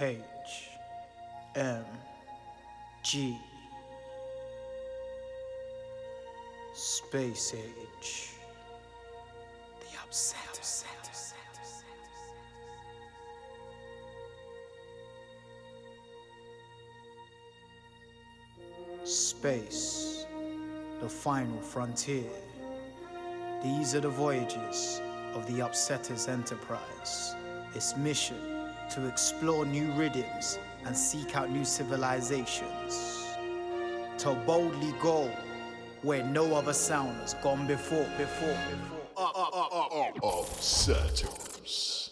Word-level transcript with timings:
H 0.00 0.70
M 1.54 1.84
G 3.04 3.38
Space 6.74 7.54
Age 7.54 8.30
The 9.80 9.98
Upset. 10.02 10.40
Space, 19.06 20.24
the 21.02 21.08
final 21.08 21.60
frontier. 21.60 22.24
These 23.62 23.94
are 23.94 24.00
the 24.00 24.08
voyages 24.08 25.02
of 25.34 25.46
the 25.46 25.60
Upsetters 25.62 26.26
Enterprise. 26.30 27.34
Its 27.74 27.94
mission 27.98 28.53
to 28.90 29.06
explore 29.06 29.64
new 29.66 29.90
rhythms 29.92 30.58
and 30.84 30.96
seek 30.96 31.36
out 31.36 31.50
new 31.50 31.64
civilizations. 31.64 33.36
To 34.18 34.34
boldly 34.46 34.94
go 35.00 35.30
where 36.02 36.22
no 36.22 36.54
other 36.54 36.72
sound 36.72 37.20
has 37.20 37.34
gone 37.34 37.66
before, 37.66 38.06
before, 38.18 38.58
before. 38.68 38.92
Upsetters. 40.22 42.10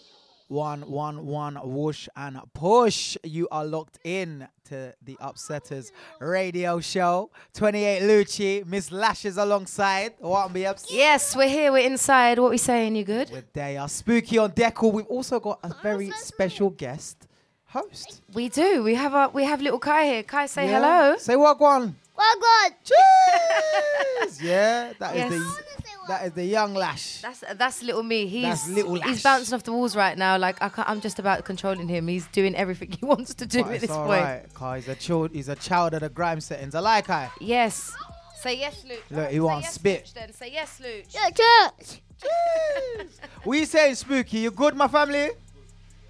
One, 0.49 0.83
one, 0.91 1.27
one, 1.27 1.57
whoosh 1.57 2.09
and 2.17 2.39
push. 2.55 3.17
You 3.23 3.49
are 3.51 3.65
locked 3.65 3.99
in 4.05 4.49
to 4.73 4.95
the 5.05 5.17
Upsetters 5.21 5.91
radio 6.19 6.81
show. 6.81 7.31
28 7.53 8.03
Lucci, 8.03 8.67
Miss 8.67 8.91
Lashes 8.91 9.37
alongside. 9.37 10.15
What 10.19 10.51
be 10.53 10.65
ups? 10.67 10.87
Yes, 10.91 11.37
we're 11.37 11.49
here. 11.49 11.71
We're 11.73 11.85
inside. 11.87 12.39
What 12.39 12.51
we 12.51 12.57
saying? 12.59 12.97
You 12.97 13.05
good? 13.05 13.31
With 13.31 13.53
they 13.53 13.77
are 13.77 13.89
spooky 13.89 14.39
on 14.39 14.53
deckle. 14.53 14.91
We've 14.91 15.07
also 15.07 15.41
got 15.41 15.59
a 15.63 15.75
very 15.83 16.11
special 16.13 16.71
guest 16.71 17.29
host. 17.67 18.23
We 18.33 18.49
do. 18.49 18.83
We 18.83 18.95
have 18.95 19.13
a 19.13 19.29
we 19.35 19.45
have 19.45 19.61
little 19.61 19.79
Kai 19.79 20.07
here. 20.07 20.23
Kai, 20.23 20.47
say 20.47 20.67
Yeah. 20.71 20.81
hello. 20.81 21.17
Say 21.19 21.37
what 21.37 21.61
one. 21.61 21.97
Well, 22.17 22.37
good. 22.41 22.73
Cheers. 22.85 24.43
yeah, 24.51 24.93
that 24.99 25.15
is 25.17 25.21
Yes. 25.21 25.31
the 25.33 25.82
that 26.09 26.27
is 26.27 26.33
the 26.33 26.45
young 26.45 26.75
lash. 26.75 27.21
That's 27.21 27.45
that's 27.55 27.83
little 27.83 28.03
me. 28.03 28.27
He's 28.27 28.43
That's 28.45 28.69
little 28.69 28.95
he's 29.01 29.23
bouncing 29.23 29.55
off 29.55 29.63
the 29.63 29.73
walls 29.73 29.95
right 29.97 30.17
now. 30.19 30.37
Like 30.39 30.61
I 30.61 30.69
can't, 30.69 30.89
I'm 30.89 31.01
just 31.01 31.19
about 31.19 31.45
controlling 31.45 31.89
him. 31.89 32.09
He's 32.09 32.27
doing 32.29 32.55
everything 32.55 32.91
he 32.93 33.05
wants 33.13 33.35
to 33.35 33.47
do 33.47 33.63
But 33.63 33.69
at 33.69 33.75
it's 33.77 33.81
this 33.83 33.91
all 33.91 34.07
point. 34.07 34.23
right, 34.23 34.55
'cause 34.55 34.85
he's 34.85 34.89
a 34.89 34.95
child. 34.97 35.31
He's 35.33 35.49
a 35.49 35.57
child 35.57 35.95
of 35.95 36.01
the 36.01 36.09
grime 36.09 36.41
settings. 36.41 36.75
I 36.75 36.81
like 36.81 37.09
I. 37.11 37.31
Yes. 37.41 37.93
Say 38.41 38.59
yes, 38.59 38.85
Luke. 38.89 39.05
Look, 39.11 39.29
he 39.29 39.35
Say 39.37 39.41
wants 39.41 39.65
yes, 39.67 39.75
spit. 39.75 40.05
Luch 40.07 40.13
then. 40.15 40.33
Say 40.33 40.51
yes, 40.53 40.81
Luke. 40.81 41.05
Yeah, 41.11 41.31
church. 41.31 42.01
What 43.45 43.59
you 43.59 43.67
saying, 43.67 43.97
Spooky? 43.97 44.39
You 44.39 44.51
good, 44.53 44.77
my 44.77 44.87
family? 44.89 45.31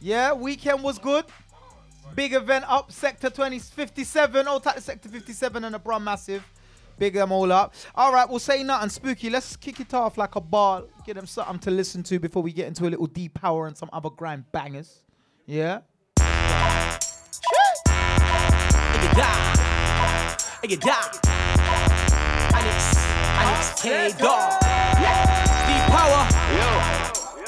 Yeah, 0.01 0.33
weekend 0.35 0.83
was 0.83 0.99
good. 0.99 1.25
Big 2.15 2.35
event 2.35 2.65
up, 2.69 2.93
Sector 2.93 3.31
2057. 3.31 4.47
All 4.47 4.61
type 4.61 4.77
of 4.77 4.83
Sector 4.83 5.09
57 5.09 5.65
and 5.65 5.75
a 5.75 5.79
Brum 5.79 6.05
Massive. 6.05 6.45
Big 6.99 7.15
them 7.15 7.33
all 7.33 7.51
up. 7.51 7.75
All 7.95 8.13
right, 8.13 8.29
we'll 8.29 8.39
say 8.39 8.63
nothing. 8.63 8.91
Spooky, 8.91 9.31
let's 9.31 9.57
kick 9.57 9.81
it 9.81 9.93
off 9.95 10.17
like 10.19 10.37
a 10.37 10.41
ball. 10.41 10.85
Get 11.05 11.17
them 11.17 11.27
something 11.27 11.59
to 11.61 11.71
listen 11.71 12.03
to 12.05 12.19
before 12.19 12.43
we 12.43 12.53
get 12.53 12.69
into 12.69 12.87
a 12.87 12.91
little 12.91 13.07
D 13.07 13.29
Power 13.29 13.67
and 13.67 13.77
some 13.77 13.91
other 13.93 14.11
grind 14.11 14.45
bangers. 14.53 15.03
Yeah? 15.47 15.81
Nigga 18.93 19.15
die. 19.17 20.37
Nigga 20.63 20.81
die. 20.81 21.19
Onyx, 22.55 22.97
Onyx 23.39 23.83
K 23.83 24.13
Dog. 24.19 24.61
D 24.61 25.71
Power. 25.91 26.27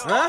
Huh? 0.07 0.29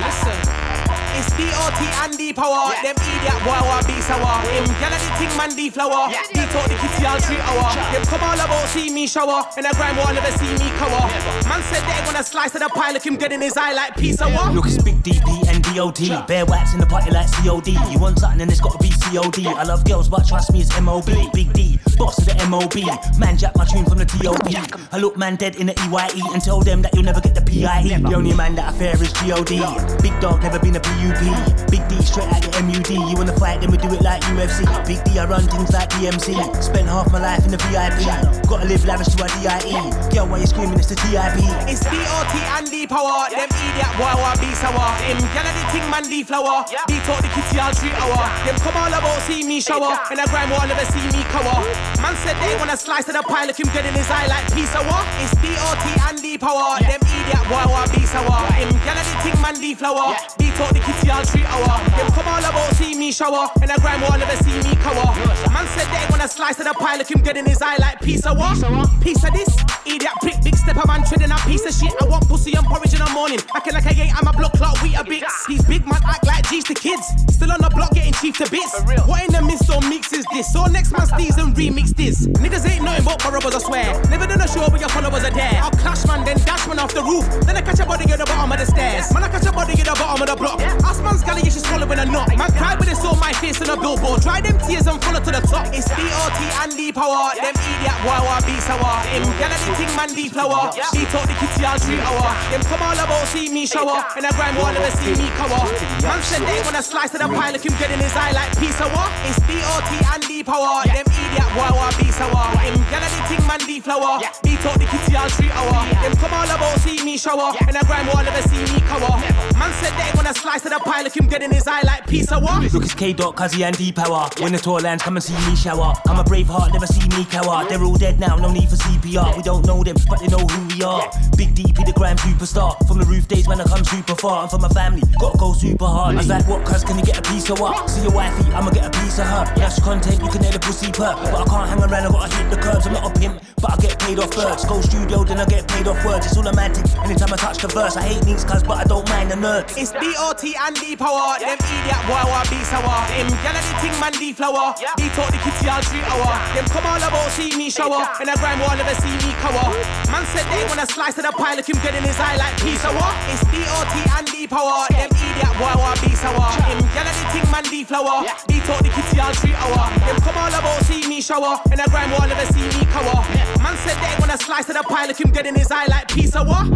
Listen. 0.00 0.81
It's 1.18 1.28
DOT 1.36 1.80
and 2.04 2.16
D 2.16 2.32
power. 2.32 2.72
Them 2.82 2.96
idiot 2.96 3.40
boy 3.44 3.60
want 3.68 3.86
be 3.86 4.00
sour. 4.00 4.40
Him 4.48 4.64
gonna 4.80 4.96
the 4.96 5.10
ting 5.18 5.34
man 5.36 5.54
D 5.54 5.70
flower. 5.70 6.08
D 6.08 6.40
talk 6.52 6.66
the 6.68 6.76
kitty 6.80 7.04
all 7.04 7.20
three 7.20 7.40
hour. 7.40 7.68
Them 7.92 8.04
come 8.08 8.22
all 8.24 8.34
about 8.34 8.68
see 8.68 8.92
me 8.92 9.06
shower. 9.06 9.44
And 9.56 9.66
the 9.66 9.72
grime 9.76 9.96
wall 9.96 10.12
never 10.12 10.32
see 10.38 10.52
me 10.56 10.68
cover. 10.80 11.04
Man 11.48 11.62
said 11.68 11.82
they 11.84 12.00
gonna 12.04 12.22
slice 12.24 12.54
of 12.54 12.60
the 12.60 12.68
pie. 12.68 12.92
Look 12.92 13.04
him 13.04 13.16
dead 13.16 13.32
in 13.32 13.40
his 13.40 13.56
eye 13.56 13.72
like 13.72 13.96
piece 13.96 14.20
of 14.20 14.32
what? 14.32 14.54
Look, 14.54 14.66
it's 14.66 14.82
big 14.82 15.02
DP 15.02 15.48
and 15.48 15.62
DOT. 15.74 16.26
Bare 16.26 16.46
wax 16.46 16.74
in 16.74 16.80
the 16.80 16.86
party 16.86 17.10
like 17.10 17.30
COD. 17.32 17.68
You 17.92 17.98
want 17.98 18.18
something 18.18 18.40
and 18.40 18.50
it's 18.50 18.60
gotta 18.60 18.78
be 18.78 18.90
COD. 18.90 19.46
I 19.46 19.64
love 19.64 19.84
girls, 19.84 20.08
but 20.08 20.26
trust 20.26 20.52
me, 20.52 20.60
it's 20.60 20.80
MOB. 20.80 21.06
Big 21.32 21.52
D, 21.52 21.78
boss 21.98 22.18
of 22.18 22.26
the 22.26 22.46
MOB. 22.48 22.74
Man, 23.18 23.36
jack 23.36 23.54
my 23.56 23.64
tune 23.64 23.84
from 23.84 23.98
the 23.98 24.06
TOP. 24.06 24.48
I 24.92 24.98
look 24.98 25.16
man 25.16 25.36
dead 25.36 25.56
in 25.56 25.66
the 25.66 25.74
EYE 25.88 26.22
and 26.32 26.42
tell 26.42 26.60
them 26.60 26.82
that 26.82 26.94
you'll 26.94 27.04
never 27.04 27.20
get 27.20 27.34
the 27.34 27.42
PIE. 27.42 28.00
The 28.00 28.14
only 28.14 28.34
man 28.34 28.54
that 28.56 28.72
I 28.72 28.78
fear 28.78 28.94
is 29.02 29.12
GOD. 29.12 30.02
Big 30.02 30.18
dog, 30.20 30.42
never 30.42 30.58
been 30.58 30.76
a 30.76 30.80
PUP. 31.02 31.70
Big 31.70 31.82
D, 31.88 31.98
straight 32.02 32.30
out 32.30 32.42
the 32.42 32.62
MUD. 32.62 32.90
You 32.94 33.16
wanna 33.18 33.34
fight, 33.34 33.60
then 33.60 33.70
we 33.70 33.78
do 33.78 33.90
it 33.90 34.02
like 34.02 34.22
UFC. 34.30 34.62
Big 34.86 35.02
D, 35.02 35.18
I 35.18 35.26
run 35.26 35.42
things 35.50 35.72
like 35.72 35.90
DMC. 35.90 36.38
Spent 36.62 36.86
half 36.86 37.10
my 37.10 37.18
life 37.18 37.44
in 37.44 37.50
the 37.50 37.58
VIP. 37.66 38.06
Gotta 38.46 38.66
live 38.66 38.84
lavish 38.86 39.10
to 39.18 39.24
a 39.24 39.28
DIE. 39.42 39.74
Girl, 40.14 40.28
why 40.30 40.38
you 40.38 40.46
screaming? 40.46 40.78
It's 40.78 40.86
the 40.86 40.94
TIP. 40.94 41.42
It's 41.66 41.82
DOT 41.82 42.34
and 42.54 42.70
D 42.70 42.86
power. 42.86 43.26
Them 43.34 43.50
idiot 43.50 43.92
boy 43.98 44.14
want 44.14 44.38
be 44.38 44.50
sour. 44.54 44.86
Him 45.02 45.18
gonna 45.34 45.50
the 45.50 45.64
ting 45.74 45.86
man 45.90 46.06
D 46.06 46.22
flower. 46.22 46.62
D 46.86 47.00
talk 47.02 47.18
the 47.18 47.30
kitty 47.34 47.58
all 47.58 47.74
three 47.74 47.90
hour. 47.98 48.22
Them 48.46 48.56
come 48.62 48.76
all 48.78 48.92
about 48.92 49.18
see 49.26 49.42
me 49.42 49.58
shower. 49.60 49.98
And 50.10 50.18
the 50.22 50.26
grime 50.30 50.50
wall 50.54 50.66
never 50.70 50.86
see 50.86 51.02
me 51.10 51.26
cover. 51.34 51.58
Man 51.98 52.14
said 52.22 52.38
they 52.38 52.54
wanna 52.62 52.76
slice 52.76 53.08
of 53.10 53.18
the 53.18 53.24
pie. 53.26 53.46
Look 53.46 53.58
him 53.58 53.66
dead 53.74 53.86
in 53.86 53.94
his 53.94 54.06
eye 54.06 54.30
like 54.30 54.46
piece 54.54 54.70
of 54.76 54.86
what? 54.86 55.02
It's 55.18 55.34
DOT 55.42 55.82
and 56.10 56.22
D 56.22 56.38
power. 56.38 56.78
Them 56.78 57.02
idiot 57.02 57.44
boy 57.50 57.66
want 57.66 57.90
be 57.90 58.06
sour. 58.06 58.38
Him 58.54 58.70
gonna 58.86 59.02
the 59.02 59.14
ting 59.26 59.38
man 59.42 59.58
D 59.58 59.74
flower. 59.74 60.14
D 60.38 60.52
talk 60.54 60.70
the 60.70 60.78
kitty 60.78 60.91
all 61.10 61.24
three 61.24 61.44
hour. 61.44 61.78
Them 61.96 62.08
come 62.12 62.28
all 62.28 62.44
about 62.44 62.74
see 62.76 62.94
me 62.94 63.12
shower. 63.12 63.48
And 63.60 63.70
the 63.70 63.78
grime 63.80 64.00
wall 64.02 64.18
never 64.18 64.36
see 64.44 64.56
me 64.68 64.76
cover. 64.76 65.08
Man 65.50 65.66
said 65.74 65.86
they 65.92 66.06
wanna 66.10 66.28
slice 66.28 66.58
of 66.58 66.64
the 66.64 66.74
pie. 66.74 66.96
Look 66.96 67.10
him 67.10 67.22
dead 67.22 67.36
in 67.36 67.46
his 67.46 67.62
eye 67.62 67.76
like 67.76 68.00
piece 68.00 68.26
of 68.26 68.36
what? 68.36 68.58
Piece 69.00 69.24
of 69.24 69.32
this. 69.32 69.50
Idiot 69.84 70.12
prick, 70.20 70.42
big 70.42 70.56
step 70.62 70.78
of 70.78 70.86
man 70.86 71.02
treading 71.04 71.30
a 71.30 71.38
piece 71.42 71.66
of 71.66 71.74
shit. 71.74 71.92
I 72.00 72.06
want 72.06 72.28
pussy 72.28 72.54
and 72.54 72.64
porridge 72.66 72.94
in 72.94 73.02
the 73.02 73.10
morning. 73.10 73.40
Acting 73.54 73.74
like 73.74 73.86
I 73.86 73.94
ain't, 73.98 74.14
I'm 74.14 74.26
a 74.26 74.32
block 74.32 74.54
clock, 74.54 74.80
we 74.82 74.94
a 74.94 75.02
bit. 75.02 75.24
These 75.48 75.64
big 75.66 75.84
man 75.84 76.00
act 76.06 76.26
like 76.26 76.48
G's 76.48 76.64
to 76.70 76.74
kids. 76.74 77.06
Still 77.34 77.50
on 77.50 77.60
the 77.60 77.70
block 77.74 77.90
getting 77.92 78.14
chief 78.14 78.38
to 78.38 78.46
bits. 78.48 78.70
What 79.04 79.26
in 79.26 79.32
the 79.34 79.42
midst 79.42 79.66
or 79.68 79.82
mix 79.90 80.12
is 80.14 80.24
this? 80.30 80.52
So 80.52 80.66
next 80.66 80.92
man 80.92 81.06
steals 81.06 81.38
and 81.38 81.54
remix 81.54 81.90
this. 81.94 82.26
Niggas 82.38 82.62
ain't 82.70 82.84
nothing 82.84 83.04
but 83.04 83.18
robbers, 83.26 83.54
I 83.54 83.60
swear. 83.60 83.90
Never 84.08 84.26
done 84.26 84.40
a 84.40 84.48
show 84.48 84.62
where 84.70 84.78
your 84.78 84.88
followers 84.94 85.24
are 85.26 85.34
there. 85.34 85.58
I'll 85.58 85.74
clash 85.74 86.06
man, 86.06 86.24
then 86.24 86.38
dash 86.46 86.66
man 86.68 86.78
off 86.78 86.94
the 86.94 87.02
roof. 87.02 87.26
Then 87.42 87.56
I 87.56 87.62
catch 87.62 87.80
a 87.80 87.86
body 87.86 88.06
at 88.06 88.18
the 88.18 88.26
bottom 88.30 88.52
of 88.52 88.58
the 88.58 88.66
stairs. 88.66 89.12
Man, 89.12 89.24
I 89.24 89.28
catch 89.28 89.46
a 89.46 89.52
body 89.52 89.74
at 89.74 89.86
the 89.90 89.96
bottom 89.98 90.22
of 90.22 90.28
the 90.30 90.36
block. 90.36 90.60
Ask 90.86 91.02
man's 91.02 91.24
galley, 91.24 91.42
you 91.42 91.50
should 91.50 91.66
swallow 91.66 91.90
in 91.90 91.98
a 91.98 92.06
knot. 92.06 92.30
Man, 92.38 92.50
cry 92.54 92.78
when 92.78 92.86
they 92.86 92.94
saw 92.94 93.18
my 93.18 93.32
face 93.42 93.58
on 93.60 93.70
a 93.70 93.76
billboard. 93.80 94.22
Try 94.22 94.40
them 94.40 94.58
tears 94.62 94.86
and 94.86 95.02
follow 95.02 95.18
to 95.18 95.30
the 95.34 95.42
top. 95.42 95.66
It's 95.74 95.88
DOT 95.90 96.38
and 96.62 96.70
D 96.76 96.92
power. 96.92 97.34
Them 97.34 97.50
idiot 97.50 97.98
boy 98.06 98.20
want 98.22 98.46
be 98.46 98.54
sour. 98.62 99.02
Him 99.10 99.26
the 99.26 99.58
ting 99.74 99.92
man 99.96 100.10
D 100.14 100.28
flower. 100.28 100.51
D 100.92 101.04
talk 101.08 101.24
the 101.24 101.34
kitty 101.40 101.64
all 101.64 101.78
three 101.78 102.00
hour. 102.00 102.28
Them 102.52 102.62
come 102.68 102.82
all 102.82 102.98
about 102.98 103.26
see 103.32 103.48
me 103.48 103.66
shower. 103.66 104.04
And 104.16 104.24
the 104.24 104.32
grime 104.36 104.56
wall 104.60 104.72
never 104.72 104.92
see 105.00 105.16
me 105.16 105.28
cover. 105.40 105.62
Man 106.04 106.20
said 106.22 106.42
they 106.44 106.60
wanna 106.64 106.82
slice 106.82 107.14
of 107.14 107.20
the 107.20 107.28
pie. 107.28 107.52
Look 107.52 107.64
him 107.64 107.74
dead 107.80 107.90
in 107.90 108.00
his 108.00 108.14
eye 108.14 108.32
like 108.32 108.52
piece 108.60 108.78
of 108.80 108.92
what? 108.92 109.10
It's 109.28 109.40
DOT 109.48 109.90
and 110.12 110.22
D 110.28 110.44
power. 110.44 110.84
Them 110.84 111.06
idiot 111.08 111.50
boy 111.56 111.70
want 111.72 111.96
be 111.96 112.12
sour. 112.12 112.44
Him 112.60 112.76
gonna 112.92 113.08
the 113.08 113.20
ting 113.28 113.44
man 113.48 113.60
D 113.64 113.80
flower. 113.80 114.20
D 114.42 114.56
talk 114.60 114.76
the 114.76 114.86
kitty 114.86 115.16
all 115.16 115.28
three 115.32 115.50
hour. 115.50 115.80
Them 116.04 116.14
come 116.20 116.34
all 116.34 116.50
about 116.50 116.78
see 116.84 117.00
me 117.04 117.16
shower. 117.16 117.54
And 117.66 117.74
the 117.76 117.84
grime 117.86 118.06
wall 118.12 118.22
never 118.22 118.42
see 118.48 118.62
me 118.72 118.80
cover. 118.84 119.14
Man 119.56 119.72
said 119.80 119.92
they 119.96 120.10
wanna 120.14 120.34
slice 120.34 120.64
of 120.64 120.72
the 120.72 120.80
pie. 120.80 121.02
Look 121.02 121.16
him 121.16 121.28
dead 121.28 121.42
in 121.42 121.50
his 121.50 121.66
eye 121.66 121.82
like 121.82 122.06
piece 122.06 122.30
of 122.30 122.42
what? 122.42 122.60
Look, 122.72 122.84
it's 122.84 122.94
K 122.94 123.12
Dot, 123.12 123.36
Cuzzy 123.36 123.64
and 123.64 123.76
D 123.76 123.92
Power. 123.92 124.28
When 124.38 124.52
the 124.52 124.58
tour 124.58 124.80
lands, 124.80 125.02
come 125.02 125.16
and 125.16 125.24
see 125.24 125.34
me 125.48 125.56
shower. 125.56 125.94
I'm 126.06 126.18
a 126.18 126.24
brave 126.24 126.48
heart, 126.48 126.72
never 126.72 126.86
see 126.86 127.06
me 127.16 127.24
cower. 127.24 127.64
They're 127.68 127.82
all 127.82 127.96
dead 127.96 128.18
now, 128.18 128.36
no 128.36 128.52
need 128.52 128.68
for 128.68 128.76
CPR. 128.76 129.36
We 129.36 129.42
don't 129.42 129.64
know 129.66 129.82
them, 129.82 129.96
but 130.08 130.20
they 130.20 130.28
know 130.28 130.41
who 130.48 130.58
we 130.68 130.82
are. 130.82 131.10
Big 131.36 131.54
DP, 131.54 131.86
the 131.86 131.92
grime 131.92 132.16
superstar. 132.18 132.76
From 132.86 132.98
the 132.98 133.04
roof 133.06 133.28
days 133.28 133.46
when 133.46 133.60
I 133.60 133.64
come 133.64 133.84
super 133.84 134.14
far. 134.14 134.42
And 134.42 134.50
for 134.50 134.58
my 134.58 134.68
family, 134.68 135.02
gotta 135.18 135.38
go 135.38 135.52
super 135.52 135.86
hard. 135.86 136.14
I 136.14 136.18
was 136.18 136.28
like, 136.28 136.46
what, 136.48 136.64
cuz, 136.64 136.84
can 136.84 136.98
you 136.98 137.04
get 137.04 137.18
a 137.18 137.22
piece 137.22 137.48
of 137.50 137.60
what? 137.60 137.88
See 137.88 138.02
your 138.02 138.12
wifey, 138.12 138.50
I'ma 138.52 138.70
get 138.70 138.86
a 138.86 138.98
piece 139.00 139.18
of 139.18 139.26
her. 139.26 139.44
That's 139.56 139.80
content, 139.80 140.22
you 140.22 140.30
can 140.30 140.42
hear 140.42 140.52
the 140.52 140.60
pussy 140.60 140.90
perk. 140.92 141.16
But 141.22 141.34
I 141.34 141.44
can't 141.44 141.68
hang 141.68 141.80
around, 141.80 142.06
I 142.06 142.10
gotta 142.10 142.36
hit 142.36 142.50
the 142.50 142.56
curbs. 142.56 142.86
I'm 142.86 142.92
not 142.92 143.10
a 143.10 143.18
pimp, 143.18 143.42
but 143.60 143.72
I 143.72 143.76
get 143.76 143.98
paid 143.98 144.18
off 144.18 144.34
birds. 144.34 144.64
Go 144.64 144.80
studio, 144.80 145.24
then 145.24 145.40
I 145.40 145.46
get 145.46 145.68
paid 145.68 145.86
off 145.88 146.04
words. 146.04 146.26
It's 146.26 146.36
all 146.36 146.44
romantic, 146.44 146.84
anytime 147.04 147.32
I 147.32 147.36
touch 147.36 147.58
the 147.58 147.68
verse. 147.68 147.96
I 147.96 148.02
hate 148.02 148.22
these 148.24 148.44
cuz, 148.44 148.62
but 148.62 148.78
I 148.78 148.84
don't 148.84 149.08
mind 149.08 149.30
the 149.30 149.36
nerds. 149.36 149.76
It's 149.76 149.92
DOT 149.92 150.44
and 150.44 150.74
D 150.76 150.96
power. 150.96 151.38
Them 151.38 151.58
idiot 151.58 152.02
boy 152.06 152.22
want 152.28 152.48
be 152.50 152.58
sour. 152.64 152.98
Him 153.14 153.28
gonna 153.42 153.62
the 153.62 153.74
ting 153.80 153.96
man 154.00 154.12
D 154.12 154.32
flower. 154.32 154.74
D 154.96 155.08
talk 155.14 155.30
the 155.30 155.38
kitty 155.42 155.68
all 155.68 155.82
three 155.82 156.02
hour. 156.06 156.32
Them 156.54 156.66
come 156.68 156.86
all 156.86 156.98
about 156.98 157.30
see 157.32 157.54
me 157.56 157.70
shower. 157.70 158.04
And 158.20 158.28
the 158.28 158.36
grime 158.38 158.60
wall 158.60 158.76
never 158.76 158.94
see 159.00 159.14
me 159.22 159.32
cover. 159.40 159.66
Man 160.10 160.24
said 160.32 160.46
they 160.48 160.64
when 160.68 160.80
I 160.80 160.84
slice 160.88 161.16
of 161.20 161.24
the 161.28 161.32
look 161.32 161.68
him 161.68 161.78
dead 161.84 161.94
in 161.94 162.04
his 162.04 162.16
eye 162.16 162.36
like 162.40 162.56
pizza. 162.64 162.88
What? 162.88 163.12
It's 163.28 163.44
DOT 163.52 163.94
and 164.16 164.26
D 164.32 164.46
power. 164.48 164.88
Them 164.88 165.12
idiot 165.12 165.54
wawa 165.60 165.92
be 166.00 166.16
sour. 166.16 166.48
Him 166.64 166.80
yellow 166.96 167.12
the 167.12 167.24
ting 167.32 167.48
man 167.52 167.64
D 167.68 167.84
flower. 167.84 168.24
be 168.48 168.56
talk 168.64 168.80
the 168.80 168.88
kids 168.88 169.12
I'll 169.20 169.34
treat 169.36 169.56
our. 169.60 169.92
Them 170.00 170.16
come 170.24 170.36
all 170.40 170.48
about 170.48 170.80
see 170.88 171.06
me 171.06 171.20
shower. 171.20 171.60
And 171.70 171.80
I 171.80 171.86
grind 171.86 172.12
one 172.16 172.28
never 172.28 172.48
see 172.52 172.64
me 172.64 172.82
cover. 172.88 173.20
Man 173.60 173.76
said 173.84 173.98
that 174.00 174.16
when 174.20 174.30
I 174.30 174.36
slice 174.36 174.68
of 174.68 174.74
the 174.80 174.84
look 174.88 175.20
him 175.20 175.30
dead 175.30 175.46
in 175.46 175.54
his 175.54 175.70
eye 175.70 175.86
like 175.86 176.08
pizza. 176.08 176.42
What? 176.42 176.66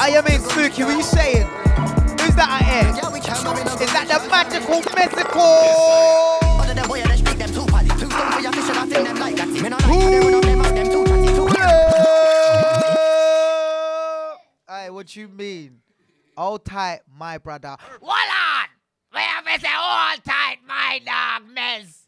I 0.00 0.10
am 0.10 0.26
in 0.28 0.40
spooky, 0.40 0.84
what 0.84 0.94
are 0.94 0.96
you 0.96 1.02
saying? 1.02 1.47
that 2.38 2.48
I 2.48 2.62
hear? 2.62 2.86
Is 3.82 3.92
that 3.92 4.06
the 4.06 4.18
magical, 4.30 4.78
mystical? 4.94 6.38
Hey, 14.68 14.90
what 14.90 15.16
you 15.16 15.28
mean? 15.28 15.80
All 16.36 16.58
tight, 16.58 17.00
my 17.18 17.38
brother. 17.38 17.76
Hold 17.80 18.12
on! 18.12 18.68
We 19.12 19.20
have 19.20 19.60
to 19.60 19.68
all 19.76 20.16
tight, 20.24 20.58
my 20.66 21.00
dog, 21.04 21.42
miss. 21.52 22.04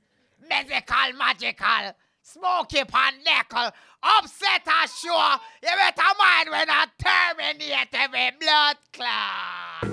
Mystical, 0.48 1.18
magical, 1.18 1.94
smoky 2.22 2.84
pan 2.84 3.14
nickel 3.24 3.70
upset 4.02 4.66
ashore, 4.66 5.40
you 5.62 5.68
better 5.76 6.12
mind 6.18 6.50
when 6.50 6.68
I 6.68 6.86
terminate 6.98 7.88
every 7.92 8.30
blood 8.40 8.76
clot. 8.92 9.84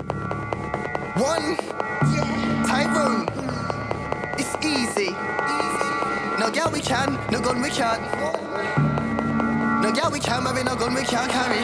One. 1.16 1.56
Tyrone, 2.66 3.26
it's 4.38 4.54
easy. 4.64 5.10
No 6.38 6.50
girl 6.52 6.70
we 6.70 6.80
can, 6.80 7.18
no 7.30 7.40
gun 7.40 7.62
we 7.62 7.70
can. 7.70 8.00
No 9.80 9.90
girl 9.92 10.10
we 10.10 10.20
can 10.20 10.44
marry, 10.44 10.62
no 10.64 10.76
gun 10.76 10.94
we 10.94 11.02
can 11.02 11.28
carry. 11.30 11.60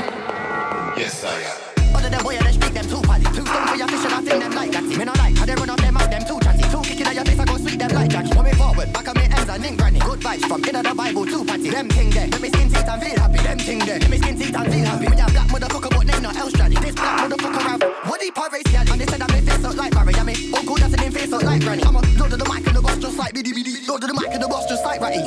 Yes, 0.99 1.23
I 1.25 1.41
am. 1.43 1.95
Other 1.95 2.09
than 2.09 2.23
boy, 2.23 2.37
I 2.39 2.43
they 2.45 2.53
speak 2.53 2.73
them 2.73 2.87
too 2.89 3.03
potty. 3.03 3.25
Too 3.25 3.45
stone 3.45 3.67
for 3.69 3.77
your 3.77 3.89
fish 3.89 4.05
and 4.05 4.15
I 4.15 4.23
think 4.23 4.43
them 4.43 4.53
like 4.53 4.73
that. 4.73 4.83
Me 4.83 5.05
no 5.05 5.13
like 5.13 5.37
how 5.37 5.45
they 5.45 5.55
run 5.55 5.71
off 5.71 5.79
them 5.79 5.97
out, 5.97 6.11
them 6.11 6.25
too 6.25 6.41
chatty. 6.41 6.63
Two 6.71 6.83
kicking 6.83 7.07
at 7.07 7.15
your 7.15 7.25
face, 7.25 7.39
I 7.39 7.45
go 7.45 7.57
sweet 7.59 7.79
them 7.79 7.91
like 7.91 8.11
that. 8.11 8.31
Coming 8.33 8.55
forward, 8.55 8.93
back 8.93 9.09
at 9.09 9.17
me 9.17 9.24
and 9.55 9.63
then 9.63 9.77
granny. 9.77 9.99
Good 10.01 10.21
vibes 10.21 10.47
from 10.49 10.65
inner 10.65 10.83
the 10.83 10.95
Bible 10.95 11.25
to 11.27 11.45
party. 11.45 11.71
Them 11.71 11.89
ting 11.89 12.11
there, 12.11 12.27
let 12.27 12.41
me 12.41 12.49
skin 12.49 12.69
teeth 12.69 12.89
and 12.89 13.03
feel 13.03 13.19
happy. 13.19 13.39
Them 13.39 13.59
ting 13.59 13.79
there, 13.79 13.99
let 13.99 14.11
me 14.11 14.19
skin 14.19 14.37
teeth 14.37 14.57
and 14.57 14.73
feel 14.73 14.85
happy. 14.85 15.07
We 15.07 15.17
that 15.17 15.31
black 15.31 15.49
motherfucker, 15.49 15.91
but 15.95 16.07
they 16.07 16.21
not 16.21 16.37
else 16.37 16.53
daddy. 16.53 16.77
This 16.77 16.95
black 16.95 17.31
motherfucker 17.31 17.65
rap. 17.65 17.81
What 18.11 18.21
the 18.21 18.31
pirates 18.35 18.73
yeah, 18.73 18.85
and 18.91 19.01
they 19.01 19.07
said 19.07 19.23
I 19.23 19.27
may 19.33 19.41
face 19.41 19.65
up 19.65 19.77
like 19.77 19.93
Barry. 19.95 20.15
I 20.15 20.23
mean, 20.25 20.37
oh, 20.53 20.59
uncle 20.59 20.77
that's 20.77 20.95
an 20.95 21.13
face 21.13 21.33
up 21.33 21.43
like 21.43 21.63
granny. 21.63 21.83
I'm 21.85 21.97
a 21.97 22.03
load 22.19 22.33
of 22.33 22.39
the 22.39 22.49
mic 22.51 22.67
in 22.67 22.75
the 22.75 22.83
boss 22.83 22.99
just 22.99 23.17
like 23.17 23.35
BDBD. 23.35 23.87
Load 23.89 24.03
of 24.03 24.09
the 24.11 24.17
mic 24.19 24.35
in 24.35 24.41
the 24.41 24.49
boss 24.49 24.67
just 24.67 24.85
like 24.85 25.01
Ratty. 25.01 25.23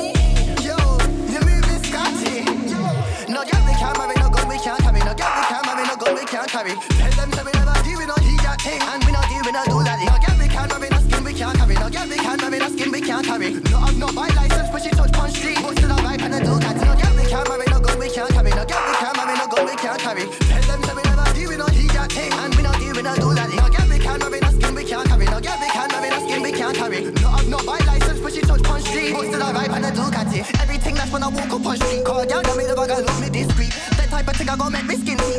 Yo, 0.60 0.76
the 1.32 1.40
move 1.48 1.68
is 1.72 1.82
scotty. 1.88 2.44
No, 3.32 3.40
yeah, 3.48 3.60
we 3.64 3.72
can't 3.80 3.96
no 3.96 4.28
gun 4.28 4.48
we 4.48 4.58
can't 4.60 4.80
carry. 4.84 5.00
No, 5.00 5.12
yeah, 5.16 5.30
we 5.40 5.44
can't 5.48 5.88
no 5.88 5.96
gun 5.96 6.14
we 6.14 6.24
can't 6.28 6.48
carry. 6.48 6.74
Tell 6.76 7.12
them 7.16 7.30
to 7.32 7.42
me 7.44 7.52
never 7.56 7.76
do 7.80 7.96
it, 7.96 8.08
no, 8.12 8.16
he 8.20 8.36
got 8.44 8.60
thing. 8.60 9.07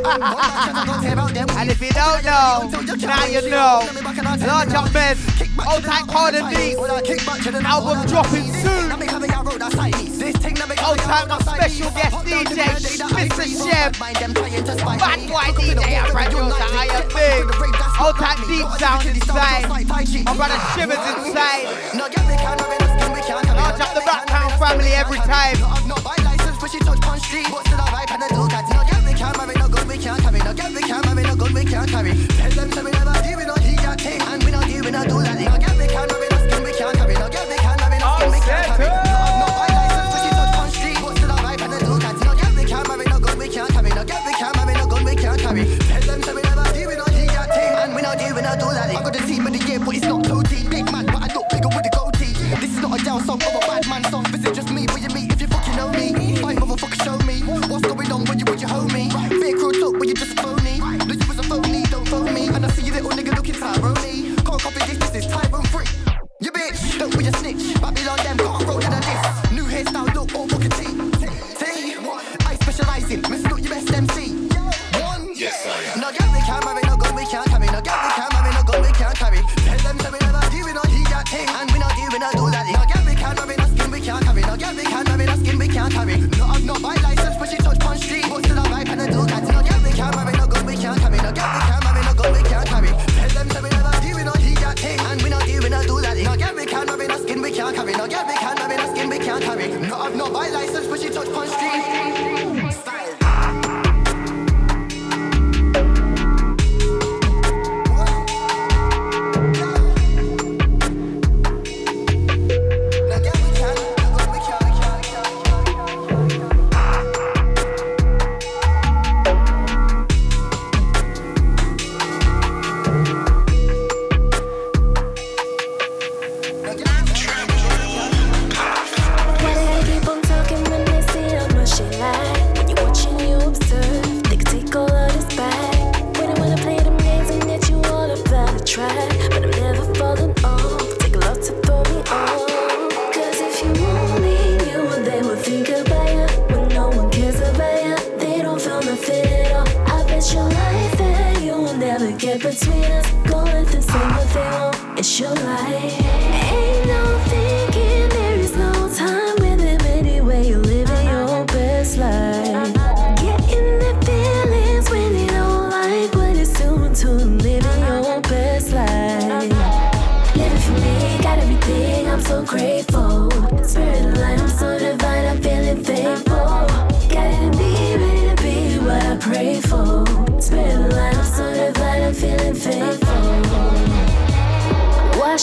and 0.10 1.70
if 1.70 1.80
you 1.82 1.92
don't 1.92 2.24
know, 2.26 2.70
now 3.06 3.26
you 3.26 3.42
know. 3.50 3.82
Large 4.46 4.74
up 4.74 4.94
men, 4.94 5.18
old 5.70 5.84
time 5.84 6.08
Carden 6.08 6.50
B. 6.50 6.76
Album 7.66 8.06
dropping 8.08 8.52
soon. 8.54 8.92
Old 8.92 11.00
time 11.00 11.28
my 11.28 11.38
special 11.40 11.92
guest 11.92 12.16
DJ, 12.26 12.64
Mr. 12.74 13.70
Chef. 13.70 14.00
Bad 14.00 15.20
boy 15.28 15.52
DJ, 15.60 16.02
I'm 16.02 16.16
right 16.16 16.34
on 16.34 16.50
the 16.50 16.56
iron 16.74 17.08
thing. 17.10 17.44
Old 18.02 18.16
time 18.16 18.40
deep 18.48 18.68
sound 18.80 19.06
inside. 19.06 19.68
My 19.70 19.84
brother 20.36 20.60
Shivers 20.74 21.06
inside. 21.18 21.66
Large 23.56 23.80
up 23.80 23.94
the 23.94 24.02
background 24.06 24.54
family 24.60 24.92
every 24.94 25.20
time. 25.20 25.58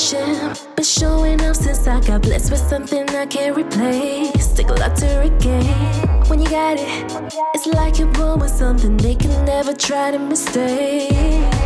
But 0.09 0.85
showing 0.85 1.41
up 1.41 1.57
since 1.57 1.89
I 1.89 2.01
got 2.01 2.23
blessed 2.23 2.53
with 2.53 2.61
something 2.61 3.11
I 3.11 3.27
can't 3.27 3.57
replace. 3.57 4.53
Stick 4.53 4.69
a 4.69 4.75
lot 4.75 4.95
to 4.99 5.07
regain. 5.19 5.67
When 6.29 6.41
you 6.41 6.49
got 6.49 6.77
it, 6.79 7.35
it's 7.55 7.67
like 7.67 7.99
you're 7.99 8.13
born 8.13 8.39
with 8.39 8.53
something 8.53 8.97
they 8.99 9.17
can 9.17 9.45
never 9.45 9.75
try 9.75 10.13
to 10.13 10.19
mistake. 10.21 11.11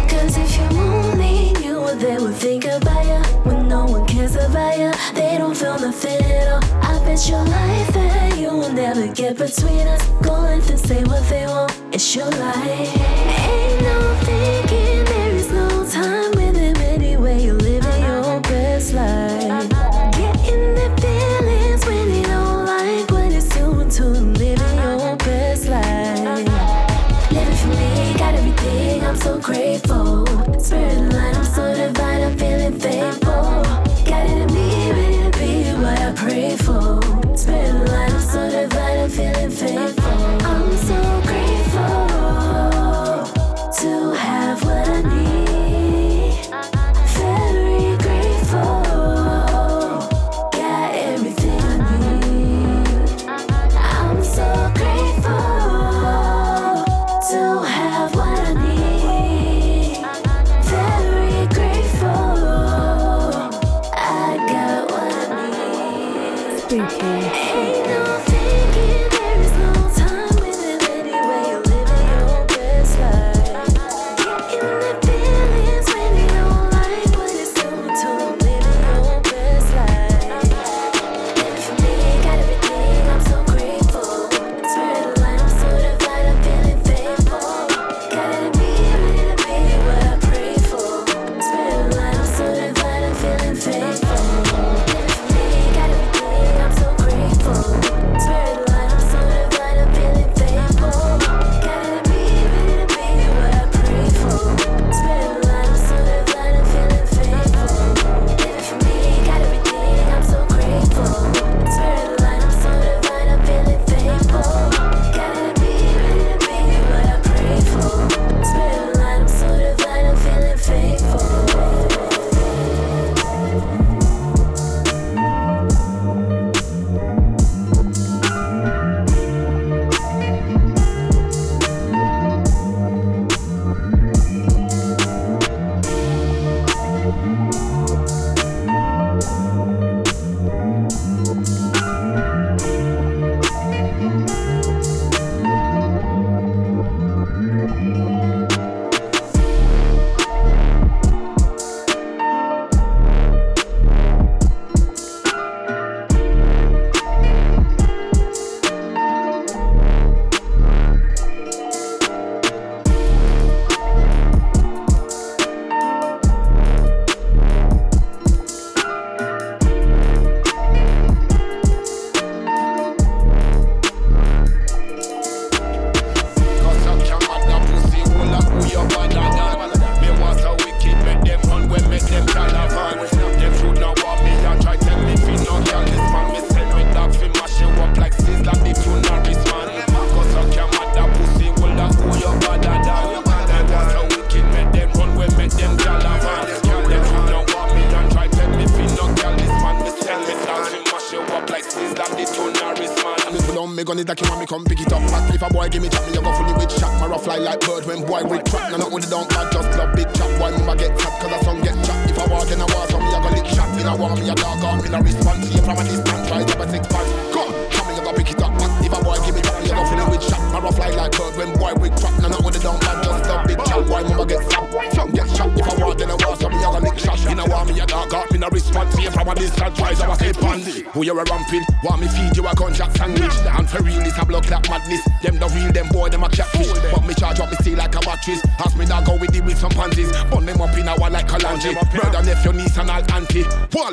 Cause 0.08 0.38
if 0.38 0.56
you 0.56 0.78
only 0.78 1.52
knew 1.60 1.82
what 1.82 2.00
they 2.00 2.16
would 2.16 2.34
think 2.34 2.64
about 2.64 3.04
you, 3.04 3.20
when 3.44 3.68
no 3.68 3.84
one 3.84 4.06
cares 4.06 4.36
about 4.36 4.78
you, 4.78 4.90
they 5.12 5.36
don't 5.36 5.54
feel 5.54 5.78
nothing 5.78 6.24
at 6.24 6.48
all. 6.50 6.64
I 6.80 6.98
bet 7.04 7.28
your 7.28 7.44
life 7.44 7.92
that 7.92 8.38
you 8.38 8.48
will 8.48 8.72
never 8.72 9.06
get 9.08 9.36
between 9.36 9.86
us. 9.86 10.02
Go 10.22 10.32
let 10.40 10.70
and 10.70 10.80
say 10.80 11.04
what 11.04 11.28
they 11.28 11.44
want, 11.44 11.78
it's 11.92 12.16
your 12.16 12.30
life. 12.30 12.96
Ain't 12.96 13.82
no 13.82 14.14
thinking 14.24 15.29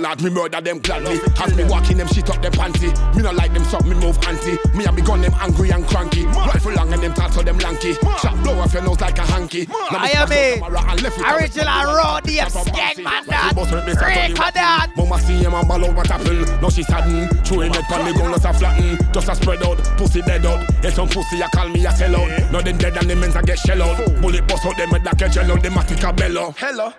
Warlord, 0.07 0.23
me 0.23 0.29
murder 0.29 0.61
them 0.61 0.79
gladly. 0.79 1.19
As 1.41 1.55
me 1.55 1.63
walking 1.65 1.97
them 1.97 2.07
shit 2.07 2.29
up 2.29 2.41
them 2.41 2.51
panty. 2.53 2.87
Me 3.15 3.23
not 3.23 3.35
like 3.35 3.53
them 3.53 3.63
suck, 3.65 3.85
me 3.85 3.93
move 3.95 4.17
anti. 4.27 4.57
Me 4.75 4.85
and 4.85 4.95
me 4.95 5.01
gun 5.01 5.21
them 5.21 5.33
angry 5.39 5.69
and 5.71 5.85
cranky. 5.87 6.25
Rifle 6.25 6.73
long 6.73 6.93
and 6.93 7.01
them 7.03 7.13
tats 7.13 7.35
so 7.35 7.41
them 7.43 7.57
lanky. 7.59 7.93
Shot 8.21 8.41
blow 8.43 8.57
off 8.59 8.73
your 8.73 8.83
nose 8.83 8.99
like 9.01 9.17
a 9.17 9.25
hanky. 9.25 9.65
Now 9.67 9.99
I 9.99 10.07
me 10.07 10.13
am 10.13 10.27
smash 10.27 10.31
a 10.31 10.53
up 10.55 10.59
camera 10.61 10.91
and 10.91 11.01
left 11.03 11.17
it 11.19 11.25
on 11.25 11.31
the 11.31 11.37
Original 11.43 11.65
top. 11.65 11.97
raw 11.97 12.19
DF 12.21 12.53
Top 12.53 12.67
of 12.67 12.73
gang 12.73 13.03
my 13.03 13.11
man 13.11 13.23
seat. 13.23 13.29
that. 13.31 13.53
Me 13.55 13.93
start 13.93 14.13
Break 14.13 14.35
to 14.35 14.41
her 14.43 14.51
that. 14.51 14.91
Mama 14.95 15.19
see 15.19 15.37
him 15.37 15.53
and 15.53 15.67
ball 15.67 15.85
out 15.85 15.95
what 15.95 16.07
happen. 16.07 16.41
Now 16.61 16.69
she 16.69 16.83
sadden. 16.83 17.43
Chew 17.43 17.61
him 17.61 17.73
head 17.73 17.83
pan 17.85 18.05
me 18.05 18.13
gun, 18.17 18.31
just 18.31 18.45
a 18.45 18.53
flatten. 18.53 18.97
Just 19.13 19.29
a 19.29 19.35
spread 19.35 19.63
out. 19.63 19.77
Pussy 19.97 20.21
dead 20.21 20.45
out. 20.45 20.63
Hey, 20.81 20.91
some 20.91 21.09
pussy 21.09 21.41
a 21.41 21.47
call 21.49 21.69
me 21.69 21.85
a 21.85 21.91
sell 21.91 22.15
out. 22.15 22.51
Now 22.51 22.61
them 22.61 22.77
dead 22.77 22.95
and 22.97 23.09
them 23.09 23.19
men's 23.19 23.35
a 23.35 23.41
get 23.41 23.59
shell 23.59 23.81
out. 23.81 23.97
Bullet 24.21 24.47
bust 24.47 24.65
out 24.65 24.77
them 24.77 24.89
head 24.89 25.03
like 25.05 25.21
a 25.21 25.29
gel 25.29 25.51
out. 25.51 25.61
Them 25.61 25.77
a 25.77 25.83
tick 25.83 26.03
a 26.03 26.13
bellow. 26.13 26.53
Hello. 26.57 26.93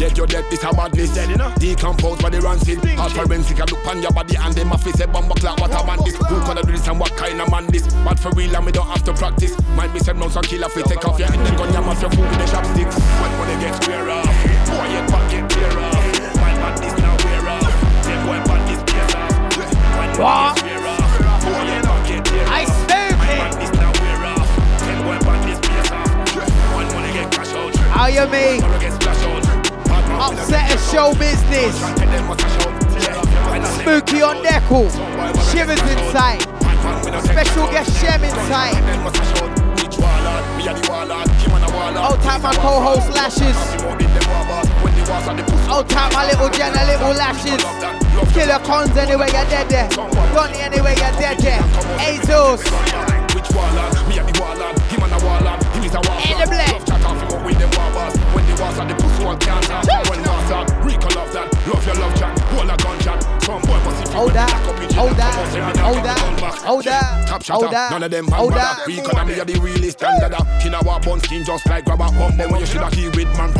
Dead 0.00 0.16
your 0.16 0.26
death, 0.26 0.48
this 0.48 0.64
a 0.64 0.72
bad 0.72 0.96
list. 0.96 1.14
Dead 1.14 1.28
enough. 1.28 1.54
Decompose 1.60 2.22
by 2.22 2.30
the 2.30 2.40
rancid. 2.40 2.80
Hard 2.96 3.12
forensic, 3.12 3.60
I 3.60 3.68
look 3.68 3.84
on 3.84 4.00
your 4.00 4.10
body 4.12 4.32
and 4.34 4.54
them 4.54 4.72
a 4.72 4.78
face 4.78 4.96
say 4.96 5.04
bomb 5.04 5.28
clock. 5.28 5.60
What 5.60 5.76
a 5.76 5.84
man 5.84 6.00
this? 6.08 6.16
Who 6.16 6.40
gonna 6.40 6.62
do 6.62 6.72
this 6.72 6.88
and 6.88 6.98
what 6.98 7.12
kind 7.20 7.38
of 7.38 7.50
man 7.50 7.66
this? 7.66 7.84
But 8.00 8.18
for 8.18 8.32
real, 8.32 8.56
and 8.56 8.64
we 8.64 8.72
don't 8.72 8.88
have 8.88 9.04
to 9.04 9.12
practice. 9.12 9.52
Might 9.76 9.92
be 9.92 10.00
some 10.00 10.16
mouse 10.16 10.36
and 10.36 10.46
killer 10.48 10.70
fit. 10.70 10.86
Take 10.86 11.04
off 11.04 11.18
your 11.18 11.28
head, 11.28 11.36
gun 11.36 11.70
your 11.70 11.82
mouth, 11.84 12.00
your 12.00 12.08
food 12.16 12.24
with 12.32 12.40
the 12.40 12.48
chopsticks. 12.48 12.96
When 12.96 13.28
when 13.44 13.48
it 13.52 13.60
gets 13.60 13.76
clearer, 13.84 14.24
boy, 14.72 14.88
your 14.88 15.04
pocket 15.04 15.44
clearer. 15.52 15.92
My 16.40 16.52
man 16.56 16.80
this 16.80 16.96
now 16.96 17.20
wear 17.20 17.44
off. 17.44 17.68
Boy 18.24 18.40
bad 18.48 18.60
clear 18.88 19.04
off. 20.24 20.56
Clearer, 20.64 20.96
boy, 21.44 21.60
your 21.68 21.84
pocket 21.84 22.24
clear 22.24 22.48
off. 22.48 22.72
My 23.20 23.36
man 23.36 23.52
this 23.60 23.72
now 23.76 23.92
wear 24.00 24.24
off. 24.32 24.48
Them 24.80 24.96
boy 25.04 25.20
bad 25.28 25.44
this 25.44 25.60
clear 25.60 25.84
off. 25.92 26.88
When 26.88 26.88
get 27.12 27.28
crash 27.36 27.52
out. 27.52 27.76
How 27.92 28.08
you 28.08 28.24
mean? 28.32 28.64
Show 30.90 31.14
business. 31.14 31.76
Spooky 33.78 34.22
on 34.22 34.42
deckle. 34.42 34.90
Shivers 35.50 35.80
inside. 35.86 36.42
Special 37.22 37.66
guest 37.70 37.94
Shem 38.00 38.24
inside. 38.24 38.74
Old 41.96 42.20
time 42.22 42.42
my 42.42 42.54
co-host 42.56 43.08
lashes. 43.14 43.56
Old 45.70 45.88
time 45.88 46.12
my 46.12 46.26
little 46.26 46.50
Jenna 46.50 46.84
little 46.86 47.14
lashes. 47.14 47.62
Killer 48.34 48.58
cons 48.64 48.96
anyway 48.96 49.28
you're 49.32 49.46
dead 49.46 49.68
there. 49.68 49.88
Donny 50.34 50.58
anyway 50.58 50.94
you're 50.98 51.14
dead 51.22 51.38
there. 51.38 51.62
Azus. 52.02 52.66
In 56.30 56.38
the 56.38 56.46
black 56.46 58.19
fast 58.60 58.76
like 58.78 58.88
the 58.88 58.94
pussy 59.02 59.24
one 59.24 59.38
can 59.40 59.60
last 59.72 59.88
that, 60.50 60.68
Rico 60.84 61.08
love 61.16 61.32
that. 61.32 61.46
Love 61.66 61.86
your 61.86 61.96
love 61.96 62.14
a 62.68 62.76
gun. 62.76 62.98
Some 63.40 63.62
boy 63.62 63.80
Hold 64.10 64.32
that, 64.34 64.50
hold 64.96 65.16
that, 65.16 65.34
hold 65.78 66.04
that, 66.04 66.18
hold 66.66 66.84
that. 66.84 67.26
Top 67.26 67.42
shot, 67.42 67.72
none 67.90 68.02
of 68.02 68.10
them. 68.10 68.26
We 68.86 69.00
the 69.44 69.60
realest 69.62 69.98
standard. 69.98 70.36
Bun 71.00 71.20
skin 71.20 71.44
just 71.44 71.66
like 71.66 71.84
grab 71.84 72.00
a. 72.00 72.10
When 72.10 72.60
you 72.60 72.66
shoulda 72.66 72.90
with 73.16 73.28
man 73.38 73.52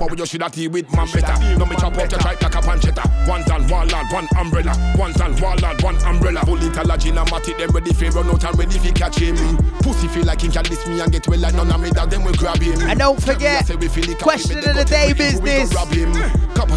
when 0.00 0.18
you 0.18 0.26
shoulda 0.26 0.50
with 0.70 0.90
man 0.94 1.06
better. 1.12 1.58
No 1.58 1.66
me 1.66 1.76
chop 1.76 1.94
your 1.96 2.06
tripe 2.08 2.42
like 2.42 2.54
a 2.54 2.58
pancetta. 2.58 3.09
One 3.30 3.44
tan, 3.44 3.68
one 3.68 3.86
lad, 3.86 4.12
one 4.12 4.26
umbrella. 4.36 4.74
One 4.96 5.12
tan, 5.12 5.36
one 5.40 5.56
lad, 5.58 5.80
one 5.84 5.96
umbrella. 6.04 6.44
Bullet 6.44 6.76
a 6.76 6.82
lodge 6.82 7.06
in 7.06 7.16
a 7.16 7.24
matty, 7.30 7.52
them 7.52 7.70
ready 7.70 7.92
for 7.92 8.10
run 8.10 8.28
out 8.28 8.42
and 8.42 8.58
ready 8.58 8.76
for 8.76 8.92
catch 8.92 9.20
him. 9.20 9.36
Pussy 9.82 10.08
feel 10.08 10.24
like 10.24 10.40
he 10.40 10.48
can 10.48 10.64
diss 10.64 10.84
me 10.88 11.00
and 11.00 11.12
get 11.12 11.28
well 11.28 11.38
like 11.38 11.54
none 11.54 11.70
of 11.70 11.80
me 11.80 11.90
dog, 11.90 12.10
then 12.10 12.24
we 12.24 12.32
grab 12.32 12.58
him. 12.58 12.80
And 12.80 12.98
don't 12.98 13.22
forget, 13.22 13.66
question 14.18 14.58
of 14.58 14.74
the 14.74 14.84
day 14.84 15.12
business. 15.12 15.70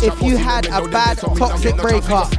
If 0.02 0.22
you 0.22 0.38
had 0.38 0.68
a 0.68 0.88
bad 0.88 1.18
toxic 1.18 1.76
breakup, 1.78 2.34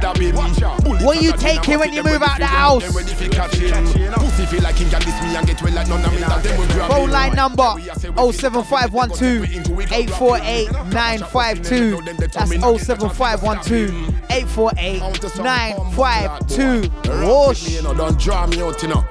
what 1.01 1.21
you 1.21 1.31
taking 1.33 1.79
when 1.79 1.93
you 1.93 2.03
move 2.03 2.21
out 2.21 2.39
the 2.39 2.45
house? 2.45 2.83
Pussy 2.85 4.45
feel 4.45 4.63
like 4.63 4.75
he 4.75 4.89
can 4.89 5.01
diss 5.01 5.21
me 5.21 5.35
and 5.35 5.47
get 5.47 5.61
well 5.61 5.73
like 5.73 5.87
none 5.87 6.03
of 6.03 6.13
me 6.13 6.19
dog, 6.19 6.41
then 6.43 6.59
we 6.59 6.65
grab 6.67 6.91
him. 6.91 6.97
Phone 6.97 7.11
line 7.11 7.33
number 7.33 7.75
07512 7.79 9.91
848 9.91 10.71
952. 10.91 12.01
That's 12.27 12.85
07512 12.85 14.31
848 14.31 14.99
952. 15.37 16.89
Whoosh. 17.25 17.81
Don't 17.81 18.19
draw 18.19 18.47
me 18.47 18.61
out, 18.61 18.81
you 18.81 18.89
know. 18.89 19.01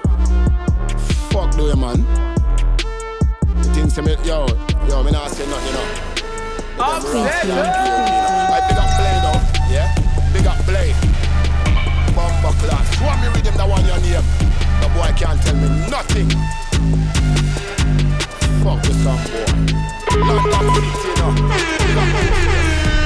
Fuck 1.31 1.57
do 1.57 1.63
you, 1.63 1.77
man. 1.77 2.05
Things 3.75 3.95
say 3.95 4.03
me, 4.03 4.17
yo, 4.25 4.47
yo, 4.89 5.03
me 5.03 5.11
not 5.11 5.31
say 5.31 5.47
nothing, 5.49 5.67
you 5.67 5.73
know. 5.73 6.14
I 6.77 8.61
big 8.69 8.79
up 8.79 8.91
play 8.99 9.15
though, 9.23 9.41
yeah. 9.71 9.95
Big 10.33 10.47
up 10.47 10.59
play. 10.67 10.93
Bumper 12.15 12.55
class. 12.59 12.99
Swan 12.99 13.21
me 13.21 13.29
read 13.29 13.45
that 13.45 13.69
one 13.69 13.85
your 13.87 13.99
name. 14.01 14.25
The 14.81 14.89
boy 14.91 15.13
can't 15.17 15.41
tell 15.43 15.55
me 15.55 15.69
nothing. 15.89 16.29
Fuck 18.63 18.83
the 18.83 18.93
boy. 19.05 19.23
London 20.17 20.75
City, 20.75 21.09
you 21.09 21.15
know. 21.95 23.04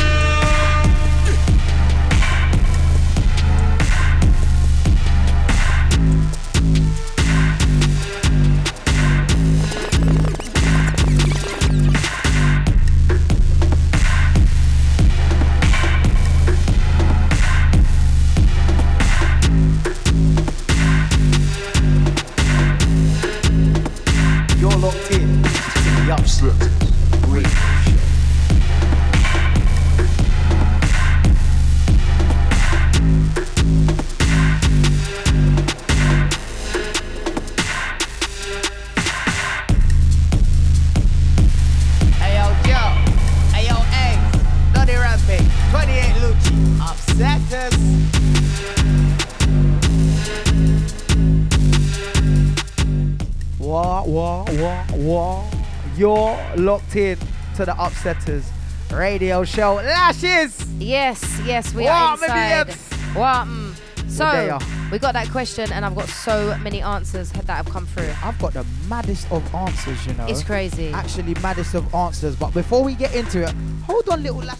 Locked 56.88 56.96
in 56.96 57.18
to 57.56 57.64
the 57.64 57.72
Upsetters 57.72 58.44
radio 58.92 59.44
show. 59.44 59.74
Lashes! 59.74 60.66
Yes, 60.78 61.40
yes, 61.44 61.74
we 61.74 61.86
are 61.86 62.16
What, 62.16 62.22
inside. 62.22 62.72
What? 63.14 63.46
mm. 63.46 63.74
So 64.08 64.58
we 64.90 64.98
got 64.98 65.12
that 65.12 65.28
question, 65.30 65.70
and 65.72 65.84
I've 65.84 65.94
got 65.94 66.08
so 66.08 66.56
many 66.62 66.80
answers 66.80 67.30
that 67.32 67.46
have 67.48 67.68
come 67.68 67.86
through. 67.86 68.10
I've 68.24 68.38
got 68.38 68.54
the 68.54 68.64
maddest 68.88 69.30
of 69.30 69.54
answers, 69.54 70.06
you 70.06 70.14
know. 70.14 70.26
It's 70.26 70.42
crazy. 70.42 70.88
Actually, 70.92 71.34
maddest 71.42 71.74
of 71.74 71.94
answers. 71.94 72.34
But 72.36 72.54
before 72.54 72.82
we 72.82 72.94
get 72.94 73.14
into 73.14 73.42
it, 73.42 73.54
hold 73.84 74.08
on, 74.08 74.22
little 74.22 74.40
lash. 74.40 74.58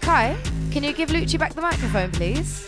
Kai, 0.00 0.34
can 0.72 0.82
you 0.82 0.94
give 0.94 1.10
Lucci 1.10 1.38
back 1.38 1.52
the 1.52 1.60
microphone, 1.60 2.10
please? 2.10 2.66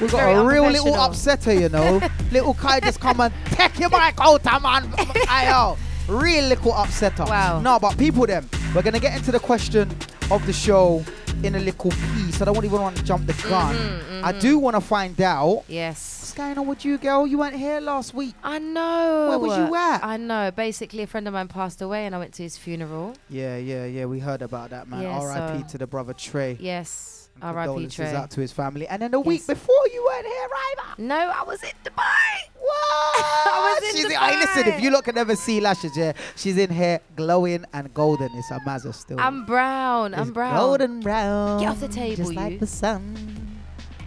We've 0.00 0.10
got 0.10 0.18
very 0.18 0.34
a 0.34 0.44
real 0.44 0.68
little 0.68 0.92
upsetter, 0.92 1.58
you 1.58 1.70
know. 1.70 2.06
little 2.30 2.52
Kai 2.52 2.80
just 2.80 3.00
come 3.00 3.20
and 3.22 3.32
take 3.46 3.78
your 3.78 3.88
mic 3.88 4.20
out, 4.20 4.44
man. 4.44 4.82
Ayo. 5.32 5.78
Real 6.08 6.44
little 6.46 6.72
upsetter. 6.72 7.28
Wow. 7.28 7.60
No, 7.60 7.78
but 7.78 7.98
people, 7.98 8.26
them, 8.26 8.48
we're 8.74 8.82
going 8.82 8.94
to 8.94 9.00
get 9.00 9.16
into 9.16 9.32
the 9.32 9.40
question 9.40 9.90
of 10.30 10.44
the 10.46 10.52
show 10.52 11.04
in 11.42 11.54
a 11.56 11.58
little 11.58 11.90
piece. 11.90 12.40
I 12.40 12.44
don't 12.44 12.64
even 12.64 12.80
want 12.80 12.96
to 12.96 13.02
jump 13.02 13.26
the 13.26 13.32
gun. 13.48 13.74
Mhm, 13.74 14.22
I 14.22 14.32
mhm. 14.32 14.40
do 14.40 14.58
want 14.58 14.76
to 14.76 14.80
find 14.80 15.20
out 15.20 15.64
Yes. 15.68 16.18
what's 16.20 16.32
going 16.32 16.56
on 16.58 16.66
with 16.66 16.84
you, 16.84 16.96
girl. 16.98 17.26
You 17.26 17.38
weren't 17.38 17.56
here 17.56 17.80
last 17.80 18.14
week. 18.14 18.34
I 18.42 18.58
know. 18.58 19.26
Where 19.30 19.38
was 19.38 19.58
you 19.58 19.74
at? 19.74 20.04
I 20.04 20.16
know. 20.16 20.50
Basically, 20.50 21.02
a 21.02 21.06
friend 21.06 21.26
of 21.28 21.34
mine 21.34 21.48
passed 21.48 21.82
away, 21.82 22.06
and 22.06 22.14
I 22.14 22.18
went 22.18 22.34
to 22.34 22.42
his 22.42 22.56
funeral. 22.56 23.14
Yeah, 23.28 23.56
yeah, 23.56 23.84
yeah. 23.84 24.04
We 24.06 24.20
heard 24.20 24.42
about 24.42 24.70
that, 24.70 24.88
man. 24.88 25.02
Yeah, 25.02 25.18
R.I.P. 25.18 25.62
so- 25.62 25.68
to 25.72 25.78
the 25.78 25.86
brother 25.86 26.12
Trey. 26.14 26.56
Yes. 26.60 27.15
And 27.42 27.56
R.I.P. 27.56 27.88
Trey. 27.88 28.14
out 28.14 28.30
to 28.32 28.40
his 28.40 28.52
family. 28.52 28.86
And 28.88 29.02
then 29.02 29.10
the 29.10 29.20
week 29.20 29.40
Yes. 29.40 29.46
before, 29.46 29.88
you 29.92 30.04
weren't 30.04 30.26
here 30.26 30.48
either. 30.70 31.02
No, 31.02 31.16
I 31.16 31.42
was 31.44 31.62
in 31.62 31.70
Dubai. 31.84 32.50
What? 32.58 33.24
I 33.46 33.78
was 33.80 33.94
in 33.94 33.96
She's 33.96 34.12
Hey, 34.16 34.36
listen, 34.38 34.72
if 34.72 34.80
you 34.82 34.90
look 34.90 35.04
can 35.04 35.14
never 35.14 35.36
see 35.36 35.60
lashes, 35.60 35.96
yeah, 35.96 36.12
she's 36.34 36.58
in 36.58 36.70
here 36.70 37.00
glowing 37.14 37.64
and 37.72 37.92
golden. 37.94 38.30
It's 38.34 38.50
a 38.50 38.92
still. 38.92 39.20
I'm 39.20 39.44
brown. 39.46 40.14
I'm 40.14 40.32
brown. 40.32 40.56
Golden 40.56 41.00
brown. 41.00 41.60
Get 41.60 41.68
off 41.68 41.80
the 41.80 41.88
table, 41.88 42.16
Just 42.16 42.34
like 42.34 42.58
the 42.58 42.66
sun. 42.66 43.45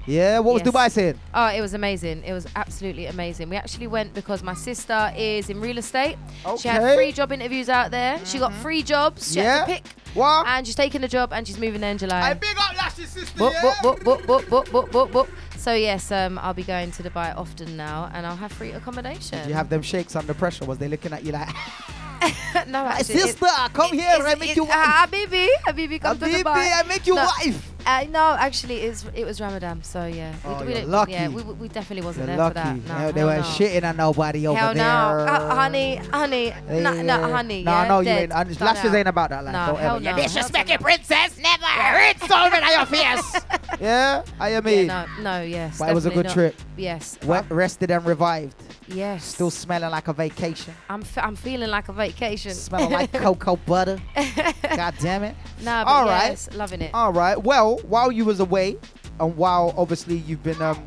Yeah, 0.09 0.39
what 0.39 0.53
was 0.55 0.63
Yes. 0.65 0.73
Dubai 0.73 0.91
saying? 0.91 1.19
Oh, 1.35 1.47
it 1.47 1.61
was 1.61 1.73
amazing. 1.75 2.23
It 2.25 2.33
was 2.33 2.47
absolutely 2.55 3.05
amazing. 3.05 3.47
We 3.49 3.57
actually 3.57 3.85
went 3.85 4.13
because 4.15 4.41
my 4.41 4.55
sister 4.55 5.13
is 5.15 5.49
in 5.51 5.61
real 5.61 5.77
estate. 5.77 6.17
She 6.59 6.67
had 6.67 6.81
Okay. 6.81 6.95
free 6.95 7.11
job 7.11 7.31
interviews 7.31 7.69
out 7.69 7.91
there. 7.91 8.19
She 8.25 8.39
got 8.39 8.51
free 8.53 8.81
jobs. 8.81 9.33
She 9.33 9.39
Yeah. 9.39 9.59
had 9.59 9.65
to 9.67 9.73
pick. 9.73 9.83
What? 10.15 10.47
And 10.47 10.65
she's 10.65 10.73
taking 10.75 11.03
a 11.03 11.07
job 11.07 11.31
and 11.31 11.45
she's 11.47 11.59
moving 11.59 11.81
there 11.81 11.91
in 11.91 11.99
July. 11.99 12.21
I 12.31 12.33
big 12.33 12.57
up 12.57 12.75
lashes, 12.75 13.09
sister. 13.09 13.37
Boop, 13.39 13.53
boop, 13.61 13.75
boop, 13.85 13.99
boop, 14.07 14.21
boop, 14.25 14.43
boop, 14.49 14.65
boop, 14.73 14.89
boop, 14.89 15.11
boop. 15.11 15.27
So 15.57 15.73
yes, 15.73 16.11
um, 16.11 16.39
I'll 16.41 16.55
be 16.55 16.63
going 16.63 16.89
to 16.97 17.03
Dubai 17.03 17.37
often 17.37 17.77
now, 17.77 18.09
and 18.13 18.25
I'll 18.25 18.37
have 18.37 18.51
free 18.51 18.71
accommodation. 18.71 19.37
Did 19.39 19.49
you 19.49 19.53
have 19.53 19.69
them 19.69 19.83
shakes 19.83 20.15
under 20.15 20.33
pressure? 20.33 20.65
Was 20.65 20.79
they 20.79 20.87
looking 20.87 21.13
at 21.13 21.23
you 21.23 21.33
like, 21.33 21.49
no, 22.67 22.83
"My 22.83 22.93
actually, 22.97 23.15
it- 23.15 23.37
sister, 23.37 23.45
come 23.73 23.91
here, 23.93 24.07
I 24.25 24.35
make 24.35 24.55
you 24.55 24.63
wife. 24.63 24.73
Habibi, 24.73 25.47
Habibi, 25.67 26.01
come 26.01 26.17
to 26.17 26.25
Habibi, 26.25 26.43
Dubai. 26.43 26.71
I 26.79 26.83
make 26.87 27.05
you 27.05 27.15
No, 27.15 27.25
wife. 27.25 27.73
Uh, 27.85 28.05
no, 28.09 28.35
actually, 28.37 28.81
it's, 28.81 29.05
it 29.15 29.25
was 29.25 29.39
Ramadan, 29.41 29.81
so 29.83 30.05
yeah. 30.05 30.33
Oh, 30.45 30.59
we, 30.61 30.67
we 30.67 30.73
you're 30.75 30.85
lucky. 30.85 31.11
Yeah, 31.13 31.29
we, 31.29 31.41
we 31.43 31.67
definitely 31.69 32.05
wasn't 32.05 32.27
You're 32.27 32.37
there 32.37 32.45
lucky. 32.45 32.81
for 32.81 32.87
that. 32.87 32.99
No, 32.99 33.05
Yeah, 33.05 33.11
they 33.11 33.23
weren't 33.23 33.41
no. 33.41 33.47
shitting 33.47 33.89
on 33.89 33.97
nobody 33.97 34.47
over 34.47 34.59
Hell 34.59 34.73
there. 34.73 34.83
no, 34.83 34.89
uh, 35.33 35.55
honey, 35.55 35.95
honey, 35.95 36.47
Yeah, 36.47 36.79
no, 36.81 37.01
no, 37.01 37.31
honey. 37.31 37.63
No, 37.63 37.71
yeah, 37.71 37.87
no, 37.87 37.99
you 38.01 38.09
ain't. 38.09 38.31
and 38.33 38.57
done 38.57 38.65
Lashes 38.67 38.91
out. 38.91 38.95
ain't 38.95 39.07
about 39.07 39.29
that. 39.31 39.43
Like, 39.45 39.53
No, 39.53 39.65
don't 39.67 39.77
hell 39.77 39.95
ever. 39.95 40.03
no. 40.03 40.17
Yeah, 40.17 40.23
Disrespected 40.25 40.81
princess, 40.81 41.37
never. 41.37 41.65
It's 42.09 42.31
over 42.31 42.55
in 42.55 42.63
your 42.67 42.85
face. 42.85 43.41
Yeah, 43.79 44.23
I 44.39 44.49
Yeah, 44.49 44.59
mean, 44.61 44.87
no, 44.87 45.05
no, 45.21 45.41
yes. 45.41 45.79
but 45.79 45.89
it 45.89 45.93
was 45.95 46.05
a 46.05 46.09
good 46.09 46.25
not. 46.25 46.33
trip. 46.33 46.55
Yes. 46.75 47.17
Wet, 47.23 47.45
rested 47.49 47.91
and 47.91 48.03
revived. 48.05 48.53
Yes. 48.89 49.23
Still 49.23 49.51
smelling 49.51 49.89
like 49.91 50.07
a 50.09 50.13
vacation. 50.13 50.73
I'm, 50.89 51.01
f- 51.01 51.17
I'm 51.19 51.35
feeling 51.37 51.69
like 51.69 51.87
a 51.87 51.93
vacation. 51.93 52.53
Smelling 52.55 52.91
like 52.91 53.13
cocoa 53.13 53.55
butter. 53.55 53.97
God 54.75 54.95
damn 54.99 55.23
it. 55.23 55.35
Nah, 55.61 55.85
but 55.85 55.89
All 55.91 56.05
right. 56.05 56.29
yes, 56.29 56.49
loving 56.55 56.81
it. 56.81 56.91
All 56.93 57.13
right. 57.13 57.41
Well, 57.41 57.78
while 57.83 58.11
you 58.11 58.25
was 58.25 58.39
away, 58.39 58.77
and 59.19 59.35
while 59.37 59.73
obviously 59.77 60.17
you've 60.17 60.43
been 60.43 60.61
um, 60.61 60.81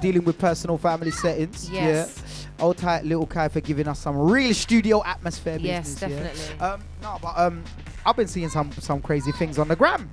dealing 0.00 0.24
with 0.24 0.38
personal 0.38 0.78
family 0.78 1.10
settings, 1.10 1.68
Yes. 1.70 2.16
yeah. 2.58 2.64
Old 2.64 2.76
tight 2.76 3.04
little 3.04 3.26
Kai 3.26 3.46
for 3.48 3.60
giving 3.60 3.86
us 3.86 4.00
some 4.00 4.16
real 4.18 4.52
studio 4.52 5.04
atmosphere. 5.04 5.58
Yes, 5.60 5.94
business, 6.00 6.00
yeah. 6.10 6.18
definitely. 6.18 6.60
Um, 6.66 6.84
no, 7.02 7.18
but 7.22 7.38
um, 7.38 7.62
I've 8.04 8.16
been 8.16 8.26
seeing 8.26 8.48
some 8.48 8.72
some 8.72 9.00
crazy 9.00 9.30
things 9.32 9.58
on 9.60 9.68
the 9.68 9.76
gram. 9.76 10.10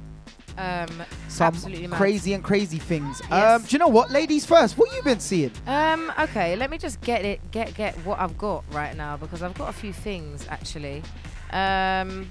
Um, 0.57 0.87
Some 1.27 1.47
absolutely 1.47 1.87
mad. 1.87 1.97
crazy 1.97 2.33
and 2.33 2.41
crazy 2.41 2.77
things. 2.77 3.21
Um, 3.29 3.61
do 3.63 3.67
you 3.71 3.77
know 3.79 3.89
what, 3.89 4.09
ladies 4.11 4.45
first? 4.45 4.77
What 4.77 4.95
you 4.95 5.01
been 5.03 5.19
seeing? 5.19 5.51
Um, 5.67 6.13
okay, 6.17 6.55
let 6.55 6.69
me 6.69 6.77
just 6.77 7.01
get 7.01 7.25
it, 7.25 7.41
get 7.51 7.73
get 7.75 7.93
what 8.05 8.19
I've 8.19 8.37
got 8.37 8.63
right 8.71 8.95
now 8.95 9.17
because 9.17 9.41
I've 9.41 9.53
got 9.55 9.69
a 9.69 9.73
few 9.73 9.91
things 9.91 10.45
actually. 10.49 11.03
Um, 11.51 12.27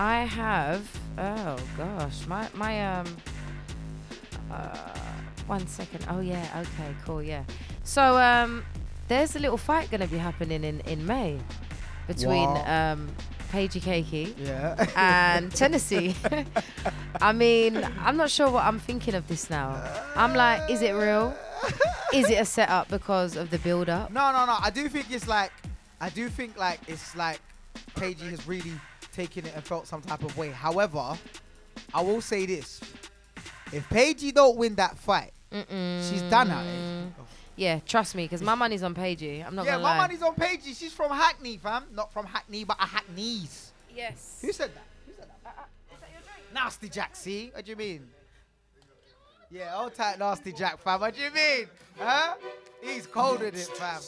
I 0.00 0.24
have. 0.24 0.88
Oh 1.18 1.56
gosh, 1.76 2.26
my 2.26 2.48
my 2.54 2.72
um. 2.96 3.06
Uh, 4.50 4.76
one 5.46 5.66
second. 5.66 6.06
Oh 6.08 6.20
yeah. 6.20 6.46
Okay. 6.62 6.94
Cool. 7.04 7.22
Yeah. 7.22 7.44
So 7.84 8.16
um, 8.18 8.64
there's 9.08 9.36
a 9.36 9.38
little 9.38 9.58
fight 9.58 9.90
gonna 9.90 10.06
be 10.06 10.16
happening 10.18 10.64
in 10.64 10.80
in 10.80 11.04
May 11.06 11.38
between 12.08 12.48
Wow. 12.48 12.92
um, 12.92 13.08
Paigey 13.52 13.80
Cakey 13.82 14.34
Yeah. 14.38 14.86
and 14.96 15.54
Tennessee. 15.60 16.16
I 17.20 17.32
mean, 17.32 17.76
I'm 18.00 18.16
not 18.16 18.30
sure 18.30 18.48
what 18.50 18.64
I'm 18.64 18.78
thinking 18.78 19.14
of 19.14 19.28
this 19.28 19.50
now. 19.50 19.76
I'm 20.16 20.32
like, 20.34 20.70
is 20.70 20.80
it 20.82 20.92
real? 20.92 21.34
Is 22.14 22.30
it 22.30 22.40
a 22.40 22.44
setup 22.46 22.88
because 22.88 23.36
of 23.36 23.50
the 23.50 23.58
build 23.58 23.88
up? 23.90 24.10
No, 24.10 24.32
no, 24.32 24.46
no. 24.46 24.56
I 24.60 24.70
do 24.70 24.88
think 24.88 25.10
it's 25.12 25.28
like, 25.28 25.52
I 26.00 26.08
do 26.08 26.28
think 26.30 26.56
like 26.58 26.80
it's 26.88 27.14
like, 27.14 27.38
Paigey 27.96 28.30
has 28.30 28.46
really 28.48 28.72
taken 29.12 29.46
it 29.46 29.52
and 29.54 29.64
felt 29.64 29.86
some 29.86 30.02
type 30.02 30.22
of 30.22 30.36
way. 30.36 30.50
However, 30.50 31.16
I 31.94 32.00
will 32.02 32.20
say 32.20 32.46
this: 32.46 32.80
if 33.72 33.88
Paigey 33.88 34.32
don't 34.34 34.56
win 34.56 34.74
that 34.76 34.96
fight, 34.98 35.32
she's 35.50 36.22
done 36.22 36.50
at 36.50 36.64
it. 36.66 37.12
Yeah, 37.56 37.80
trust 37.80 38.14
me, 38.14 38.24
because 38.24 38.40
my 38.40 38.54
money's 38.54 38.82
on 38.82 38.94
Paigey. 38.94 39.46
I'm 39.46 39.54
not 39.54 39.66
Yeah, 39.66 39.72
gonna 39.72 39.82
my 39.82 39.90
lie. 39.92 39.98
money's 39.98 40.22
on 40.22 40.34
Paigey. 40.34 40.74
She's 40.74 40.94
from 40.94 41.10
Hackney, 41.10 41.58
fam. 41.58 41.84
Not 41.92 42.10
from 42.12 42.24
Hackney, 42.24 42.64
but 42.64 42.78
a 42.80 42.86
Hackneys. 42.86 43.72
Yes. 43.94 44.38
Who 44.40 44.50
said 44.52 44.70
that? 44.74 44.84
Who 45.06 45.12
said 45.18 45.28
that? 45.44 45.68
Nasty 46.54 46.88
Jack, 46.88 47.14
see? 47.16 47.50
What 47.54 47.64
do 47.64 47.70
you 47.70 47.76
mean? 47.76 48.08
Yeah, 49.50 49.76
old 49.78 49.94
tight 49.94 50.18
Nasty 50.18 50.52
Jack, 50.52 50.78
fam. 50.78 51.00
What 51.00 51.14
do 51.14 51.20
you 51.20 51.30
mean? 51.32 51.66
Huh? 51.98 52.34
He's 52.80 53.06
cold 53.06 53.40
with 53.40 53.54
it, 53.54 53.76
fam. 53.76 54.00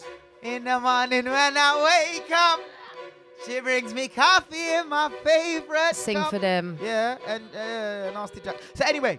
In 0.42 0.64
the 0.64 0.80
morning 0.80 1.24
when 1.26 1.56
I 1.56 2.14
wake 2.16 2.30
up, 2.32 2.60
she 3.46 3.60
brings 3.60 3.94
me 3.94 4.08
coffee 4.08 4.74
in 4.74 4.88
my 4.88 5.10
favorite. 5.24 5.94
Sing 5.94 6.16
cup. 6.16 6.30
for 6.30 6.38
them. 6.38 6.78
Yeah, 6.82 7.18
and 7.26 7.44
uh, 7.54 8.10
Nasty 8.12 8.40
Jack. 8.40 8.56
So 8.74 8.84
anyway, 8.86 9.18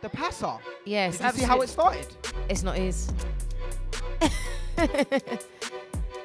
the 0.00 0.08
passer. 0.08 0.56
Yes, 0.84 1.18
Did 1.18 1.26
you 1.26 1.32
see 1.40 1.44
how 1.44 1.60
it 1.60 1.68
started? 1.68 2.06
It's 2.48 2.62
not 2.62 2.76
his. 2.76 3.10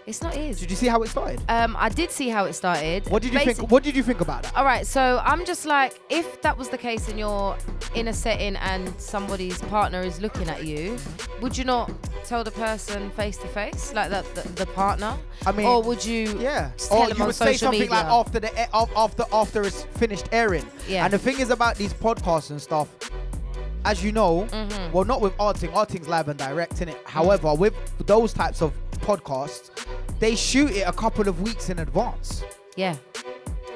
it's 0.06 0.22
not 0.22 0.34
his. 0.34 0.60
Did 0.60 0.70
you 0.70 0.76
see 0.78 0.88
how 0.88 1.02
it 1.04 1.08
started? 1.10 1.42
Um, 1.50 1.76
I 1.80 1.90
did 1.90 2.12
see 2.12 2.30
how 2.30 2.46
it 2.46 2.54
started. 2.54 3.08
What 3.10 3.22
did 3.22 3.34
you 3.34 3.40
Basi- 3.40 3.56
think? 3.58 3.72
What 3.72 3.84
did 3.84 3.96
you 3.96 4.04
think 4.04 4.22
about 4.22 4.44
that? 4.44 4.56
All 4.56 4.66
right, 4.66 4.86
so 4.86 5.22
I'm 5.24 5.46
just 5.46 5.66
like, 5.66 6.00
if 6.10 6.42
that 6.42 6.58
was 6.58 6.70
the 6.70 6.78
case 6.78 7.08
and 7.10 7.18
you're 7.18 7.56
in 7.96 8.08
a 8.10 8.14
setting 8.14 8.56
and 8.58 8.94
somebody's 9.00 9.60
partner 9.64 10.02
is 10.02 10.20
looking 10.22 10.50
at 10.50 10.66
you, 10.66 10.98
would 11.42 11.58
you 11.58 11.64
not 11.64 11.92
tell 12.26 12.44
the 12.44 12.52
person 12.52 13.10
face 13.12 13.38
to 13.38 13.48
face, 13.48 13.94
like 13.94 14.10
the, 14.10 14.26
the 14.42 14.48
the 14.50 14.66
partner? 14.68 15.16
I 15.46 15.52
mean, 15.52 15.66
or 15.68 15.82
would 15.84 16.04
you? 16.04 16.38
Yeah. 16.40 16.72
tell 16.78 16.98
Or 17.00 17.08
them 17.08 17.18
you 17.18 17.24
on 17.24 17.28
would 17.28 17.36
say 17.36 17.46
social 17.54 17.68
something 17.68 17.82
media? 17.82 17.96
like 17.96 18.06
after 18.06 18.40
the 18.40 18.52
a- 18.74 18.88
after 18.98 19.24
after 19.32 19.62
it's 19.64 19.84
finished 19.98 20.28
airing. 20.32 20.66
Yeah. 20.88 21.06
And 21.06 21.14
the 21.14 21.20
thing 21.20 21.40
is 21.40 21.50
about 21.50 21.76
these 21.76 21.94
podcasts 21.94 22.50
and 22.50 22.62
stuff, 22.62 22.90
as 23.86 24.04
you 24.04 24.12
know, 24.12 24.48
Mm-hmm. 24.52 24.92
well, 24.94 25.06
not 25.06 25.22
with 25.22 25.34
Arting. 25.38 25.72
Arting's 25.74 26.08
live 26.08 26.28
and 26.30 26.38
direct 26.40 26.82
in 26.82 26.90
it. 26.90 26.98
However, 27.06 27.54
with 27.54 27.74
those 28.06 28.34
types 28.34 28.62
of 28.62 28.74
podcasts, 29.04 29.70
they 30.20 30.36
shoot 30.36 30.72
it 30.72 30.88
a 30.88 30.94
couple 30.94 31.28
of 31.28 31.42
weeks 31.42 31.70
in 31.70 31.80
advance. 31.80 32.44
Yeah. 32.76 32.96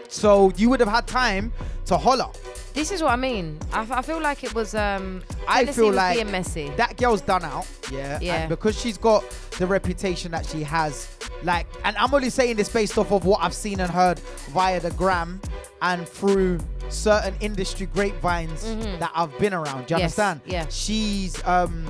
So 0.10 0.52
you 0.56 0.70
would 0.70 0.80
have 0.80 0.90
had 0.90 1.06
time 1.08 1.52
to 1.86 1.98
holler. 1.98 2.30
This 2.74 2.92
is 2.92 3.02
what 3.02 3.12
I 3.12 3.16
mean. 3.16 3.60
I, 3.74 3.82
f- 3.82 3.92
I 3.92 4.02
feel 4.02 4.22
like 4.22 4.44
it 4.44 4.54
was. 4.54 4.76
Um, 4.76 5.24
I 5.48 5.66
feel 5.66 5.92
like 5.92 6.16
being 6.18 6.32
messy. 6.32 6.70
that 6.78 6.96
girl's 6.96 7.22
done 7.22 7.44
out. 7.44 7.66
Yeah. 7.92 8.20
Yeah. 8.22 8.36
And 8.36 8.50
because 8.50 8.80
she's 8.80 8.98
got 8.98 9.28
the 9.58 9.66
reputation 9.66 10.32
that 10.32 10.46
she 10.46 10.62
has, 10.64 11.08
like, 11.44 11.66
and 11.84 11.98
I'm 11.98 12.14
only 12.14 12.30
saying 12.30 12.56
this 12.58 12.70
based 12.70 12.98
off 12.98 13.12
of 13.12 13.26
what 13.26 13.42
I've 13.42 13.54
seen 13.54 13.80
and 13.80 13.90
heard 13.92 14.20
via 14.54 14.80
the 14.80 14.92
gram 14.92 15.42
and 15.82 16.08
through 16.08 16.60
certain 16.90 17.34
industry 17.42 17.88
grapevines 17.88 18.62
that 19.00 19.12
I've 19.16 19.38
been 19.40 19.54
around. 19.54 19.88
Do 19.88 19.96
you. 19.96 20.00
Yes, 20.00 20.18
understand? 20.20 20.42
yeah. 20.46 20.68
She's 20.70 21.44
um, 21.46 21.86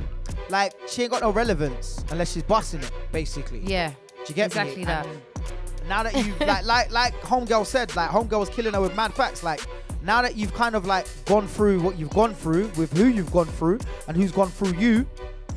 like, 0.49 0.73
she 0.87 1.03
ain't 1.03 1.11
got 1.11 1.21
no 1.21 1.29
relevance 1.31 2.03
unless 2.11 2.31
she's 2.33 2.43
busting 2.43 2.81
it, 2.81 2.91
basically. 3.11 3.59
yeah. 3.59 3.89
Do 3.89 3.95
you 4.29 4.35
get 4.35 4.53
me? 4.55 4.61
exactly 4.61 4.85
that. 4.85 5.05
And 5.05 5.89
now 5.89 6.03
that 6.03 6.13
you 6.15 6.33
like 6.45 6.65
like 6.73 6.91
like 6.91 7.13
homegirl 7.21 7.65
said, 7.65 7.95
like 7.95 8.09
homegirl 8.09 8.39
was 8.41 8.49
killing 8.49 8.73
her 8.73 8.81
with 8.81 8.95
mad 8.95 9.13
facts. 9.13 9.41
Like 9.43 9.61
now 10.01 10.21
that 10.21 10.35
you've 10.35 10.53
kind 10.53 10.75
of 10.75 10.85
like 10.85 11.07
gone 11.25 11.47
through 11.47 11.79
what 11.79 11.97
you've 11.97 12.09
gone 12.09 12.33
through 12.33 12.67
with 12.77 12.91
who 12.97 13.05
you've 13.05 13.31
gone 13.31 13.45
through 13.45 13.79
and 14.07 14.17
who's 14.17 14.31
gone 14.33 14.49
through 14.49 14.73
you, 14.77 15.07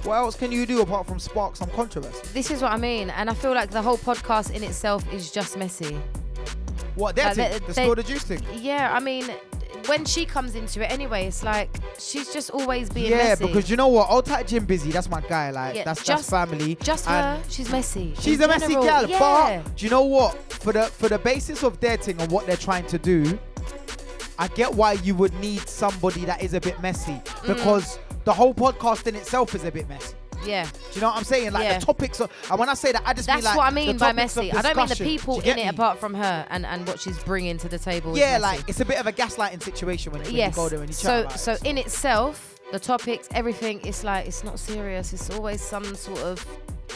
what 0.05 0.15
else 0.15 0.37
can 0.37 0.53
you 0.53 0.67
do 0.67 0.83
apart 0.83 1.07
from 1.07 1.19
spark 1.19 1.57
some 1.57 1.69
controversy? 1.71 2.21
This 2.33 2.51
is 2.53 2.63
what 2.63 2.71
I 2.71 2.77
mean, 2.77 3.11
and 3.11 3.29
I 3.29 3.35
feel 3.35 3.53
like 3.55 3.71
the 3.71 3.83
whole 3.83 3.99
podcast 3.99 4.53
in 4.55 4.63
itself 4.63 5.05
is 5.13 5.33
just 5.33 5.57
messy. 5.59 5.99
What 6.95 7.17
they're 7.17 7.27
Like, 7.27 7.37
they- 7.37 7.59
the 7.67 7.73
spill 7.75 7.95
the 7.97 8.03
juice 8.03 8.23
thing. 8.25 8.43
Yeah, 8.55 8.93
I 8.95 9.01
mean, 9.01 9.27
when 9.87 10.05
she 10.05 10.25
comes 10.25 10.55
into 10.55 10.83
it 10.83 10.91
anyway, 10.91 11.27
it's 11.27 11.43
like 11.43 11.69
she's 11.99 12.33
just 12.33 12.51
always 12.51 12.89
being 12.91 13.11
Yeah, 13.11 13.17
messy. 13.19 13.47
because 13.47 13.69
you 13.71 13.77
know 13.77 13.89
what, 13.89 14.11
old 14.11 14.27
tight 14.27 14.47
Jim 14.47 14.65
busy. 14.65 14.91
That's 14.91 15.09
my 15.11 15.21
guy. 15.23 15.51
Like 15.51 15.75
Yeah, 15.77 15.85
that's 15.85 16.05
just- 16.05 16.31
that's 16.31 16.51
family. 16.51 16.77
just 16.83 17.09
and 17.09 17.43
her, 17.43 17.51
she's 17.51 17.71
messy. 17.71 18.15
She's 18.19 18.39
In 18.39 18.45
a 18.45 18.49
messy 18.49 18.67
general, 18.69 18.85
gal, 18.85 19.09
yeah. 19.09 19.19
but 19.63 19.77
do 19.77 19.85
you 19.85 19.91
know 19.91 20.03
what? 20.03 20.37
For 20.53 20.73
the 20.73 20.83
for 20.85 21.09
the 21.09 21.19
basis 21.19 21.63
of 21.63 21.81
their 21.81 21.97
thing 21.97 22.21
and 22.21 22.31
what 22.31 22.47
they're 22.47 22.57
trying 22.57 22.87
to 22.89 22.99
do, 22.99 23.39
I 24.39 24.49
get 24.49 24.73
why 24.75 24.93
you 24.95 25.15
would 25.17 25.35
need 25.41 25.69
somebody 25.69 26.25
that 26.25 26.43
is 26.43 26.55
a 26.55 26.61
bit 26.61 26.81
messy 26.81 27.13
Mm. 27.13 27.47
because 27.55 27.99
the 28.25 28.33
whole 28.33 28.55
podcast 28.55 29.07
in 29.07 29.15
itself 29.15 29.55
is 29.55 29.65
a 29.65 29.71
bit 29.71 29.89
messy. 29.89 30.15
Yeah. 30.45 30.65
Do 30.65 30.71
you 30.95 31.01
know 31.01 31.09
what 31.09 31.17
I'm 31.17 31.25
saying? 31.25 31.53
Like 31.53 31.65
Yeah. 31.65 31.79
the 31.79 31.87
topics, 31.87 32.21
of, 32.21 32.31
and 32.51 32.59
when 32.59 32.69
I 32.69 32.75
say 32.75 32.93
that, 32.93 33.03
I 33.05 33.13
just 33.13 33.27
That's 33.27 33.39
mean 33.39 33.45
like 33.45 33.57
what 33.57 33.67
I 33.67 33.71
mean 33.71 33.97
by 33.97 34.13
messy. 34.13 34.53
I 34.53 34.63
don't 34.63 34.77
mean 34.77 34.89
the 34.89 34.97
people 34.97 35.37
in 35.39 35.45
get 35.45 35.59
it 35.59 35.69
apart 35.69 35.99
from 35.99 36.15
her 36.15 36.47
and, 36.51 36.65
and 36.67 36.87
what 36.87 37.01
she's 37.01 37.19
bringing 37.25 37.59
to 37.59 37.69
the 37.69 37.79
table. 37.79 38.17
Yeah, 38.17 38.39
like 38.39 38.69
it's 38.69 38.81
a 38.81 38.85
bit 38.85 38.99
of 38.99 39.07
a 39.07 39.13
gaslighting 39.13 39.63
situation 39.63 40.13
when, 40.13 40.23
when 40.23 40.35
yes. 40.35 40.57
you 40.57 40.63
go 40.63 40.69
there 40.69 40.81
and 40.81 40.89
you 40.89 40.95
chat 40.95 41.03
so 41.03 41.21
about 41.21 41.41
so 41.41 41.53
it. 41.53 41.65
in 41.65 41.79
itself, 41.79 42.61
the 42.73 42.79
topics, 42.79 43.29
everything, 43.33 43.81
it's 43.85 44.05
like 44.05 44.27
it's 44.27 44.45
not 44.45 44.59
serious. 44.59 45.13
It's 45.13 45.31
always 45.31 45.61
some 45.61 45.95
sort 45.95 46.21
of, 46.21 46.47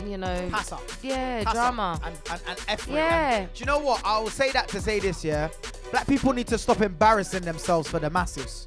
you 0.06 0.18
know, 0.18 0.48
Pass 0.50 0.72
up. 0.72 0.82
yeah, 1.02 1.38
Pass 1.44 1.48
up 1.48 1.74
drama. 1.74 2.00
and, 2.04 2.16
and, 2.30 2.40
and 2.48 2.58
effort. 2.68 2.90
Yeah. 2.90 3.34
And 3.36 3.52
do 3.52 3.60
you 3.60 3.66
know 3.66 3.78
what? 3.78 4.02
I 4.04 4.18
will 4.18 4.30
say 4.30 4.50
that 4.52 4.68
to 4.68 4.80
say 4.80 4.98
this, 5.00 5.24
yeah. 5.24 5.48
Black 5.90 6.06
people 6.06 6.32
need 6.32 6.46
to 6.48 6.58
stop 6.58 6.80
embarrassing 6.80 7.42
themselves 7.42 7.88
for 7.88 7.98
the 7.98 8.10
masses. 8.10 8.66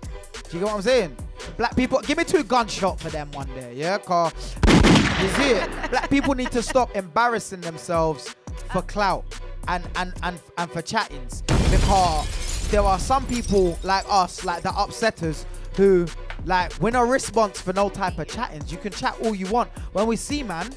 Do 0.50 0.58
you 0.58 0.60
get 0.64 0.66
what 0.72 0.76
I'm 0.76 0.82
saying? 0.82 1.16
Black 1.58 1.76
people, 1.76 2.00
give 2.02 2.18
me 2.18 2.24
two 2.24 2.44
gunshot 2.44 3.00
for 3.00 3.10
them 3.10 3.30
one 3.32 3.48
day, 3.56 3.74
yeah? 3.76 3.98
Cause 3.98 4.56
you 4.68 5.28
see 5.30 5.52
it. 5.52 5.70
Black 5.90 6.10
people 6.10 6.34
need 6.36 6.52
to 6.52 6.62
stop 6.62 6.96
embarrassing 6.96 7.62
themselves 7.62 8.36
for 8.72 8.82
clout 8.84 9.26
and 9.68 9.84
and 9.98 10.14
and, 10.24 10.40
and 10.58 10.72
for 10.72 10.82
chattings 10.82 11.42
because 11.70 12.68
there 12.72 12.82
are 12.82 13.00
some 13.00 13.26
people 13.28 13.78
like 13.84 14.06
us, 14.10 14.46
like 14.46 14.64
the 14.64 14.70
upsetters, 14.70 15.46
who 15.78 16.06
like 16.46 16.74
win 16.82 16.96
a 16.96 17.06
response 17.06 17.62
for 17.62 17.72
no 17.74 17.90
type 17.90 18.18
of 18.20 18.28
chattings. 18.28 18.72
You 18.72 18.78
can 18.78 18.92
chat 18.92 19.16
all 19.24 19.34
you 19.36 19.48
want. 19.48 19.70
When 19.94 20.08
we 20.08 20.16
see 20.16 20.44
man, 20.44 20.70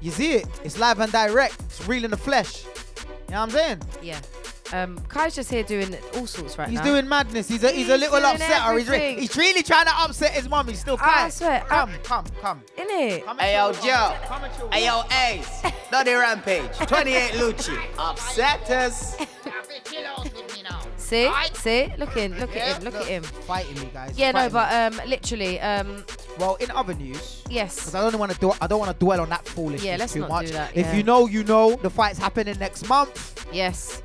you 0.00 0.10
see 0.10 0.32
it. 0.34 0.46
It's 0.64 0.78
live 0.78 1.00
and 1.00 1.12
direct. 1.12 1.60
It's 1.60 1.86
real 1.86 2.04
in 2.04 2.10
the 2.10 2.16
flesh. 2.16 2.64
You 2.64 2.70
know 3.34 3.40
what 3.40 3.42
I'm 3.42 3.50
saying? 3.50 3.80
yeah. 4.02 4.20
Um, 4.72 4.98
Kai's 5.00 5.34
just 5.34 5.50
here 5.50 5.62
doing 5.62 5.94
all 6.16 6.26
sorts 6.26 6.56
right 6.56 6.66
He's 6.66 6.78
now. 6.78 6.84
doing 6.86 7.06
madness. 7.06 7.46
He's 7.46 7.62
a 7.62 7.70
he's, 7.70 7.90
a 7.90 7.96
little 7.98 8.18
doing 8.18 8.36
upsetter. 8.38 8.78
He's, 8.78 8.88
re- 8.88 9.20
he's 9.20 9.36
really 9.36 9.62
trying 9.62 9.84
to 9.84 9.92
upset 9.94 10.30
his 10.30 10.48
mum. 10.48 10.66
He's 10.66 10.80
still 10.80 10.96
I 10.98 11.28
swear, 11.28 11.60
Come, 11.68 11.90
I- 11.90 11.98
come, 11.98 12.24
come. 12.40 12.62
in 12.78 12.86
it. 12.88 13.22
come 13.26 13.38
and 13.38 13.40
Hey 13.40 13.72
Joe. 13.84 14.16
Come 14.24 14.44
and 14.44 14.56
chill. 14.56 14.70
Hey 14.70 14.86
yo, 14.86 15.02
Ace. 15.28 15.62
Bloody 15.90 16.12
Rampage. 16.12 16.74
28 16.78 17.32
Lucci. 17.32 17.76
Upsetters. 17.96 19.28
See, 21.12 21.30
see, 21.54 21.92
look 21.98 22.16
in, 22.16 22.38
look 22.40 22.54
Yeah, 22.54 22.62
at 22.62 22.76
him, 22.78 22.84
look 22.84 22.94
at 22.94 23.06
him. 23.06 23.22
Fighting 23.22 23.78
me, 23.82 23.90
guys. 23.92 24.18
Yeah, 24.18 24.30
no, 24.32 24.48
Fighting 24.48 24.54
me. 24.54 24.98
but 24.98 25.00
um, 25.02 25.08
literally, 25.10 25.60
um, 25.60 26.04
well, 26.38 26.54
in 26.56 26.70
other 26.70 26.94
news, 26.94 27.42
yes. 27.50 27.74
because 27.76 27.94
I 27.94 28.10
don't 28.10 28.18
want 28.18 28.32
to 28.32 28.38
do 28.38 28.52
I 28.60 28.66
don't 28.66 28.78
want 28.78 28.90
to 28.98 29.04
dwell 29.04 29.20
on 29.20 29.28
that 29.28 29.46
foolishness 29.46 29.84
Yeah, 29.84 29.96
let's 29.98 30.14
too 30.14 30.20
not 30.20 30.30
much. 30.30 30.46
do 30.46 30.52
that, 30.54 30.74
If 30.76 30.94
you 30.94 31.02
know, 31.02 31.26
you 31.26 31.44
know. 31.44 31.76
The 31.76 31.90
fight's 31.90 32.18
happening 32.18 32.58
next 32.58 32.88
month, 32.88 33.46
yes. 33.52 34.02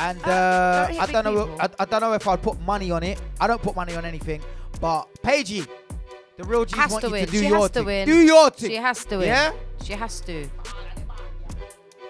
and 0.00 0.20
Uh, 0.24 0.30
uh, 0.30 0.86
don't 0.86 0.92
hit 0.94 1.02
I 1.02 1.06
big 1.06 1.12
don't 1.12 1.24
know. 1.24 1.46
people. 1.46 1.60
I, 1.60 1.68
I 1.78 1.84
don't 1.84 2.00
know 2.00 2.12
if 2.14 2.26
I'd 2.26 2.42
put 2.42 2.60
money 2.62 2.90
on 2.90 3.02
it. 3.04 3.20
I 3.40 3.46
don't 3.46 3.62
put 3.62 3.76
money 3.76 3.94
on 3.94 4.04
anything, 4.04 4.40
but 4.80 5.06
Paigey, 5.22 5.66
the 6.36 6.44
real 6.44 6.64
G's 6.64 6.76
Has 6.78 6.90
want 6.90 7.02
to 7.02 7.08
you 7.08 7.12
win. 7.12 7.26
to 7.26 7.30
do 7.32 7.38
She 7.38 7.46
your 7.48 7.58
has 7.60 7.70
to 7.70 7.78
thing. 7.80 7.86
win. 7.86 8.06
Do 8.08 8.16
your 8.18 8.50
thing. 8.50 8.70
She 8.70 8.76
has 8.76 9.04
to 9.04 9.16
win. 9.18 9.26
Yeah. 9.28 9.52
She 9.84 9.92
has 9.92 10.20
to. 10.22 10.48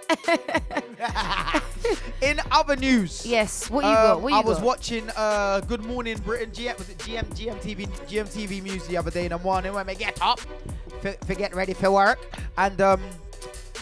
In 2.20 2.40
other 2.50 2.76
news, 2.76 3.24
Yes. 3.24 3.70
What 3.70 3.84
you 3.84 3.90
um, 3.90 3.94
got? 3.94 4.22
What 4.22 4.32
you 4.32 4.38
I 4.38 4.40
was 4.40 4.58
got? 4.58 4.66
watching 4.66 5.08
uh, 5.16 5.60
Good 5.60 5.84
Morning 5.84 6.18
Britain. 6.18 6.50
GM 6.50 6.76
was 6.78 6.90
it 6.90 6.98
GM 6.98 7.24
GMTV 7.34 7.88
GMTV 8.08 8.62
News 8.62 8.86
the 8.86 8.96
other 8.96 9.10
day 9.10 9.24
in 9.24 9.30
the 9.30 9.38
morning 9.38 9.72
when 9.72 9.86
we 9.86 9.94
get 9.94 10.20
up, 10.20 10.40
for 11.00 11.12
forget 11.26 11.54
ready 11.54 11.74
for 11.74 11.90
work, 11.90 12.18
and 12.56 12.80
um, 12.80 13.00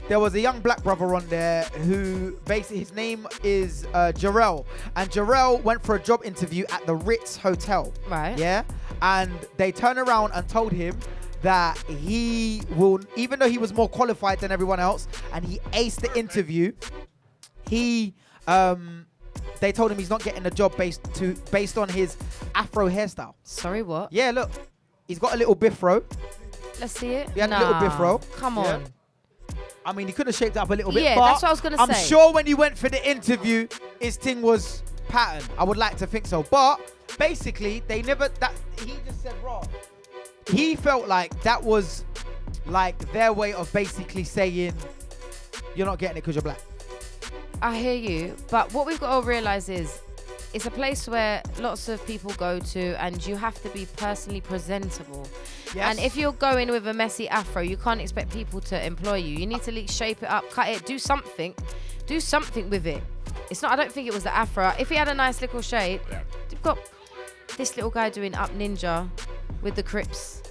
there 0.08 0.20
was 0.20 0.34
a 0.34 0.40
young 0.40 0.60
black 0.60 0.82
brother 0.82 1.14
on 1.14 1.26
there 1.28 1.64
who 1.86 2.36
basically 2.44 2.80
his 2.80 2.94
name 2.94 3.26
is 3.42 3.86
uh, 3.94 4.12
Jarrell, 4.14 4.66
and 4.96 5.10
Jarrell 5.10 5.62
went 5.62 5.82
for 5.82 5.96
a 5.96 6.00
job 6.00 6.20
interview 6.24 6.64
at 6.70 6.84
the 6.86 6.94
Ritz 6.94 7.36
Hotel. 7.36 7.92
Right. 8.08 8.38
Yeah, 8.38 8.64
and 9.00 9.32
they 9.56 9.72
turned 9.72 9.98
around 9.98 10.32
and 10.34 10.46
told 10.48 10.72
him 10.72 10.98
that 11.42 11.78
he 11.88 12.62
will, 12.70 13.00
even 13.16 13.38
though 13.38 13.48
he 13.48 13.58
was 13.58 13.72
more 13.72 13.88
qualified 13.88 14.40
than 14.40 14.50
everyone 14.52 14.80
else, 14.80 15.06
and 15.32 15.44
he 15.44 15.58
aced 15.72 16.00
the 16.00 16.18
interview, 16.18 16.72
he 17.68 18.14
um. 18.46 19.06
They 19.60 19.72
told 19.72 19.90
him 19.90 19.98
he's 19.98 20.10
not 20.10 20.22
getting 20.22 20.42
the 20.42 20.50
job 20.50 20.76
based 20.76 21.02
to 21.14 21.34
based 21.50 21.78
on 21.78 21.88
his 21.88 22.16
afro 22.54 22.90
hairstyle. 22.90 23.34
Sorry, 23.42 23.82
what? 23.82 24.12
Yeah, 24.12 24.30
look, 24.30 24.50
he's 25.08 25.18
got 25.18 25.32
a 25.34 25.36
little 25.36 25.56
biffro. 25.56 26.04
Let's 26.78 26.98
see 26.98 27.12
it. 27.12 27.30
He 27.30 27.40
had 27.40 27.50
a 27.50 27.58
little 27.58 27.72
Nah, 27.74 27.88
biffro. 27.88 28.32
Come 28.36 28.56
Yeah. 28.56 28.74
on. 28.74 28.84
I 29.86 29.92
mean, 29.92 30.08
he 30.08 30.12
could 30.12 30.26
have 30.26 30.36
shaped 30.36 30.56
it 30.56 30.58
up 30.58 30.68
a 30.70 30.74
little 30.74 30.92
bit. 30.92 31.04
Yeah, 31.04 31.14
but 31.14 31.26
that's 31.26 31.42
what 31.42 31.48
I 31.48 31.52
was 31.52 31.60
gonna 31.62 31.76
I'm 31.78 31.90
say. 31.92 32.06
sure 32.06 32.32
when 32.32 32.44
he 32.44 32.52
went 32.54 32.76
for 32.76 32.90
the 32.90 33.08
interview, 33.08 33.66
his 33.98 34.16
thing 34.16 34.42
was 34.42 34.82
pattern. 35.08 35.48
I 35.56 35.64
would 35.64 35.78
like 35.78 35.96
to 35.98 36.06
think 36.06 36.26
so. 36.26 36.42
But 36.42 36.80
basically, 37.18 37.82
they 37.86 38.02
never. 38.02 38.28
That 38.40 38.52
he 38.84 38.94
just 39.06 39.22
said 39.22 39.34
raw. 39.42 39.62
He 40.50 40.76
felt 40.76 41.08
like 41.08 41.42
that 41.42 41.62
was 41.62 42.04
like 42.66 42.98
their 43.12 43.32
way 43.32 43.52
of 43.52 43.72
basically 43.72 44.24
saying 44.24 44.74
you're 45.74 45.86
not 45.86 45.98
getting 45.98 46.16
it 46.16 46.20
because 46.20 46.36
you're 46.36 46.42
black. 46.42 46.60
I 47.62 47.76
hear 47.78 47.94
you, 47.94 48.36
but 48.50 48.72
what 48.72 48.86
we've 48.86 49.00
got 49.00 49.20
to 49.20 49.26
realize 49.26 49.68
is 49.68 50.00
it's 50.52 50.66
a 50.66 50.70
place 50.70 51.08
where 51.08 51.42
lots 51.58 51.88
of 51.88 52.04
people 52.06 52.32
go 52.34 52.58
to, 52.58 53.02
and 53.02 53.26
you 53.26 53.36
have 53.36 53.60
to 53.62 53.68
be 53.70 53.86
personally 53.96 54.40
presentable. 54.40 55.28
And 55.76 55.98
if 55.98 56.16
you're 56.16 56.32
going 56.32 56.70
with 56.70 56.86
a 56.86 56.94
messy 56.94 57.28
afro, 57.28 57.60
you 57.60 57.76
can't 57.76 58.00
expect 58.00 58.30
people 58.32 58.60
to 58.62 58.82
employ 58.82 59.16
you. 59.16 59.36
You 59.36 59.46
need 59.46 59.62
to 59.64 59.70
at 59.70 59.74
least 59.74 59.94
shape 59.94 60.22
it 60.22 60.30
up, 60.30 60.48
cut 60.50 60.68
it, 60.68 60.86
do 60.86 60.98
something, 60.98 61.54
do 62.06 62.20
something 62.20 62.70
with 62.70 62.86
it. 62.86 63.02
It's 63.50 63.60
not. 63.62 63.72
I 63.72 63.76
don't 63.76 63.92
think 63.92 64.06
it 64.06 64.14
was 64.14 64.22
the 64.22 64.34
afro. 64.34 64.72
If 64.78 64.88
he 64.88 64.94
had 64.94 65.08
a 65.08 65.14
nice 65.14 65.40
little 65.40 65.60
shape, 65.60 66.00
you've 66.50 66.62
got 66.62 66.78
this 67.58 67.76
little 67.76 67.90
guy 67.90 68.08
doing 68.08 68.34
up 68.34 68.50
ninja 68.52 69.08
with 69.66 69.74
the 69.74 69.82
crips 69.82 70.42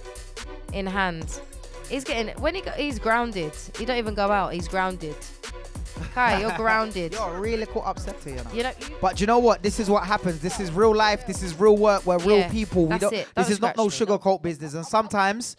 in 0.74 0.86
hand. 0.86 1.40
He's 1.88 2.04
getting 2.04 2.28
when 2.40 2.54
he 2.54 2.60
go, 2.60 2.70
he's 2.72 2.98
grounded. 2.98 3.52
He 3.78 3.84
don't 3.86 3.96
even 3.96 4.14
go 4.14 4.30
out. 4.30 4.52
He's 4.52 4.68
grounded. 4.68 5.16
Kai, 6.14 6.40
you're 6.42 6.52
grounded. 6.56 7.14
You're 7.14 7.40
really 7.40 7.64
caught 7.64 7.96
little 7.96 8.12
upsetter, 8.12 8.52
you 8.54 8.62
know. 8.62 8.70
You 8.70 8.96
But 9.00 9.20
you 9.20 9.26
know 9.26 9.38
what? 9.38 9.62
This 9.62 9.80
is 9.80 9.88
what 9.88 10.04
happens. 10.04 10.40
This 10.40 10.60
is 10.60 10.70
real 10.70 10.94
life. 10.94 11.26
This 11.26 11.42
is 11.42 11.58
real 11.58 11.78
work. 11.78 12.04
We're 12.04 12.18
real 12.18 12.38
Yeah, 12.40 12.50
people. 12.50 12.86
We 12.86 12.98
don't. 12.98 13.12
it. 13.14 13.26
This 13.34 13.46
Don't 13.46 13.52
is 13.52 13.60
not 13.62 13.76
no 13.78 13.86
sugarcoat 13.86 14.42
business. 14.42 14.74
And 14.74 14.84
sometimes 14.84 15.56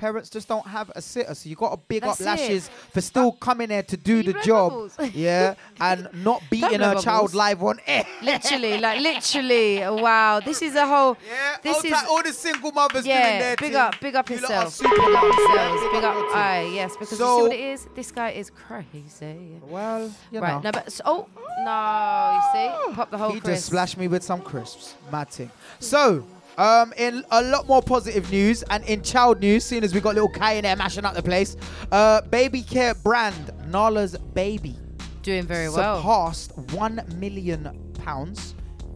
parents 0.00 0.30
just 0.30 0.48
don't 0.48 0.66
have 0.66 0.90
a 0.96 1.02
sitter, 1.02 1.34
so 1.34 1.48
you 1.48 1.54
got 1.56 1.70
to 1.72 1.76
big 1.88 2.02
That's 2.02 2.20
up 2.20 2.26
it. 2.38 2.40
lashes 2.40 2.70
for 2.92 3.00
still 3.02 3.32
coming 3.32 3.68
there 3.68 3.82
to 3.82 3.96
do 3.96 4.22
the 4.22 4.32
job. 4.42 4.70
bubbles. 4.72 4.96
yeah, 5.14 5.54
and 5.80 6.08
not 6.24 6.42
beating 6.50 6.80
her 6.80 6.94
child 7.00 7.34
live 7.34 7.62
on 7.62 7.78
air. 7.86 8.06
literally, 8.22 8.78
like 8.78 9.00
literally. 9.00 9.80
Wow, 9.80 10.40
this 10.40 10.62
is 10.62 10.74
a 10.74 10.86
whole. 10.86 11.16
Yeah, 11.28 11.56
This 11.62 11.76
all, 11.76 11.84
is- 11.84 12.08
all 12.10 12.22
the 12.22 12.32
single 12.32 12.72
mothers 12.72 13.04
doing 13.04 13.14
Yeah, 13.16 13.38
their 13.38 13.56
big 13.56 13.72
thing. 13.72 13.76
up, 13.76 13.94
big 14.00 14.16
up 14.16 14.30
yourself. 14.30 14.72
super 14.72 14.88
Big 14.96 15.14
up 15.14 15.22
yourselves. 15.22 15.82
big 15.92 16.04
up. 16.04 16.16
Aye, 16.34 16.70
yes, 16.74 16.92
because 16.96 17.12
you 17.12 17.16
see 17.18 17.42
what 17.42 17.52
it 17.52 17.60
is. 17.60 17.86
This 17.94 18.10
guy 18.10 18.30
is 18.30 18.50
crazy. 18.50 19.60
Well, 19.68 20.10
you 20.32 20.40
right, 20.40 20.54
know. 20.54 20.60
no, 20.60 20.72
but 20.72 20.90
so, 20.90 21.02
oh 21.04 21.28
no, 21.64 22.40
you 22.40 22.42
see, 22.88 22.94
pop 22.94 23.10
the 23.10 23.18
whole. 23.18 23.32
He 23.32 23.40
crisp. 23.40 23.54
just 23.56 23.66
splashed 23.66 23.96
me 23.98 24.08
with 24.08 24.22
some 24.22 24.40
crisps. 24.40 24.94
Mad 25.12 25.28
thing. 25.28 25.50
So, 25.78 26.24
um, 26.58 26.92
in 26.96 27.24
a 27.30 27.42
lot 27.42 27.66
more 27.66 27.82
positive 27.82 28.30
news 28.30 28.62
and 28.64 28.84
in 28.84 29.02
child 29.02 29.40
news, 29.40 29.64
seeing 29.64 29.84
as 29.84 29.94
we 29.94 30.00
got 30.00 30.14
little 30.14 30.28
Kai 30.30 30.54
in 30.54 30.62
there 30.62 30.76
mashing 30.76 31.04
up 31.04 31.14
the 31.14 31.22
place, 31.22 31.56
uh, 31.92 32.20
baby 32.22 32.62
care 32.62 32.94
brand 32.94 33.52
Nala's 33.68 34.16
Baby 34.34 34.76
doing 35.22 35.44
very 35.46 35.68
well. 35.68 35.98
surpassed 35.98 36.56
one 36.72 37.02
million 37.16 37.92
pounds 38.02 38.54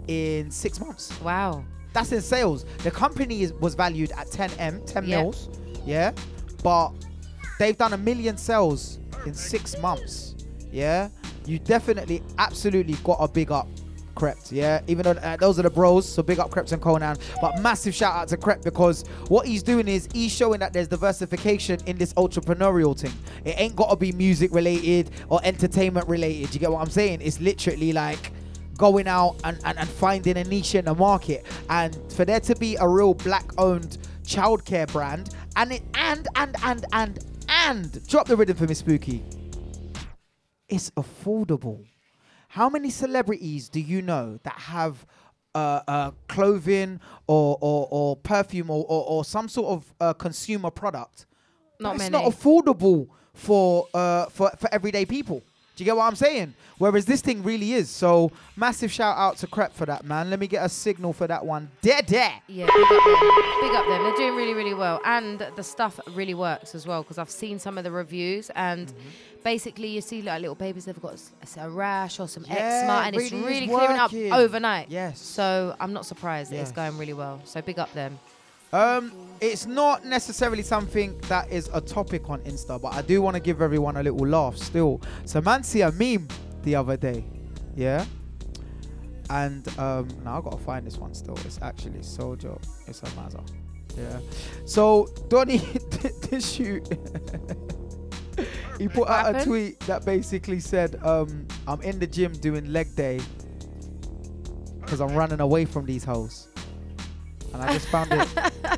in 0.09 0.51
six 0.51 0.81
months. 0.81 1.19
Wow. 1.21 1.65
That's 1.93 2.11
in 2.13 2.21
sales. 2.23 2.65
The 2.83 2.91
company 2.91 3.43
is, 3.43 3.53
was 3.55 3.75
valued 3.75 4.11
at 4.13 4.27
10m, 4.29 4.85
10 4.87 5.05
Yeah. 5.07 5.23
mils, 5.23 5.49
yeah, 5.87 6.13
but 6.63 6.91
they've 7.59 7.77
done 7.77 7.93
a 7.93 7.99
million 7.99 8.37
sales 8.37 8.99
in 9.27 9.33
six 9.35 9.79
months. 9.79 10.35
Yeah, 10.73 11.09
you 11.47 11.59
definitely, 11.61 12.21
absolutely 12.39 12.95
got 13.05 13.19
a 13.21 13.29
big 13.29 13.53
up. 13.53 13.69
Krept, 14.15 14.53
yeah. 14.53 14.81
Even 14.87 15.05
though 15.05 15.11
uh, 15.11 15.37
those 15.37 15.59
are 15.59 15.63
the 15.63 15.71
bros, 15.71 16.09
so 16.09 16.23
big 16.23 16.39
up 16.39 16.51
Krept 16.51 16.73
and 16.73 16.81
Konan. 16.81 17.19
But 17.41 17.61
massive 17.61 17.95
shout 17.95 18.15
out 18.15 18.29
to 18.29 18.37
Krept 18.37 18.65
because 18.65 19.07
what 19.29 19.47
he's 19.47 19.63
doing 19.63 19.89
is 19.89 20.09
he's 20.13 20.33
showing 20.33 20.61
that 20.61 20.73
there's 20.73 20.89
diversification 20.89 21.81
in 21.87 21.99
this 21.99 22.13
entrepreneurial 22.15 22.99
thing. 22.99 23.13
It 23.45 23.59
ain't 23.59 23.77
got 23.77 23.91
to 23.91 23.97
be 23.97 24.13
music 24.13 24.53
related 24.53 25.11
or 25.29 25.41
entertainment 25.45 26.09
related. 26.09 26.55
You 26.55 26.61
get 26.61 26.71
what 26.71 26.81
I'm 26.81 26.91
saying? 26.91 27.21
It's 27.23 27.41
literally 27.41 27.93
like 27.93 28.33
going 28.77 29.07
out 29.07 29.37
and, 29.45 29.59
and, 29.65 29.79
and 29.79 29.89
finding 29.89 30.37
a 30.37 30.45
niche 30.45 30.75
in 30.75 30.87
the 30.87 30.95
market. 30.95 31.45
And 31.71 31.97
for 32.13 32.25
there 32.25 32.41
to 32.41 32.55
be 32.57 32.77
a 32.77 32.89
real 32.89 33.15
black 33.15 33.51
owned 33.59 33.99
childcare 34.25 34.91
brand 34.91 35.35
and 35.57 35.73
it 35.73 35.83
and 35.95 36.27
and 36.35 36.57
and 36.65 36.85
and 36.93 37.19
and 37.49 38.09
drop 38.09 38.27
the 38.27 38.37
rhythm 38.37 38.57
for 38.57 38.67
me, 38.67 38.75
Spooky. 38.75 39.23
It's 40.69 40.91
affordable. 40.93 41.85
How 42.55 42.69
many 42.69 42.89
celebrities 42.89 43.69
do 43.69 43.81
you 43.81 44.01
know 44.01 44.39
that 44.45 44.55
have 44.55 45.05
uh, 45.57 45.81
uh, 45.89 46.11
clothing 46.29 47.01
or, 47.27 47.59
or, 47.61 47.89
or 47.91 48.15
perfume 48.15 48.71
or, 48.71 48.85
or, 48.89 49.05
or 49.09 49.25
some 49.25 49.49
sort 49.49 49.73
of 49.73 49.95
uh, 50.01 50.13
consumer 50.13 50.71
product? 50.71 51.27
Not 51.81 51.97
It's 51.97 52.11
not 52.11 52.27
affordable 52.27 53.09
for, 53.33 53.89
uh, 53.93 54.27
for 54.27 54.53
for 54.57 54.73
everyday 54.73 55.05
people. 55.05 55.43
Do 55.77 55.83
you 55.83 55.87
get 55.87 55.97
what 55.97 56.05
I'm 56.05 56.15
saying? 56.15 56.55
Whereas 56.79 57.05
this 57.05 57.21
thing 57.21 57.43
really 57.43 57.73
is. 57.73 57.91
So 57.91 58.31
massive 58.55 58.93
shout 58.93 59.17
out 59.19 59.37
to 59.39 59.49
Krept 59.49 59.73
for 59.73 59.87
that, 59.87 60.05
man. 60.05 60.31
Let 60.31 60.39
me 60.39 60.47
get 60.47 60.65
a 60.65 60.69
signal 60.69 61.13
for 61.13 61.27
that 61.27 61.45
one. 61.45 61.69
Dead, 61.83 62.07
dead. 62.07 62.33
Yeah, 62.47 62.67
big 62.67 62.85
up 62.85 63.05
them. 63.05 63.61
Big 63.61 63.73
up 63.75 63.87
them. 63.89 64.03
They're 64.05 64.15
doing 64.17 64.37
really, 64.37 64.55
really 64.55 64.75
well. 64.75 65.01
And 65.05 65.45
the 65.57 65.63
stuff 65.65 65.99
really 66.13 66.35
works 66.35 66.77
as 66.77 66.87
well 66.87 67.03
because 67.03 67.19
I've 67.19 67.31
seen 67.31 67.59
some 67.59 67.77
of 67.77 67.83
the 67.85 67.91
reviews 67.91 68.51
and 68.55 68.87
Mm-hmm. 68.89 69.43
basically 69.43 69.89
you 69.89 70.01
see 70.01 70.23
like 70.23 70.41
little 70.41 70.55
babies, 70.55 70.85
they've 70.85 71.01
got 71.01 71.21
a 71.59 71.69
rash 71.71 72.21
or 72.21 72.29
some 72.29 72.45
Yeah, 72.47 72.55
eczema 72.55 73.03
and 73.07 73.17
it's 73.17 73.33
really 73.33 73.43
is 73.43 73.49
really 73.49 73.67
clearing 73.67 73.99
up 73.99 74.13
overnight. 74.15 74.91
Yes. 74.91 75.21
So 75.21 75.75
I'm 75.81 75.93
not 75.93 76.07
surprised 76.07 76.53
that 76.53 76.59
it's 76.61 76.73
going 76.73 76.97
really 76.99 77.15
well. 77.15 77.41
So 77.45 77.61
big 77.63 77.79
up 77.81 77.93
them. 77.95 78.19
Um, 78.73 79.13
it's 79.41 79.67
not 79.67 80.05
necessarily 80.05 80.63
something 80.63 81.19
that 81.29 81.51
is 81.51 81.69
a 81.73 81.81
topic 81.81 82.29
on 82.31 82.41
Insta, 82.43 82.81
but 82.81 82.95
I 82.95 83.03
do 83.03 83.23
want 83.23 83.35
to 83.35 83.41
give 83.41 83.61
everyone 83.61 83.97
a 83.97 84.03
little 84.03 84.27
laugh 84.27 84.57
still. 84.57 85.01
So 85.25 85.41
man 85.41 85.63
see 85.63 85.83
a 85.83 85.93
meme 85.93 86.29
the 86.63 86.77
other 86.77 86.97
day, 86.97 87.25
yeah. 87.75 88.05
And 89.31 89.67
um, 89.79 90.09
now 90.23 90.39
I 90.39 90.41
gotta 90.43 90.59
find 90.59 90.87
this 90.87 90.99
one 90.99 91.15
still. 91.15 91.37
It's 91.45 91.59
actually 91.63 92.01
Sojo. 92.01 92.61
It's 92.87 93.03
a 93.03 93.07
Mazza. 93.07 93.47
Yeah. 93.97 94.19
So 94.65 95.09
Donny 95.29 95.59
did 95.91 96.23
this 96.23 96.53
shoot. 96.53 96.87
he 98.79 98.89
put 98.89 99.09
out 99.09 99.35
a 99.35 99.45
tweet 99.45 99.81
that 99.81 100.05
basically 100.05 100.61
said, 100.61 100.97
um, 101.03 101.47
"I'm 101.67 101.81
in 101.83 101.99
the 101.99 102.07
gym 102.07 102.33
doing 102.33 102.73
leg 102.73 102.95
day 102.97 103.21
because 104.81 105.01
I'm 105.01 105.15
running 105.15 105.41
away 105.41 105.65
from 105.65 105.87
these 105.87 106.05
hoes." 106.05 106.49
And 107.55 107.63
I 107.63 107.73
just 107.73 107.87
found 107.89 108.13
it, 108.13 108.29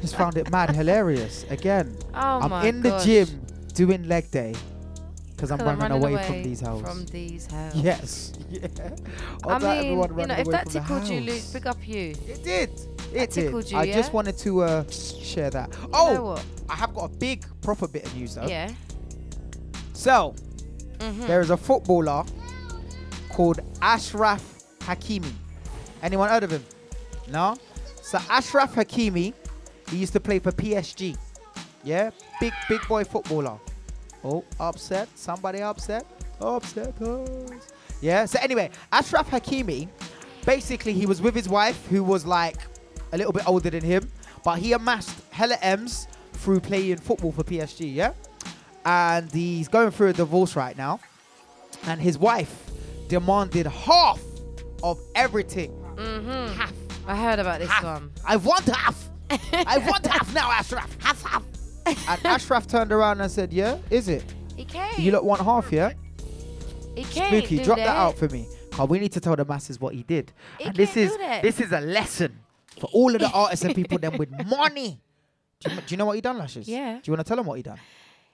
just 0.02 0.16
found 0.16 0.36
it 0.36 0.50
mad 0.50 0.70
hilarious. 0.70 1.44
Again, 1.48 1.96
Oh 2.14 2.40
I'm 2.42 2.66
in 2.66 2.82
the 2.82 2.98
gym 2.98 3.26
doing 3.72 4.06
leg 4.06 4.30
day 4.30 4.54
because 5.30 5.50
I'm, 5.50 5.58
running, 5.60 5.92
away, 5.92 6.22
from 6.24 6.42
these 6.42 6.60
hoes. 6.60 6.82
From 6.82 7.06
these 7.06 7.50
hoes. 7.50 7.74
Yes. 7.74 8.32
Yeah. 8.48 8.68
I 9.44 9.58
mean, 9.58 9.98
you 9.98 10.02
running 10.02 10.28
know, 10.28 10.34
if 10.34 10.46
that 10.48 10.70
tickled 10.70 11.08
you, 11.08 11.20
Luke, 11.20 11.42
big 11.52 11.66
up 11.66 11.76
you. 11.86 12.14
It 12.28 12.44
did. 12.44 12.70
It 13.12 13.30
did. 13.30 13.30
tickled 13.30 13.70
you, 13.70 13.76
I 13.76 13.86
just 13.92 14.12
wanted 14.12 14.38
to 14.38 14.62
uh, 14.62 14.88
share 14.90 15.50
that. 15.50 15.76
know 15.82 15.88
Oh? 15.92 16.40
I 16.68 16.76
have 16.76 16.94
got 16.94 17.04
a 17.10 17.16
big 17.16 17.44
proper 17.62 17.88
bit 17.88 18.06
of 18.06 18.14
news 18.14 18.36
though. 18.36 18.46
Yeah. 18.46 18.70
So, 19.94 20.34
Mhm. 20.98 21.26
there 21.26 21.40
is 21.40 21.50
a 21.50 21.56
footballer 21.56 22.24
called 23.30 23.58
Achraf 23.80 24.42
Hakimi. 24.80 25.32
Anyone 26.02 26.28
heard 26.28 26.44
of 26.44 26.50
him? 26.52 26.64
No? 27.28 27.56
So 28.06 28.18
Achraf 28.18 28.72
Hakimi, 28.74 29.34
he 29.90 29.96
used 29.96 30.12
to 30.12 30.20
play 30.20 30.38
for 30.38 30.52
PSG. 30.52 31.18
Yeah? 31.82 32.10
Big, 32.38 32.52
big 32.68 32.80
boy 32.86 33.02
footballer. 33.02 33.58
Oh, 34.22 34.44
upset. 34.60 35.08
Somebody 35.16 35.60
upset. 35.60 36.06
Upset 36.40 37.02
us. 37.02 37.68
Yeah? 38.00 38.24
So 38.26 38.38
anyway, 38.40 38.70
Achraf 38.92 39.26
Hakimi, 39.26 39.88
basically 40.44 40.92
he 40.92 41.04
was 41.04 41.20
with 41.20 41.34
his 41.34 41.48
wife 41.48 41.84
who 41.88 42.04
was 42.04 42.24
like 42.24 42.58
a 43.10 43.18
little 43.18 43.32
bit 43.32 43.48
older 43.48 43.70
than 43.70 43.82
him, 43.82 44.08
but 44.44 44.60
he 44.60 44.72
amassed 44.72 45.20
hella 45.30 45.56
M's 45.60 46.06
through 46.34 46.60
playing 46.60 46.98
football 46.98 47.32
for 47.32 47.42
PSG, 47.42 47.92
yeah? 47.92 48.12
And 48.84 49.32
he's 49.32 49.66
going 49.66 49.90
through 49.90 50.10
a 50.10 50.12
divorce 50.12 50.54
right 50.54 50.78
now. 50.78 51.00
And 51.88 52.00
his 52.00 52.18
wife 52.18 52.70
demanded 53.08 53.66
half 53.66 54.20
of 54.84 55.00
everything. 55.16 55.72
Mm-hmm. 55.96 56.56
Half. 56.56 56.85
I 57.06 57.16
heard 57.16 57.38
about 57.38 57.60
this 57.60 57.68
Half. 57.70 57.84
one. 57.84 58.10
I 58.24 58.36
want 58.36 58.64
half. 58.66 59.10
I 59.30 59.78
want 59.78 60.06
half 60.06 60.32
now, 60.34 60.50
Achraf. 60.50 60.90
Half, 61.02 61.22
half. 61.22 61.42
And 61.86 61.96
Achraf 62.24 62.66
turned 62.68 62.92
around 62.92 63.20
and 63.20 63.30
said, 63.30 63.52
Yeah, 63.52 63.78
is 63.90 64.08
it? 64.08 64.24
He 64.56 64.64
can't. 64.64 64.98
You 64.98 65.12
lot 65.12 65.24
want 65.24 65.40
half, 65.42 65.70
yeah? 65.72 65.92
he 66.96 67.04
can't 67.04 67.28
Spooky, 67.44 67.62
drop 67.62 67.78
that. 67.78 67.84
that 67.86 67.96
out 67.96 68.16
for 68.18 68.28
me. 68.28 68.48
Cause 68.72 68.88
we 68.88 68.98
need 68.98 69.12
to 69.12 69.20
tell 69.20 69.36
the 69.36 69.44
masses 69.44 69.80
what 69.80 69.94
he 69.94 70.02
did. 70.02 70.32
He 70.58 70.64
and 70.64 70.74
this 70.76 70.96
is 70.96 71.16
this 71.42 71.60
is 71.60 71.72
a 71.72 71.80
lesson 71.80 72.38
for 72.80 72.86
all 72.92 73.14
of 73.14 73.20
the 73.20 73.30
artists 73.34 73.64
and 73.64 73.74
people 73.74 73.98
them 73.98 74.16
with 74.18 74.30
money. 74.46 75.00
Do 75.60 75.70
you, 75.72 75.76
do 75.76 75.82
you 75.88 75.96
know 75.96 76.06
what 76.06 76.14
he 76.16 76.20
done, 76.20 76.36
Lashes? 76.38 76.68
Yeah. 76.68 76.94
Do 76.94 77.00
you 77.04 77.12
want 77.16 77.20
to 77.26 77.28
tell 77.28 77.36
them 77.38 77.46
what 77.46 77.54
he 77.54 77.62
done? 77.62 77.78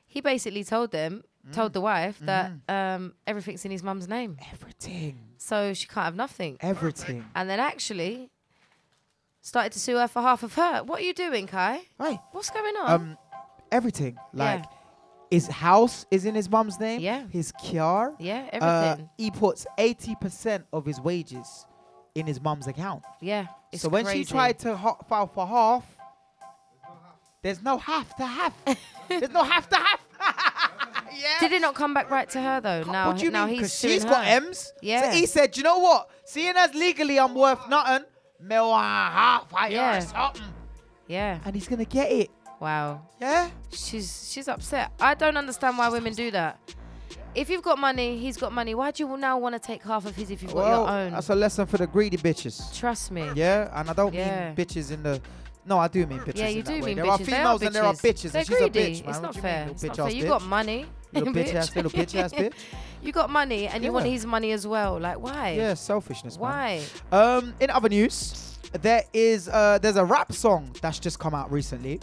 He 0.07 0.21
basically 0.21 0.65
told 0.65 0.91
them, 0.91 1.23
told 1.53 1.73
the 1.73 1.81
wife 1.81 2.19
that 2.21 2.51
Mm-hmm. 2.51 2.75
um, 3.05 3.15
everything's 3.27 3.65
in 3.65 3.71
his 3.71 3.83
mum's 3.83 4.09
name, 4.09 4.37
Everything. 4.53 5.19
so 5.39 5.73
she 5.75 5.87
can't 5.87 6.05
have 6.07 6.17
nothing. 6.17 6.57
Everything. 6.61 7.25
And 7.37 7.49
then 7.49 7.61
actually 7.61 8.31
started 9.43 9.73
to 9.73 9.79
sue 9.81 9.97
her 9.99 10.09
for 10.09 10.23
half 10.23 10.43
of 10.43 10.55
her. 10.55 10.83
What 10.85 11.01
are 11.01 11.05
you 11.05 11.13
doing, 11.15 11.47
Kai? 11.47 11.83
Right. 11.99 12.19
What's 12.33 12.49
going 12.51 12.75
on? 12.77 12.91
Um, 12.91 13.19
everything. 13.71 14.17
Like 14.33 14.61
Yeah. 14.65 14.71
his 15.31 15.47
house 15.49 16.07
is 16.11 16.25
in 16.25 16.35
his 16.35 16.49
mum's 16.49 16.81
name. 16.81 17.01
Yeah. 17.01 17.27
His 17.29 17.53
car. 17.53 18.15
yeah, 18.19 18.49
Uh, 18.53 18.57
everything. 18.93 19.11
he 19.19 19.31
puts 19.31 19.67
eighty 19.79 20.15
percent 20.15 20.65
of 20.73 20.85
his 20.87 21.01
wages 21.01 21.67
in 22.15 22.27
his 22.27 22.41
mum's 22.41 22.67
account. 22.67 23.03
yeah. 23.21 23.47
So 23.75 23.89
when 23.89 24.05
crazy. 24.05 24.25
she 24.25 24.31
tried 24.31 24.59
to 24.61 24.77
ho- 24.77 24.99
file 25.09 25.27
for 25.27 25.47
half, 25.47 25.85
there's 27.43 27.63
no 27.63 27.79
half 27.79 28.15
to 28.17 28.27
have. 28.27 28.53
there's 29.09 29.31
no 29.31 29.43
half 29.43 29.69
to 29.71 29.77
have. 29.77 30.01
yeah. 31.19 31.41
Did 31.41 31.53
it 31.53 31.61
not 31.63 31.75
come 31.75 31.95
back 31.95 32.11
right 32.11 32.29
to 32.31 32.41
her 32.41 32.61
though? 32.61 32.83
Now, 32.85 33.09
what 33.09 33.19
do 33.19 33.25
you 33.25 33.31
now 33.31 33.47
mean? 33.47 33.55
he's 33.55 33.59
Because 33.61 33.73
suing 33.73 33.95
she's 33.95 34.05
got 34.05 34.25
her. 34.25 34.31
M's. 34.31 34.73
Yeah. 34.83 35.11
So 35.11 35.17
he 35.17 35.27
said, 35.27 35.57
you 35.57 35.63
know 35.63 35.79
what? 35.79 36.11
Seeing 36.27 36.55
as 36.57 36.75
legally 36.75 37.19
I'm 37.19 37.35
worth 37.35 37.67
nothing, 37.69 38.05
me 38.43 38.57
want 38.57 38.85
half 39.13 39.43
of 39.53 39.71
Yeah. 39.71 39.93
your 39.93 40.01
something. 40.03 40.43
Yeah. 41.07 41.39
And 41.45 41.55
he's 41.55 41.69
gonna 41.69 41.85
get 41.85 42.11
it. 42.11 42.31
Wow. 42.61 43.03
Yeah. 43.21 43.51
She's 43.73 44.31
she's 44.33 44.49
upset. 44.49 44.93
I 45.01 45.15
don't 45.15 45.37
understand 45.37 45.79
why 45.79 45.89
women 45.89 46.13
do 46.15 46.31
that. 46.31 46.59
If 47.35 47.49
you've 47.49 47.63
got 47.63 47.79
money, 47.79 48.19
he's 48.19 48.37
got 48.37 48.53
money. 48.53 48.75
Why 48.75 48.91
do 48.91 49.03
you 49.07 49.17
now 49.17 49.39
want 49.39 49.55
to 49.55 49.59
take 49.59 49.83
half 49.83 50.05
of 50.05 50.15
his 50.15 50.31
if 50.31 50.43
you've 50.43 50.53
got 50.53 50.69
your 50.69 50.89
own? 50.89 51.13
that's 51.13 51.31
a 51.31 51.35
lesson 51.35 51.67
for 51.67 51.79
the 51.79 51.87
greedy 51.87 52.19
bitches. 52.19 52.77
Trust 52.79 53.11
me. 53.11 53.31
Yeah, 53.35 53.71
and 53.75 53.89
I 53.89 53.95
don't 53.95 54.13
Yeah. 54.15 54.49
mean 54.49 54.57
bitches 54.57 54.91
in 54.93 55.03
the. 55.03 55.21
No, 55.65 55.79
I 55.79 55.89
do 55.89 56.05
mean 56.07 56.19
bitches. 56.21 56.37
Yeah, 56.39 56.49
you 56.49 56.63
do 56.63 56.73
way. 56.73 56.81
mean 56.81 56.97
there 56.97 57.05
bitches. 57.05 57.11
are 57.13 57.19
They 57.19 57.25
females 57.25 57.63
and 57.63 57.75
there 57.75 57.85
are 57.85 57.93
bitches, 57.95 58.33
They're 58.33 58.41
and 58.41 58.49
she's 58.49 58.59
greedy. 58.59 58.81
a 58.81 58.83
bitch. 59.03 59.09
It's 59.09 59.21
not 59.21 59.37
you 59.37 59.43
fair. 59.43 59.65
mean, 59.67 59.75
It's 59.75 59.83
not 59.85 59.97
fair. 59.97 60.11
You 60.11 60.27
got 60.27 60.43
money. 60.43 60.87
Little 61.13 61.33
bitch 61.33 61.55
ass, 61.55 61.77
little 61.77 61.91
bitch 61.91 62.15
ass 62.19 62.33
bitch. 62.33 62.53
You 63.03 63.11
got 63.11 63.31
money 63.31 63.67
and 63.67 63.83
you 63.83 63.93
want 63.93 64.07
his 64.07 64.25
money 64.25 64.53
as 64.53 64.65
well. 64.65 64.99
Like 65.01 65.19
why? 65.19 65.51
Yeah, 65.51 65.75
selfishness. 65.75 66.39
Why? 66.39 66.83
Um, 67.11 67.53
in 67.59 67.69
other 67.69 67.89
news, 67.89 68.59
there 68.81 69.03
is 69.13 69.49
uh, 69.49 69.79
there's 69.83 69.97
a 69.97 70.05
rap 70.05 70.33
song 70.33 70.75
that's 70.81 71.01
just 71.01 71.19
come 71.19 71.35
out 71.35 71.51
recently 71.51 71.99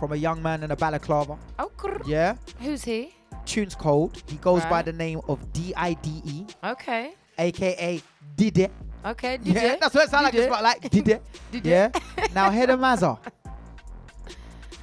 from 0.00 0.12
a 0.12 0.16
young 0.16 0.42
man 0.42 0.64
in 0.64 0.72
a 0.72 0.76
balaclava. 0.76 1.38
Oh, 1.60 1.70
grr. 1.76 2.02
Yeah, 2.08 2.34
who's 2.60 2.82
he? 2.84 3.14
tune's 3.46 3.74
cold. 3.76 4.20
He 4.28 4.36
goes 4.38 4.64
by 4.66 4.82
the 4.82 4.92
name 4.92 5.20
of 5.28 5.52
D 5.52 5.72
I 5.76 5.94
D 5.94 6.20
E, 6.24 6.44
Okay. 6.64 7.14
aka 7.38 8.02
Dide. 8.36 8.70
Okay. 9.04 9.38
Did 9.38 9.54
Yeah, 9.54 9.76
that's 9.80 9.94
what 9.94 10.04
it 10.04 10.10
sounds 10.10 10.24
like. 10.24 10.32
Did 10.32 10.40
It's 10.40 10.48
about 10.48 10.62
like 10.62 10.90
Dide. 10.90 11.20
Did 11.52 11.66
yeah. 11.66 11.90
now 12.34 12.50
head 12.50 12.70
of 12.70 12.80
Mazza. 12.80 13.18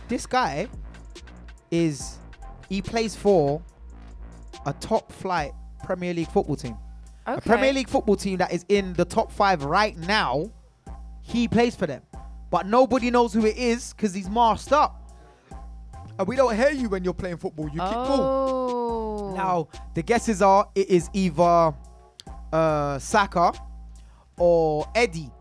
This 0.07 0.25
guy 0.25 0.67
is 1.69 2.17
he 2.69 2.81
plays 2.81 3.15
for 3.15 3.61
a 4.65 4.73
top 4.73 5.11
flight 5.11 5.51
Premier 5.83 6.13
League 6.13 6.29
football 6.29 6.55
team. 6.55 6.77
A 7.25 7.41
Premier 7.41 7.73
League 7.73 7.89
football 7.89 8.15
team 8.15 8.37
that 8.37 8.53
is 8.53 8.65
in 8.69 8.93
the 8.93 9.05
top 9.05 9.31
five 9.31 9.63
right 9.63 9.97
now. 9.97 10.51
He 11.21 11.47
plays 11.47 11.75
for 11.75 11.85
them. 11.85 12.01
But 12.49 12.65
nobody 12.65 13.11
knows 13.11 13.33
who 13.33 13.45
it 13.45 13.57
is 13.57 13.93
because 13.93 14.13
he's 14.13 14.29
masked 14.29 14.71
up. 14.71 15.11
And 16.17 16.27
we 16.27 16.35
don't 16.35 16.55
hear 16.55 16.69
you 16.69 16.89
when 16.89 17.03
you're 17.03 17.13
playing 17.13 17.37
football. 17.37 17.65
You 17.65 17.81
keep 17.81 17.91
cool. 17.91 18.21
Oh. 18.21 19.33
Now, 19.35 19.67
the 19.93 20.01
guesses 20.01 20.41
are 20.41 20.69
it 20.73 20.89
is 20.89 21.09
either 21.13 21.73
uh, 22.53 22.97
Saka 22.97 23.51
or 24.37 24.87
Eddie. 24.95 25.31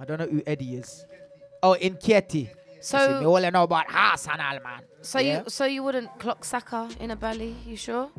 I 0.00 0.04
don't 0.04 0.18
know 0.18 0.26
who 0.26 0.42
Eddie 0.46 0.76
is. 0.76 1.06
Oh, 1.62 1.76
Nketiah. 1.80 2.50
So- 2.80 3.20
we 3.20 3.26
all 3.26 3.50
know 3.50 3.62
about 3.62 3.86
Arsenal, 3.92 4.60
man. 4.62 4.82
So 5.02 5.18
Yeah? 5.18 5.42
you 5.44 5.50
so 5.50 5.64
you 5.64 5.82
wouldn't 5.82 6.18
clock 6.18 6.44
Saka 6.44 6.88
in 7.00 7.10
a 7.10 7.16
belly? 7.16 7.56
You 7.66 7.76
sure? 7.76 8.10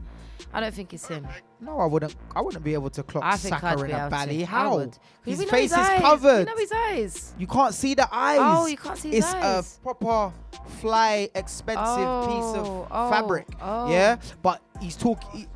I 0.54 0.60
don't 0.60 0.74
think 0.74 0.93
it's 0.93 1.08
him. 1.08 1.28
No, 1.60 1.80
I 1.80 1.86
wouldn't. 1.86 2.15
I 2.36 2.41
wouldn't 2.41 2.63
be 2.63 2.74
able 2.74 2.89
to 2.91 3.04
clock 3.04 3.24
I 3.24 3.38
Saka 3.38 3.67
I'd 3.67 3.80
in 3.80 3.91
a 3.91 4.10
belly. 4.10 4.43
How? 4.43 4.78
His 5.26 5.43
face 5.46 5.72
is 5.72 5.78
eyes. 5.78 6.02
covered. 6.02 6.39
You 6.39 6.46
know 6.46 6.58
his 6.58 6.72
eyes. 6.72 7.36
You 7.38 7.48
can't 7.48 7.74
see 7.74 7.93
the 7.96 8.06
oh, 8.06 8.10
eyes. 8.12 8.39
Oh, 8.41 8.65
you 8.67 8.78
can't 8.78 8.98
see 8.98 9.10
his 9.10 9.26
it's 9.26 9.34
eyes. 9.34 9.60
It's 9.60 9.78
a 9.78 9.80
proper 9.82 10.34
fly, 10.82 11.30
expensive 11.34 12.28
piece 12.28 12.54
of 12.60 12.67
Oh, 12.67 12.88
oh, 12.91 13.10
fabric. 13.10 13.48
oh. 13.62 13.89
Yeah, 13.89 14.17
but 14.41 14.62
he's 14.82 14.96
talking. 14.96 15.48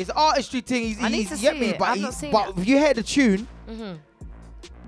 It's 0.00 0.10
artistry 0.10 0.60
thing. 0.60 0.82
He's, 0.82 1.02
I 1.02 1.08
need 1.08 1.16
he's 1.18 1.28
to 1.30 1.36
get 1.38 1.54
see 1.54 1.60
me, 1.60 1.66
it. 1.70 1.78
but 1.78 1.88
I've 1.88 2.00
not 2.00 2.14
seen 2.14 2.32
but 2.32 2.50
it. 2.50 2.58
if 2.58 2.66
you 2.68 2.78
hear 2.78 2.94
the 2.94 3.02
tune, 3.02 3.46
hmm 3.68 3.92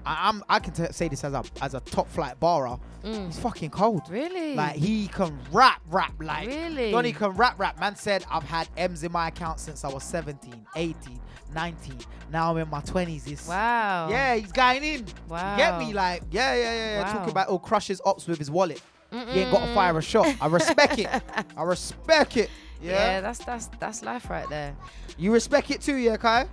I, 0.04 0.28
I'm 0.28 0.42
I 0.48 0.58
can 0.58 0.72
t- 0.72 0.84
say 0.90 1.08
this 1.08 1.22
as 1.22 1.32
a 1.32 1.44
as 1.60 1.74
a 1.74 1.80
top 1.80 2.08
flight 2.10 2.38
barra. 2.40 2.78
He's 3.04 3.38
fucking 3.38 3.70
cold. 3.70 4.02
Mm. 4.04 4.10
Really? 4.10 4.54
Like 4.54 4.76
he 4.76 5.08
can 5.08 5.38
rap, 5.52 5.80
rap 5.90 6.12
like. 6.20 6.48
Really? 6.48 6.90
Donny 6.92 7.12
can 7.12 7.30
rap, 7.30 7.58
rap. 7.58 7.78
Man 7.80 7.94
said 7.96 8.24
I've 8.30 8.42
had 8.44 8.68
M's 8.76 9.02
in 9.04 9.10
my 9.12 9.28
account 9.28 9.58
since 9.60 9.84
I 9.84 9.88
was 9.88 10.04
17, 10.04 10.54
18, 10.76 11.20
19. 11.54 11.94
Now 12.30 12.50
I'm 12.52 12.58
in 12.58 12.68
my 12.70 12.80
20s. 12.80 13.30
It's, 13.30 13.48
Wow. 13.48 14.08
Yeah, 14.08 14.36
he's 14.36 14.52
going 14.52 14.82
in. 14.84 15.04
Wow. 15.28 15.52
You 15.52 15.56
get 15.58 15.78
me? 15.78 15.92
Like, 15.92 16.22
yeah, 16.30 16.54
yeah, 16.54 16.62
yeah, 16.62 16.74
yeah. 16.74 17.02
Wow. 17.04 17.12
Talking 17.12 17.30
about 17.30 17.48
all 17.48 17.58
crushes 17.58 18.00
ops 18.04 18.26
with 18.28 18.38
his 18.38 18.50
wallet. 18.50 18.80
He 19.10 19.18
ain't 19.40 19.50
got 19.52 19.66
to 19.66 19.74
fire 19.74 19.98
a 19.98 20.02
shot. 20.02 20.34
I 20.40 20.46
respect 20.46 20.98
it. 20.98 21.06
I 21.56 21.62
respect 21.64 22.36
it. 22.38 22.48
Yeah. 22.82 22.90
Yeah. 22.92 23.20
that's 23.20 23.38
that's 23.44 23.66
that's 23.78 24.02
life 24.02 24.28
right 24.28 24.48
there. 24.48 24.74
You 25.18 25.32
respect 25.32 25.70
it 25.70 25.80
too, 25.80 25.96
yeah, 25.96 26.16
Kai? 26.16 26.46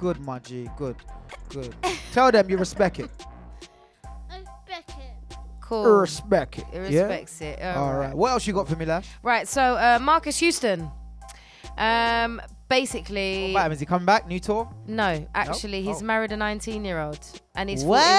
Good, 0.00 0.20
my 0.20 0.38
G. 0.40 0.68
Good. 0.76 0.96
Good. 1.48 1.74
Tell 2.12 2.30
them 2.32 2.48
you 2.50 2.56
respect 2.56 2.98
it. 3.00 3.10
Respect 4.30 4.90
it. 4.90 5.36
Cool. 5.60 5.84
Respect 6.00 6.58
it. 6.58 6.64
He 6.72 6.76
yeah? 6.94 7.02
respects 7.02 7.40
it. 7.40 7.62
All 7.62 7.94
right. 7.94 8.14
What 8.14 8.30
else 8.32 8.46
you 8.46 8.52
got 8.52 8.68
for 8.68 8.76
me, 8.76 8.84
Lash? 8.84 9.08
Right. 9.22 9.46
So 9.48 9.62
uh, 9.62 9.98
Marques 10.00 10.38
Houston. 10.38 10.90
Um, 11.78 12.40
basically, 12.68 13.52
What 13.52 13.62
happens? 13.62 13.80
He 13.80 13.86
come 13.86 14.06
back? 14.06 14.26
New 14.26 14.40
tour? 14.40 14.68
no, 14.86 15.26
actually, 15.34 15.82
he's 15.82 16.00
Oh. 16.02 16.06
married 16.06 16.32
a 16.32 16.36
19-year-old, 16.36 17.20
and 17.54 17.68
he's 17.68 17.84
What? 17.84 18.02
41. 18.02 18.16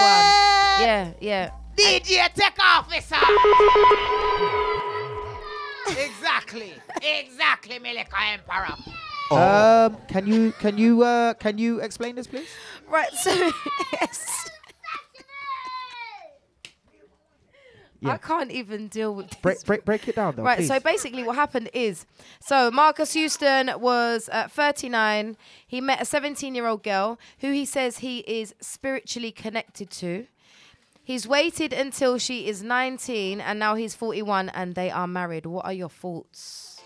Yeah, 0.87 1.11
yeah. 1.19 1.49
DJ, 1.75 2.33
take 2.35 2.59
officer. 2.61 3.15
Exactly, 5.89 6.73
exactly, 7.01 7.79
Milika 7.79 8.33
Emperor. 8.33 8.75
Um, 9.29 9.97
can 10.07 10.25
you 10.25 10.53
can 10.53 10.77
you 10.77 11.03
uh 11.03 11.33
can 11.33 11.57
you 11.57 11.79
explain 11.81 12.15
this, 12.15 12.27
please? 12.27 12.47
Right. 12.89 13.11
So 13.13 13.31
yes. 14.01 14.49
I 18.05 18.17
can't 18.17 18.51
even 18.51 18.87
deal 18.87 19.15
with 19.15 19.29
this. 19.29 19.39
Break 19.39 19.65
break 19.65 19.85
break 19.85 20.07
it 20.07 20.15
down, 20.15 20.35
though. 20.35 20.43
Right, 20.43 20.59
please. 20.59 20.67
so 20.67 20.79
basically 20.79 21.23
what 21.23 21.35
happened 21.35 21.69
is, 21.73 22.05
so 22.39 22.69
Marques 22.71 23.13
Houston 23.13 23.71
was 23.79 24.29
uh, 24.31 24.47
39. 24.47 25.35
He 25.67 25.81
met 25.81 25.99
a 26.01 26.05
17-year-old 26.05 26.83
girl 26.83 27.19
who 27.39 27.51
he 27.51 27.65
says 27.65 27.99
he 27.99 28.19
is 28.19 28.53
spiritually 28.61 29.31
connected 29.31 29.89
to. 29.91 30.27
He's 31.07 31.25
waited 31.25 31.71
until 31.71 32.17
she 32.17 32.49
is 32.49 32.61
19 32.61 33.39
and 33.39 33.57
now 33.57 33.75
he's 33.75 33.95
41 33.95 34.49
and 34.49 34.75
they 34.75 34.91
are 34.91 35.07
married. 35.07 35.45
What 35.45 35.63
are 35.63 35.71
your 35.71 35.87
thoughts? 35.87 36.81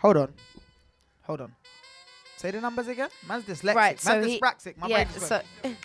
Hold 0.00 0.18
on, 0.18 0.34
hold 1.22 1.40
on. 1.40 1.54
Say 2.36 2.50
the 2.50 2.60
numbers 2.60 2.88
again. 2.88 3.08
Man's 3.26 3.44
dyslexic. 3.44 3.74
right, 3.74 3.98
so 3.98 4.10
Man's 4.10 4.26
he, 4.26 4.38
dyspraxic. 4.38 4.76
My 4.76 4.86
yeah, 4.86 5.04
brain 5.04 5.14
just 5.14 5.28
so 5.28 5.40
went. 5.64 5.78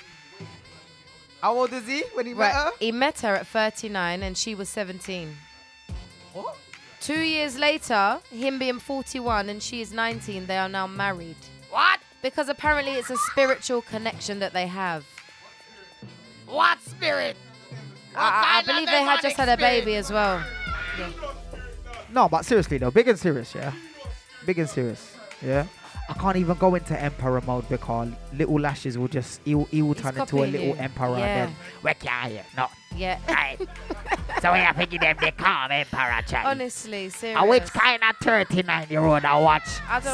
How 1.41 1.57
old 1.57 1.71
is 1.71 1.87
he 1.87 2.03
when 2.13 2.25
he 2.25 2.33
met 2.33 2.53
her? 2.53 2.65
right, 2.65 2.73
he 2.81 2.91
met 2.91 3.21
her 3.21 3.35
at 3.35 3.47
39 3.47 4.21
and 4.23 4.37
she 4.37 4.53
was 4.53 4.67
17. 4.67 5.33
What? 6.33 6.57
Two 6.99 7.21
years 7.21 7.57
later, 7.57 8.19
him 8.29 8.59
being 8.59 8.79
41 8.79 9.47
and 9.47 9.63
she 9.63 9.79
is 9.79 9.93
19, 9.93 10.47
they 10.47 10.57
are 10.57 10.67
now 10.67 10.85
married. 10.85 11.37
What? 11.69 12.01
Because 12.21 12.49
apparently 12.49 12.95
it's 12.95 13.09
a 13.09 13.17
spiritual 13.31 13.83
connection 13.83 14.39
that 14.39 14.51
they 14.51 14.67
have. 14.67 15.05
What 16.47 16.81
spirit? 16.81 17.35
What 18.13 18.21
I, 18.21 18.59
I 18.59 18.63
believe 18.65 18.87
they 18.87 19.03
had 19.03 19.21
just 19.21 19.37
had 19.37 19.49
a 19.49 19.55
demonic 19.57 19.83
baby 19.83 19.95
as 19.95 20.11
well. 20.11 20.43
No, 22.11 22.29
but 22.29 22.45
seriously 22.45 22.77
though, 22.77 22.91
big 22.91 23.07
and 23.07 23.19
serious, 23.19 23.53
yeah. 23.53 23.71
Big 24.45 24.59
and 24.59 24.69
serious, 24.69 25.15
yeah. 25.45 25.67
I 26.09 26.13
can't 26.13 26.37
even 26.37 26.57
go 26.57 26.73
into 26.75 26.99
emperor 26.99 27.41
mode 27.41 27.67
because 27.67 28.09
little 28.33 28.59
lashes 28.59 28.97
will 28.97 29.09
just 29.09 29.41
he 29.43 29.55
will, 29.55 29.65
he 29.65 29.81
will 29.81 29.93
turn 29.93 30.17
into 30.17 30.37
a 30.37 30.47
little 30.47 30.67
you. 30.67 30.73
emperor 30.75 31.17
Yeah. 31.17 31.25
and 31.25 31.49
then 31.49 31.55
Where 31.81 31.93
can 31.95 32.31
you? 32.31 32.39
No. 32.55 32.67
Yeah. 32.95 33.19
Right. 33.27 33.57
so 34.41 34.53
we 34.53 34.59
are 34.59 34.73
picking 34.73 35.01
them 35.01 35.17
they 35.19 35.31
call 35.31 35.69
Emperor 35.69 36.21
child. 36.25 36.47
Honestly, 36.47 37.09
serious. 37.09 37.37
And 37.37 37.49
which 37.49 37.65
kind 37.65 38.01
of 38.03 38.15
39 38.21 38.87
year 38.89 39.01
old 39.01 39.25
I 39.25 39.37
watch 39.37 39.67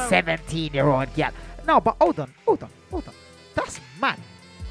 17 0.10 0.74
year 0.74 0.88
old 0.88 1.14
girl? 1.14 1.30
No, 1.68 1.80
but 1.80 1.96
hold 2.02 2.20
on, 2.20 2.34
hold 2.46 2.64
on, 2.64 2.70
hold 2.90 3.08
on. 3.08 3.14
That's 3.54 3.80
mad. 4.02 4.20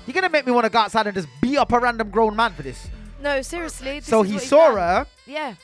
You're 0.06 0.14
gonna 0.14 0.28
make 0.30 0.46
me 0.46 0.52
want 0.52 0.64
to 0.64 0.70
go 0.70 0.80
outside 0.80 1.06
and 1.06 1.14
just 1.14 1.28
beat 1.40 1.56
up 1.58 1.72
a 1.72 1.78
random 1.78 2.10
grown 2.10 2.34
man 2.36 2.52
for 2.52 2.62
this. 2.62 2.88
No, 3.20 3.40
seriously. 3.42 4.00
this 4.00 4.08
so 4.08 4.22
is 4.22 4.28
he 4.30 4.34
what 4.34 4.42
saw 4.44 4.68
done. 4.68 4.76
her. 4.78 5.06
Yeah. 5.26 5.54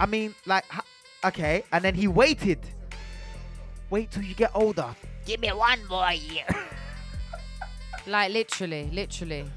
I 0.00 0.06
mean, 0.06 0.34
like, 0.46 0.64
h- 0.74 0.80
Okay, 1.24 1.64
and 1.72 1.84
then 1.84 1.94
he 1.94 2.06
waited. 2.08 2.60
Wait 3.90 4.10
till 4.10 4.22
you 4.22 4.34
get 4.34 4.50
older. 4.54 4.94
Give 5.24 5.40
me 5.40 5.48
one 5.52 5.86
more 5.88 6.12
year. 6.12 6.44
Like 8.08 8.30
literally, 8.32 8.88
literally. 8.92 9.50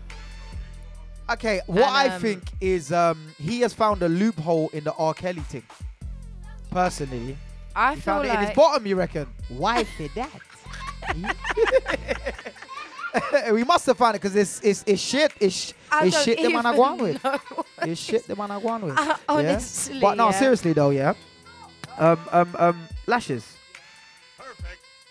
Okay, 1.29 1.61
what 1.67 1.83
And, 1.83 1.95
I 1.95 2.07
um, 2.15 2.21
think 2.21 2.41
is 2.59 2.91
um 2.91 3.31
he 3.37 3.59
has 3.61 3.75
found 3.75 4.01
a 4.01 4.09
loophole 4.09 4.69
in 4.73 4.83
the 4.83 4.93
R. 4.93 5.13
Kelly 5.13 5.41
thing. 5.41 5.61
Personally, 6.71 7.37
I 7.75 7.93
he 7.93 8.01
feel 8.01 8.13
found 8.15 8.25
it 8.27 8.31
in 8.33 8.37
his 8.39 8.47
like 8.47 8.55
bottom. 8.55 8.87
You 8.87 8.95
reckon? 8.95 9.27
Why 9.49 9.83
for 9.83 10.07
that? 10.15 10.31
we 13.51 13.63
must 13.63 13.85
have 13.85 13.97
found 13.97 14.15
it 14.15 14.21
because 14.21 14.35
it's 14.35 14.61
it's 14.61 14.83
it's 14.85 15.01
shit. 15.01 15.33
It's 15.39 15.73
it's 16.01 16.23
shit 16.23 16.37
the 16.41 16.49
man 16.49 16.65
are 16.65 16.73
even 16.73 16.85
going 16.85 16.97
with. 16.99 17.23
know. 17.23 17.39
It's 17.83 18.01
shit 18.01 18.27
the 18.27 18.35
man 18.35 18.51
are 18.51 18.61
going 18.61 18.81
with. 18.83 18.97
Uh, 18.99 19.05
yeah? 19.05 19.15
honestly, 19.27 19.99
But 19.99 20.15
no, 20.15 20.25
yeah. 20.29 20.39
seriously 20.39 20.73
though, 20.73 20.89
yeah. 20.91 21.13
Um 21.97 22.19
um 22.31 22.55
um 22.57 22.87
lashes. 23.07 23.55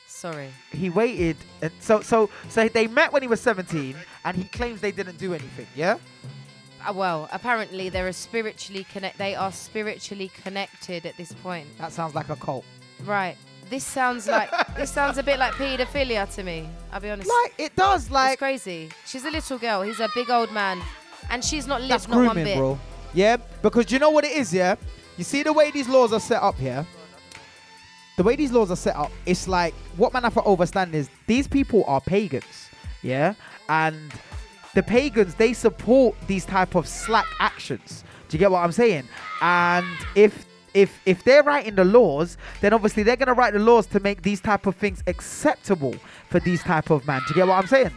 Sorry. 0.07 0.49
He 0.73 0.91
waited 0.91 1.37
and 1.63 1.73
so 1.81 2.01
so 2.01 2.29
so 2.49 2.69
they 2.69 2.87
met 2.89 3.13
when 3.13 3.23
he 3.23 3.29
was 3.29 3.41
17 3.41 3.95
and 4.25 4.37
he 4.37 4.45
claims 4.45 4.81
they 4.81 4.91
didn't 4.91 5.17
do 5.19 5.33
anything, 5.33 5.67
yeah? 5.77 5.99
Uh, 6.87 6.93
well, 6.93 7.29
apparently 7.33 7.89
they're 7.89 8.13
spiritually 8.13 8.85
connect. 8.93 9.19
They 9.19 9.35
are 9.35 9.53
spiritually 9.53 10.31
connected 10.43 11.07
at 11.07 11.17
this 11.17 11.33
point. 11.35 11.67
That 11.79 11.93
sounds 11.93 12.15
like 12.15 12.29
a 12.31 12.37
cult. 12.37 12.65
Right. 13.05 13.37
This 13.71 13.85
sounds 13.85 14.27
like 14.27 14.51
this 14.77 14.91
sounds 14.91 15.19
a 15.19 15.23
bit 15.23 15.39
like 15.39 15.53
paedophilia 15.55 16.33
to 16.37 16.43
me. 16.43 16.69
I'll 16.91 17.01
be 17.01 17.11
honest. 17.11 17.29
Like 17.43 17.55
it 17.59 17.77
does 17.77 18.11
like 18.11 18.33
it's 18.33 18.39
crazy. 18.39 18.91
She's 19.07 19.25
a 19.25 19.31
little 19.31 19.59
girl. 19.59 19.83
He's 19.83 20.01
a 20.01 20.09
big 20.15 20.31
old 20.31 20.53
man, 20.53 20.81
and 21.31 21.45
she's 21.45 21.67
not 21.67 21.81
lived 21.81 21.93
That's 21.93 22.09
not 22.09 22.17
one 22.17 22.27
grooming, 22.29 22.45
bit. 22.45 22.57
bro. 22.57 22.79
Yeah, 23.13 23.37
because 23.63 23.91
you 23.91 23.99
know 23.99 24.11
what 24.11 24.25
it 24.25 24.33
is, 24.33 24.53
yeah? 24.53 24.77
You 25.17 25.25
see 25.25 25.43
the 25.43 25.53
way 25.53 25.71
these 25.71 25.89
laws 25.89 26.13
are 26.13 26.21
set 26.21 26.43
up 26.43 26.57
here? 26.57 26.87
The 28.17 28.23
way 28.23 28.37
these 28.37 28.53
laws 28.53 28.71
are 28.71 28.77
set 28.77 28.97
up, 28.97 29.13
it's 29.27 29.47
like 29.47 29.75
what 29.97 30.13
man 30.13 30.25
have 30.25 30.35
to 30.35 30.43
overstand 30.43 30.95
is 30.95 31.09
these 31.27 31.47
people 31.47 31.85
are 31.87 32.01
pagans, 32.01 32.71
yeah? 33.03 33.35
And 33.69 34.13
the 34.75 34.83
pagans, 34.83 35.35
they 35.35 35.53
support 35.53 36.17
these 36.27 36.45
type 36.45 36.75
of 36.75 36.89
slack 36.89 37.27
actions. 37.39 38.03
Do 38.29 38.37
you 38.37 38.39
get 38.39 38.51
what 38.51 38.65
I'm 38.65 38.73
saying? 38.73 39.09
And 39.41 39.87
if 40.15 40.47
if 40.79 41.01
if 41.07 41.25
they're 41.25 41.43
writing 41.43 41.75
the 41.75 41.85
laws, 41.85 42.37
then 42.61 42.73
obviously 42.73 43.03
they're 43.03 43.17
gonna 43.17 43.35
write 43.35 43.53
the 43.53 43.59
laws 43.59 43.87
to 43.87 44.01
make 44.01 44.23
these 44.23 44.41
type 44.41 44.67
of 44.67 44.77
things 44.77 45.03
acceptable 45.09 45.95
for 46.31 46.39
these 46.39 46.63
type 46.63 46.91
of 46.91 47.05
men. 47.07 47.21
Do 47.27 47.31
you 47.31 47.35
get 47.35 47.49
what 47.49 47.59
I'm 47.59 47.67
saying? 47.67 47.91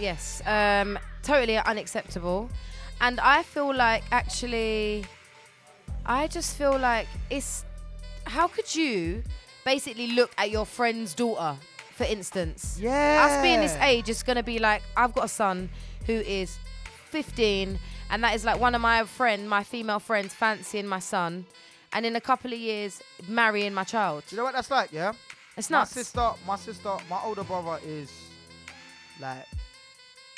Yes, 0.00 0.42
um, 0.46 0.98
totally 1.22 1.58
unacceptable. 1.58 2.48
And 3.00 3.20
I 3.20 3.42
feel 3.42 3.74
like 3.74 4.04
actually, 4.10 5.04
I 6.06 6.26
just 6.28 6.56
feel 6.56 6.78
like 6.78 7.06
it's. 7.28 7.64
How 8.26 8.48
could 8.48 8.74
you 8.74 9.22
basically 9.66 10.12
look 10.12 10.32
at 10.38 10.50
your 10.50 10.64
friend's 10.64 11.14
daughter, 11.14 11.58
for 11.94 12.04
instance? 12.04 12.78
Yeah. 12.80 13.26
Us 13.28 13.42
being 13.42 13.60
this 13.60 13.76
age 13.82 14.08
it's 14.08 14.22
going 14.22 14.36
to 14.36 14.42
be 14.42 14.58
like, 14.58 14.80
I've 14.96 15.12
got 15.12 15.26
a 15.26 15.28
son 15.28 15.68
who 16.06 16.14
is 16.14 16.56
15, 17.10 17.78
and 18.10 18.22
that 18.24 18.34
is 18.34 18.44
like 18.44 18.60
one 18.60 18.74
of 18.74 18.80
my 18.80 19.04
friend, 19.04 19.48
my 19.48 19.62
female 19.64 19.98
friends, 20.00 20.34
fancying 20.34 20.86
my 20.86 20.98
son. 21.00 21.46
And 21.92 22.04
in 22.04 22.16
a 22.16 22.20
couple 22.20 22.52
of 22.52 22.58
years, 22.58 23.00
marrying 23.28 23.72
my 23.72 23.84
child. 23.84 24.24
Do 24.28 24.34
you 24.34 24.38
know 24.38 24.44
what 24.44 24.54
that's 24.54 24.70
like, 24.70 24.90
yeah? 24.92 25.12
It's 25.56 25.70
not. 25.70 25.80
my 25.82 25.84
sister, 25.84 26.30
my 26.46 26.56
sister, 26.56 26.96
my 27.08 27.20
older 27.24 27.44
brother 27.44 27.78
is 27.86 28.10
like 29.20 29.46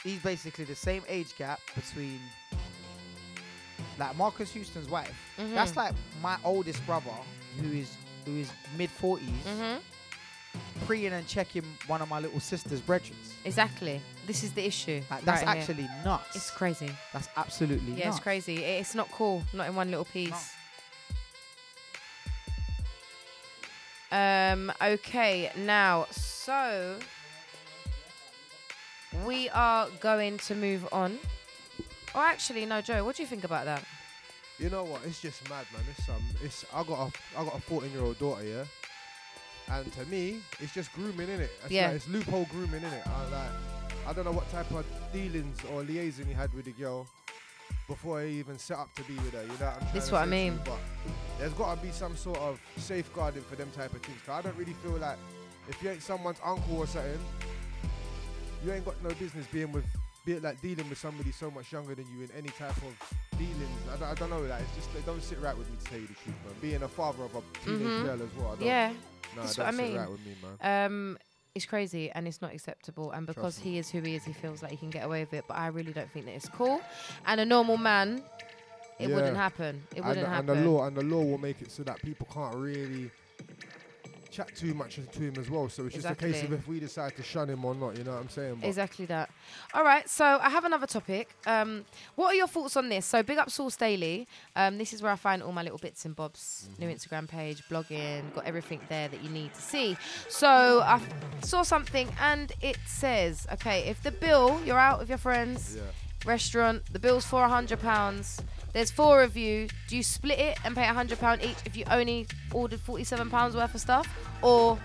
he's 0.05 0.19
basically 0.21 0.67
the 0.67 0.75
same 0.75 1.03
age 1.09 1.35
gap 1.39 1.59
between 1.75 2.21
like 3.99 4.15
Marques 4.17 4.51
Houston's 4.53 4.89
wife. 4.91 5.15
Mhm. 5.39 5.55
That's 5.55 5.77
like 5.77 5.95
my 6.23 6.37
oldest 6.45 6.85
brother 6.87 7.11
who 7.59 7.73
is 7.73 7.91
who 8.27 8.37
is 8.39 8.51
mid 8.77 8.91
40s 8.91 9.23
Mhm. 9.47 9.81
preying 10.85 11.13
and 11.13 11.27
checking 11.27 11.65
one 11.87 12.03
of 12.03 12.09
my 12.11 12.21
little 12.21 12.41
sister's 12.41 12.81
brethren. 12.83 13.17
Exactly. 13.45 14.03
This 14.27 14.43
is 14.43 14.53
the 14.53 14.67
issue. 14.67 15.01
Like, 15.11 15.25
that's 15.25 15.45
right 15.45 15.55
here. 15.57 15.61
actually 15.63 15.89
nuts. 16.05 16.35
It's 16.37 16.51
crazy. 16.51 16.91
that's 17.13 17.29
absolutely 17.37 17.93
Yeah, 17.93 18.07
nuts. 18.07 18.17
it's 18.17 18.23
crazy. 18.25 18.57
It's 18.65 18.95
not 18.95 19.11
cool. 19.13 19.43
Not 19.53 19.69
in 19.69 19.75
one 19.77 19.89
little 19.91 20.05
piece. 20.05 20.53
Um. 24.13 24.73
Okay. 24.83 25.51
Now, 25.57 26.07
so 26.11 26.97
we 29.25 29.49
are 29.51 29.89
going 30.01 30.39
to 30.39 30.55
move 30.55 30.87
on. 30.93 31.19
Oh, 32.15 32.21
actually, 32.21 32.65
no, 32.67 32.81
Joe. 32.81 33.05
What 33.05 33.17
do 33.17 33.23
you 33.23 33.27
think 33.29 33.45
about 33.45 33.65
that? 33.67 33.85
You 34.59 34.71
know 34.71 34.85
what? 34.85 35.03
It's 35.05 35.21
just 35.21 35.49
mad, 35.51 35.67
man. 35.73 35.83
It's 35.97 36.09
um, 36.09 36.23
it's 36.43 36.65
I 36.73 36.83
got 36.83 37.09
a 37.09 37.39
I 37.39 37.45
got 37.45 37.57
a 37.59 37.61
14 37.61 37.91
year 37.91 38.03
old 38.03 38.19
daughter, 38.19 38.45
yeah. 38.45 38.65
And 39.69 39.93
to 39.95 40.05
me, 40.07 40.41
it's 40.61 40.73
just 40.73 40.93
grooming, 40.93 41.27
innit? 41.27 41.41
it. 41.41 41.51
Yeah. 41.69 41.89
Like, 41.89 41.97
it's 41.97 42.09
loophole 42.09 42.47
grooming, 42.51 42.81
innit? 42.83 43.07
I 43.07 43.25
like, 43.31 43.51
I 44.09 44.13
don't 44.13 44.25
know 44.25 44.33
what 44.33 44.51
type 44.51 44.71
of 44.73 44.85
dealings 45.13 45.59
or 45.73 45.83
liaison 45.83 46.27
he 46.27 46.33
had 46.33 46.53
with 46.55 46.65
the 46.67 46.73
girl 46.73 47.07
before 47.89 48.23
he 48.23 48.39
even 48.39 48.59
set 48.59 48.79
up 48.79 48.95
to 48.95 49.03
be 49.05 49.15
with 49.15 49.33
her. 49.33 49.43
You 49.43 49.49
know 49.49 49.55
what 49.67 49.83
I'm 49.83 49.95
This 49.95 50.11
what 50.13 50.21
I 50.23 50.25
you? 50.25 50.31
mean. 50.31 50.61
But 50.65 50.79
there's 51.39 51.53
got 51.55 51.77
to 51.77 51.83
be 51.85 51.91
some 51.93 52.17
sort 52.17 52.39
of 52.39 52.61
safeguarding 52.77 53.43
for 53.43 53.57
them 53.57 53.71
type 53.75 53.93
of 53.95 54.03
things. 54.03 54.19
Cause 54.27 54.39
I 54.39 54.43
don't 54.43 54.57
really 54.57 54.75
feel 54.75 54.93
like 54.93 55.19
if 55.69 55.83
you 55.83 55.91
ain't 55.91 56.03
someone's 56.03 56.39
uncle 56.45 56.79
or 56.79 56.87
something, 56.87 57.19
you 58.65 58.73
ain't 58.73 58.85
got 58.85 59.01
no 59.03 59.11
business 59.11 59.47
being 59.53 59.71
with, 59.73 59.85
be 60.25 60.39
like 60.41 60.61
dealing 60.63 60.89
with 60.89 60.99
somebody 60.99 61.31
so 61.33 61.51
much 61.51 61.73
younger 61.73 61.95
than 61.95 62.07
you 62.17 62.25
in 62.25 62.31
any 62.37 62.49
type 62.51 62.77
of 62.77 63.39
dealings. 63.39 63.59
I 63.93 63.97
don't, 63.99 64.09
I 64.09 64.15
don't 64.15 64.31
know. 64.31 64.41
Like 64.41 64.63
it's 64.63 64.77
just 64.77 64.95
they 64.95 65.01
don't 65.03 65.23
sit 65.23 65.41
right 65.41 65.57
with 65.57 65.69
me 65.71 65.77
to 65.83 65.91
tell 65.91 65.99
you 66.01 66.07
the 66.07 66.15
truth, 66.15 66.37
man. 66.45 66.55
Being 66.61 66.83
a 66.83 66.89
father 66.89 67.25
of 67.25 67.35
a 67.35 67.43
teenage 67.65 67.81
Mhm. 67.81 68.05
girl 68.05 68.23
as 68.23 68.35
well. 68.37 68.47
I 68.53 68.55
don't, 68.57 68.63
Yeah, 68.67 68.93
no, 69.37 69.43
that's 69.43 69.59
what 69.59 69.67
I 69.69 69.71
mean. 69.73 69.97
right 69.97 70.11
with 70.11 70.25
me, 70.27 70.35
man. 70.43 70.87
Um, 70.87 71.19
it's 71.57 71.65
crazy 71.67 72.11
and 72.11 72.29
it's 72.29 72.43
not 72.43 72.53
acceptable. 72.53 73.11
And 73.13 73.27
because 73.27 73.59
he 73.59 73.79
is 73.79 73.91
who 73.91 74.01
he 74.03 74.15
is, 74.15 74.25
he 74.25 74.33
feels 74.35 74.63
like 74.63 74.71
he 74.73 74.77
can 74.77 74.91
get 74.91 75.05
away 75.07 75.21
with 75.21 75.33
it. 75.33 75.45
But 75.49 75.57
I 75.57 75.69
really 75.69 75.93
don't 75.93 76.11
think 76.13 76.27
that 76.27 76.33
it's 76.33 76.49
cool. 76.51 76.81
And 77.27 77.41
a 77.41 77.45
normal 77.47 77.79
man, 77.79 78.23
it 79.01 79.09
wouldn't 79.09 79.37
happen. 79.37 79.83
It 79.93 79.99
and, 79.99 80.07
wouldn't 80.07 80.27
the- 80.27 80.31
happen. 80.31 80.51
and 80.51 80.65
the 80.67 80.71
law 80.71 80.85
and 80.87 80.97
the 80.97 81.03
law 81.03 81.23
will 81.25 81.39
make 81.39 81.63
it 81.63 81.71
so 81.73 81.83
that 81.85 82.01
people 82.03 82.29
can't 82.33 82.55
really 82.55 83.11
chat 84.37 84.55
too 84.55 84.75
much 84.75 84.97
to 85.13 85.21
him 85.21 85.35
as 85.39 85.49
well. 85.51 85.69
So 85.69 85.87
it's 85.87 85.95
just 85.95 86.07
a 86.11 86.15
case 86.15 86.43
of 86.43 86.53
if 86.53 86.69
we 86.69 86.79
decide 86.81 87.17
to 87.17 87.23
shun 87.23 87.49
him 87.49 87.65
or 87.65 87.75
not. 87.75 87.97
You 87.97 88.05
know 88.05 88.13
what 88.13 88.21
I'm 88.21 88.29
saying? 88.29 88.59
But 88.61 88.67
Exactly 88.69 89.07
that. 89.07 89.31
All 89.75 89.83
right, 89.85 90.09
so 90.09 90.25
I 90.25 90.51
have 90.51 90.65
another 90.65 90.87
topic. 90.87 91.31
Um, 91.47 91.85
what 92.17 92.29
are 92.33 92.35
your 92.35 92.47
thoughts 92.47 92.77
on 92.77 92.89
this? 92.89 93.07
So, 93.07 93.23
big 93.23 93.39
up 93.39 93.51
Source 93.51 93.77
Daily. 93.77 94.29
Um, 94.55 94.79
this 94.79 94.93
is 94.93 95.03
where 95.03 95.13
I 95.13 95.17
find 95.17 95.43
all 95.43 95.53
my 95.53 95.63
little 95.63 95.79
bits 95.79 96.05
and 96.05 96.15
bobs. 96.15 96.69
New 96.79 96.89
Instagram 96.89 97.27
page, 97.29 97.63
blogging, 97.71 98.33
got 98.35 98.45
everything 98.45 98.81
there 98.89 99.09
that 99.09 99.23
you 99.25 99.31
need 99.31 99.55
to 99.55 99.61
see. 99.63 99.97
So, 100.29 100.81
I 100.81 100.97
f- 100.97 101.15
saw 101.45 101.63
something 101.63 102.09
and 102.21 102.53
it 102.61 102.77
says, 102.87 103.47
okay, 103.55 103.81
if 103.89 104.03
the 104.03 104.11
bill, 104.13 104.61
you're 104.65 104.79
out 104.79 104.99
with 104.99 105.09
your 105.09 105.19
friends, 105.19 105.77
Yeah. 105.77 105.83
Restaurant, 106.27 106.83
the 106.93 106.99
bill's 106.99 107.25
for 107.25 107.45
a 107.45 107.49
hundred 107.49 107.81
pounds. 107.81 108.41
There's 108.73 108.91
four 108.91 109.23
of 109.23 109.37
you. 109.37 109.69
Do 109.89 109.97
you 109.97 110.03
split 110.03 110.39
it 110.39 110.59
and 110.65 110.75
pay 110.77 110.85
a 110.89 110.93
hundred 110.93 111.19
pound 111.19 111.43
each 111.43 111.57
if 111.65 111.77
you 111.77 111.85
only 111.91 112.27
ordered 112.53 112.81
forty-seven 112.81 113.31
pounds 113.31 113.57
worth 113.57 113.75
of 113.75 113.81
stuff, 113.81 114.07
or 114.43 114.79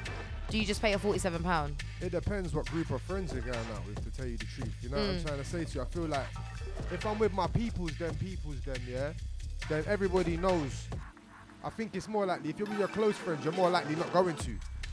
do 0.50 0.58
you 0.58 0.66
just 0.66 0.82
pay 0.82 0.94
a 0.94 1.00
forty-seven 1.00 1.44
pound? 1.44 1.84
It 2.00 2.12
depends 2.12 2.54
what 2.54 2.66
group 2.68 2.90
of 2.92 3.02
friends 3.02 3.34
you're 3.34 3.42
going 3.42 3.58
out 3.58 3.86
with, 3.86 4.04
to 4.04 4.12
tell 4.18 4.28
you 4.28 4.38
the 4.38 4.46
truth. 4.46 4.74
You 4.82 4.90
know 4.90 4.98
what 4.98 5.10
I'm 5.10 5.16
Mm. 5.18 5.26
trying 5.26 5.40
to 5.40 5.46
say 5.46 5.66
to 5.66 5.76
you? 5.76 5.82
I 5.82 5.86
feel 5.86 6.04
like 6.06 6.28
if 6.92 7.06
I'm 7.06 7.20
with 7.20 7.34
my 7.34 7.48
peoples, 7.48 7.92
then 8.00 8.16
peoples, 8.16 8.58
then 8.66 8.78
yeah, 8.88 9.12
then 9.68 9.84
everybody 9.88 10.38
knows. 10.38 10.88
I 11.64 11.70
think 11.70 11.94
it's 11.96 12.08
more 12.08 12.26
likely 12.26 12.50
if 12.50 12.58
you're 12.60 12.68
with 12.68 12.80
your 12.80 12.88
close 12.88 13.16
friends, 13.18 13.44
you're 13.44 13.54
more 13.54 13.70
likely 13.70 13.96
not 13.96 14.12
going 14.14 14.36
to. 14.36 14.52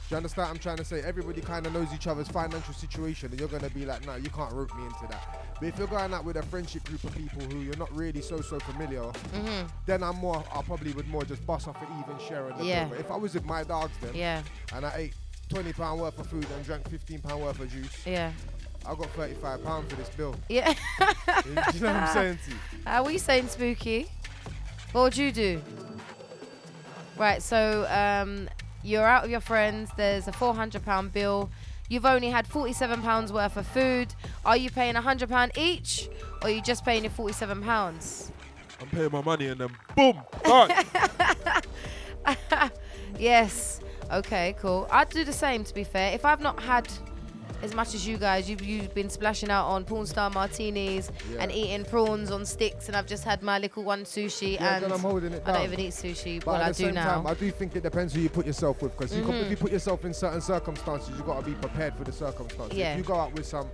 Do 0.09 0.15
you 0.15 0.17
understand 0.17 0.49
what 0.49 0.55
I'm 0.55 0.59
trying 0.59 0.77
to 0.79 0.85
say? 0.85 1.03
Everybody 1.03 1.43
kind 1.43 1.67
of 1.67 1.75
knows 1.75 1.93
each 1.95 2.07
other's 2.07 2.29
financial 2.29 2.73
situation, 2.73 3.31
and 3.31 3.39
you're 3.39 3.49
gonna 3.49 3.69
be 3.69 3.85
like, 3.85 4.07
no, 4.07 4.17
you 4.17 4.31
can't 4.31 4.51
rope 4.55 4.75
me 4.75 4.85
into 4.85 5.07
that. 5.11 5.45
But 5.61 5.69
if 5.69 5.77
you're 5.79 5.87
going 5.87 6.15
out 6.15 6.25
with 6.25 6.37
a 6.37 6.43
friendship 6.45 6.85
group 6.85 7.05
of 7.05 7.15
people 7.15 7.43
who 7.43 7.59
you're 7.61 7.77
not 7.77 7.95
really 7.95 8.23
so 8.23 8.41
so 8.41 8.59
familiar, 8.61 9.03
Mhm. 9.03 9.69
then 9.85 10.03
I'm 10.03 10.17
more. 10.17 10.43
I 10.55 10.63
probably 10.63 10.93
would 10.95 11.09
more 11.09 11.25
just 11.25 11.45
bust 11.47 11.69
off 11.69 11.77
an 11.83 11.89
even 12.01 12.19
share 12.27 12.51
Yeah. 12.59 12.85
bill. 12.85 12.91
But 12.97 13.01
if 13.01 13.11
I 13.11 13.17
was 13.17 13.35
with 13.35 13.45
my 13.45 13.65
dogs, 13.65 13.93
then 14.01 14.15
Yeah. 14.15 14.43
and 14.73 14.87
I 14.87 14.93
ate 14.97 15.15
twenty 15.51 15.75
pound 15.75 16.01
worth 16.01 16.19
of 16.19 16.27
food 16.27 16.47
and 16.55 16.65
drank 16.65 16.89
fifteen 16.89 17.21
pound 17.21 17.43
worth 17.43 17.61
of 17.61 17.71
juice. 17.71 18.07
Yeah. 18.07 18.33
I 18.87 18.95
got 18.95 19.11
thirty 19.11 19.35
five 19.35 19.63
pound 19.63 19.91
for 19.91 19.97
this 19.97 20.09
bill. 20.11 20.37
Yeah. 20.49 20.73
You 21.45 21.55
know 21.55 21.63
what 21.63 21.85
I'm 21.85 22.13
saying 22.15 22.39
to 22.47 22.51
you? 22.51 22.57
How 22.87 23.05
are 23.05 23.11
you 23.11 23.19
saying, 23.19 23.49
Spooky? 23.49 24.11
What 24.93 25.03
would 25.03 25.17
you 25.19 25.33
do? 25.33 25.63
Right, 27.19 27.43
so 27.43 27.87
um, 27.91 28.49
you're 28.83 29.05
out 29.05 29.23
with 29.23 29.31
your 29.31 29.41
friends. 29.41 29.91
There's 29.97 30.29
a 30.29 30.33
£400 30.33 31.13
bill. 31.13 31.51
You've 31.89 32.05
only 32.05 32.29
had 32.29 32.47
£47 32.47 33.31
worth 33.31 33.57
of 33.57 33.67
food. 33.67 34.15
Are 34.45 34.57
you 34.57 34.71
paying 34.71 34.95
£100 34.95 35.57
each, 35.57 36.09
or 36.43 36.49
are 36.49 36.51
you 36.51 36.61
just 36.61 36.85
paying 36.85 37.05
your 37.05 37.13
£47? 37.13 38.31
I'm 38.81 38.89
paying 38.89 39.11
my 39.11 39.23
money 39.23 39.47
and 39.49 39.61
then 39.61 39.71
boom, 39.97 40.21
done. 40.45 40.71
yes. 43.19 43.81
Okay, 44.13 44.55
cool. 44.61 44.87
I'd 44.91 45.11
do 45.11 45.25
the 45.25 45.33
same, 45.33 45.65
to 45.65 45.75
be 45.75 45.85
fair. 45.85 46.13
If 46.15 46.25
I've 46.25 46.41
not 46.41 46.63
had 46.63 46.89
as 47.63 47.75
much 47.75 47.95
as 47.95 48.07
you 48.07 48.17
guys. 48.19 48.49
You've, 48.49 48.63
you've 48.63 48.95
been 48.95 49.11
splashing 49.11 49.51
out 49.51 49.67
on 49.67 49.85
porn 49.85 50.07
star 50.07 50.31
martinis 50.31 51.11
and 51.39 51.51
eating 51.53 51.85
prawns 51.85 52.31
on 52.31 52.45
sticks, 52.45 52.89
and 52.89 52.97
I've 52.97 53.07
just 53.07 53.25
had 53.25 53.43
my 53.43 53.59
little 53.59 53.83
one 53.85 54.05
sushi. 54.05 54.55
Yeah, 54.55 54.77
and 54.83 54.93
I'm 54.93 55.01
holding 55.01 55.33
it 55.33 55.43
I 55.45 55.53
don't 55.53 55.65
even 55.65 55.81
eat 55.81 55.93
sushi. 55.93 56.45
But 56.45 56.53
well, 56.53 56.63
I 56.63 56.73
do 56.73 56.93
now. 56.93 57.15
time, 57.17 57.27
I 57.27 57.35
do 57.35 57.51
think 57.51 57.77
it 57.77 57.83
depends 57.83 58.15
who 58.15 58.21
you 58.21 58.29
put 58.29 58.47
yourself 58.47 58.81
with. 58.83 58.97
Because 58.97 59.13
Mhm. 59.13 59.43
if 59.43 59.51
you 59.51 59.57
put 59.57 59.73
yourself 59.73 60.05
in 60.05 60.15
certain 60.15 60.41
circumstances, 60.41 61.11
you've 61.17 61.27
got 61.27 61.41
to 61.41 61.45
be 61.47 61.55
prepared 61.55 61.95
for 61.95 62.05
the 62.05 62.13
circumstances. 62.13 62.77
Yeah. 62.79 62.93
If 62.93 62.99
you 62.99 63.05
go 63.05 63.17
out 63.17 63.33
with 63.33 63.47
some, 63.47 63.69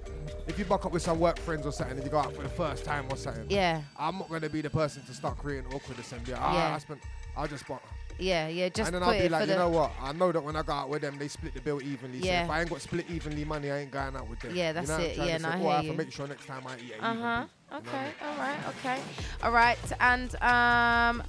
if 0.47 0.59
you 0.59 0.65
buck 0.65 0.87
up 0.87 0.93
with 0.93 1.03
some 1.03 1.19
work 1.21 1.39
friends 1.41 1.67
or 1.67 1.73
something, 1.73 1.97
and 1.97 2.05
you 2.05 2.11
go 2.11 2.19
out 2.19 2.35
for 2.35 2.43
the 2.43 2.49
first 2.49 2.85
time 2.85 3.07
or 3.11 3.17
something, 3.17 3.47
Yeah. 3.49 3.83
I'm 3.99 4.19
not 4.19 4.29
gonna 4.31 4.49
be 4.49 4.61
the 4.61 4.71
person 4.71 5.03
to 5.07 5.15
start 5.15 5.39
creating 5.39 5.73
awkwardness 5.73 6.13
and 6.13 6.25
be 6.25 6.33
like, 6.33 6.41
ah, 6.43 6.55
Yeah. 6.55 6.75
I 6.75 6.79
spent, 6.79 7.01
I'll 7.37 7.47
just 7.49 7.67
buck. 7.69 7.83
Yeah, 8.19 8.49
yeah. 8.49 8.69
Just 8.69 8.89
and 8.89 8.95
then 8.95 9.03
I'll 9.03 9.19
be 9.19 9.29
like, 9.29 9.49
you 9.49 9.55
know 9.55 9.69
what? 9.69 9.93
I 10.01 10.13
know 10.13 10.33
that 10.33 10.43
when 10.43 10.57
I 10.57 10.63
go 10.63 10.73
out 10.73 10.89
with 10.89 11.03
them, 11.03 11.17
they 11.19 11.29
split 11.29 11.55
the 11.55 11.61
bill 11.61 11.83
evenly. 11.83 12.21
So 12.21 12.29
if 12.29 12.51
I 12.51 12.61
ain't 12.61 12.71
got 12.71 12.81
split 12.81 13.07
evenly 13.11 13.45
money, 13.45 13.71
I 13.71 13.79
ain't 13.81 13.91
going 13.91 14.17
out 14.17 14.29
with 14.29 14.41
them. 14.41 14.55
Yeah, 14.55 14.69
You 14.69 14.75
that's 14.75 14.89
know 14.89 14.99
it. 14.99 15.17
Yeah, 15.17 15.37
say? 15.39 15.43
no, 15.43 15.49
I 15.49 15.59
hear 15.59 15.69
I 15.69 15.75
have 15.77 15.85
you. 15.85 15.91
to 15.93 15.97
make 15.99 16.13
sure 16.13 16.27
next 16.27 16.47
time 16.47 16.63
I 16.67 16.75
eat 16.77 16.91
it. 16.93 17.03
Uh 17.03 17.15
huh. 17.15 17.45
Okay. 17.77 18.07
All 18.23 18.37
right. 18.37 18.59
Okay. 18.69 18.99
All 19.43 19.51
right. 19.51 19.79
And 20.01 20.35
um, 20.43 21.23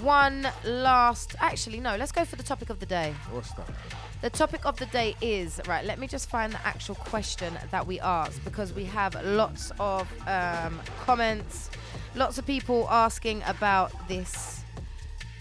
one 0.00 0.48
last. 0.64 1.36
Actually, 1.40 1.80
no. 1.80 1.96
Let's 1.96 2.12
go 2.12 2.24
for 2.24 2.36
the 2.36 2.42
topic 2.42 2.70
of 2.70 2.80
the 2.80 2.86
day. 2.86 3.14
What's 3.30 3.52
that? 3.52 3.68
The 4.22 4.30
topic 4.30 4.64
of 4.64 4.78
the 4.78 4.86
day 4.86 5.14
is 5.20 5.60
right. 5.68 5.84
Let 5.84 5.98
me 5.98 6.06
just 6.06 6.30
find 6.30 6.52
the 6.52 6.66
actual 6.66 6.94
question 6.94 7.52
that 7.70 7.86
we 7.86 8.00
asked 8.00 8.42
because 8.42 8.72
we 8.72 8.86
have 8.86 9.22
lots 9.22 9.70
of 9.78 10.08
um, 10.26 10.80
comments, 11.04 11.70
lots 12.14 12.38
of 12.38 12.46
people 12.46 12.88
asking 12.88 13.42
about 13.46 13.92
this. 14.08 14.63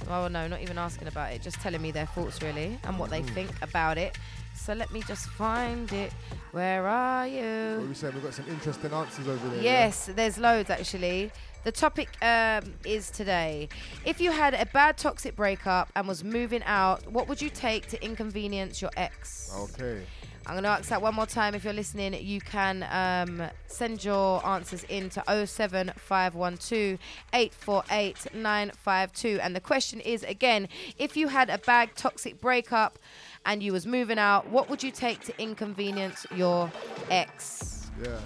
Oh 0.10 0.28
no, 0.28 0.48
not 0.48 0.62
even 0.62 0.78
asking 0.78 1.08
about 1.08 1.32
it, 1.34 1.42
just 1.42 1.60
telling 1.62 1.82
me 1.82 1.92
their 1.92 2.06
thoughts 2.06 2.42
really 2.42 2.78
and 2.84 3.00
what 3.00 3.10
they 3.10 3.22
Mm. 3.22 3.30
think 3.34 3.52
about 3.62 3.98
it. 3.98 4.18
So 4.56 4.74
let 4.74 4.92
me 4.92 5.02
just 5.02 5.28
find 5.30 5.92
it. 5.92 6.12
Where 6.52 6.88
are 6.88 7.28
you? 7.28 7.80
What 7.80 7.88
we 7.90 7.94
saying? 7.96 8.14
We've 8.14 8.24
got 8.24 8.34
some 8.34 8.48
interesting 8.48 8.92
answers 8.94 9.28
over 9.28 9.50
there. 9.50 9.58
yeah? 9.64 9.86
Yes, 9.86 10.10
there's 10.14 10.38
loads 10.38 10.70
actually. 10.70 11.32
The 11.64 11.72
topic 11.72 12.10
um, 12.22 12.74
is 12.86 13.10
today. 13.10 13.70
If 14.06 14.20
you 14.20 14.32
had 14.32 14.54
a 14.54 14.66
bad 14.68 14.98
toxic 14.98 15.36
breakup 15.36 15.90
and 15.96 16.08
was 16.08 16.24
moving 16.24 16.62
out, 16.66 17.10
what 17.10 17.28
would 17.30 17.42
you 17.42 17.50
take 17.50 17.88
to 17.88 18.04
inconvenience 18.04 18.82
your 18.82 18.92
ex? 18.98 19.50
Okay. 19.58 20.04
I'm 20.46 20.56
going 20.56 20.64
to 20.64 20.70
ask 20.70 20.90
that 20.90 21.02
one 21.02 21.16
more 21.16 21.26
time. 21.26 21.56
If 21.56 21.64
you're 21.64 21.74
listening, 21.74 22.14
you 22.22 22.42
can 22.42 22.86
um, 22.92 23.50
send 23.68 24.04
your 24.04 24.46
answers 24.46 24.84
in 24.86 25.10
to 25.12 25.24
07512 25.26 27.00
848 27.34 28.36
952. 28.36 29.40
And 29.42 29.56
the 29.56 29.62
question 29.62 30.02
is 30.02 30.24
again, 30.24 30.68
if 30.98 31.16
you 31.16 31.30
had 31.30 31.50
a 31.50 31.58
bad 31.60 31.96
toxic 31.96 32.42
breakup 32.42 33.00
and 33.46 33.64
you 33.64 33.72
was 33.72 33.88
moving 33.88 34.20
out, 34.20 34.50
what 34.50 34.70
would 34.70 34.84
you 34.84 34.92
take 34.92 35.22
to 35.26 35.42
inconvenience 35.42 36.26
your 36.36 36.70
ex? 37.10 37.90
Yeah. 38.04 38.20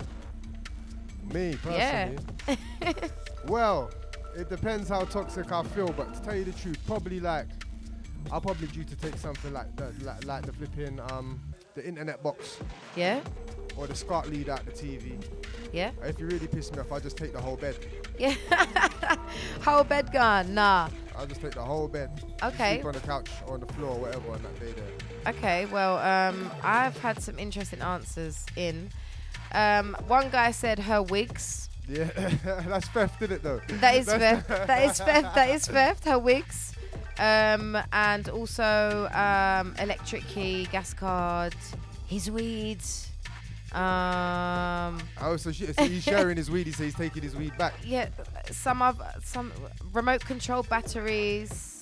Me 1.32 1.56
personally. 1.62 2.18
Yeah. 2.48 2.94
well, 3.48 3.92
it 4.36 4.50
depends 4.50 4.90
how 4.90 5.04
toxic 5.04 5.52
I 5.52 5.64
feel, 5.64 5.90
but 5.90 6.14
to 6.16 6.22
tell 6.22 6.36
you 6.36 6.46
the 6.46 6.54
truth, 6.54 6.80
probably 6.88 7.20
like 7.20 7.48
I'll 8.32 8.42
probably 8.42 8.68
due 8.68 8.84
to 8.84 8.96
take 8.96 9.18
something 9.18 9.54
like 9.54 9.76
the 9.76 9.94
like, 10.04 10.26
like 10.26 10.46
the 10.46 10.54
flipping 10.54 11.00
um 11.12 11.40
the 11.78 11.88
internet 11.88 12.22
box 12.22 12.58
Yeah? 12.96 13.22
or 13.78 13.88
the 13.88 13.96
SCART 13.96 14.28
lead 14.30 14.50
out 14.50 14.66
the 14.66 14.72
TV. 14.72 15.24
Yeah? 15.72 15.92
If 16.04 16.20
you 16.20 16.26
really 16.26 16.48
piss 16.48 16.72
me 16.72 16.80
off, 16.80 16.92
I 16.92 17.00
just 17.00 17.16
take 17.16 17.32
the 17.32 17.40
whole 17.40 17.56
bed. 17.56 17.78
Yeah. 18.18 18.34
Whole 19.64 19.84
bed 19.84 20.12
gone? 20.12 20.56
Nah. 20.56 20.90
I'll 21.16 21.28
just 21.28 21.42
take 21.42 21.52
the 21.52 21.62
whole 21.62 21.88
bed. 21.88 22.10
Okay. 22.42 22.76
Sleep 22.76 22.86
on 22.86 22.94
the 22.94 23.00
couch 23.02 23.30
or 23.46 23.54
on 23.54 23.60
the 23.60 23.72
floor 23.74 23.92
or 23.92 24.00
whatever 24.00 24.32
on 24.32 24.42
that 24.42 24.60
day 24.60 24.72
there. 24.72 25.34
Okay, 25.34 25.66
well, 25.66 25.98
um, 25.98 26.50
I've 26.64 26.98
had 26.98 27.22
some 27.22 27.38
interesting 27.38 27.82
answers 27.82 28.46
in. 28.56 28.90
Um, 29.52 29.96
one 30.08 30.30
guy 30.30 30.52
said 30.52 30.80
her 30.80 31.04
wigs. 31.04 31.70
Yeah, 31.88 32.06
that's 32.68 32.88
theft, 32.90 33.22
isn't 33.22 33.36
it 33.36 33.44
though? 33.44 33.62
That 33.68 33.96
is 33.96 34.08
theft. 34.08 34.48
That 34.48 34.84
is 34.90 34.98
theft. 34.98 35.36
That 35.36 35.50
is 35.50 35.68
theft. 35.68 36.06
Her 36.06 36.20
wigs. 36.20 36.74
Um, 37.20 37.78
and 37.92 38.30
also 38.30 39.10
um, 39.12 39.76
electric 39.80 40.26
key, 40.28 40.68
gas 40.72 40.94
card, 40.94 41.56
his 42.08 42.30
weeds. 42.30 43.10
Um, 43.74 45.00
Oh, 45.20 45.36
so, 45.38 45.52
she, 45.52 45.66
so 45.68 45.84
he's 45.84 46.04
sharing 46.04 46.38
his 46.38 46.50
weed. 46.50 46.68
He 46.68 46.72
says 46.72 46.86
he's 46.86 46.96
taking 46.96 47.22
his 47.24 47.36
weed 47.36 47.58
back. 47.58 47.74
yeah, 47.84 48.08
some 48.52 48.82
of 48.82 49.02
some 49.24 49.52
remote 49.94 50.22
control 50.26 50.64
batteries. 50.64 51.77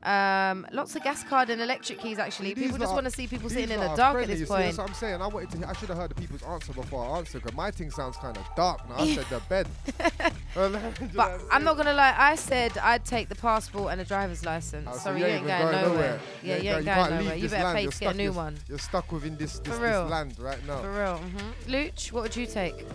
Um, 0.00 0.64
lots 0.72 0.94
of 0.94 1.02
gas 1.02 1.24
card 1.24 1.50
and 1.50 1.60
electric 1.60 1.98
keys. 1.98 2.18
Actually, 2.20 2.54
These 2.54 2.64
people 2.64 2.78
just 2.78 2.92
want 2.94 3.04
to 3.06 3.10
see 3.10 3.26
people 3.26 3.48
these 3.48 3.58
sitting 3.58 3.74
in 3.74 3.80
the 3.80 3.94
dark 3.96 4.14
friendly, 4.14 4.22
at 4.34 4.38
you 4.38 4.44
this 4.44 4.48
see, 4.48 4.54
point. 4.54 4.64
That's 4.66 4.78
what 4.78 4.88
I'm 4.88 4.94
saying. 4.94 5.20
I 5.20 5.26
wanted 5.26 5.50
to. 5.60 5.68
I 5.68 5.72
should 5.72 5.88
have 5.88 5.98
heard 5.98 6.10
the 6.10 6.14
people's 6.14 6.42
answer 6.44 6.72
before 6.72 7.04
I 7.04 7.18
answered. 7.18 7.42
Cause 7.42 7.52
my 7.54 7.70
thing 7.72 7.90
sounds 7.90 8.16
kind 8.16 8.36
of 8.36 8.44
dark 8.56 8.88
now. 8.88 8.96
I 8.98 9.14
said 9.14 9.26
the 9.28 9.40
bed. 9.48 9.66
But 11.14 11.40
I'm 11.50 11.62
not 11.64 11.76
gonna 11.76 11.92
lie. 11.94 12.14
I 12.16 12.34
said 12.36 12.76
I'd 12.78 13.04
take 13.04 13.28
the 13.28 13.34
passport 13.34 13.92
and 13.92 14.00
a 14.00 14.04
driver's 14.04 14.44
license. 14.44 14.88
Oh, 14.90 14.94
so 14.94 14.98
Sorry, 14.98 15.20
you 15.20 15.26
you 15.26 15.32
ain't 15.32 15.38
ain't 15.40 15.46
going 15.48 15.60
going 15.72 15.82
nowhere. 15.82 15.92
nowhere. 15.94 16.20
Yeah, 16.42 16.56
You 16.56 16.62
you 16.62 16.68
ain't 16.70 16.76
ain't 16.88 16.96
going 16.96 17.10
nowhere. 17.20 17.34
You 17.36 17.42
this 17.42 17.50
better 17.52 17.64
land. 17.64 17.76
pay 17.78 17.86
to 17.86 17.98
get 17.98 18.14
a 18.14 18.16
new 18.16 18.22
you're- 18.24 18.36
one. 18.36 18.58
You're 18.68 18.78
stuck 18.78 19.12
within 19.12 19.36
this 19.36 19.58
this, 19.58 19.74
For 19.74 19.80
this 19.80 20.10
land 20.10 20.34
right 20.38 20.66
now. 20.66 20.80
For 20.80 20.90
real. 20.92 21.16
hmm 21.18 21.70
Luch, 21.72 22.12
what 22.12 22.22
would 22.22 22.36
you 22.36 22.46
take? 22.46 22.86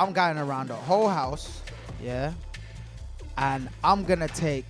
I'm 0.00 0.14
going 0.14 0.38
around 0.38 0.68
the 0.68 0.74
whole 0.74 1.08
house, 1.08 1.60
yeah, 2.02 2.32
and 3.36 3.68
I'm 3.84 4.04
gonna 4.04 4.28
take 4.28 4.64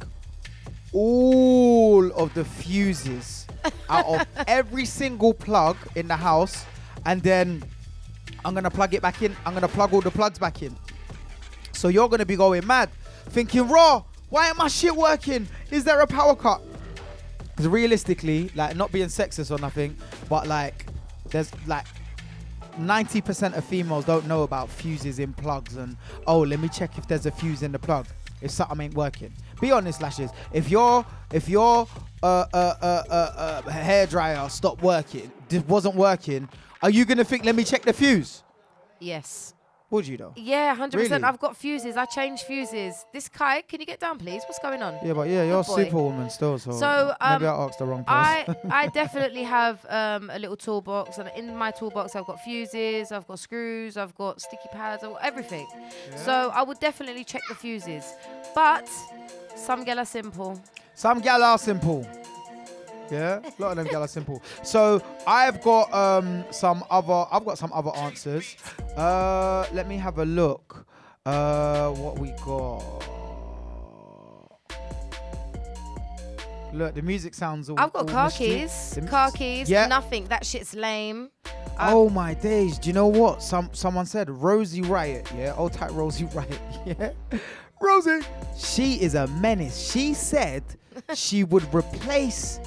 all 0.93 2.11
of 2.21 2.35
the 2.35 2.45
fuses 2.45 3.47
out 3.89 4.07
of 4.07 4.27
every 4.49 4.85
single 4.85 5.33
plug 5.33 5.77
in 5.95 6.09
the 6.09 6.17
house, 6.17 6.67
and 7.07 7.23
then 7.23 7.63
I'm 8.45 8.55
gonna 8.55 8.73
plug 8.73 8.93
it 8.93 9.03
back 9.03 9.23
in. 9.23 9.37
I'm 9.47 9.55
gonna 9.55 9.69
plug 9.69 9.95
all 9.95 10.01
the 10.01 10.11
plugs 10.11 10.41
back 10.41 10.65
in. 10.65 10.77
So 11.75 11.87
you're 11.87 12.09
gonna 12.09 12.27
be 12.27 12.35
going 12.35 12.67
mad, 12.67 12.91
thinking, 13.27 13.69
"Raw, 13.69 14.03
why 14.31 14.49
ain't 14.49 14.59
my 14.59 14.67
shit 14.67 14.97
working? 14.97 15.47
Is 15.71 15.85
there 15.85 16.01
a 16.01 16.09
power 16.09 16.35
cut?" 16.35 16.61
Because 17.51 17.69
realistically, 17.69 18.51
like 18.57 18.75
not 18.75 18.91
being 18.91 19.07
sexist 19.07 19.57
or 19.57 19.61
nothing, 19.61 19.97
but 20.29 20.49
like 20.49 20.87
there's 21.31 21.53
like 21.69 21.87
90% 22.79 23.57
of 23.57 23.65
females 23.65 24.05
don't 24.05 24.27
know 24.27 24.43
about 24.43 24.69
fuses 24.69 25.19
in 25.19 25.33
plugs 25.33 25.77
and 25.77 25.97
oh 26.27 26.41
let 26.41 26.61
me 26.61 26.69
check 26.69 26.97
if 26.99 27.07
there's 27.07 27.27
a 27.27 27.31
fuse 27.31 27.63
in 27.63 27.73
the 27.73 27.79
plug 27.79 28.07
if 28.41 28.51
something 28.51 28.81
ain't 28.81 28.95
working. 28.95 29.33
Be 29.61 29.71
honest 29.71 30.01
lashes. 30.01 30.31
If 30.53 30.71
your 30.71 31.05
if 31.33 31.49
your 31.49 31.87
uh, 32.23 32.45
uh, 32.53 32.75
uh, 32.81 33.03
uh, 33.11 33.13
uh, 33.13 33.71
hair 33.71 34.07
dryer 34.07 34.49
stopped 34.49 34.83
working 34.83 35.31
wasn't 35.67 35.95
working 35.95 36.49
are 36.83 36.91
you 36.91 37.05
gonna 37.05 37.25
think 37.25 37.45
let 37.45 37.55
me 37.55 37.65
check 37.65 37.83
the 37.83 37.93
fuse? 37.93 38.43
Yes. 38.99 39.55
Would 39.91 40.07
you 40.07 40.17
though 40.17 40.33
Yeah, 40.37 40.75
hundred 40.75 40.99
Really? 40.99 41.09
percent. 41.09 41.25
I've 41.25 41.39
got 41.41 41.57
fuses. 41.57 41.97
I 41.97 42.05
change 42.05 42.43
fuses. 42.43 43.05
This 43.13 43.29
Kai, 43.29 43.63
can 43.63 43.81
you 43.81 43.87
get 43.87 44.01
down, 44.01 44.19
please? 44.19 44.43
What's 44.47 44.59
going 44.61 44.83
on? 44.83 44.95
yeah 45.05 45.13
but 45.13 45.29
yeah 45.29 45.43
you're 45.45 45.65
boy. 45.65 45.85
superwoman 45.85 46.31
still 46.31 46.59
so, 46.59 46.71
So, 46.73 47.15
um, 47.21 47.33
maybe 47.35 47.47
I 47.47 47.55
asked 47.65 47.79
the 47.79 47.85
wrong 47.87 48.05
person 48.05 48.57
I 48.71 48.83
I 48.85 48.87
definitely 49.03 49.43
have 49.45 49.85
um, 49.89 50.31
a 50.31 50.39
little 50.39 50.57
toolbox, 50.57 51.19
and 51.19 51.31
in 51.37 51.57
my 51.57 51.71
toolbox 51.71 52.15
I've 52.17 52.27
got 52.27 52.41
fuses, 52.43 53.11
I've 53.13 53.27
got 53.27 53.39
screws, 53.39 53.97
I've 53.97 54.15
got 54.15 54.41
sticky 54.41 54.69
pads, 54.73 55.03
I've 55.05 55.13
got 55.13 55.25
everything. 55.25 55.67
So 56.17 56.51
I 56.55 56.63
would 56.63 56.79
definitely 56.81 57.25
check 57.25 57.43
the 57.49 57.55
fuses, 57.55 58.05
but 58.55 58.89
some 59.57 59.85
gal 59.85 59.99
are 59.99 60.05
simple. 60.05 60.61
Some 60.95 61.21
gal 61.21 61.43
are 61.43 61.59
simple. 61.59 62.07
Yeah, 63.11 63.41
a 63.41 63.53
lot 63.63 63.71
of 63.73 63.77
them 63.77 63.87
gal 63.89 64.03
are 64.05 64.09
simple. 64.09 64.43
So 64.63 65.03
I've 65.27 65.61
got 65.63 65.93
um 65.93 66.45
some 66.51 66.85
other. 66.91 67.25
I've 67.33 67.45
got 67.45 67.59
some 67.59 67.73
other 67.73 67.95
answers. 67.97 68.57
Uh, 68.97 69.67
let 69.73 69.89
me 69.89 69.97
have 69.97 70.19
a 70.19 70.25
look. 70.25 70.87
Uh, 71.27 71.91
what 71.91 72.19
we 72.19 72.31
got? 72.45 72.83
Look, 76.73 76.95
the 76.95 77.03
music 77.03 77.35
sounds 77.35 77.69
all. 77.69 77.81
I've 77.81 77.93
got 77.93 78.03
all 78.09 78.15
car 78.15 78.31
keys, 78.31 78.93
The 78.95 79.01
car 79.03 79.31
keys, 79.33 79.69
Yeah. 79.69 79.87
nothing. 79.89 80.27
That 80.27 80.47
shit's 80.47 80.75
lame. 80.75 81.31
I've- 81.77 81.95
Oh 81.95 82.09
my 82.09 82.35
days! 82.35 82.79
Do 82.79 82.89
you 82.89 82.93
know 82.93 83.09
what? 83.09 83.43
Some 83.43 83.71
someone 83.73 84.07
said 84.07 84.31
Rosie 84.31 84.83
Riot. 84.83 85.29
Yeah, 85.37 85.55
old 85.57 85.73
type 85.73 85.91
Rosie 85.93 86.25
Riot. 86.35 86.61
Yeah, 86.87 87.11
Rosie. 87.81 88.21
She 88.57 89.01
is 89.03 89.15
a 89.17 89.27
menace. 89.27 89.91
She 89.91 90.15
said 90.15 90.63
she 91.15 91.43
would 91.43 91.65
replace 91.75 92.61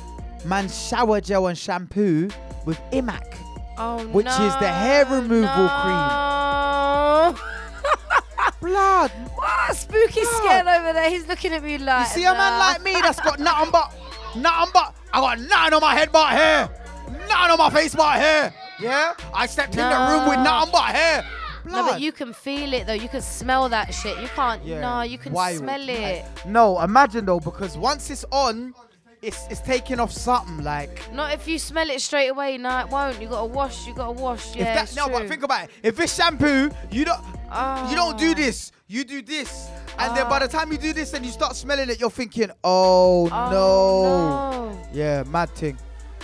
man's 0.45 0.87
shower 0.87 1.21
gel 1.21 1.47
and 1.47 1.57
shampoo 1.57 2.29
with 2.65 2.79
Immac, 2.91 3.35
Oh 3.77 4.05
which 4.07 4.27
is 4.27 4.55
the 4.59 4.67
hair 4.71 5.05
removal 5.05 5.41
no. 5.41 7.33
cream. 7.33 7.43
Blood. 8.61 9.11
What? 9.35 9.75
Spooky 9.75 10.23
scared 10.23 10.67
over 10.67 10.93
there. 10.93 11.09
He's 11.09 11.27
looking 11.27 11.53
at 11.53 11.63
me 11.63 11.77
like. 11.77 12.07
You 12.07 12.13
see 12.13 12.23
a 12.25 12.33
man 12.33 12.59
like 12.59 12.81
me 12.83 12.93
that's 12.93 13.19
got 13.19 13.39
nothing 13.39 13.71
but 13.71 13.93
nothing 14.35 14.71
but 14.73 14.95
I 15.13 15.19
got 15.19 15.39
nothing 15.39 15.73
on 15.73 15.81
my 15.81 15.93
head 15.95 16.09
but 16.11 16.29
hair, 16.29 16.69
nothing 17.27 17.51
on 17.51 17.57
my 17.57 17.69
face 17.69 17.93
but 17.95 18.13
hair. 18.15 18.53
Yeah, 18.79 19.13
I 19.33 19.45
stepped 19.47 19.73
in 19.75 19.79
the 19.87 20.07
room 20.09 20.27
with 20.29 20.37
Nah. 20.39 20.59
nothing 20.65 20.71
but 20.71 20.83
hair. 20.95 21.25
No, 21.65 21.83
but 21.85 22.01
you 22.01 22.11
can 22.11 22.33
feel 22.33 22.73
it 22.73 22.87
though. 22.87 22.93
You 22.93 23.07
can 23.07 23.21
smell 23.21 23.69
that 23.69 23.93
shit. 23.93 24.17
You 24.19 24.27
can't. 24.29 24.63
Yeah, 24.65 24.81
No, 24.81 25.01
you 25.01 25.17
can 25.17 25.31
wild. 25.33 25.57
smell 25.59 25.87
it. 25.89 26.25
No, 26.45 26.79
imagine 26.81 27.25
though, 27.25 27.39
because 27.39 27.77
once 27.77 28.09
it's 28.09 28.25
on, 28.31 28.73
it's 29.23 29.47
it's 29.49 29.61
taking 29.61 29.99
off 29.99 30.11
something 30.11 30.63
like. 30.63 31.11
Not 31.13 31.33
if 31.33 31.47
you 31.47 31.57
smell 31.57 31.89
it 31.89 32.01
straight 32.01 32.27
away. 32.27 32.57
No, 32.57 32.79
it 32.79 32.89
won't. 32.89 33.21
You 33.21 33.27
gotta 33.29 33.45
wash. 33.45 33.87
You 33.87 33.93
gotta 33.93 34.11
wash. 34.11 34.55
Yeah, 34.55 34.81
if 34.81 34.93
that, 34.93 34.95
no, 34.95 35.11
but 35.11 35.27
think 35.27 35.43
about 35.43 35.65
it. 35.65 35.69
If 35.81 35.99
it's 35.99 36.13
shampoo, 36.15 36.69
you 36.91 37.05
don't 37.05 37.23
you 37.89 37.95
don't 37.95 38.17
do 38.17 38.31
Oh. 38.31 38.33
this. 38.33 38.71
You 38.87 39.03
do 39.03 39.21
this, 39.21 39.69
and 39.97 40.15
then 40.15 40.27
by 40.29 40.39
the 40.39 40.47
time 40.47 40.71
you 40.71 40.77
do 40.77 40.93
this 40.93 41.13
and 41.13 41.25
you 41.25 41.31
start 41.31 41.55
smelling 41.55 41.89
it, 41.89 41.99
you're 41.99 42.11
thinking, 42.11 42.51
oh, 42.63 43.27
no. 43.31 43.49
no. 43.49 44.87
Yeah, 44.93 45.23
mad 45.23 45.49
thing. 45.49 45.77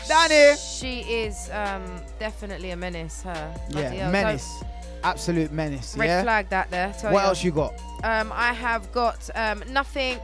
Danny. 0.08 0.56
She 0.58 1.00
is 1.02 1.50
um, 1.52 1.84
definitely 2.20 2.72
a 2.72 2.76
menace. 2.76 3.22
Her. 3.24 3.56
Bloody 3.70 3.96
Yeah, 3.96 4.04
hell. 4.04 4.12
menace. 4.12 4.64
Absolute 5.04 5.52
menace. 5.52 5.96
Red 5.98 6.08
yeah. 6.08 6.24
flag 6.24 6.50
that 6.50 6.70
there. 6.70 6.90
What 7.02 7.22
ya. 7.24 7.28
else 7.30 7.44
you 7.44 7.52
got? 7.52 7.74
Um, 8.04 8.32
I 8.34 8.54
have 8.54 8.92
got 8.92 9.30
um, 9.36 9.64
nothing. 9.70 10.20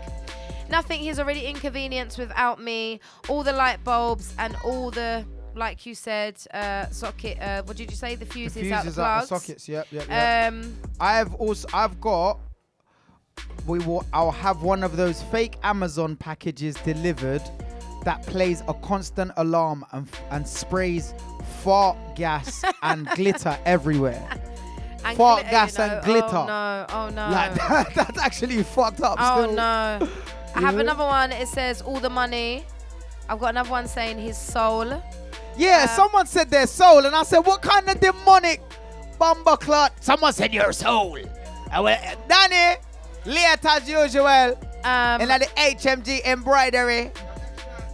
Nothing 0.70 1.00
he's 1.00 1.20
already 1.20 1.46
inconvenienced 1.46 2.18
without 2.18 2.62
me. 2.62 3.00
All 3.30 3.44
the 3.44 3.54
light 3.54 3.84
bulbs 3.84 4.34
and 4.40 4.56
all 4.64 4.92
the, 4.92 5.26
like 5.56 5.86
you 5.86 5.94
said, 5.96 6.38
uh, 6.54 6.88
socket. 6.90 7.40
Uh, 7.40 7.64
what 7.64 7.78
did 7.78 7.90
you 7.90 7.96
say? 7.96 8.16
The 8.16 8.26
fuses, 8.26 8.72
out 8.72 8.86
the 8.86 8.92
Fuses 8.92 9.00
out 9.00 9.20
the 9.20 9.26
plugs. 9.28 9.46
sockets. 9.46 9.70
Yep, 9.70 9.88
yep, 9.92 10.08
yep. 10.10 10.52
Um, 10.54 10.76
I've 11.00 11.34
also 11.36 11.68
I've 11.74 12.00
got 12.02 12.40
we 13.68 13.80
will 13.80 14.06
I'll 14.14 14.32
have 14.32 14.64
one 14.64 14.84
of 14.84 14.96
those 14.98 15.22
fake 15.24 15.56
Amazon 15.64 16.16
packages 16.16 16.76
delivered 16.78 17.42
that 18.04 18.22
plays 18.24 18.62
a 18.68 18.74
constant 18.76 19.32
alarm 19.38 19.84
and 19.92 20.08
and 20.32 20.48
sprays 20.48 21.14
fart 21.64 21.98
gas 22.16 22.64
and 22.84 23.08
glitter 23.10 23.58
everywhere. 23.66 24.28
and 25.04 25.18
Fart 25.18 25.42
glitter, 25.42 25.52
gas 25.52 25.78
you 25.78 25.84
and 25.84 26.06
glitter. 26.06 26.28
Oh 26.38 26.46
no! 26.48 26.86
Oh 26.90 27.10
no! 27.10 27.30
Like 27.30 27.54
that, 27.56 27.92
that's 27.96 28.20
actually 28.20 28.62
fucked 28.64 29.02
up. 29.02 29.18
Oh 29.20 29.44
still. 29.44 29.56
no! 29.56 30.08
I 30.56 30.62
have 30.62 30.76
Yeah. 30.76 30.82
another 30.82 31.04
one. 31.06 31.32
It 31.32 31.48
says 31.48 31.82
all 31.82 32.00
the 32.00 32.10
money. 32.10 32.66
I've 33.30 33.40
got 33.40 33.50
another 33.50 33.70
one 33.72 33.88
saying 33.88 34.20
his 34.20 34.38
soul. 34.38 35.02
Yeah, 35.58 35.84
Um, 35.90 35.96
someone 35.96 36.28
said 36.28 36.50
their 36.50 36.68
soul, 36.68 37.06
and 37.06 37.16
I 37.16 37.24
said, 37.24 37.40
what 37.40 37.62
kind 37.62 37.90
of 37.90 38.00
demonic 38.00 38.62
bumper 39.18 39.58
clot? 39.58 39.94
Someone 40.02 40.34
said 40.34 40.54
your 40.54 40.72
soul. 40.74 41.18
I 41.72 41.80
went, 41.80 42.02
Danny, 42.28 42.78
late 43.26 43.66
as 43.66 43.90
usual. 43.90 44.28
Um, 44.28 45.22
and 45.22 45.32
at 45.32 45.42
the 45.42 45.48
HMG 45.58 46.24
embroidery. 46.26 47.12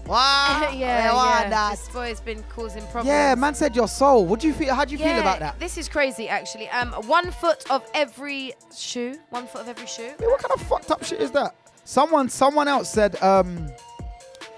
Wow. 0.06 0.70
yeah, 0.74 1.14
yeah. 1.14 1.50
that. 1.50 1.72
This 1.72 1.88
boy's 1.90 2.20
been 2.20 2.44
causing 2.54 2.82
problems. 2.84 3.08
Yeah, 3.08 3.34
man 3.36 3.56
said 3.56 3.76
your 3.76 3.88
soul. 3.88 4.26
What 4.26 4.42
do 4.42 4.48
you 4.48 4.54
feel? 4.54 4.76
How 4.76 4.84
do 4.84 4.92
you 4.92 4.98
feel 4.98 5.20
about 5.20 5.40
that? 5.40 5.58
This 5.60 5.78
is 5.78 5.88
crazy, 5.88 6.28
actually. 6.28 6.68
Um, 6.70 6.92
one 7.08 7.32
foot 7.32 7.64
of 7.72 7.90
every 7.94 8.54
shoe. 8.76 9.18
One 9.30 9.48
foot 9.48 9.62
of 9.62 9.70
every 9.70 9.88
shoe. 9.88 10.12
Yeah, 10.20 10.28
what 10.28 10.42
kind 10.42 10.52
of 10.54 10.62
fucked 10.68 10.92
up 10.92 11.04
shit 11.06 11.22
is 11.22 11.32
that? 11.32 11.56
Someone, 11.92 12.30
someone 12.30 12.70
else 12.70 12.90
said. 12.90 13.22
Um, 13.22 13.70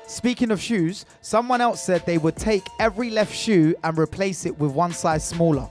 speaking 0.06 0.52
of 0.52 0.62
shoes, 0.62 1.04
someone 1.22 1.62
else 1.62 1.82
said 1.82 2.06
they 2.06 2.20
would 2.20 2.36
take 2.36 2.62
every 2.80 3.10
left 3.10 3.34
shoe 3.34 3.74
and 3.84 3.98
replace 3.98 4.46
it 4.46 4.60
with 4.60 4.72
one 4.72 4.94
size 4.94 5.28
smaller. 5.28 5.68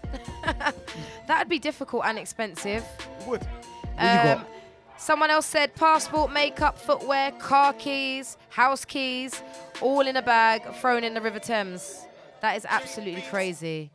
That'd 1.28 1.48
be 1.48 1.60
difficult 1.60 2.02
and 2.04 2.18
expensive. 2.18 2.84
Would. 3.28 3.42
What 3.44 3.46
you 3.92 3.96
got? 3.96 4.38
Um, 4.38 4.46
Someone 4.96 5.30
else 5.30 5.46
said 5.46 5.72
passport, 5.76 6.32
makeup, 6.32 6.78
footwear, 6.78 7.30
car 7.30 7.72
keys, 7.74 8.36
house 8.48 8.84
keys, 8.84 9.40
all 9.80 10.00
in 10.00 10.16
a 10.16 10.22
bag, 10.22 10.62
thrown 10.80 11.04
in 11.04 11.14
the 11.14 11.20
River 11.20 11.38
Thames. 11.38 12.06
That 12.40 12.56
is 12.56 12.66
absolutely 12.68 13.22
crazy. 13.22 13.92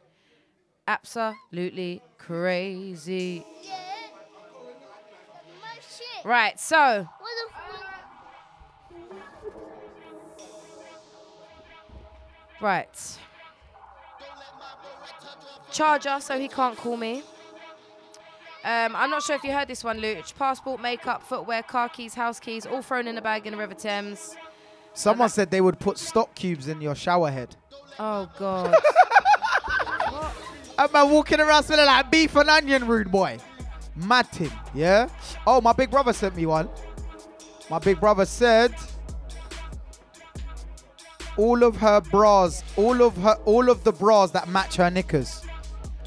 Absolutely 0.88 2.01
crazy. 2.18 3.45
Right, 6.24 6.59
so 6.59 7.07
Right. 12.62 13.20
Charger, 15.72 16.20
so 16.20 16.39
he 16.39 16.47
can't 16.47 16.78
call 16.78 16.97
me. 16.97 17.24
Um, 18.64 18.95
I'm 18.95 19.10
not 19.10 19.24
sure 19.24 19.36
if 19.36 19.43
you 19.43 19.53
heard 19.53 19.68
this 19.68 19.84
one, 19.84 19.99
Luch. 19.99 20.36
Passport, 20.36 20.82
makeup, 20.82 21.24
footwear, 21.24 21.64
car 21.64 21.88
keys, 21.88 22.14
house 22.14 22.39
keys, 22.39 22.66
all 22.66 22.82
thrown 22.82 23.08
in 23.08 23.18
a 23.18 23.22
bag 23.22 23.45
in 23.45 23.53
the 23.53 23.58
River 23.58 23.76
Thames. 23.76 24.36
Someone 24.93 25.30
said 25.30 25.51
they 25.51 25.62
would 25.62 25.80
put 25.80 25.97
stock 25.97 26.34
cubes 26.36 26.68
in 26.68 26.82
your 26.82 26.95
shower 26.95 27.30
head. 27.30 27.55
Oh 27.99 28.30
God. 28.38 28.76
I'm 30.80 30.91
man 30.91 31.10
walking 31.10 31.39
around 31.39 31.64
smelling 31.64 31.86
like 31.86 32.12
beef 32.12 32.36
and 32.36 32.49
onion, 32.49 32.88
rude 32.88 33.12
boy. 33.12 33.38
Mad 33.95 34.28
thing, 34.28 34.51
yeah? 34.74 35.10
Oh, 35.45 35.62
my 35.62 35.74
big 35.74 35.89
brother 35.89 36.14
sent 36.14 36.36
me 36.36 36.45
one. 36.45 36.70
My 37.70 37.80
big 37.80 37.99
brother 37.99 38.26
said 38.26 38.76
all 41.38 41.64
of 41.64 41.76
her 41.78 42.02
bras, 42.02 42.64
all 42.76 43.02
of 43.02 43.16
her, 43.18 43.36
all 43.46 43.70
of 43.70 43.84
the 43.84 43.92
bras 43.92 44.32
that 44.32 44.48
match 44.50 44.76
her 44.78 44.90
knickers. 44.90 45.42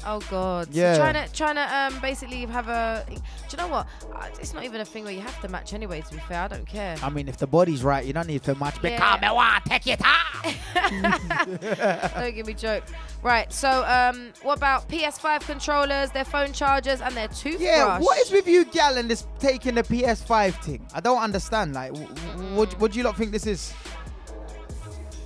Oh 0.03 0.19
God. 0.31 0.69
Yeah. 0.71 0.95
So 0.95 0.99
trying 1.01 1.27
to 1.27 1.33
trying 1.33 1.55
to 1.55 1.75
um 1.95 2.01
basically 2.01 2.45
have 2.47 2.67
a. 2.69 3.05
Do 3.07 3.13
you 3.51 3.57
know 3.57 3.67
what? 3.67 3.85
Uh, 4.15 4.27
It's 4.39 4.51
not 4.53 4.63
even 4.63 4.81
a 4.81 4.85
thing 4.85 5.03
where 5.03 5.13
you 5.13 5.21
have 5.21 5.39
to 5.41 5.47
match 5.47 5.73
anyway. 5.73 6.01
To 6.01 6.13
be 6.15 6.19
fair, 6.21 6.41
I 6.41 6.47
don't 6.47 6.65
care. 6.65 6.95
I 7.03 7.09
mean, 7.09 7.27
if 7.27 7.37
the 7.37 7.45
body's 7.45 7.83
right, 7.83 8.03
you 8.03 8.11
don't 8.11 8.25
need 8.25 8.41
to 8.43 8.55
match. 8.55 8.77
Yeah. 8.83 8.95
Because 8.95 9.21
me 9.21 9.29
want 9.29 9.65
take 9.65 9.85
it 9.87 10.01
off. 10.03 10.73
Don't 12.15 12.33
give 12.35 12.47
me 12.47 12.53
joke. 12.55 12.83
Right. 13.21 13.51
So 13.53 13.69
um, 13.85 14.33
what 14.41 14.57
about 14.57 14.89
PS5 14.89 15.41
controllers, 15.41 16.09
their 16.11 16.25
phone 16.25 16.51
chargers, 16.53 17.01
and 17.01 17.15
their 17.15 17.27
toothbrush? 17.27 17.61
Yeah, 17.61 17.99
what 17.99 18.17
is 18.19 18.31
with 18.31 18.47
you, 18.47 18.65
gal, 18.65 18.97
and 18.97 19.07
this 19.09 19.27
taking 19.39 19.75
the 19.75 19.83
PS5 19.83 20.63
thing? 20.63 20.87
I 20.95 20.99
don't 20.99 21.21
understand. 21.21 21.73
Like, 21.73 21.93
w- 21.93 22.13
w- 22.15 22.55
would, 22.55 22.79
would 22.81 22.95
you 22.95 23.03
not 23.03 23.17
think 23.17 23.31
this 23.31 23.45
is? 23.45 23.73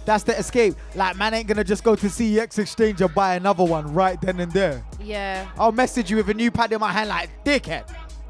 That's 0.06 0.24
the 0.24 0.38
escape. 0.38 0.76
Like, 0.94 1.18
man 1.18 1.34
ain't 1.34 1.48
gonna 1.48 1.64
just 1.64 1.84
go 1.84 1.96
to 1.96 2.06
CEX 2.06 2.60
Exchange 2.60 3.02
and 3.02 3.14
buy 3.14 3.36
another 3.36 3.64
one 3.64 3.92
right 3.94 4.20
then 4.22 4.40
and 4.40 4.52
there. 4.52 4.84
Yeah. 5.02 5.48
I'll 5.58 5.72
message 5.72 6.10
you 6.12 6.18
with 6.18 6.30
a 6.30 6.34
new 6.34 6.52
pad 6.52 6.72
in 6.72 6.80
my 6.80 6.92
hand, 6.92 7.10
like, 7.10 7.30
dickhead. 7.44 7.90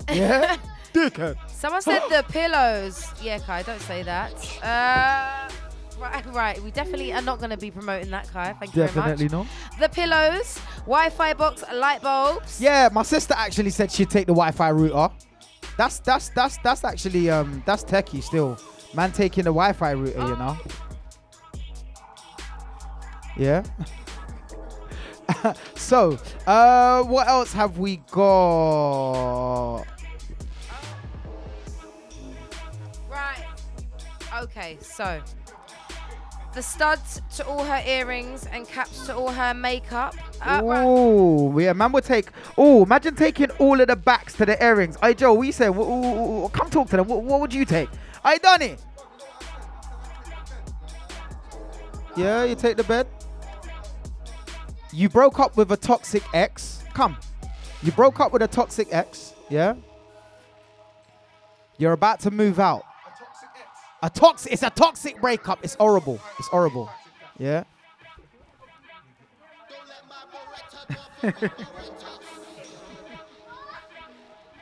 Yeah, 0.10 0.58
dickhead. 0.94 1.38
Someone 1.50 1.82
said 1.82 2.02
the 2.10 2.24
pillows. 2.30 3.08
Yeah, 3.22 3.40
Kai, 3.40 3.64
don't 3.64 3.82
say 3.82 4.04
that. 4.04 4.34
Uh, 4.64 5.50
right, 6.00 6.26
right. 6.28 6.62
We 6.64 6.72
definitely 6.72 7.12
are 7.12 7.22
not 7.22 7.40
to 7.42 7.58
be 7.58 7.72
promoting 7.72 8.12
that, 8.12 8.30
Kai. 8.30 8.54
Thank 8.60 8.76
you 8.76 8.84
Definitely 8.84 9.28
very 9.28 9.42
much. 9.42 9.50
Definitely 9.80 9.80
not. 9.80 9.80
The 9.80 9.90
pillows, 9.90 10.60
Wi-Fi 10.82 11.34
box, 11.34 11.64
light 11.74 12.02
bulbs. 12.02 12.62
Yeah, 12.62 12.90
my 12.92 13.04
sister 13.04 13.34
actually 13.38 13.72
said 13.72 13.92
she'd 13.92 14.10
take 14.10 14.28
the 14.28 14.34
Wi-Fi 14.34 14.70
router. 14.70 15.14
That's 15.78 16.00
that's 16.00 16.30
that's 16.30 16.58
that's 16.60 16.84
actually 16.86 17.30
um 17.30 17.62
that's 17.66 17.84
techie 17.84 18.24
still. 18.24 18.58
Man 18.94 19.12
taking 19.12 19.44
the 19.44 19.50
Wi-Fi 19.50 19.94
router, 19.94 20.20
you 20.20 20.36
know. 20.38 20.58
Yeah. 23.38 23.64
so, 25.76 26.18
uh, 26.46 27.04
what 27.04 27.28
else 27.28 27.52
have 27.54 27.78
we 27.78 27.98
got? 28.12 29.84
Right. 33.10 33.46
Okay, 34.42 34.78
so 34.82 35.22
the 36.54 36.62
studs 36.64 37.22
to 37.36 37.46
all 37.46 37.64
her 37.66 37.84
earrings 37.86 38.48
and 38.52 38.68
caps 38.68 39.06
to 39.06 39.16
all 39.16 39.30
her 39.30 39.54
makeup. 39.54 40.16
Uh, 40.42 40.62
right. 40.64 40.84
Oh, 40.86 41.58
yeah, 41.60 41.74
man 41.74 41.92
would 41.92 42.06
take. 42.06 42.30
Oh, 42.58 42.84
imagine 42.84 43.16
taking 43.16 43.52
all 43.60 43.80
of 43.80 43.88
the 43.88 43.96
backs 43.96 44.34
to 44.36 44.46
the 44.46 44.62
earrings. 44.64 44.98
Hey, 45.02 45.14
Joe, 45.14 45.34
we 45.34 45.52
say, 45.52 45.66
w- 45.66 46.48
come 46.50 46.70
talk 46.70 46.90
to 46.90 46.98
them. 46.98 47.08
What, 47.08 47.24
what 47.24 47.42
would 47.42 47.54
you 47.54 47.66
take? 47.66 47.90
I 48.24 48.38
done 48.38 48.62
it. 48.62 48.82
Yeah, 52.16 52.46
you 52.46 52.56
take 52.56 52.78
the 52.78 52.84
bed. 52.86 53.08
You 54.96 55.10
broke 55.10 55.42
up 55.42 55.58
with 55.58 55.70
a 55.74 55.78
toxic 55.78 56.24
ex. 56.34 56.82
Come. 56.94 57.18
You 57.84 57.92
broke 57.92 58.22
up 58.22 58.32
with 58.32 58.42
a 58.42 58.48
toxic 58.48 58.88
ex. 58.92 59.34
Yeah. 59.50 59.74
You're 61.78 61.92
about 61.92 62.22
to 62.22 62.32
move 62.32 62.62
out. 62.62 62.86
A 64.02 64.10
toxic. 64.10 64.54
It's 64.54 64.64
a 64.64 64.70
toxic 64.70 65.20
breakup. 65.20 65.60
It's 65.66 65.76
horrible. 65.76 66.22
It's 66.40 66.48
horrible. 66.48 66.90
Yeah. 67.38 67.66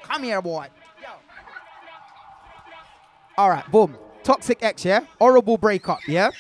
Come 0.02 0.24
here, 0.24 0.42
boy. 0.42 0.68
All 3.38 3.52
right, 3.52 3.72
boom. 3.72 3.96
Toxic 4.24 4.64
ex, 4.64 4.84
yeah? 4.84 5.02
Horrible 5.20 5.60
breakup, 5.60 6.08
yeah? 6.08 6.32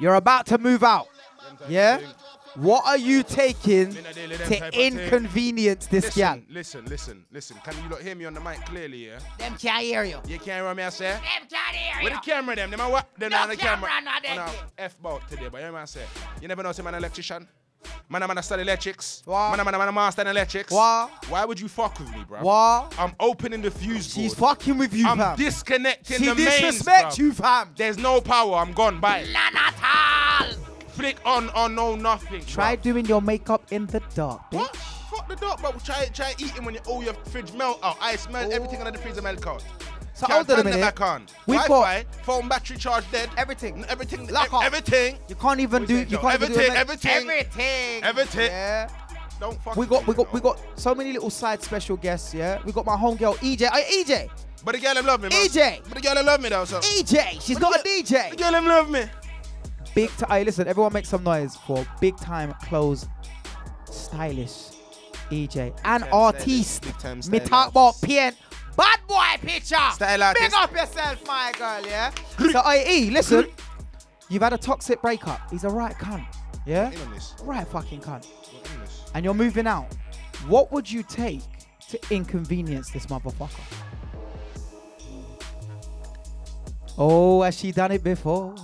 You're 0.00 0.14
about 0.14 0.46
to 0.46 0.56
move 0.56 0.82
out, 0.82 1.08
yeah? 1.68 2.00
What 2.54 2.84
are 2.86 2.98
you 2.98 3.22
taking 3.22 3.92
to 3.94 4.70
inconvenience 4.72 5.86
this 5.86 6.14
gal? 6.14 6.38
Listen, 6.50 6.84
listen, 6.84 6.84
listen, 6.86 7.24
listen. 7.32 7.56
Can 7.64 7.82
you 7.82 7.90
lot 7.90 8.02
hear 8.02 8.14
me 8.14 8.26
on 8.26 8.34
the 8.34 8.40
mic 8.40 8.64
clearly, 8.66 9.06
yeah? 9.06 9.18
Them 9.38 9.56
can't 9.56 9.82
hear 9.82 10.04
you. 10.04 10.18
You 10.26 10.38
can't 10.38 10.62
hear 10.64 10.74
me, 10.74 10.82
I 10.82 10.88
say? 10.90 11.12
Them 11.12 11.20
can't 11.48 11.76
hear 11.76 12.00
you. 12.00 12.04
With 12.04 12.14
the 12.14 12.30
camera, 12.30 12.56
them, 12.56 12.70
them 12.70 12.80
are 12.80 12.90
what? 12.90 13.08
Them 13.18 13.30
No 13.30 13.38
on 13.38 13.48
the 13.48 13.56
camera. 13.56 13.88
camera, 13.88 14.04
not 14.04 14.22
that 14.22 14.38
On 14.38 14.54
a. 14.78 14.82
F 14.84 15.00
bout 15.00 15.28
today, 15.30 15.48
but 15.50 15.60
you 15.60 15.66
know 15.66 15.72
what 15.72 15.82
I 15.82 15.84
say? 15.86 16.04
You 16.40 16.48
never 16.48 16.62
know, 16.62 16.72
some 16.72 16.86
an 16.86 16.94
electrician. 16.94 17.48
Man, 18.08 18.22
I'm 18.22 18.28
gonna 18.28 18.42
study 18.42 18.62
electrics. 18.62 19.22
Wow. 19.26 19.50
Man, 19.50 19.60
I'm 19.60 19.66
gonna 19.66 19.90
master 19.90 20.22
in 20.22 20.28
electrics. 20.28 20.70
Wow. 20.70 21.10
Why 21.28 21.44
would 21.44 21.58
you 21.58 21.68
fuck 21.68 21.98
with 21.98 22.12
me, 22.14 22.24
bro? 22.28 22.42
Wow. 22.42 22.88
I'm 22.98 23.14
opening 23.18 23.62
the 23.62 23.70
fuse 23.70 24.14
board. 24.14 24.24
She's 24.24 24.34
fucking 24.34 24.78
with 24.78 24.94
you, 24.94 25.08
I'm 25.08 25.18
fam. 25.18 25.36
disconnecting 25.36 26.18
She 26.18 26.26
the 26.26 26.34
mains, 26.34 26.60
disrespect 26.60 27.14
bruv. 27.14 27.18
you, 27.18 27.32
fam. 27.32 27.70
There's 27.76 27.98
no 27.98 28.20
power. 28.20 28.56
I'm 28.58 28.72
gone. 28.72 29.00
Bye. 29.00 29.26
None 29.32 29.56
at 29.56 29.74
all. 29.82 30.61
Flick 30.92 31.16
on, 31.24 31.50
on, 31.50 31.74
no, 31.74 31.96
nothing. 31.96 32.44
Try 32.44 32.76
bruv. 32.76 32.82
doing 32.82 33.06
your 33.06 33.22
makeup 33.22 33.72
in 33.72 33.86
the 33.86 34.00
dark, 34.14 34.42
bitch. 34.50 34.58
What? 34.58 34.76
Fuck 34.76 35.28
the 35.28 35.36
dark, 35.36 35.60
bro. 35.60 35.72
Try, 35.84 36.06
try 36.12 36.34
eating 36.38 36.64
when 36.64 36.74
you, 36.74 36.80
all 36.86 37.02
your 37.02 37.14
fridge 37.14 37.52
melt 37.52 37.80
out. 37.82 37.96
Ice 38.00 38.28
melt, 38.28 38.52
everything 38.52 38.78
oh. 38.78 38.86
under 38.86 38.96
the 38.96 39.02
freezer 39.02 39.22
melt 39.22 39.46
out. 39.46 39.64
So 40.14 40.26
Can't 40.26 40.46
hold 40.46 40.50
on 40.50 40.60
a 40.60 40.64
minute. 40.64 40.80
back 40.80 41.00
on. 41.00 41.26
We've 41.46 41.60
Wi-Fi, 41.60 42.04
phone 42.22 42.48
battery 42.48 42.76
charge 42.76 43.10
dead. 43.10 43.30
Everything. 43.36 43.84
Everything. 43.88 44.26
Lock 44.28 44.52
off. 44.52 44.64
Everything. 44.64 45.18
You 45.28 45.34
can't 45.34 45.60
even 45.60 45.84
do. 45.86 45.98
You 45.98 46.18
can't 46.18 46.34
even 46.34 46.52
do 46.52 46.60
everything. 46.60 46.76
Everything. 46.76 47.12
Everything. 47.12 48.02
Everything. 48.04 48.46
Yeah. 48.46 48.88
Don't 49.40 49.60
fuck. 49.62 49.76
We 49.76 49.86
got, 49.86 50.06
we 50.06 50.14
got, 50.14 50.32
we 50.32 50.40
got 50.40 50.60
so 50.78 50.94
many 50.94 51.12
little 51.12 51.30
side 51.30 51.62
special 51.62 51.96
guests. 51.96 52.34
Yeah. 52.34 52.60
We 52.64 52.72
got 52.72 52.86
my 52.86 52.96
homegirl 52.96 53.36
EJ. 53.38 53.70
Hey, 53.70 54.04
EJ. 54.04 54.30
But 54.64 54.76
the 54.76 54.80
girl 54.80 54.94
them 54.94 55.06
love 55.06 55.22
me, 55.22 55.30
man. 55.30 55.46
EJ. 55.46 55.82
But 55.84 55.94
the 55.94 56.00
girl 56.00 56.14
them 56.14 56.26
love 56.26 56.40
me 56.40 56.48
though, 56.50 56.64
so. 56.64 56.78
EJ. 56.78 57.42
She's 57.42 57.58
got 57.58 57.74
a 57.74 57.82
DJ. 57.82 58.30
The 58.30 58.36
girl 58.36 58.52
them 58.52 58.66
love 58.66 58.90
me. 58.90 59.04
Big 59.94 60.10
time. 60.16 60.30
Hey, 60.30 60.44
listen. 60.44 60.68
Everyone 60.68 60.92
make 60.92 61.06
some 61.06 61.22
noise 61.22 61.56
for 61.56 61.86
big 62.00 62.16
time 62.16 62.54
clothes, 62.62 63.08
stylish 63.84 64.70
EJ 65.30 65.58
and 65.84 66.02
Big 66.02 66.10
time 66.10 66.12
artiste. 66.12 66.84
stylist, 66.84 66.84
big 66.84 66.96
time 66.96 67.20
Me 67.30 67.38
talk 67.40 67.70
about 67.70 67.94
PN. 67.96 68.34
Bad 68.76 69.00
boy 69.06 69.46
picture. 69.46 69.76
Style 69.92 70.32
Big 70.34 70.52
up 70.54 70.72
yourself, 70.72 71.26
my 71.26 71.52
girl. 71.58 71.86
Yeah. 71.86 72.10
so, 72.50 72.72
IE, 72.72 73.10
listen. 73.10 73.46
You've 74.28 74.42
had 74.42 74.54
a 74.54 74.58
toxic 74.58 75.02
breakup. 75.02 75.50
He's 75.50 75.64
a 75.64 75.68
right 75.68 75.94
cunt. 75.96 76.24
Yeah. 76.64 76.90
Right 77.42 77.66
fucking 77.66 78.00
cunt. 78.00 78.26
And 79.14 79.24
you're 79.24 79.34
moving 79.34 79.66
out. 79.66 79.92
What 80.48 80.72
would 80.72 80.90
you 80.90 81.02
take 81.02 81.42
to 81.90 82.00
inconvenience 82.10 82.90
this 82.90 83.06
motherfucker? 83.06 83.60
Oh, 86.96 87.42
has 87.42 87.58
she 87.58 87.72
done 87.72 87.92
it 87.92 88.02
before? 88.02 88.54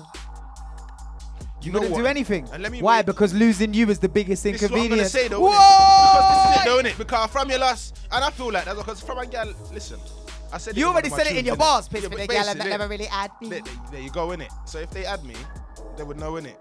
You 1.72 1.80
wouldn't 1.80 1.96
do 1.96 2.06
anything. 2.06 2.48
And 2.52 2.62
let 2.62 2.72
me 2.72 2.80
Why? 2.82 2.98
wait. 2.98 3.06
Because 3.06 3.32
losing 3.34 3.72
you 3.74 3.88
is 3.90 3.98
the 3.98 4.08
biggest 4.08 4.42
This 4.42 4.62
is 4.62 4.70
what 4.70 4.80
I'm 4.80 4.88
gonna 4.88 5.02
inconvenience. 5.02 5.12
say 5.12 5.28
though, 5.28 5.40
Whoa! 5.40 5.50
innit? 5.50 6.12
Because 6.12 6.28
this 6.28 6.56
is 6.56 6.60
it 6.60 6.64
though, 6.68 6.82
innit? 6.82 6.98
Because 6.98 7.30
from 7.30 7.50
your 7.50 7.58
last, 7.58 7.98
and 8.12 8.24
I 8.24 8.30
feel 8.30 8.52
like 8.52 8.64
that's 8.64 8.78
because 8.78 9.00
from 9.00 9.18
a 9.18 9.26
girl. 9.26 9.52
Listen, 9.72 9.98
I 10.52 10.58
said. 10.58 10.76
You 10.76 10.86
one 10.86 10.94
already 10.94 11.08
of 11.08 11.12
my 11.12 11.18
said 11.18 11.26
it 11.32 11.36
in 11.38 11.44
your 11.46 11.56
innit? 11.56 11.58
bars, 11.58 11.88
piss 11.88 12.02
Yeah, 12.02 12.08
for 12.08 12.16
but 12.16 12.20
the 12.28 12.34
gal 12.34 12.44
that 12.44 12.54
basically, 12.54 12.70
never 12.70 12.88
really 12.88 13.04
had 13.06 13.30
me. 13.40 13.48
There, 13.50 13.60
there- 13.62 13.74
there 13.92 14.00
you 14.00 14.10
go, 14.10 14.28
innit? 14.28 14.48
So 14.68 14.78
if 14.78 14.90
they 14.90 15.04
add 15.04 15.24
me, 15.24 15.34
they 15.96 16.04
would 16.04 16.18
know, 16.18 16.32
innit? 16.32 16.56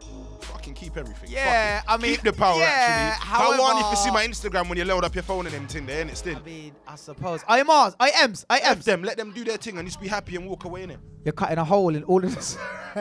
Fucking 0.45 0.73
keep 0.75 0.97
everything. 0.97 1.29
Yeah, 1.31 1.81
Fuck 1.81 1.83
it. 1.85 1.91
I 1.93 1.97
mean, 2.01 2.11
keep 2.15 2.23
the 2.23 2.33
power 2.33 2.57
yeah, 2.59 3.13
actually. 3.15 3.27
How 3.27 3.59
one 3.61 3.77
if 3.83 3.89
you 3.91 3.97
see 3.97 4.11
my 4.11 4.25
Instagram 4.25 4.67
when 4.69 4.77
you 4.77 4.85
load 4.85 5.03
up 5.03 5.13
your 5.13 5.23
phone 5.23 5.45
and 5.45 5.53
them 5.53 5.67
thing 5.67 5.85
there, 5.85 6.03
innit? 6.05 6.15
Still. 6.15 6.37
I 6.37 6.41
mean, 6.41 6.71
I 6.87 6.95
suppose. 6.95 7.43
I 7.47 7.59
am 7.59 7.67
Mars. 7.67 7.95
I 7.99 8.09
am. 8.11 8.33
I 8.49 8.59
am. 8.59 8.77
F 8.77 8.83
them, 8.83 9.03
let 9.03 9.17
them 9.17 9.31
do 9.33 9.43
their 9.43 9.57
thing 9.57 9.77
and 9.77 9.87
just 9.87 9.99
be 10.01 10.07
happy 10.07 10.35
and 10.35 10.47
walk 10.47 10.65
away, 10.65 10.85
innit? 10.87 10.97
You're 11.25 11.33
cutting 11.33 11.57
a 11.57 11.63
hole 11.65 11.95
in 11.95 12.03
all 12.03 12.23
of 12.23 12.33
this. 12.33 12.57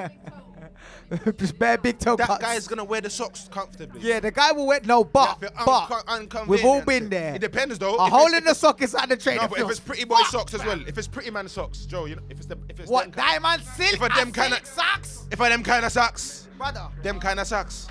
Just 1.36 1.58
bare 1.58 1.78
big 1.78 1.98
toe 1.98 2.16
That 2.16 2.26
cuts. 2.26 2.42
guy's 2.42 2.66
gonna 2.68 2.82
wear 2.84 3.00
the 3.00 3.10
socks 3.10 3.48
comfortably. 3.50 4.00
Yeah, 4.00 4.18
the 4.20 4.30
guy 4.30 4.52
will 4.52 4.66
wear 4.66 4.80
no, 4.84 5.04
but 5.04 5.38
Yeah, 5.42 5.48
but 5.64 5.82
unco- 5.90 6.02
unconvenient. 6.08 6.48
we've 6.48 6.64
all 6.64 6.80
been 6.82 7.08
there. 7.08 7.34
It 7.36 7.40
depends 7.40 7.78
though. 7.78 7.96
A 7.96 8.06
If 8.06 8.12
hole 8.12 8.26
it's- 8.26 8.38
in 8.38 8.44
the 8.44 8.54
sock 8.54 8.82
is 8.82 8.94
at 8.94 9.08
the 9.08 9.16
trainer. 9.16 9.42
No, 9.42 9.48
but 9.48 9.60
if 9.60 9.70
it's 9.70 9.80
pretty 9.80 10.04
boy 10.04 10.20
socks 10.30 10.54
as 10.54 10.64
well. 10.64 10.80
If 10.86 10.98
it's 10.98 11.06
pretty 11.08 11.30
man 11.30 11.48
socks, 11.48 11.86
Joe, 11.86 12.06
you 12.06 12.16
know, 12.16 12.22
if 12.28 12.38
it's 12.38 12.46
the 12.46 12.58
if 12.68 12.80
it's 12.80 12.90
What 12.90 13.04
them 13.04 13.12
kind, 13.12 13.42
diamond 13.42 13.62
silk? 13.76 13.92
if 13.94 14.02
I 14.02 14.08
them 14.16 14.32
kind 14.32 14.52
of 14.54 14.66
socks? 14.66 15.26
if 15.30 15.40
I 15.40 15.48
them 15.48 15.62
kind 15.62 15.84
of 15.84 15.92
socks, 15.92 16.48
Brother. 16.58 16.88
them 17.02 17.20
kind 17.20 17.38
of 17.40 17.46
socks. 17.46 17.86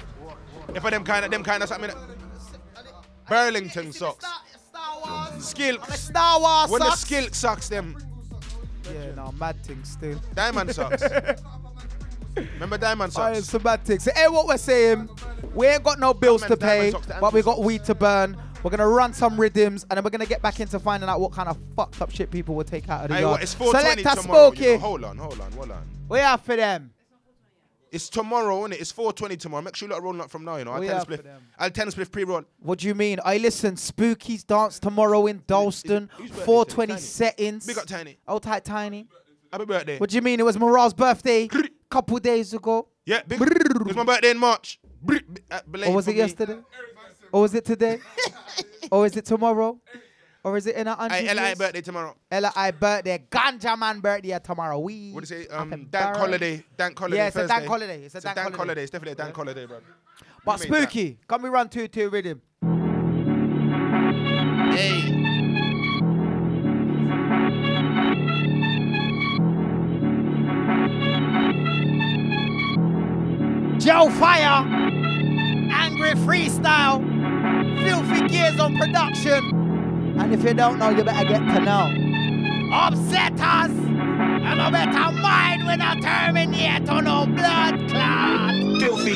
If 0.74 0.84
I 0.84 0.90
them 0.90 1.04
kind 1.04 1.24
of 1.24 1.32
them 1.32 1.44
kind 1.44 1.64
of 1.64 1.70
socks, 1.70 1.82
I 1.82 1.88
mean, 1.88 1.96
Burlington 3.30 3.92
socks, 3.92 4.26
Star 4.70 5.02
Wars. 5.32 5.46
skilk. 5.46 5.86
Star 5.92 6.40
Wars 6.40 6.70
When 6.70 6.80
the 6.82 6.90
socks. 6.90 7.02
skilk 7.06 7.34
socks, 7.36 7.70
them 7.70 7.96
Yeah, 8.94 9.16
no, 9.16 9.32
mad 9.32 9.64
things 9.64 9.92
still. 9.92 10.20
diamond 10.34 10.74
socks. 10.76 11.02
Remember 12.36 12.78
diamond 12.78 13.14
socks? 13.14 13.46
semantics. 13.46 14.04
So, 14.06 14.12
hey, 14.16 14.28
what 14.28 14.48
we're 14.48 14.58
saying, 14.58 15.10
we 15.54 15.68
ain't 15.68 15.84
got 15.84 16.00
no 16.00 16.14
bills 16.14 16.42
to 16.44 16.56
Diamond- 16.56 16.62
diamond 16.62 16.94
pay, 17.06 17.08
socks, 17.10 17.20
but 17.22 17.34
we 17.34 17.42
got 17.42 17.62
weed 17.64 17.84
to 17.86 17.96
burn. 17.96 18.38
We're 18.64 18.72
gonna 18.72 18.88
run 18.88 19.14
some 19.14 19.40
rhythms, 19.40 19.86
and 19.90 19.98
then 19.98 20.04
we're 20.04 20.10
gonna 20.10 20.26
get 20.26 20.42
back 20.42 20.60
into 20.60 20.80
finding 20.80 21.08
out 21.08 21.20
what 21.22 21.32
kind 21.32 21.48
of 21.50 21.58
fucked 21.76 22.02
up 22.02 22.10
shit 22.12 22.32
people 22.32 22.56
will 22.56 22.64
take 22.64 22.90
out 22.90 23.04
of 23.04 23.10
the 23.10 23.16
Hey, 23.16 23.22
yard. 23.22 23.32
what? 23.34 23.44
It's 23.44 23.54
420 23.54 24.02
Select 24.02 24.18
a 24.20 24.22
tomorrow. 24.24 24.52
You 24.54 24.72
know, 24.74 24.78
hold 24.80 25.04
on, 25.04 25.18
hold 25.18 25.40
on, 25.42 25.52
hold 25.52 25.72
on. 25.72 25.88
We 26.10 26.20
are 26.20 26.38
for 26.38 26.56
them. 26.56 26.92
It's 27.92 28.10
tomorrow, 28.10 28.62
innit? 28.68 28.82
It's 28.82 28.92
420 28.92 29.38
tomorrow. 29.38 29.62
Make 29.64 29.76
sure 29.76 29.88
you 29.88 29.94
lot 29.94 30.00
are 30.02 30.04
rolling 30.04 30.20
up 30.20 30.30
from 30.30 30.44
now, 30.44 30.58
you 30.58 30.66
know. 30.66 30.72
I'll 30.72 30.82
We 30.82 30.88
ten 30.88 31.06
for 31.06 31.16
them. 31.18 31.44
I'll 31.58 31.70
ten 31.70 31.90
split 31.92 32.12
pre-roll. 32.12 32.42
What 32.60 32.80
do 32.80 32.88
you 32.88 32.96
mean? 32.96 33.20
I 33.24 33.38
listen. 33.38 33.76
Spooky's 33.76 34.44
dance 34.44 34.80
tomorrow 34.80 35.28
in 35.28 35.44
Dalston. 35.48 36.10
whose 36.18 36.30
birthday 36.32 36.46
420 36.46 36.88
today? 36.88 36.96
Tiny? 36.96 37.02
settings. 37.08 37.66
Big 37.68 37.78
up 37.78 37.86
Tiny. 37.86 38.18
Oh, 38.28 38.40
tight, 38.40 38.66
tiny. 38.66 39.08
Happy 39.54 39.66
birthday. 39.66 39.98
What 40.00 40.10
do 40.10 40.16
you 40.18 40.22
mean? 40.24 40.40
It 40.40 40.44
was 40.44 40.58
Morale's 40.58 40.94
birthday 40.96 41.48
couple 41.96 42.20
days 42.20 42.54
ago. 42.54 42.88
Yeah, 43.06 43.22
big. 43.26 43.40
it 43.42 43.86
was 43.88 43.96
my 43.96 44.04
birthday 44.04 44.32
in 44.32 44.38
March. 44.38 44.80
Brr, 45.02 45.20
uh, 45.50 45.62
Or 45.88 45.94
was 45.94 46.08
it 46.10 46.12
me. 46.14 46.18
yesterday? 46.18 46.58
Or 47.32 47.42
was 47.44 47.54
it 47.56 47.64
today? 47.64 48.00
or 48.92 49.06
is 49.06 49.16
it 49.16 49.24
tomorrow? 49.26 49.80
Or 50.44 50.58
is 50.58 50.68
it 50.68 50.76
in 50.76 50.88
a 50.88 50.96
hundred 50.96 51.16
Hey, 51.16 51.30
Ella, 51.30 51.42
years? 51.46 51.58
birthday 51.58 51.82
tomorrow. 51.82 52.16
Ella, 52.30 52.52
I 52.54 52.72
birthday. 52.72 53.18
Ganja 53.32 53.78
man 53.80 54.02
birthday 54.02 54.38
tomorrow. 54.44 54.78
We. 54.80 55.12
What 55.14 55.24
do 55.24 55.36
you 55.36 55.44
say? 55.44 55.50
I 55.50 55.58
Um, 55.60 55.88
dank 55.90 56.18
holiday. 56.18 56.64
Dank 56.78 57.00
holiday. 57.00 57.18
Yeah, 57.18 57.28
it's 57.28 57.36
a 57.38 57.40
Thursday. 57.40 57.56
dank 57.56 57.68
holiday. 57.68 58.04
It's 58.04 58.16
a 58.16 58.22
dank 58.22 58.56
holiday. 58.56 58.82
It's 58.84 58.92
definitely 58.92 59.14
a 59.14 59.16
dank 59.24 59.36
holiday, 59.36 59.66
bro. 59.66 59.80
But 60.46 60.60
You 60.60 60.72
that. 60.72 60.82
spooky. 60.82 61.18
Can 61.30 61.42
we 61.44 61.50
run 61.50 61.70
two 61.70 61.88
two 61.88 62.10
rhythm? 62.10 62.42
Hey. 64.76 65.15
Joe 73.86 74.10
Fire, 74.10 74.66
Angry 74.66 76.14
Freestyle, 76.26 76.98
Filthy 77.84 78.28
Gears 78.28 78.60
on 78.60 78.76
production, 78.80 80.18
And 80.20 80.34
if 80.34 80.44
you 80.44 80.56
don't 80.56 80.80
know, 80.80 80.90
you 80.90 81.04
better 81.04 81.30
get 81.30 81.38
to 81.38 81.60
know. 81.60 81.94
Upsetters, 82.74 83.78
and 83.78 84.60
I 84.60 84.72
better 84.72 85.12
mind 85.22 85.68
when 85.68 85.82
I 85.84 86.00
terminate 86.00 86.90
on 86.90 87.04
no 87.04 87.28
blood 87.28 87.88
clot. 87.88 88.65
Filthy. 88.86 89.16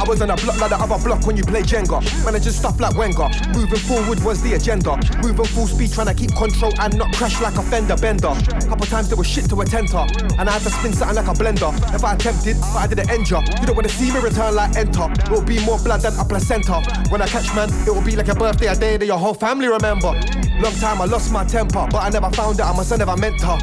I 0.00 0.04
was 0.08 0.20
on 0.20 0.30
a 0.30 0.36
block 0.36 0.58
like 0.58 0.70
the 0.70 0.76
other 0.76 0.98
block 1.04 1.24
when 1.26 1.36
you 1.36 1.44
play 1.44 1.62
Jenga. 1.62 2.02
Managing 2.24 2.50
stuff 2.50 2.80
like 2.80 2.96
Wenger. 2.96 3.30
Moving 3.54 3.78
forward 3.78 4.18
was 4.24 4.42
the 4.42 4.54
agenda. 4.54 4.98
Moving 5.22 5.46
full 5.46 5.68
speed, 5.68 5.92
trying 5.92 6.08
to 6.08 6.14
keep 6.14 6.34
control 6.34 6.72
and 6.80 6.98
not 6.98 7.14
crash 7.14 7.40
like 7.40 7.54
a 7.54 7.62
fender 7.62 7.96
bender. 7.96 8.34
Couple 8.66 8.86
times 8.86 9.08
there 9.08 9.16
was 9.16 9.28
shit 9.28 9.48
to 9.50 9.60
attend 9.60 9.88
to, 9.94 10.02
and 10.38 10.48
I 10.50 10.52
had 10.52 10.62
to 10.62 10.70
spin 10.70 10.92
something 10.92 11.14
like 11.14 11.28
a 11.28 11.38
blender. 11.38 11.70
If 11.94 12.02
I 12.02 12.14
attempted, 12.14 12.58
but 12.58 12.82
I 12.82 12.86
didn't 12.88 13.10
end. 13.10 13.30
You 13.30 13.40
don't 13.64 13.76
wanna 13.76 13.88
see 13.88 14.10
me 14.10 14.18
return 14.18 14.56
like 14.56 14.74
enter. 14.76 15.06
It 15.06 15.30
will 15.30 15.44
be 15.44 15.64
more 15.64 15.78
blood 15.78 16.00
than 16.00 16.18
a 16.18 16.24
placenta. 16.24 16.82
When 17.10 17.22
I 17.22 17.28
catch 17.28 17.54
man, 17.54 17.70
it 17.86 17.94
will 17.94 18.02
be 18.02 18.16
like 18.16 18.28
a 18.28 18.34
birthday, 18.34 18.66
a 18.66 18.74
day 18.74 18.96
that 18.96 19.06
your 19.06 19.18
whole 19.18 19.34
family 19.34 19.68
remember. 19.68 20.12
Long 20.58 20.74
time 20.82 21.00
I 21.00 21.04
lost 21.04 21.30
my 21.32 21.44
temper, 21.44 21.86
but 21.90 22.02
I 22.02 22.10
never 22.10 22.30
found 22.30 22.58
it. 22.58 22.64
I 22.64 22.74
must 22.74 22.90
have 22.90 22.98
never 22.98 23.16
meant 23.16 23.38
to. 23.40 23.56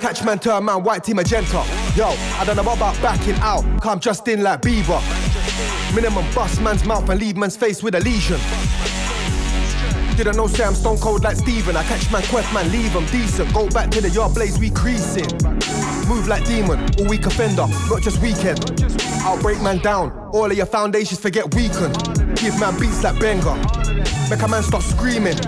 Catch 0.00 0.24
man, 0.24 0.38
turn 0.38 0.64
man, 0.64 0.82
white 0.82 1.04
team 1.04 1.16
magenta. 1.16 1.62
Yo, 1.96 2.08
I 2.08 2.44
don't 2.44 2.56
know 2.56 2.62
about 2.62 3.00
backing 3.00 3.36
out. 3.36 3.62
Come 3.80 4.00
just 4.00 4.26
in 4.26 4.42
like 4.42 4.62
Bieber. 4.62 5.00
Minimum 5.94 6.24
bust 6.34 6.60
man's 6.60 6.84
mouth 6.84 7.08
and 7.08 7.20
leave 7.20 7.36
man's 7.36 7.56
face 7.56 7.84
with 7.84 7.94
a 7.94 8.00
lesion. 8.00 8.40
Didn't 10.16 10.36
know 10.36 10.48
say 10.48 10.64
I'm 10.64 10.74
stone 10.74 10.98
cold 10.98 11.22
like 11.22 11.36
Steven. 11.36 11.76
I 11.76 11.84
catch 11.84 12.10
man, 12.10 12.22
quest 12.24 12.52
man, 12.52 12.68
leave 12.72 12.90
him 12.90 13.06
decent. 13.06 13.54
Go 13.54 13.68
back 13.68 13.90
to 13.92 14.00
the 14.00 14.10
yard 14.10 14.34
blaze, 14.34 14.58
we 14.58 14.70
creasing. 14.70 15.28
Move 16.08 16.26
like 16.26 16.44
demon, 16.46 16.84
all 16.98 17.08
week 17.08 17.26
offender, 17.26 17.66
not 17.88 18.02
just 18.02 18.20
weekend. 18.20 18.58
I'll 19.22 19.40
break 19.40 19.62
man 19.62 19.78
down, 19.78 20.10
all 20.32 20.46
of 20.46 20.56
your 20.56 20.66
foundations 20.66 21.20
forget 21.20 21.54
weakened. 21.54 21.94
Give 22.34 22.58
man 22.58 22.76
beats 22.80 23.04
like 23.04 23.20
Benga. 23.20 23.54
Make 24.28 24.42
a 24.42 24.48
man 24.48 24.64
stop 24.64 24.82
screaming. 24.82 25.38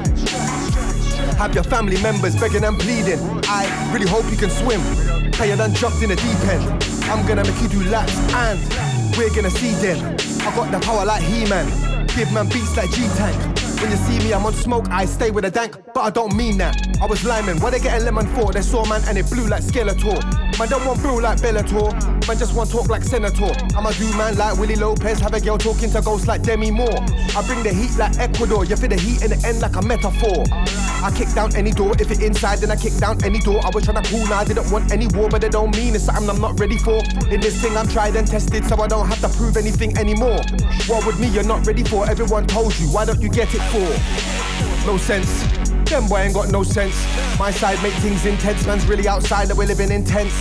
Have 1.38 1.56
your 1.56 1.64
family 1.64 2.00
members 2.02 2.36
begging 2.36 2.62
and 2.62 2.78
pleading. 2.78 3.18
I 3.48 3.90
really 3.92 4.08
hope 4.08 4.30
you 4.30 4.36
can 4.36 4.50
swim. 4.50 4.80
Hey, 5.36 5.50
you 5.50 5.56
done 5.56 5.74
jumped 5.74 6.02
in 6.02 6.08
the 6.08 6.16
deep 6.16 6.40
end. 6.48 6.64
I'm 7.04 7.26
gonna 7.26 7.44
make 7.44 7.60
you 7.60 7.68
do 7.68 7.84
laps 7.90 8.16
and 8.32 8.58
we're 9.18 9.28
gonna 9.34 9.50
see 9.50 9.72
then. 9.82 10.02
I 10.40 10.56
got 10.56 10.72
the 10.72 10.80
power 10.80 11.04
like 11.04 11.22
He-Man. 11.22 12.06
Give 12.16 12.32
man 12.32 12.48
beats 12.48 12.74
like 12.74 12.90
G-Tank. 12.92 13.65
When 13.80 13.90
you 13.90 13.96
see 13.98 14.18
me, 14.26 14.32
I'm 14.32 14.44
on 14.46 14.54
smoke, 14.54 14.86
I 14.90 15.04
stay 15.04 15.30
with 15.30 15.44
a 15.44 15.50
dank, 15.50 15.76
but 15.92 16.00
I 16.00 16.10
don't 16.10 16.34
mean 16.34 16.56
that. 16.58 16.76
I 17.00 17.06
was 17.06 17.24
liming, 17.24 17.60
what 17.60 17.72
they 17.72 17.78
getting 17.78 18.04
lemon 18.04 18.26
for? 18.34 18.52
They 18.52 18.62
saw 18.62 18.84
man 18.86 19.02
and 19.06 19.18
it 19.18 19.28
blew 19.30 19.46
like 19.46 19.62
Skeletor. 19.62 20.18
Man 20.58 20.68
don't 20.68 20.84
want 20.86 21.00
brew 21.02 21.20
like 21.20 21.38
Bellator, 21.38 21.92
man 22.26 22.38
just 22.38 22.54
want 22.54 22.70
talk 22.70 22.88
like 22.88 23.04
Senator. 23.04 23.52
I'ma 23.76 23.90
do 23.90 24.08
man 24.16 24.36
like 24.38 24.56
Willie 24.56 24.76
Lopez, 24.76 25.20
have 25.20 25.34
a 25.34 25.40
girl 25.40 25.58
talking 25.58 25.90
to 25.92 26.00
ghosts 26.00 26.26
like 26.26 26.42
Demi 26.42 26.70
Moore. 26.70 26.98
I 27.36 27.44
bring 27.46 27.62
the 27.62 27.72
heat 27.72 27.96
like 27.98 28.18
Ecuador, 28.18 28.64
you 28.64 28.76
feel 28.76 28.88
the 28.88 28.96
heat 28.96 29.22
in 29.22 29.30
the 29.30 29.46
end 29.46 29.60
like 29.60 29.76
a 29.76 29.82
metaphor. 29.82 30.44
I 31.04 31.12
kick 31.14 31.28
down 31.34 31.54
any 31.54 31.72
door. 31.72 31.92
If 32.00 32.10
it 32.10 32.22
inside, 32.22 32.58
then 32.60 32.70
I 32.70 32.76
kick 32.76 32.96
down 32.96 33.22
any 33.22 33.38
door. 33.38 33.60
I 33.64 33.70
was 33.70 33.84
trying 33.84 34.02
to 34.02 34.10
cool, 34.10 34.26
now 34.26 34.38
I 34.38 34.44
didn't 34.44 34.70
want 34.72 34.90
any 34.90 35.06
war, 35.08 35.28
but 35.28 35.44
it 35.44 35.52
don't 35.52 35.76
mean 35.76 35.94
it's 35.94 36.04
something 36.04 36.28
I'm 36.28 36.40
not 36.40 36.58
ready 36.58 36.78
for. 36.78 36.98
In 37.30 37.40
this 37.40 37.60
thing, 37.60 37.76
I'm 37.76 37.86
tried 37.86 38.16
and 38.16 38.26
tested, 38.26 38.64
so 38.64 38.80
I 38.80 38.88
don't 38.88 39.06
have 39.06 39.20
to 39.20 39.28
prove 39.36 39.56
anything 39.56 39.96
anymore. 39.98 40.40
What 40.88 41.06
with 41.06 41.20
me, 41.20 41.28
you're 41.28 41.44
not 41.44 41.66
ready 41.66 41.84
for. 41.84 42.08
Everyone 42.08 42.46
told 42.46 42.76
you, 42.78 42.86
why 42.88 43.04
don't 43.04 43.20
you 43.20 43.28
get 43.28 43.54
it 43.54 43.60
for? 43.70 44.86
No 44.86 44.96
sense. 44.96 45.42
Them 45.90 46.08
boy 46.08 46.18
ain't 46.18 46.34
got 46.34 46.48
no 46.48 46.62
sense. 46.62 46.96
My 47.38 47.50
side 47.50 47.80
make 47.82 47.92
things 47.94 48.26
intense. 48.26 48.66
Man's 48.66 48.86
really 48.86 49.06
outside 49.06 49.48
that 49.48 49.56
we're 49.56 49.66
living 49.66 49.90
intense. 49.90 50.34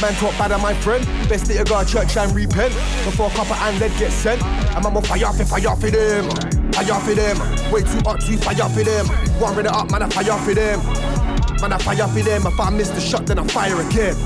Man 0.00 0.14
talk 0.14 0.36
bad 0.38 0.50
my 0.60 0.74
friend. 0.74 1.04
Best 1.28 1.46
that 1.46 1.56
you 1.56 1.64
go 1.64 1.82
to 1.82 1.88
church 1.88 2.16
and 2.16 2.34
repent 2.34 2.74
before 3.04 3.30
copper 3.30 3.54
and 3.54 3.78
lead 3.78 3.96
get 3.98 4.10
sent. 4.10 4.42
And 4.42 4.84
will 4.94 5.02
fire 5.02 5.30
it, 5.38 5.44
fire 5.46 5.76
for 5.76 5.90
them. 5.90 6.30
Fire 6.72 7.00
for 7.00 7.14
them. 7.14 7.72
Way 7.72 7.82
too 7.82 8.00
hot 8.04 8.20
to 8.20 8.36
fire 8.38 8.68
for 8.68 8.82
them. 8.82 9.06
One 9.40 9.58
it 9.58 9.66
up, 9.66 9.90
man, 9.90 10.02
I 10.02 10.08
fire 10.08 10.38
for 10.38 10.54
them. 10.54 11.19
Man, 11.60 11.72
I 11.74 11.78
fire 11.78 12.08
for 12.08 12.20
them. 12.20 12.46
If 12.46 12.58
I 12.58 12.70
miss 12.70 12.88
the 12.88 13.00
shot, 13.00 13.26
then 13.26 13.38
I 13.38 13.46
fire 13.46 13.80
again. 13.80 14.16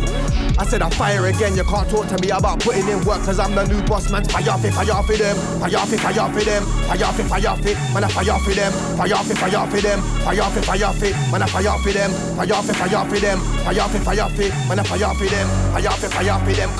I 0.56 0.64
said 0.64 0.82
I 0.82 0.90
fire 0.90 1.26
again. 1.26 1.56
You 1.56 1.64
can't 1.64 1.88
talk 1.90 2.06
to 2.08 2.18
me 2.22 2.30
about 2.30 2.60
putting 2.60 2.88
in 2.88 3.04
work, 3.04 3.22
cause 3.22 3.40
I'm 3.40 3.54
the 3.54 3.64
new 3.66 3.82
boss, 3.88 4.10
man. 4.10 4.24
Fire 4.24 4.56
for, 4.58 4.70
fire 4.70 5.02
for 5.02 5.16
them. 5.16 5.36
Fire 5.58 5.86
for, 5.86 5.98
fire 5.98 6.28
for 6.32 6.44
them. 6.44 6.62
Fire 6.86 7.12
for, 7.12 7.24
fire 7.24 7.56
for. 7.56 7.74
Man, 7.92 8.04
I 8.04 8.08
fire 8.08 8.38
for 8.38 8.54
them. 8.54 8.72
Fire 8.96 9.16
for, 9.24 9.34
fire 9.34 9.66
for 9.66 9.80
them. 9.80 10.00
Fire 10.22 10.50
for, 10.50 10.62
fire 10.62 10.92
for. 10.94 11.10
Man, 11.32 11.42
I 11.42 11.46
fire 11.46 11.78
for 11.82 11.92
them. 11.92 12.10
Fire 12.36 12.62
for, 12.62 12.74
fire 12.74 13.04
for 13.04 13.18
them. 13.18 13.38
Fire 13.66 13.88
for, 13.88 13.98
fire 13.98 14.28
for. 14.30 14.48
Man, 14.68 14.78
I 14.78 14.82
fire 14.84 15.14
for 15.14 15.26
them. 15.26 15.48
Fire 15.74 15.90
for, 15.90 16.08
fire 16.08 16.38
for 16.38 16.52
them. 16.52 16.70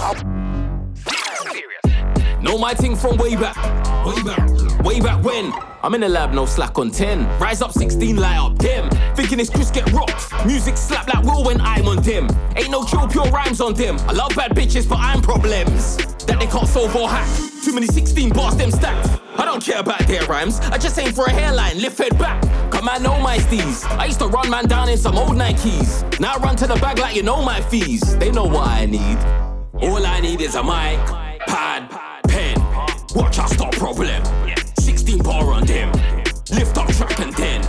Know 2.44 2.58
my 2.58 2.74
thing 2.74 2.94
from 2.94 3.16
way 3.16 3.36
back, 3.36 3.56
way 4.04 4.22
back, 4.22 4.46
way 4.84 5.00
back 5.00 5.22
when. 5.24 5.52
I'm 5.82 5.94
in 5.94 6.02
the 6.02 6.08
lab, 6.08 6.32
no 6.32 6.46
slack 6.46 6.78
on 6.78 6.90
10. 6.90 7.26
Rise 7.38 7.62
up 7.62 7.72
16, 7.72 8.16
light 8.16 8.38
up 8.38 8.56
dim. 8.58 8.88
Thinking 9.16 9.40
it's 9.40 9.50
Chris 9.50 9.70
get 9.70 9.90
rocked. 9.92 10.30
Music 10.46 10.76
slap 10.76 11.12
like 11.12 11.24
Will 11.24 11.44
when 11.44 11.60
I'm 11.60 11.88
on 11.88 12.02
dim. 12.02 12.28
Ain't 12.56 12.70
no 12.70 12.84
chill, 12.84 13.08
pure 13.08 13.26
rhymes 13.30 13.60
on 13.60 13.74
dim. 13.74 13.98
I 14.00 14.12
love 14.12 14.34
bad 14.36 14.52
bitches, 14.52 14.88
but 14.88 14.98
I'm 14.98 15.20
problems. 15.20 15.96
That 16.26 16.38
they 16.38 16.46
can't 16.46 16.68
solve 16.68 16.94
or 16.94 17.08
hack. 17.08 17.28
Too 17.64 17.74
many 17.74 17.86
16 17.86 18.30
bars, 18.30 18.56
them 18.56 18.70
stacked. 18.70 19.20
I 19.36 19.44
don't 19.44 19.62
care 19.62 19.80
about 19.80 20.00
their 20.06 20.24
rhymes. 20.26 20.60
I 20.60 20.78
just 20.78 20.98
aim 20.98 21.12
for 21.12 21.24
a 21.24 21.30
hairline, 21.30 21.80
lift 21.80 21.98
head 21.98 22.18
back. 22.18 22.42
Come 22.70 22.84
man, 22.84 23.02
know 23.02 23.18
my 23.20 23.38
steez. 23.38 23.84
I 23.98 24.06
used 24.06 24.20
to 24.20 24.26
run 24.28 24.50
man 24.50 24.66
down 24.66 24.88
in 24.88 24.98
some 24.98 25.16
old 25.16 25.36
Nikes. 25.36 26.20
Now 26.20 26.34
I 26.34 26.38
run 26.38 26.56
to 26.56 26.66
the 26.66 26.76
bag 26.76 26.98
like 26.98 27.16
you 27.16 27.22
know 27.22 27.42
my 27.42 27.60
fees. 27.62 28.16
They 28.18 28.30
know 28.30 28.44
what 28.44 28.68
I 28.68 28.86
need. 28.86 29.18
All 29.82 30.06
I 30.06 30.20
need 30.20 30.40
is 30.40 30.54
a 30.54 30.62
mic, 30.62 30.98
pad, 31.46 31.90
pen. 32.28 32.58
Watch 33.14 33.38
us 33.38 33.52
stop 33.52 33.72
problem. 33.72 34.22
16 35.14 35.32
bar 35.32 35.52
on 35.52 35.64
them. 35.64 35.92
Lift 36.50 36.76
up 36.76 36.88
track 36.88 37.20
and 37.20 37.32
then 37.34 37.60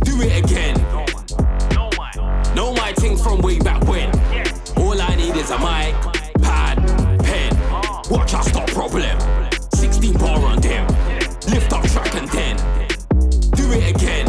do 0.00 0.20
it 0.22 0.44
again. 0.44 0.74
Know 2.56 2.72
my 2.72 2.92
thing 2.96 3.16
from 3.16 3.40
way 3.42 3.60
back 3.60 3.86
when. 3.86 4.10
All 4.76 5.00
I 5.00 5.14
need 5.14 5.36
is 5.36 5.50
a 5.50 5.58
mic, 5.58 5.94
pad, 6.42 6.78
pen. 7.22 7.56
Watch 8.10 8.34
us 8.34 8.48
stop 8.48 8.66
problem. 8.70 9.16
16 9.74 10.14
bar 10.14 10.44
on 10.44 10.60
them. 10.60 10.86
Lift 11.48 11.72
up 11.72 11.84
track 11.84 12.12
and 12.16 12.28
then 12.30 12.56
do 13.52 13.70
it 13.72 13.94
again. 13.94 14.26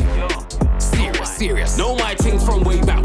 Serious, 0.80 1.36
serious. 1.36 1.77
Know 1.80 1.95
my 1.95 2.13
thing 2.13 2.38
from 2.38 2.63
way 2.63 2.80
back. 2.82 2.98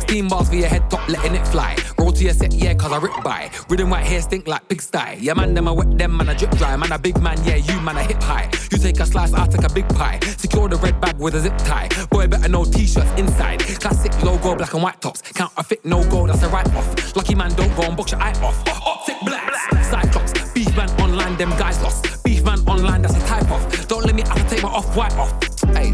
16 0.00 0.28
bars 0.28 0.48
for 0.48 0.54
your 0.54 0.68
head 0.68 0.90
top, 0.90 1.06
letting 1.08 1.34
it 1.34 1.46
fly. 1.48 1.76
Roll 1.98 2.10
to 2.10 2.24
your 2.24 2.32
set, 2.32 2.54
yeah, 2.54 2.72
cause 2.72 2.90
I 2.90 2.96
rip 2.96 3.22
by. 3.22 3.50
Rhythm 3.68 3.90
white 3.90 4.06
hair 4.06 4.22
stink 4.22 4.46
like 4.48 4.66
big 4.66 4.80
sty. 4.80 5.18
Yeah, 5.20 5.34
man, 5.34 5.52
them 5.52 5.68
I 5.68 5.72
wet 5.72 5.98
them, 5.98 6.16
man, 6.16 6.30
I 6.30 6.34
drip 6.34 6.52
dry. 6.52 6.74
Man, 6.76 6.90
a 6.90 6.98
big 6.98 7.20
man, 7.20 7.36
yeah, 7.44 7.56
you, 7.56 7.78
man, 7.82 7.98
I 7.98 8.04
hip 8.04 8.22
high. 8.22 8.50
You 8.72 8.78
take 8.78 8.98
a 8.98 9.04
slice, 9.04 9.34
I 9.34 9.46
take 9.46 9.70
a 9.70 9.72
big 9.72 9.86
pie. 9.90 10.18
Secure 10.38 10.68
the 10.70 10.76
red 10.76 10.98
bag 11.02 11.18
with 11.18 11.34
a 11.34 11.40
zip 11.40 11.56
tie. 11.58 11.88
Boy, 12.10 12.26
better 12.26 12.48
know 12.48 12.64
t-shirts 12.64 13.10
inside. 13.18 13.60
Classic 13.60 14.10
logo, 14.22 14.56
black 14.56 14.72
and 14.72 14.82
white 14.82 15.00
tops. 15.02 15.20
Count 15.20 15.52
a 15.58 15.62
fit, 15.62 15.84
no 15.84 16.02
go, 16.08 16.26
that's 16.26 16.42
a 16.42 16.48
write 16.48 16.74
off. 16.74 17.14
Lucky 17.14 17.34
man, 17.34 17.52
don't 17.54 17.74
go 17.76 17.82
and 17.82 17.96
box 17.96 18.12
your 18.12 18.22
eye 18.22 18.32
off. 18.42 18.56
Optic 18.68 19.20
blacks, 19.20 19.88
cyclops. 19.90 20.32
Beef 20.52 20.74
man 20.76 20.88
online, 20.98 21.36
them 21.36 21.50
guys 21.50 21.80
lost. 21.82 22.24
Beef 22.24 22.42
man 22.42 22.60
online, 22.60 23.02
that's 23.02 23.16
a 23.16 23.26
type 23.26 23.50
off. 23.50 23.86
Don't 23.86 24.06
let 24.06 24.14
me 24.14 24.22
have 24.22 24.36
to 24.36 24.48
take 24.48 24.62
my 24.62 24.70
off 24.70 24.96
white 24.96 25.12
off. 25.18 25.30
Hey. 25.76 25.92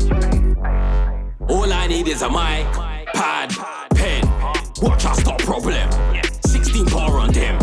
All 1.49 1.73
I 1.73 1.87
need 1.87 2.09
is 2.09 2.23
a 2.23 2.29
mic, 2.29 2.67
pad, 3.17 3.51
pen. 3.95 4.23
Watch 4.83 5.07
us 5.07 5.21
stop 5.21 5.39
problem. 5.39 5.89
16 6.47 6.85
bar 6.87 7.19
on 7.19 7.33
them. 7.33 7.59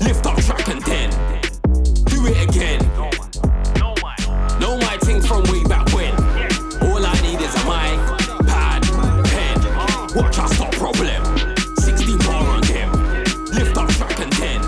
Lift 0.00 0.26
up 0.26 0.36
track 0.42 0.68
and 0.68 0.82
then 0.82 1.10
do 2.04 2.26
it 2.26 2.48
again. 2.48 2.80
Know 4.60 4.76
my 4.78 4.96
thing 5.02 5.20
from 5.22 5.42
way 5.44 5.62
back 5.64 5.86
when. 5.94 6.14
All 6.82 7.04
I 7.06 7.14
need 7.22 7.40
is 7.40 7.54
a 7.54 7.64
mic, 7.70 7.98
pad, 8.50 8.82
pen. 9.30 9.56
Watch 10.16 10.38
us 10.38 10.52
stop 10.56 10.72
problem. 10.72 11.22
16 11.76 12.18
bar 12.18 12.44
on 12.56 12.62
them. 12.62 12.90
Lift 13.52 13.76
up 13.76 13.88
track 13.90 14.18
and 14.18 14.32
then 14.32 14.60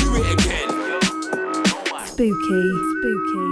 do 0.00 0.08
it 0.20 0.28
again. 0.36 0.68
Spooky. 2.06 2.64
Spooky. 2.92 3.46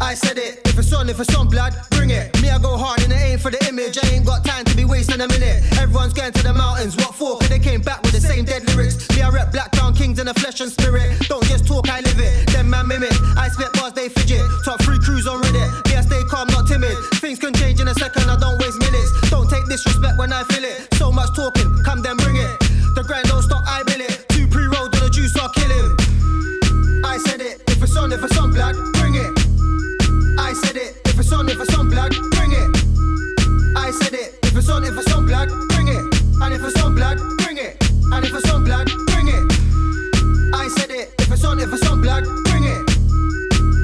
I 0.00 0.14
said 0.14 0.38
it, 0.38 0.65
if 0.76 0.84
it's 0.84 0.92
on, 0.92 1.08
if 1.08 1.18
it's 1.18 1.34
on 1.34 1.48
blood, 1.48 1.72
bring 1.90 2.10
it. 2.10 2.28
Me, 2.42 2.50
I 2.50 2.58
go 2.58 2.76
hard 2.76 3.00
and 3.00 3.10
it 3.10 3.16
ain't 3.16 3.40
for 3.40 3.50
the 3.50 3.56
image. 3.66 3.96
I 3.96 4.04
ain't 4.12 4.26
got 4.26 4.44
time 4.44 4.62
to 4.66 4.76
be 4.76 4.84
wasting 4.84 5.22
a 5.22 5.28
minute. 5.28 5.64
Everyone's 5.80 6.12
going 6.12 6.32
to 6.32 6.42
the 6.42 6.52
mountains, 6.52 6.94
what 6.96 7.14
for? 7.14 7.40
Cause 7.40 7.48
they 7.48 7.58
came 7.58 7.80
back 7.80 8.02
with 8.02 8.12
the 8.12 8.20
same 8.20 8.44
dead 8.44 8.68
lyrics. 8.68 9.08
Me, 9.16 9.22
I 9.22 9.30
rep 9.30 9.52
Black 9.52 9.72
Crown 9.72 9.94
Kings 9.94 10.18
in 10.18 10.26
the 10.26 10.34
flesh 10.34 10.60
and 10.60 10.70
spirit. 10.70 11.16
Don't 11.32 11.44
just 11.48 11.66
talk, 11.66 11.88
I 11.88 12.00
live 12.00 12.20
it. 12.20 12.52
Them 12.52 12.68
man 12.68 12.88
mimic. 12.88 13.16
I 13.40 13.48
spit 13.48 13.72
bars, 13.72 13.94
they 13.94 14.10
fidget. 14.10 14.44
Top 14.66 14.76
three 14.82 14.98
crews 14.98 15.26
on 15.26 15.40
Reddit. 15.40 15.88
Me, 15.88 15.96
I 15.96 16.02
stay 16.02 16.20
calm, 16.28 16.48
not 16.48 16.68
timid. 16.68 16.92
Things 17.24 17.38
can 17.38 17.54
change 17.54 17.80
in 17.80 17.88
a 17.88 17.94
second, 17.94 18.28
I 18.28 18.36
don't 18.36 18.60
waste 18.60 18.78
minutes. 18.78 19.08
Don't 19.30 19.48
take 19.48 19.64
disrespect 19.72 20.18
when 20.18 20.30
I 20.30 20.44
feel 20.52 20.64
it. 20.64 20.92
So 21.00 21.10
much 21.10 21.32
talking, 21.32 21.72
come 21.84 22.02
then 22.02 22.18
bring 22.18 22.36
it. 22.36 22.52
The 22.92 23.02
grind 23.02 23.28
don't 23.28 23.40
stop, 23.40 23.64
I 23.64 23.82
bill 23.84 24.04
it. 24.04 24.28
Two 24.28 24.46
pre-rolls 24.46 24.92
on 24.92 25.00
the 25.00 25.08
juice, 25.08 25.32
I'll 25.40 25.48
kill 25.56 25.72
him. 25.72 25.96
I 27.00 27.16
said 27.16 27.40
it, 27.40 27.64
if 27.72 27.82
it's 27.82 27.96
on, 27.96 28.12
if 28.12 28.22
it's 28.22 28.36
on, 28.36 28.52
blood, 28.52 28.76
it's 31.26 31.34
on, 31.34 31.48
if 31.48 31.60
it's 31.60 31.76
on, 31.76 31.90
blood, 31.90 32.14
bring 32.30 32.52
it. 32.52 32.70
I 33.76 33.90
said 33.90 34.14
it, 34.14 34.38
if 34.44 34.56
it's 34.56 34.70
on, 34.70 34.84
if 34.84 34.96
it's 34.96 35.12
on, 35.12 35.26
blood, 35.26 35.48
bring 35.70 35.88
it. 35.88 35.98
And 36.40 36.54
if 36.54 36.62
it's 36.62 36.80
on, 36.80 36.94
blood, 36.94 37.18
bring 37.38 37.58
it. 37.58 37.76
And 38.12 38.24
if 38.24 38.32
it's 38.32 38.48
on, 38.48 38.62
blood, 38.62 38.86
bring 39.08 39.26
it. 39.26 39.42
I 40.54 40.68
said 40.68 40.92
it, 40.92 41.12
if 41.18 41.32
it's 41.32 41.44
on, 41.44 41.58
if 41.58 41.72
it's 41.72 41.84
on, 41.90 42.00
blood, 42.00 42.22
bring 42.44 42.62
it. 42.62 42.78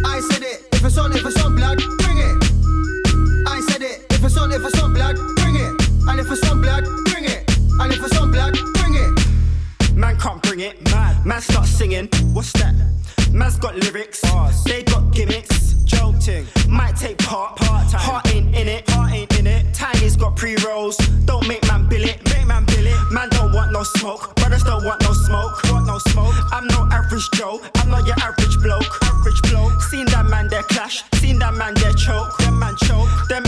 I 0.07 0.21
said 0.31 0.43
it, 0.43 0.69
if 0.71 0.85
it's 0.85 0.97
on, 0.97 1.11
if 1.11 1.27
it's 1.27 1.43
on, 1.43 1.57
blood, 1.57 1.79
bring 1.99 2.19
it. 2.19 2.39
I 3.49 3.61
said 3.69 3.83
it, 3.83 4.07
if 4.11 4.23
it's 4.23 4.37
on, 4.37 4.53
if 4.53 4.65
it's 4.65 4.81
on, 4.81 4.95
blood, 4.95 5.17
bring 5.39 5.57
it. 5.57 5.75
And 6.07 6.21
if 6.21 6.31
it's 6.31 6.49
on, 6.49 6.63
blood, 6.63 6.85
bring 7.07 7.25
it. 7.25 7.51
And 7.81 7.93
if 7.93 8.05
it's 8.05 8.17
on, 8.19 8.31
blood, 8.31 8.55
bring 8.75 8.95
it. 8.95 9.97
Man 9.97 10.17
can't 10.21 10.41
bring 10.45 10.61
it. 10.61 10.81
Man, 10.93 11.27
man 11.27 11.41
start 11.41 11.67
singing. 11.67 12.09
What's 12.35 12.53
that? 12.53 12.73
Man's 13.33 13.57
got 13.59 13.77
lyrics. 13.77 14.21
They 14.65 14.83
got 14.83 15.11
gimmicks. 15.13 15.73
Jolting. 15.85 16.47
Might 16.69 16.97
take 16.97 17.19
part. 17.19 17.57
part 17.57 17.89
time. 17.91 18.01
Heart 18.01 18.35
ain't 18.35 18.55
in 18.55 18.69
it. 18.69 18.89
Heart 18.91 19.13
ain't 19.13 19.39
in 19.39 19.47
it. 19.47 19.75
Tiny's 19.75 20.17
got 20.17 20.37
pre 20.37 20.57
rolls. 20.65 20.97
Don't 21.25 21.47
make 21.49 21.67
man 21.69 21.89
bill 21.89 22.05
it. 22.05 22.23
Make 22.31 22.47
man 22.47 22.65
bill 22.67 22.87
it. 22.87 23.13
Man 23.13 23.29
don't 23.31 23.53
want 23.53 23.73
no 23.73 23.83
smoke. 23.83 24.35
Brothers 24.37 24.63
don't 24.65 24.85
want 24.85 25.01
no 25.03 25.13
smoke. 25.13 25.63
Want 25.71 25.87
no 25.87 25.99
smoke. 25.99 26.35
I'm 26.53 26.67
no 26.69 26.89
average 26.93 27.29
Joe. 27.35 27.61
I'm 27.77 27.89
not 27.91 28.07
your 28.07 28.17
average 28.21 28.57
bloke. 28.63 29.03
Average 29.03 29.43
bloke. 29.51 29.83
Seen 29.83 30.07
that 30.07 30.27
man 30.27 30.49
there 30.49 30.63
clash. 30.65 31.03
Seen 31.15 31.39
that 31.39 31.55
man 31.55 31.75
there 31.75 31.93
choke. 31.95 32.37
Them 32.39 32.59
man 32.59 32.77
choke. 32.77 33.09
Them 33.29 33.45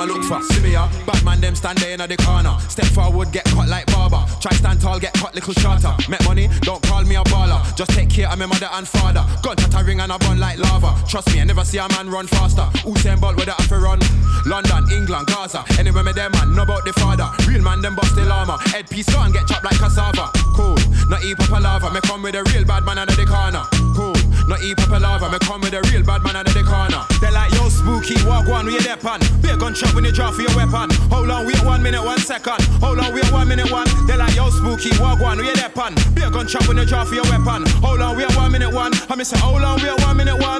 them 0.00 0.10
I 0.10 0.14
look 0.14 0.24
for? 0.24 0.42
See 0.54 0.62
me 0.62 0.76
up, 0.76 0.90
bad 1.06 1.24
man 1.24 1.40
them 1.40 1.54
stand 1.54 1.78
there 1.78 1.92
in 1.92 1.98
the 1.98 2.16
corner. 2.16 2.56
Step 2.68 2.86
forward, 2.86 3.32
get 3.32 3.44
cut 3.44 3.68
like 3.68 3.86
barber. 3.86 4.24
Try 4.40 4.52
stand 4.52 4.80
tall, 4.80 4.98
get 4.98 5.12
cut 5.14 5.34
little 5.34 5.54
shorter. 5.54 5.94
Make 6.08 6.24
money, 6.24 6.48
don't 6.62 6.82
call 6.82 7.04
me 7.04 7.16
a 7.16 7.24
baller. 7.24 7.60
Just 7.76 7.90
take 7.90 8.10
care 8.10 8.28
of 8.28 8.38
my 8.38 8.46
mother 8.46 8.68
and 8.72 8.86
father. 8.86 9.24
Gun 9.42 9.56
to 9.56 9.78
a 9.78 9.84
ring 9.84 10.00
and 10.00 10.12
I 10.12 10.18
burn 10.18 10.38
like 10.38 10.58
lava. 10.58 10.94
Trust 11.08 11.32
me, 11.32 11.40
I 11.40 11.44
never 11.44 11.64
see 11.64 11.78
a 11.78 11.88
man 11.88 12.08
run 12.10 12.26
faster. 12.26 12.66
Usain 12.84 13.20
Bolt 13.20 13.36
with 13.36 13.46
the 13.46 13.52
after 13.52 13.78
run. 13.78 14.00
London, 14.46 14.84
England, 14.92 15.26
Gaza. 15.26 15.64
Anywhere 15.78 16.04
me 16.04 16.12
them 16.12 16.32
man, 16.32 16.54
know 16.54 16.62
about 16.62 16.84
the 16.84 16.92
father. 16.94 17.28
Real 17.48 17.62
man 17.62 17.82
them 17.82 17.94
bust 17.94 18.14
the 18.16 18.24
llama. 18.24 18.58
Head 18.70 18.88
piece 18.88 19.08
gone, 19.12 19.32
get 19.32 19.46
chopped 19.46 19.64
like 19.64 19.78
cassava. 19.78 20.30
Cool, 20.56 20.76
not 21.08 21.22
eat 21.24 21.38
up 21.40 21.50
a 21.50 21.60
lava. 21.60 21.90
Me 21.90 22.00
come 22.02 22.22
with 22.22 22.34
a 22.34 22.42
real 22.54 22.64
bad 22.64 22.84
man 22.84 22.98
under 22.98 23.14
the 23.14 23.26
corner. 23.26 23.64
Cool. 23.94 24.09
Not 24.50 24.66
eat 24.66 24.82
lava, 24.90 25.30
me 25.30 25.38
come 25.38 25.60
with 25.60 25.78
a 25.78 25.82
real 25.94 26.02
bad 26.02 26.26
man 26.26 26.34
under 26.34 26.50
the 26.50 26.66
corner. 26.66 27.06
They 27.22 27.30
like, 27.30 27.54
yo, 27.54 27.70
spooky, 27.70 28.18
walk 28.26 28.50
one, 28.50 28.66
we 28.66 28.82
there 28.82 28.98
pan. 28.98 29.22
Be 29.38 29.54
a 29.54 29.56
gunshot 29.56 29.94
when 29.94 30.02
you 30.02 30.10
draw 30.10 30.34
for 30.34 30.42
your 30.42 30.50
weapon. 30.58 30.90
Hold 31.06 31.30
on, 31.30 31.46
wait 31.46 31.62
one 31.62 31.80
minute, 31.80 32.02
one 32.02 32.18
second. 32.18 32.58
Hold 32.82 32.98
on, 32.98 33.14
wait 33.14 33.30
one 33.30 33.46
minute, 33.46 33.70
one. 33.70 33.86
They 34.10 34.16
like, 34.18 34.34
yo, 34.34 34.50
spooky, 34.50 34.90
walk 34.98 35.20
one, 35.22 35.38
we 35.38 35.54
there 35.54 35.70
pan. 35.70 35.94
Be 36.18 36.26
a 36.26 36.30
gunshot 36.34 36.66
when 36.66 36.78
you 36.78 36.84
draw 36.84 37.04
for 37.06 37.14
your 37.14 37.30
weapon. 37.30 37.62
Hold 37.78 38.02
on, 38.02 38.16
wait 38.16 38.34
one 38.34 38.50
minute, 38.50 38.74
one. 38.74 38.90
I 39.06 39.14
miss 39.14 39.30
say, 39.30 39.38
hold 39.38 39.62
on, 39.62 39.78
wait 39.78 39.94
one 40.02 40.16
minute, 40.16 40.34
one. 40.42 40.58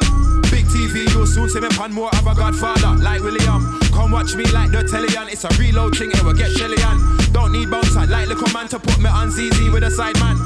Big 0.55 0.71
TV, 0.71 1.11
you'll 1.11 1.27
soon 1.27 1.51
see 1.51 1.59
me 1.59 1.67
pan 1.75 1.91
more 1.91 2.15
of 2.15 2.23
a 2.23 2.35
godfather, 2.39 2.95
like 3.03 3.27
William. 3.27 3.75
Come 3.91 4.13
watch 4.13 4.37
me 4.37 4.47
like 4.55 4.71
the 4.71 4.87
tellion. 4.87 5.27
It's 5.35 5.43
a 5.43 5.51
reload 5.59 5.99
thing, 5.99 6.13
it 6.13 6.23
will 6.23 6.39
get 6.39 6.55
Shellyan. 6.55 7.33
Don't 7.33 7.51
need 7.51 7.69
bouncer, 7.69 8.07
like 8.07 8.29
little 8.29 8.55
man 8.55 8.69
to 8.69 8.79
put 8.79 9.01
me 9.01 9.11
on 9.11 9.33
ZZ 9.33 9.67
with 9.75 9.83
a 9.83 9.91
side 9.91 10.15
man. 10.23 10.39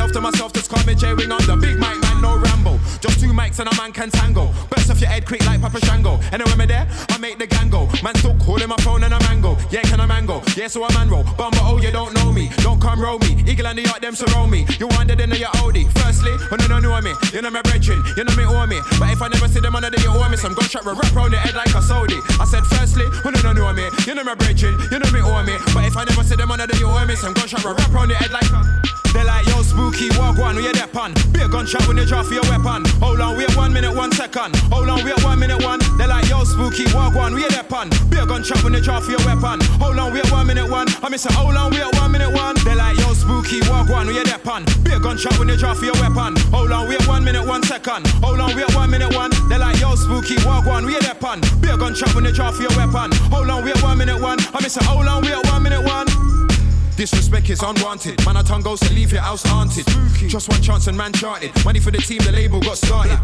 Myself 0.00 0.12
to 0.12 0.20
myself, 0.22 0.52
just 0.54 0.70
call 0.70 0.82
me 0.86 0.94
J 0.94 1.12
Wing 1.12 1.30
on 1.30 1.44
the 1.44 1.54
big 1.56 1.78
mic 1.78 2.00
man, 2.00 2.22
no 2.22 2.38
Rambo. 2.38 2.79
Just 3.00 3.20
two 3.20 3.32
mics 3.32 3.58
and 3.60 3.68
a 3.68 3.76
man 3.76 3.92
can 3.92 4.10
tango. 4.10 4.52
Burst 4.68 4.90
off 4.90 5.00
your 5.00 5.08
head 5.08 5.24
quick 5.26 5.44
like 5.46 5.60
Papa 5.60 5.80
Shango. 5.86 6.18
And 6.32 6.40
Anyway, 6.40 6.56
me 6.56 6.66
there, 6.66 6.88
I 7.10 7.18
make 7.18 7.38
the 7.38 7.46
gang 7.46 7.68
go. 7.68 7.84
Man 8.02 8.14
still 8.16 8.36
calling 8.40 8.68
my 8.68 8.76
phone 8.80 9.04
and 9.04 9.12
a 9.12 9.20
mango. 9.28 9.56
Yeah, 9.70 9.82
can 9.82 10.00
I 10.00 10.06
mango? 10.06 10.42
Yeah, 10.56 10.68
so 10.68 10.84
a 10.84 10.92
man 10.94 11.10
roll. 11.10 11.24
Bumba, 11.36 11.60
oh, 11.68 11.78
you 11.80 11.90
don't 11.90 12.14
know 12.14 12.32
me. 12.32 12.48
Don't 12.64 12.80
come 12.80 13.00
roll 13.00 13.18
me. 13.18 13.44
Eagle 13.46 13.66
and 13.66 13.78
the 13.78 13.82
yacht, 13.82 14.00
them 14.00 14.14
surround 14.14 14.50
me. 14.50 14.66
You 14.78 14.88
wanted 14.88 15.20
in 15.20 15.30
your 15.30 15.52
oldie. 15.60 15.84
Firstly, 16.00 16.32
when 16.48 16.60
you 16.60 16.68
don't 16.68 16.82
know 16.82 16.98
me, 17.00 17.12
you 17.32 17.42
know 17.42 17.50
me 17.50 17.60
brethren, 17.60 18.02
you 18.16 18.24
know 18.24 18.34
me 18.36 18.44
owe 18.44 18.66
me. 18.66 18.80
But 18.98 19.12
if 19.12 19.20
I 19.20 19.28
never 19.28 19.48
see 19.48 19.60
them 19.60 19.76
under 19.76 19.90
the 19.90 20.00
you 20.00 20.08
owe 20.08 20.28
me, 20.28 20.36
some 20.36 20.54
gunshot 20.54 20.84
will 20.84 20.94
wrap 20.94 21.14
round 21.14 21.32
your 21.32 21.40
head 21.40 21.54
like 21.54 21.74
a 21.74 21.82
Saudi. 21.82 22.16
I 22.40 22.44
said, 22.44 22.64
firstly, 22.64 23.04
when 23.20 23.34
you 23.34 23.42
don't 23.42 23.56
know 23.56 23.72
me, 23.72 23.84
you 24.06 24.14
know 24.14 24.24
me 24.24 24.34
brethren, 24.34 24.80
you 24.90 24.98
know 24.98 25.10
me 25.12 25.20
owe 25.20 25.42
me. 25.44 25.56
But 25.76 25.84
if 25.84 25.96
I 25.96 26.04
never 26.04 26.24
see 26.24 26.36
them 26.36 26.50
under 26.50 26.66
the 26.66 26.76
you 26.78 26.88
owe 26.88 27.04
me, 27.04 27.16
some 27.16 27.34
gunshot 27.34 27.64
will 27.64 27.74
wrap 27.74 27.92
round 27.92 28.10
your 28.10 28.18
head 28.18 28.32
like 28.32 28.48
a 28.48 28.90
they 29.12 29.24
like, 29.24 29.44
yo, 29.46 29.62
spooky, 29.62 30.08
walk 30.16 30.38
one, 30.38 30.54
we 30.54 30.62
that 30.70 30.92
pan. 30.92 31.12
Be 31.32 31.40
a 31.42 31.48
gunshot 31.48 31.86
when 31.88 31.96
you 31.96 32.06
draw 32.06 32.22
for 32.22 32.34
your 32.34 32.46
weapon. 32.46 32.86
Hold 33.00 33.20
on, 33.20 33.36
we 33.36 33.46
wait 33.46 33.56
one 33.56 33.72
minute, 33.72 33.94
one 33.94 34.12
second. 34.12 34.56
Hold 34.72 34.88
on, 34.88 35.04
we 35.04 35.12
wait 35.12 35.22
one 35.24 35.38
minute, 35.38 35.62
one. 35.62 35.80
They 35.98 36.06
like, 36.06 36.28
yo, 36.28 36.44
spooky, 36.44 36.84
walk 36.94 37.14
one, 37.14 37.34
we 37.34 37.42
that 37.48 37.68
pan. 37.68 37.88
Be 38.10 38.18
a 38.18 38.26
gunshot 38.26 38.62
when 38.64 38.74
you 38.74 38.80
draw 38.80 39.00
for 39.00 39.12
your 39.12 39.20
weapon. 39.24 39.60
Hold 39.80 39.98
on, 39.98 40.12
we 40.12 40.20
wait 40.20 40.30
one 40.32 40.46
minute, 40.46 40.68
one. 40.68 40.86
I 41.02 41.08
miss 41.08 41.26
a 41.26 41.32
hold 41.32 41.56
on, 41.56 41.70
we 41.70 41.78
wait 41.78 41.94
one 41.96 42.12
minute, 42.12 42.32
one. 42.32 42.56
They 42.64 42.74
like, 42.74 42.98
yo, 42.98 43.12
spooky, 43.14 43.60
walk 43.68 43.88
one, 43.88 44.06
we 44.06 44.14
that 44.14 44.42
pan. 44.42 44.64
Be 44.82 44.92
a 44.92 45.00
gunshot 45.00 45.38
when 45.38 45.48
you 45.48 45.56
draw 45.56 45.74
for 45.74 45.84
your 45.84 45.98
weapon. 46.00 46.36
Hold 46.52 46.72
on, 46.72 46.88
wait 46.88 47.06
one 47.06 47.24
minute, 47.24 47.46
one 47.46 47.62
second. 47.62 48.06
Hold 48.24 48.40
on, 48.40 48.54
wait 48.56 48.74
one 48.74 48.90
minute, 48.90 49.14
one. 49.14 49.30
They 49.48 49.58
like, 49.58 49.80
yo, 49.80 49.94
spooky, 49.94 50.36
walk 50.44 50.66
one, 50.66 50.86
we 50.86 50.98
that 50.98 51.20
pan. 51.20 51.40
Be 51.60 51.68
a 51.68 51.76
gunshot 51.76 52.14
when 52.14 52.24
you 52.24 52.32
draw 52.32 52.50
for 52.50 52.62
your 52.62 52.74
weapon. 52.76 53.12
Hold 53.30 53.50
on, 53.50 53.64
wait 53.64 53.80
one 53.82 53.98
minute, 53.98 54.20
one. 54.20 54.38
I 54.54 54.60
miss 54.62 54.76
a 54.76 54.84
hold 54.84 55.06
on, 55.06 55.22
we 55.22 55.30
wait 55.32 55.46
one 55.46 55.62
minute, 55.62 55.82
one. 55.82 56.39
Disrespect 57.00 57.48
is 57.48 57.62
unwanted. 57.62 58.22
Man, 58.26 58.36
a 58.36 58.42
tongue 58.42 58.60
goes 58.60 58.78
to 58.80 58.92
leave 58.92 59.10
your 59.10 59.22
house 59.22 59.42
haunted. 59.42 59.86
Just 60.28 60.50
one 60.50 60.60
chance 60.60 60.86
and 60.86 60.98
man 60.98 61.14
charted. 61.14 61.50
Money 61.64 61.80
for 61.80 61.90
the 61.90 61.96
team, 61.96 62.18
the 62.18 62.30
label 62.30 62.60
got 62.60 62.76
started. 62.76 63.16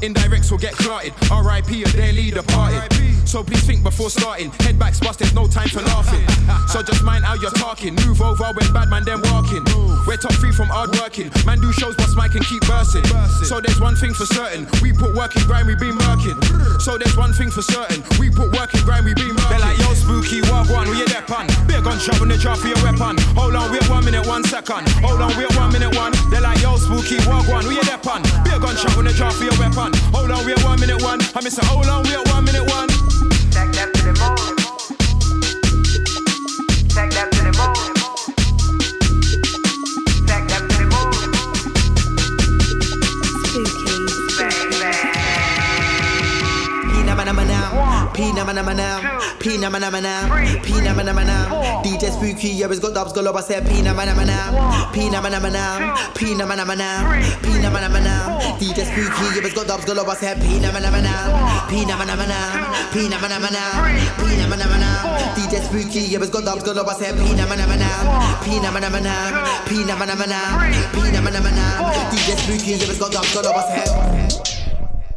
Indirects 0.00 0.50
will 0.50 0.56
get 0.56 0.72
clotted. 0.72 1.12
RIP, 1.28 1.86
a 1.86 1.90
their 1.94 2.14
leader 2.14 2.42
parted. 2.42 2.90
So 3.28 3.44
please 3.44 3.62
think 3.66 3.82
before 3.82 4.08
starting. 4.08 4.50
Head 4.64 4.78
back, 4.78 4.98
bust, 5.00 5.18
there's 5.18 5.34
no 5.34 5.46
time 5.46 5.68
for 5.68 5.82
laughing. 5.82 6.24
So 6.68 6.82
just 6.82 7.02
mind 7.02 7.24
how 7.24 7.34
you're 7.34 7.50
talking. 7.52 7.94
Move 8.06 8.20
over 8.20 8.44
when 8.52 8.72
bad 8.72 8.88
man 8.88 9.02
then 9.04 9.22
walking. 9.32 9.64
We're 10.06 10.16
top 10.16 10.32
three 10.34 10.52
from 10.52 10.68
hard 10.68 10.90
working. 11.00 11.30
Man 11.46 11.60
do 11.60 11.72
shows, 11.72 11.96
bust 11.96 12.14
mic 12.16 12.34
and 12.34 12.44
keep 12.44 12.60
bursting. 12.66 13.04
So 13.44 13.60
there's 13.60 13.80
one 13.80 13.96
thing 13.96 14.12
for 14.12 14.26
certain. 14.26 14.68
We 14.82 14.92
put 14.92 15.14
work 15.16 15.34
in 15.36 15.44
grind, 15.44 15.66
we 15.66 15.76
been 15.76 15.96
working. 15.96 16.36
So 16.80 16.98
there's 16.98 17.16
one 17.16 17.32
thing 17.32 17.50
for 17.50 17.62
certain. 17.62 18.04
We 18.20 18.28
put 18.28 18.52
work 18.52 18.74
in 18.74 18.84
grind, 18.84 19.06
we 19.06 19.14
been 19.14 19.32
working. 19.32 19.48
They're 19.48 19.60
like, 19.60 19.78
yo, 19.78 19.94
spooky, 19.94 20.42
walk 20.50 20.68
one, 20.68 20.88
we 20.90 20.96
hear 20.96 21.08
that 21.08 21.26
pan. 21.26 21.48
Big 21.66 21.84
gunshot 21.84 22.20
when 22.20 22.28
the 22.28 22.36
drop 22.36 22.58
for 22.58 22.68
your 22.68 22.80
weapon. 22.84 23.17
Hold 23.36 23.54
on, 23.54 23.70
wait 23.72 23.88
one 23.88 24.04
minute, 24.04 24.26
one 24.26 24.44
second. 24.44 24.88
Hold 25.04 25.20
on, 25.20 25.36
wait 25.36 25.54
one 25.56 25.72
minute, 25.72 25.94
one. 25.96 26.12
They're 26.30 26.40
like, 26.40 26.60
yo, 26.60 26.76
spooky, 26.76 27.16
walk 27.28 27.48
one, 27.48 27.66
we 27.66 27.74
hear 27.74 27.84
that 27.84 28.02
pan. 28.02 28.22
Big 28.44 28.60
gunshot 28.60 28.96
when 28.96 29.06
they 29.06 29.12
drop 29.12 29.32
for 29.32 29.44
your 29.44 29.58
weapon. 29.58 29.92
Hold 30.14 30.30
on, 30.30 30.44
wait 30.46 30.62
one 30.64 30.80
minute, 30.80 31.02
one. 31.02 31.20
I 31.34 31.40
miss 31.42 31.58
a 31.58 31.64
hold 31.64 31.86
on, 31.86 32.04
wait 32.04 32.20
one 32.28 32.44
minute, 32.44 32.66
one. 32.68 32.97
Mana, 48.18 48.34
Pina 48.34 48.44
mana 48.44 48.62
mana, 48.62 49.20
Pina 49.38 49.70
mana 49.70 49.90
mana, 49.90 50.60
Pina 50.62 50.94
mana 50.94 51.12
mana. 51.12 51.82
DJ 51.84 52.10
Spooky, 52.10 52.48
yeah, 52.48 52.66
it's 52.68 52.80
got 52.80 52.94
dubs 52.94 53.12
galore. 53.12 53.36
I 53.38 53.40
said 53.42 53.66
Pina 53.66 53.94
mana 53.94 54.14
mana, 54.14 54.90
Pina 54.92 55.22
mana 55.22 55.40
mana, 55.40 55.94
Pina 56.14 56.46
mana 56.46 56.64
mana, 56.64 57.22
Pina 57.42 57.70
mana 57.70 57.88
mana. 57.88 58.38
DJ 58.58 58.84
Spooky, 58.84 59.26
yeah, 59.34 59.46
it's 59.46 59.54
got 59.54 59.66
dubs 59.66 59.84
galore. 59.84 60.10
I 60.10 60.14
said 60.16 60.40
Pina 60.40 60.72
mana 60.72 60.90
mana, 60.90 61.14
Pina 61.68 61.96
mana 61.96 62.16
mana, 62.16 62.38
Pina 62.92 63.18
mana 63.18 63.38
mana, 63.38 63.62
Pina 64.18 64.46
mana 64.48 64.66
mana. 64.66 64.90
DJ 65.36 65.62
Spooky, 65.62 66.00
yeah, 66.00 66.18
it's 66.18 66.30
got 66.30 66.44
dubs 66.44 66.64
galore. 66.64 66.90
I 66.90 66.94
said 66.94 67.14
Pina 67.16 67.46
mana 67.46 67.66
mana, 67.66 67.88
Pina 68.42 68.70
mana 68.72 68.90
mana, 68.90 69.14
Pina 69.66 69.94
mana 69.96 70.16
mana, 70.16 70.40
Pina 70.92 71.20
mana 71.22 71.40
mana. 71.40 71.64
DJ 72.10 72.36
Spooky, 72.36 72.72
yeah, 72.72 72.90
it's 72.90 72.98
got 72.98 73.12
dubs 73.12 73.32
galore. 73.32 73.54
I 73.54 73.84
said. 73.84 74.27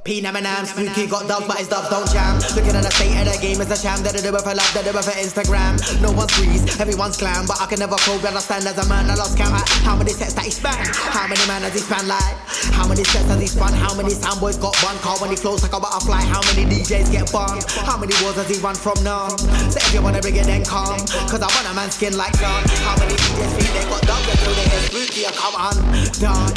Pina 0.03 0.33
Manam, 0.33 0.65
spooky, 0.65 1.05
got 1.05 1.29
dubs, 1.29 1.45
but 1.45 1.61
his 1.61 1.69
dubs 1.69 1.85
don't 1.93 2.09
jam. 2.09 2.33
Looking 2.57 2.73
at 2.73 2.81
the 2.81 2.89
state 2.89 3.13
of 3.21 3.29
the 3.29 3.37
game, 3.37 3.61
it's 3.61 3.69
a 3.69 3.77
sham. 3.77 4.01
That 4.01 4.17
do 4.17 4.33
it 4.33 4.41
for 4.41 4.49
love, 4.57 4.65
that 4.73 4.81
do 4.81 4.89
it 4.89 5.05
for 5.05 5.13
Instagram. 5.13 5.77
No 6.01 6.09
one's 6.09 6.33
freeze, 6.33 6.65
everyone's 6.81 7.21
glam, 7.21 7.45
but 7.45 7.61
I 7.61 7.69
can 7.69 7.77
never 7.77 8.01
cope. 8.01 8.25
Understand 8.25 8.65
as 8.65 8.81
a 8.81 8.85
man, 8.89 9.05
I 9.13 9.13
lost 9.13 9.37
count 9.37 9.53
how 9.85 9.93
many 9.93 10.09
sets 10.09 10.33
that 10.33 10.45
he 10.45 10.49
span. 10.49 10.73
How 11.13 11.29
many 11.29 11.45
man 11.45 11.61
has 11.61 11.77
he 11.77 11.85
span 11.85 12.09
like? 12.09 12.33
How 12.73 12.89
many 12.89 13.05
sets 13.05 13.29
has 13.29 13.37
he 13.37 13.45
spun? 13.45 13.77
How 13.77 13.93
many 13.93 14.17
soundboys 14.17 14.57
got 14.57 14.73
bun? 14.81 14.97
Car 15.05 15.21
when 15.21 15.29
he 15.29 15.37
flows 15.37 15.61
like 15.61 15.77
a 15.77 15.79
butterfly. 15.79 16.25
How 16.25 16.41
many 16.49 16.65
DJs 16.65 17.13
get 17.13 17.29
burned? 17.29 17.61
How 17.85 17.93
many 18.01 18.17
wars 18.25 18.41
has 18.41 18.49
he 18.49 18.57
run 18.57 18.73
from 18.73 18.97
now? 19.05 19.29
So 19.69 19.77
if 19.85 19.93
you 19.93 20.01
wanna 20.01 20.17
bring 20.25 20.33
it, 20.33 20.49
then 20.49 20.65
come. 20.65 20.97
Cause 21.29 21.45
I 21.45 21.49
want 21.53 21.69
a 21.69 21.77
man's 21.77 21.93
skin 21.93 22.17
like 22.17 22.33
sun. 22.41 22.65
How 22.81 22.97
many 22.97 23.13
DJs 23.13 23.53
think 23.53 23.69
they 23.69 23.85
got 23.85 24.01
dubs 24.09 24.25
until 24.33 24.53
they 24.57 24.65
hear 24.65 24.81
spooky? 24.89 25.29
I 25.29 25.31
come 25.37 25.53
on, 25.53 25.77
done. 26.17 26.49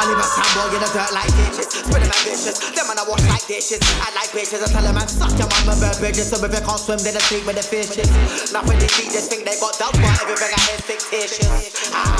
I 0.00 0.04
live 0.04 0.20
a 0.20 0.28
soundboy 0.28 0.76
in 0.76 0.80
the 0.84 0.90
dirt 0.92 1.12
like 1.16 1.32
ditches. 1.32 2.09
My 2.10 2.18
vicious. 2.26 2.58
Them 2.74 2.90
man 2.90 2.98
I 2.98 3.06
wash 3.06 3.22
like 3.30 3.46
dishes. 3.46 3.78
I 4.02 4.10
like 4.18 4.34
bitches. 4.34 4.58
I 4.58 4.66
tell 4.66 4.82
them 4.82 4.98
man 4.98 5.06
suck 5.06 5.30
your 5.38 5.46
mama 5.46 5.78
bird 5.78 5.94
bridges. 6.02 6.26
So 6.26 6.42
if 6.42 6.50
you 6.50 6.58
can't 6.58 6.82
swim, 6.82 6.98
then 7.06 7.14
I 7.14 7.22
sleep 7.22 7.46
with 7.46 7.54
the 7.54 7.62
fishes. 7.62 8.10
Nothing 8.50 8.82
they 8.82 8.90
see, 8.90 9.06
just 9.14 9.30
think 9.30 9.46
they 9.46 9.54
got 9.62 9.78
dubs, 9.78 9.94
but 9.94 10.10
everything 10.18 10.50
I 10.50 10.60
hear 10.66 10.82
fictitious. 10.82 11.46
Ah, 11.94 12.18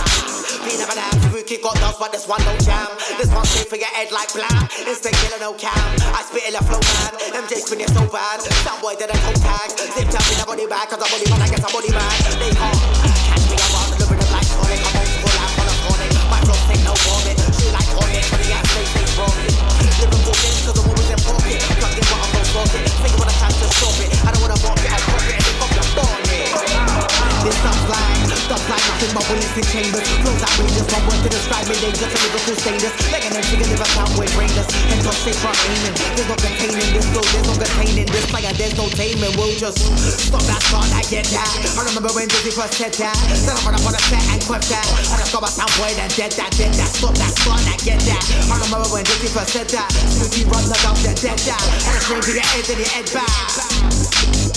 peanut 0.63 0.87
and 0.95 1.03
ham, 1.03 1.19
spooky 1.27 1.59
got 1.59 1.75
dubs, 1.83 1.99
but 1.99 2.15
this 2.15 2.31
one 2.31 2.39
don't 2.47 2.63
jam. 2.63 2.87
This 3.19 3.35
one 3.35 3.43
straight 3.51 3.67
for 3.67 3.83
your 3.83 3.91
head 3.91 4.15
like 4.15 4.31
blam. 4.31 4.71
Instant 4.87 5.19
killer, 5.27 5.43
no 5.43 5.59
cam. 5.59 5.75
I 6.15 6.23
spit 6.23 6.47
in 6.47 6.55
a 6.55 6.63
flow 6.63 6.79
man. 6.79 7.11
MJ 7.43 7.59
spin 7.59 7.83
it 7.83 7.91
so 7.91 8.07
bad. 8.15 8.39
Soundboy 8.63 8.95
did 8.95 9.11
a 9.11 9.17
toe 9.19 9.35
tag. 9.43 9.75
Zip 9.75 10.07
tap 10.07 10.23
in 10.31 10.39
a 10.39 10.47
body 10.47 10.71
bag, 10.71 10.87
cause 10.87 11.03
a 11.03 11.07
body 11.11 11.27
man, 11.27 11.43
I 11.43 11.51
guess 11.51 11.67
a 11.67 11.71
body 11.75 11.91
man. 11.91 12.15
They 12.39 12.55
can't 12.55 12.79
catch 13.27 13.43
me, 13.51 13.59
I'm 13.59 13.75
on 13.75 13.91
living 13.99 14.23
it 14.23 14.31
like 14.31 14.47
Sonic. 14.47 14.87
I'm 14.87 15.03
old 15.03 15.11
school, 15.19 15.35
I'm 15.35 15.59
on 15.59 15.67
a 15.67 15.75
phonic. 15.83 16.13
My 16.31 16.39
take 16.47 16.83
no 16.87 16.95
vomit. 16.95 17.37
She 17.59 17.67
like 17.75 17.91
Hornet, 17.91 18.23
but 18.31 18.39
the 18.39 18.55
ass 18.55 18.71
stay 18.71 18.87
stay 18.87 19.07
vomit. 19.19 19.50
Think 23.01 23.19
what 23.19 23.29
I 23.29 23.33
can 23.33 23.51
to 23.51 23.67
stop 23.73 23.97
it. 24.05 24.13
I 24.27 24.31
don't 24.31 24.43
wanna 24.43 24.61
walk 24.63 24.79
it, 24.85 24.93
I 24.93 24.99
pop 25.09 25.25
it, 25.25 25.41
and 25.41 25.57
fuck 25.57 25.73
your 25.73 25.89
bonnet. 25.97 26.53
This 27.45 27.57
stuff's 27.57 27.90
like, 28.51 28.59
stuff's 28.59 28.71
like 28.71 28.85
nothing 28.91 29.13
but 29.15 29.25
ballistic 29.31 29.67
chambers. 29.71 30.07
Flows 30.27 30.43
outrageous, 30.43 30.87
one 30.91 31.05
word 31.07 31.21
to 31.23 31.31
describe 31.31 31.67
me 31.71 31.75
They 31.79 31.91
dangerous. 31.91 32.11
A 32.11 32.19
lyrical 32.19 32.57
stainless. 32.59 32.95
Legging 33.15 33.33
them, 33.35 33.45
chicken 33.47 33.69
liver, 33.71 33.89
soundboy 33.95 34.29
brainless. 34.35 34.69
Hands 34.91 35.07
on 35.07 35.17
safe, 35.23 35.39
front 35.39 35.59
aiming. 35.71 35.95
There's 36.19 36.29
no 36.31 36.37
containing 36.37 36.91
this 36.91 37.07
flow, 37.15 37.25
there's 37.31 37.47
no 37.47 37.55
containing 37.55 38.09
this 38.11 38.27
fire, 38.27 38.53
there's 38.59 38.77
no 38.77 38.87
taming. 38.91 39.35
We'll 39.39 39.55
just 39.55 39.79
stop 40.19 40.43
that 40.51 40.63
start, 40.67 40.91
I 40.91 41.03
get 41.07 41.27
that. 41.31 41.51
I 41.79 41.83
remember 41.87 42.11
when 42.11 42.27
Dizzee 42.27 42.55
first 42.55 42.75
said 42.75 42.95
that. 42.99 43.15
I'm 43.15 43.63
gonna 43.63 43.83
put 43.83 43.95
a 43.95 44.03
set 44.11 44.25
and 44.35 44.41
quip 44.43 44.65
that. 44.67 44.87
I 45.15 45.23
just 45.23 45.31
my 45.31 45.47
soundboy 45.47 45.95
that 45.95 46.11
dead 46.19 46.33
that, 46.35 46.51
dead 46.59 46.75
that. 46.75 46.91
Stop 46.91 47.15
that 47.15 47.33
start, 47.39 47.63
I 47.71 47.79
get 47.87 48.03
that. 48.11 48.23
I 48.51 48.59
remember 48.67 48.89
when 48.91 49.07
Dizzee 49.07 49.31
first 49.31 49.55
said 49.55 49.69
that. 49.79 49.91
Snooki 50.11 50.43
run 50.51 50.67
the 50.67 50.79
dog, 50.83 50.99
that 51.07 51.17
dead 51.23 51.39
that. 51.47 51.63
And 51.87 51.95
it's 51.95 52.05
straight 52.05 52.25
to 52.27 52.33
your 52.35 52.47
head, 52.51 52.65
then 52.67 52.79
your 52.83 52.91
head 52.91 53.07
back. 53.15 54.50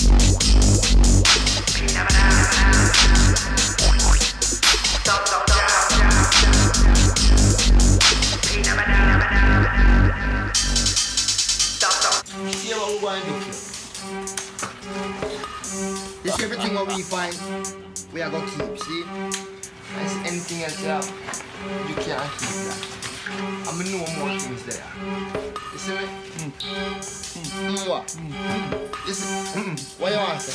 We 13.04 13.10
to 13.10 13.26
do. 13.26 13.34
This 16.22 16.40
everything 16.42 16.74
what 16.74 16.88
we 16.88 17.02
find, 17.02 17.36
we 18.14 18.22
are 18.22 18.30
going 18.30 18.48
to 18.48 18.50
keep, 18.50 18.78
see? 18.78 19.04
And 19.98 20.26
anything 20.26 20.62
else 20.64 20.80
you 20.80 20.88
have, 20.88 21.04
you 21.86 21.94
can't 21.96 22.32
keep 22.40 22.48
that. 22.64 22.80
I'm 23.68 23.76
to 23.76 23.84
know 23.90 23.98
more 24.16 24.38
things 24.38 24.62
there. 24.64 24.82
You 25.74 25.78
see 25.78 25.92
me? 25.92 26.06
Mm. 26.40 26.52
Mm, 27.60 27.88
what? 27.90 28.16
You 29.06 29.12
see? 29.12 29.60
Mm. 29.60 30.00
What 30.00 30.10
you 30.12 30.18
want 30.18 30.40
to 30.40 30.50
say? 30.50 30.54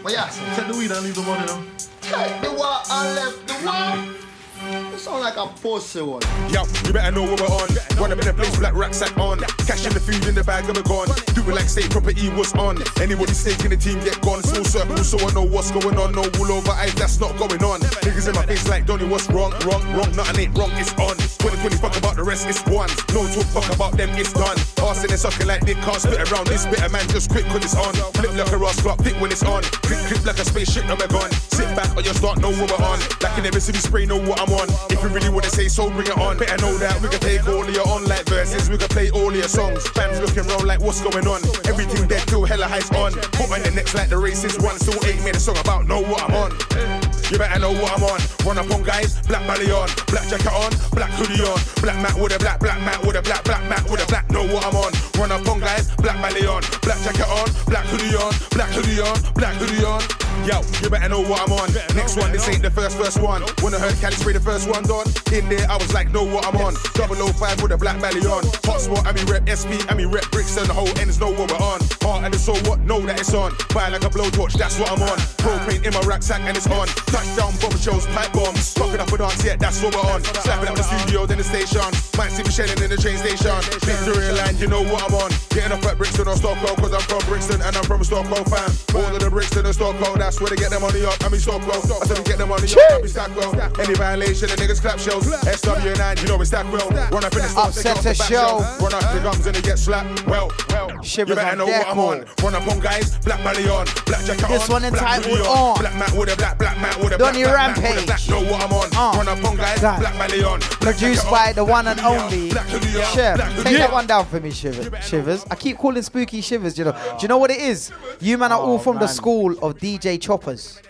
What 0.00 0.12
you 0.12 0.18
want 0.18 0.30
to 0.30 0.34
say? 0.34 0.44
Take 0.56 0.66
the 0.66 0.78
weed 0.78 0.92
and 0.92 1.02
leave 1.04 1.14
the 1.14 1.20
money 1.20 1.44
now. 1.44 1.62
Take 2.00 2.40
the 2.40 2.48
what 2.56 2.90
and 2.90 3.14
left 3.16 3.46
the 3.46 3.54
what? 3.66 4.29
You 4.60 4.98
sound 4.98 5.20
like 5.20 5.38
a 5.38 5.46
pussy 5.62 6.02
one. 6.02 6.20
Yo, 6.52 6.68
you 6.84 6.92
better 6.92 7.10
know 7.12 7.24
what 7.24 7.40
we're 7.40 7.48
on. 7.48 7.70
Up 7.96 8.12
in 8.12 8.26
the 8.28 8.34
place, 8.36 8.58
black 8.58 8.74
rucksack 8.74 9.16
on. 9.16 9.40
Cash 9.64 9.86
in 9.86 9.94
the 9.94 10.00
food 10.00 10.20
in 10.28 10.34
the 10.34 10.44
bag, 10.44 10.68
and 10.68 10.76
we're 10.76 10.84
gone. 10.84 11.08
Do 11.32 11.40
it 11.48 11.54
like 11.56 11.64
state 11.64 11.88
property 11.88 12.28
was 12.28 12.52
on. 12.52 12.76
Anybody 13.00 13.32
stake 13.32 13.64
in 13.64 13.70
the 13.70 13.78
team 13.78 13.96
get 14.04 14.20
gone. 14.20 14.42
Small 14.42 14.64
circle, 14.64 15.00
so 15.00 15.16
I 15.16 15.32
know 15.32 15.48
what's 15.48 15.70
going 15.70 15.96
on. 15.96 16.12
No 16.12 16.28
wool 16.36 16.52
over 16.52 16.72
eyes, 16.76 16.92
that's 16.94 17.18
not 17.18 17.38
going 17.38 17.64
on. 17.64 17.80
Niggas 18.04 18.28
in 18.28 18.34
my 18.34 18.44
face 18.44 18.68
like 18.68 18.84
Donny, 18.84 19.08
what's 19.08 19.30
wrong? 19.30 19.56
Wrong, 19.64 19.80
wrong, 19.96 20.12
nothing 20.12 20.44
ain't 20.44 20.58
wrong, 20.58 20.72
it's 20.76 20.92
on. 21.00 21.16
2020, 21.40 21.80
fuck 21.80 21.96
about 21.96 22.16
the 22.16 22.24
rest, 22.24 22.44
it's 22.44 22.60
one. 22.68 22.92
No 23.16 23.24
talk, 23.32 23.48
fuck 23.56 23.68
about 23.72 23.96
them, 23.96 24.10
it's 24.20 24.34
done. 24.34 24.60
Passing 24.76 25.10
and 25.10 25.20
sucking 25.20 25.46
like 25.46 25.64
Dick, 25.64 25.80
can't 25.88 26.04
spit 26.04 26.20
around 26.28 26.48
this 26.48 26.66
bit 26.66 26.84
of 26.84 26.92
man, 26.92 27.08
just 27.08 27.30
quick, 27.30 27.46
cause 27.48 27.64
it's 27.64 27.76
on. 27.76 27.96
Flip 28.12 28.36
like 28.36 28.52
a 28.52 28.60
clock, 28.82 29.00
thick 29.00 29.16
when 29.24 29.32
it's 29.32 29.42
on. 29.42 29.62
Click, 29.88 29.98
click 30.04 30.24
like 30.26 30.38
a 30.38 30.44
spaceship, 30.44 30.84
now 30.84 31.00
we're 31.00 31.08
gone. 31.08 31.32
Sit 31.60 31.76
back 31.76 31.94
or 31.94 32.00
you 32.00 32.14
start, 32.14 32.40
know 32.40 32.48
what 32.48 32.72
we're 32.72 32.86
on. 32.86 32.98
Like 33.20 33.36
in 33.36 33.44
every 33.44 33.60
city 33.60 33.80
spray, 33.80 34.06
know 34.06 34.16
what 34.16 34.40
I'm 34.40 34.48
on. 34.54 34.66
If 34.88 35.02
you 35.02 35.10
really 35.10 35.28
wanna 35.28 35.50
say 35.50 35.68
so, 35.68 35.90
bring 35.90 36.06
it 36.06 36.16
on. 36.16 36.38
Better 36.38 36.56
know 36.64 36.78
that 36.78 36.98
we 37.02 37.08
can 37.10 37.20
take 37.20 37.46
all 37.46 37.62
of 37.62 37.74
your 37.74 37.86
online 37.86 38.24
verses, 38.24 38.70
we 38.70 38.78
can 38.78 38.88
play 38.88 39.10
all 39.10 39.28
of 39.28 39.36
your 39.36 39.46
songs. 39.48 39.86
Fans 39.88 40.18
looking 40.20 40.48
round 40.50 40.64
like 40.64 40.80
what's 40.80 41.02
going 41.02 41.26
on. 41.26 41.42
Everything 41.68 42.08
dead 42.08 42.26
till 42.28 42.46
hella 42.46 42.66
highs 42.66 42.90
on. 42.92 43.12
Put 43.36 43.52
on 43.52 43.62
the 43.62 43.72
next 43.72 43.94
like 43.94 44.08
the 44.08 44.16
racist 44.16 44.62
one, 44.64 44.78
still 44.78 45.04
ain't 45.04 45.22
made 45.22 45.36
a 45.36 45.40
song 45.40 45.58
about 45.58 45.86
know 45.86 46.00
what 46.00 46.22
I'm 46.22 46.34
on. 46.34 47.09
You 47.30 47.38
better 47.38 47.60
know 47.60 47.70
what 47.70 47.94
I'm 47.94 48.02
on. 48.02 48.20
Run 48.44 48.58
up 48.58 48.74
on 48.74 48.82
guys, 48.82 49.20
black 49.28 49.46
belly 49.46 49.70
on, 49.70 49.88
black 50.08 50.26
jacket 50.26 50.50
on, 50.50 50.72
black 50.90 51.10
hoodie 51.14 51.42
on, 51.46 51.60
black 51.80 51.94
mat 52.02 52.18
with 52.18 52.34
a 52.34 52.38
black, 52.38 52.58
black 52.58 52.80
mat 52.82 53.00
with 53.06 53.14
a 53.14 53.22
black, 53.22 53.44
black 53.44 53.62
mat 53.68 53.88
with 53.88 54.02
a 54.02 54.06
black. 54.06 54.28
Know 54.30 54.42
what 54.42 54.66
I'm 54.66 54.74
on. 54.74 54.92
Run 55.14 55.30
up 55.30 55.46
on 55.46 55.60
guys, 55.60 55.94
black 55.96 56.20
belly 56.20 56.46
on, 56.46 56.62
black 56.82 56.98
jacket 57.02 57.28
on, 57.30 57.46
black 57.66 57.86
hoodie 57.86 58.16
on, 58.16 58.34
black 58.50 58.70
hoodie 58.70 59.00
on, 59.00 59.14
black 59.34 59.54
hoodie 59.62 59.84
on. 59.84 60.02
Yo, 60.46 60.62
you 60.80 60.88
better 60.88 61.08
know 61.08 61.20
what 61.20 61.42
I'm 61.44 61.52
on. 61.52 61.68
Next 61.94 62.16
one, 62.16 62.32
this 62.32 62.48
ain't 62.48 62.62
the 62.62 62.70
first 62.70 62.96
first 62.96 63.20
one. 63.20 63.42
When 63.60 63.74
I 63.74 63.78
heard 63.78 63.94
Cali 64.00 64.14
spray 64.14 64.32
the 64.32 64.40
first 64.40 64.68
one 64.68 64.82
done, 64.84 65.06
in 65.32 65.48
there 65.48 65.68
I 65.70 65.76
was 65.76 65.92
like, 65.92 66.10
know 66.10 66.24
what 66.24 66.46
I'm 66.46 66.56
on. 66.56 66.74
005 66.96 67.62
with 67.62 67.72
a 67.72 67.76
black 67.76 68.00
belly 68.00 68.24
on. 68.26 68.42
Hot 68.64 68.80
spot, 68.80 69.06
I 69.06 69.12
mean 69.12 69.26
rep 69.26 69.44
SP, 69.46 69.76
I 69.86 69.94
mean 69.94 70.08
rep 70.08 70.24
bricks 70.32 70.56
and 70.56 70.66
the 70.66 70.72
whole 70.72 70.90
ends 70.98 71.20
know 71.20 71.30
what 71.30 71.52
we're 71.52 71.60
on. 71.60 71.80
Heart 72.00 72.24
and 72.24 72.34
the 72.34 72.38
soul, 72.38 72.56
what? 72.64 72.80
Know 72.80 73.00
that 73.00 73.20
it's 73.20 73.34
on. 73.34 73.52
Buy 73.74 73.88
like 73.90 74.02
a 74.02 74.08
blowtorch, 74.08 74.54
that's 74.54 74.78
what 74.80 74.90
I'm 74.90 75.02
on. 75.02 75.18
Propane 75.44 75.84
in 75.84 75.92
my 75.92 76.00
rucksack 76.00 76.40
and 76.40 76.56
it's 76.56 76.66
on. 76.66 76.88
Touchdown, 77.20 77.52
bomb 77.60 77.76
shows, 77.76 78.06
pipe 78.16 78.32
bombs. 78.32 78.72
Fucking 78.72 78.98
up 78.98 79.12
a 79.12 79.18
dance, 79.18 79.44
yeah, 79.44 79.56
that's 79.56 79.82
what 79.82 79.94
we're 79.94 80.08
on. 80.08 80.24
Slapping 80.24 80.68
up 80.68 80.76
the 80.76 80.82
studio, 80.82 81.26
then 81.26 81.36
the 81.36 81.44
station. 81.44 81.84
Might 82.16 82.32
see 82.32 82.42
me 82.42 82.48
shelling 82.48 82.80
in 82.80 82.88
the 82.88 82.96
train 82.96 83.18
station. 83.20 83.52
Victoria 83.84 84.32
line, 84.40 84.56
you 84.56 84.66
know 84.66 84.80
what 84.80 85.04
I'm 85.04 85.12
on. 85.12 85.30
Getting 85.52 85.72
up 85.76 85.84
at 85.84 85.98
Brixton 85.98 86.28
or 86.28 86.36
Stockholm, 86.36 86.76
cause 86.80 86.94
I'm 86.96 87.04
from 87.04 87.20
Brixton 87.28 87.60
and 87.60 87.76
I'm 87.76 87.84
from 87.84 88.02
Stockholm 88.04 88.44
fam. 88.48 88.72
All 88.96 89.12
of 89.12 89.20
the 89.20 89.28
Brixton 89.28 89.66
and 89.66 89.74
Stockholm, 89.74 90.16
that's 90.16 90.40
where 90.40 90.48
they 90.48 90.56
get 90.56 90.70
their 90.70 90.80
money 90.80 91.04
up. 91.04 91.20
I 91.20 91.28
mean 91.28 91.40
Stockholm. 91.44 91.68
I 91.76 92.06
said 92.08 92.16
we 92.16 92.24
get 92.24 92.38
their 92.40 92.48
money 92.48 92.64
up, 92.64 92.88
I 92.88 92.98
mean 93.04 93.12
Stockwell. 93.12 93.52
Any 93.76 93.94
violation, 94.00 94.48
the 94.48 94.56
niggas 94.56 94.80
clap 94.80 94.98
shells. 94.98 95.28
SW9, 95.28 96.22
you 96.22 96.28
know 96.28 96.40
it's 96.40 96.48
Stockwell. 96.48 96.88
Run 96.88 97.20
up 97.20 97.36
in 97.36 97.44
the 97.44 97.52
store, 97.52 97.68
Upset 97.68 98.00
the 98.00 98.14
show. 98.16 98.64
Run 98.80 98.96
up 98.96 99.04
the 99.12 99.20
gums 99.20 99.44
and 99.44 99.54
they 99.56 99.60
get 99.60 99.76
slapped. 99.78 100.24
Well, 100.24 100.48
well. 100.70 100.88
Shivers 101.02 101.30
you 101.30 101.34
better 101.36 101.56
know 101.56 101.66
what 101.66 101.86
I'm 101.86 101.98
on. 101.98 102.24
Run 102.42 102.54
up 102.54 102.66
on 102.68 102.80
guys, 102.80 103.18
black 103.20 103.44
belly 103.44 103.68
on, 103.68 103.84
black 104.06 104.24
jacket 104.24 104.48
This 104.48 104.64
on. 104.70 104.80
one 104.80 104.92
black 104.92 105.20
entitled 105.20 105.46
On. 105.46 105.78
Black 105.80 105.96
mat 105.96 106.12
with 106.16 106.32
a 106.32 106.36
black, 106.36 106.56
black 106.58 106.80
mat 106.80 106.96
with 107.02 107.09
Donny 107.18 107.44
Rampage. 107.44 108.06
black. 108.06 108.28
Know 108.28 108.40
what 108.42 108.62
I'm 108.62 108.72
on. 108.72 108.88
Uh. 108.94 109.18
Run 109.18 109.28
up 109.28 109.44
on 109.44 109.56
guys, 109.56 109.80
That. 109.80 110.00
black 110.00 110.18
belly 110.18 110.42
on. 110.44 110.60
Produced 110.60 111.28
by 111.30 111.52
the 111.52 111.64
one 111.64 111.86
and 111.86 112.00
black 112.00 112.30
hoodie 112.30 112.40
on, 112.40 112.40
only 112.40 112.50
black 112.50 112.66
hoodie 112.66 113.02
on, 113.02 113.14
Chef. 113.14 113.64
Take 113.64 113.76
that 113.78 113.92
one 113.92 114.06
down 114.06 114.26
for 114.26 114.40
me, 114.40 114.50
Shiver, 114.50 115.00
Shivers. 115.00 115.44
I 115.50 115.54
keep 115.56 115.78
calling 115.78 116.02
Spooky 116.02 116.40
Shivers, 116.40 116.78
you 116.78 116.84
know. 116.84 116.92
Do 116.92 117.22
you 117.22 117.28
know 117.28 117.38
what 117.38 117.50
it 117.50 117.60
is? 117.60 117.92
You 118.20 118.38
man 118.38 118.52
are 118.52 118.60
all 118.60 118.78
from 118.78 118.98
the 118.98 119.06
school 119.06 119.52
of 119.64 119.76
DJ 119.78 120.20
choppers. 120.20 120.80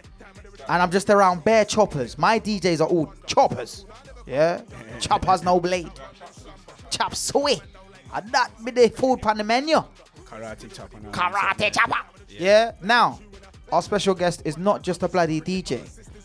And 0.69 0.81
I'm 0.83 0.91
just 0.91 1.11
around 1.11 1.43
bare 1.45 1.65
choppers. 1.65 2.17
My 2.17 2.39
DJs 2.39 2.81
are 2.81 2.87
all 2.89 3.13
choppers. 3.27 3.87
Yeah? 4.27 4.61
Choppers 5.01 5.43
no 5.43 5.59
blade. 5.59 5.91
Chop 6.91 7.15
suey. 7.15 7.61
And 8.15 8.31
that 8.33 8.51
be 8.65 8.71
the 8.71 8.89
food 8.89 9.25
on 9.25 9.39
the 9.39 9.45
menu. 9.45 9.83
Karate 10.25 10.73
chopper. 10.73 10.99
Karate 11.11 11.73
chopper. 11.73 11.99
Yeah. 12.29 12.73
Now, 12.83 13.19
our 13.73 13.83
special 13.83 14.15
guest 14.15 14.43
is 14.45 14.57
not 14.59 14.83
just 14.83 15.03
a 15.03 15.09
bloody 15.09 15.41
DJ. 15.41 15.81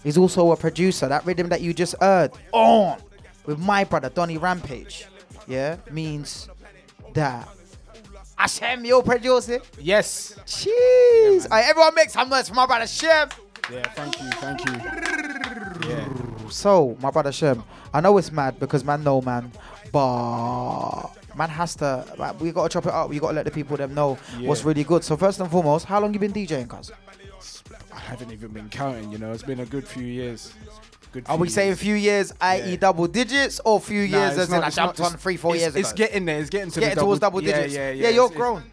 He's 0.06 0.20
also 0.20 0.52
a 0.52 0.56
producer. 0.56 1.10
That 1.10 1.26
rhythm 1.26 1.50
that 1.50 1.62
you 1.62 1.74
just 1.74 1.96
heard 2.00 2.32
on 2.52 3.00
with 3.48 3.58
my 3.60 3.84
brother 3.84 4.10
Donny 4.10 4.38
Rampage. 4.38 5.08
Yeah, 5.48 5.78
means 5.92 6.48
that 7.16 7.50
Hashem, 8.36 8.86
you 8.86 9.02
produce 9.02 9.50
it. 9.50 9.68
Yes. 9.80 10.38
Jeez. 10.46 11.46
Alright, 11.46 11.66
everyone 11.66 11.96
make 11.96 12.12
some 12.12 12.30
noise 12.30 12.50
for 12.50 12.54
my 12.54 12.68
brother 12.68 12.86
Shem. 12.86 13.30
Yeah, 13.72 13.82
thank 13.94 14.22
you, 14.22 14.30
thank 14.32 14.64
you. 14.68 15.90
Yeah. 15.90 16.08
So, 16.50 16.96
my 17.02 17.10
brother 17.10 17.32
Shem, 17.32 17.64
I 17.92 18.00
know 18.02 18.16
it's 18.20 18.32
mad 18.32 18.60
because 18.60 18.84
man 18.84 19.04
no 19.04 19.22
man, 19.22 19.52
but 19.92 21.08
man 21.36 21.50
has 21.50 21.76
to. 21.78 22.06
man, 22.20 22.38
we 22.40 22.52
gotta 22.52 22.70
chop 22.70 22.86
it 22.86 22.94
up. 22.94 23.10
We 23.10 23.20
gotta 23.20 23.34
let 23.34 23.46
the 23.46 23.52
people 23.52 23.78
them 23.78 23.94
know 23.96 24.16
what's 24.42 24.64
really 24.64 24.84
good. 24.84 25.04
So 25.04 25.18
first 25.18 25.40
and 25.40 25.50
foremost, 25.50 25.86
how 25.86 26.00
long 26.00 26.14
you 26.14 26.20
been 26.20 26.34
DJing, 26.34 26.68
cuz? 26.68 26.92
I 27.96 28.00
haven't 28.00 28.32
even 28.32 28.50
been 28.52 28.70
counting, 28.70 29.12
you 29.12 29.18
know. 29.18 29.32
It's 29.32 29.44
been 29.44 29.62
a 29.62 29.66
good 29.66 29.88
few 29.88 30.04
years. 30.06 30.54
Good 31.12 31.24
Are 31.28 31.36
few 31.36 31.42
we 31.44 31.50
saying 31.50 31.70
years. 31.70 31.80
few 31.80 31.96
years, 31.96 32.34
i.e., 32.42 32.76
double 32.78 33.08
digits, 33.08 33.62
or 33.64 33.80
few 33.80 34.08
Nah, 34.08 34.18
years 34.18 34.32
it's 34.34 34.42
as 34.42 34.54
in 34.54 34.64
I 34.64 34.70
jumped 34.70 35.00
on 35.00 35.14
three, 35.14 35.38
four 35.38 35.56
it's- 35.56 35.62
years 35.64 35.76
ago? 35.76 35.80
It's 35.80 35.94
getting 35.94 36.26
there. 36.26 36.40
It's 36.40 36.50
getting 36.50 36.72
to 36.72 36.80
getting 36.80 36.96
the 36.96 37.02
towards 37.02 37.22
double, 37.22 37.40
double 37.40 37.54
digits. 37.54 37.74
Yeah, 37.74 37.90
yeah, 37.90 37.94
yeah. 37.94 38.04
yeah 38.04 38.10
you're 38.10 38.26
It's- 38.26 38.38
grown. 38.38 38.64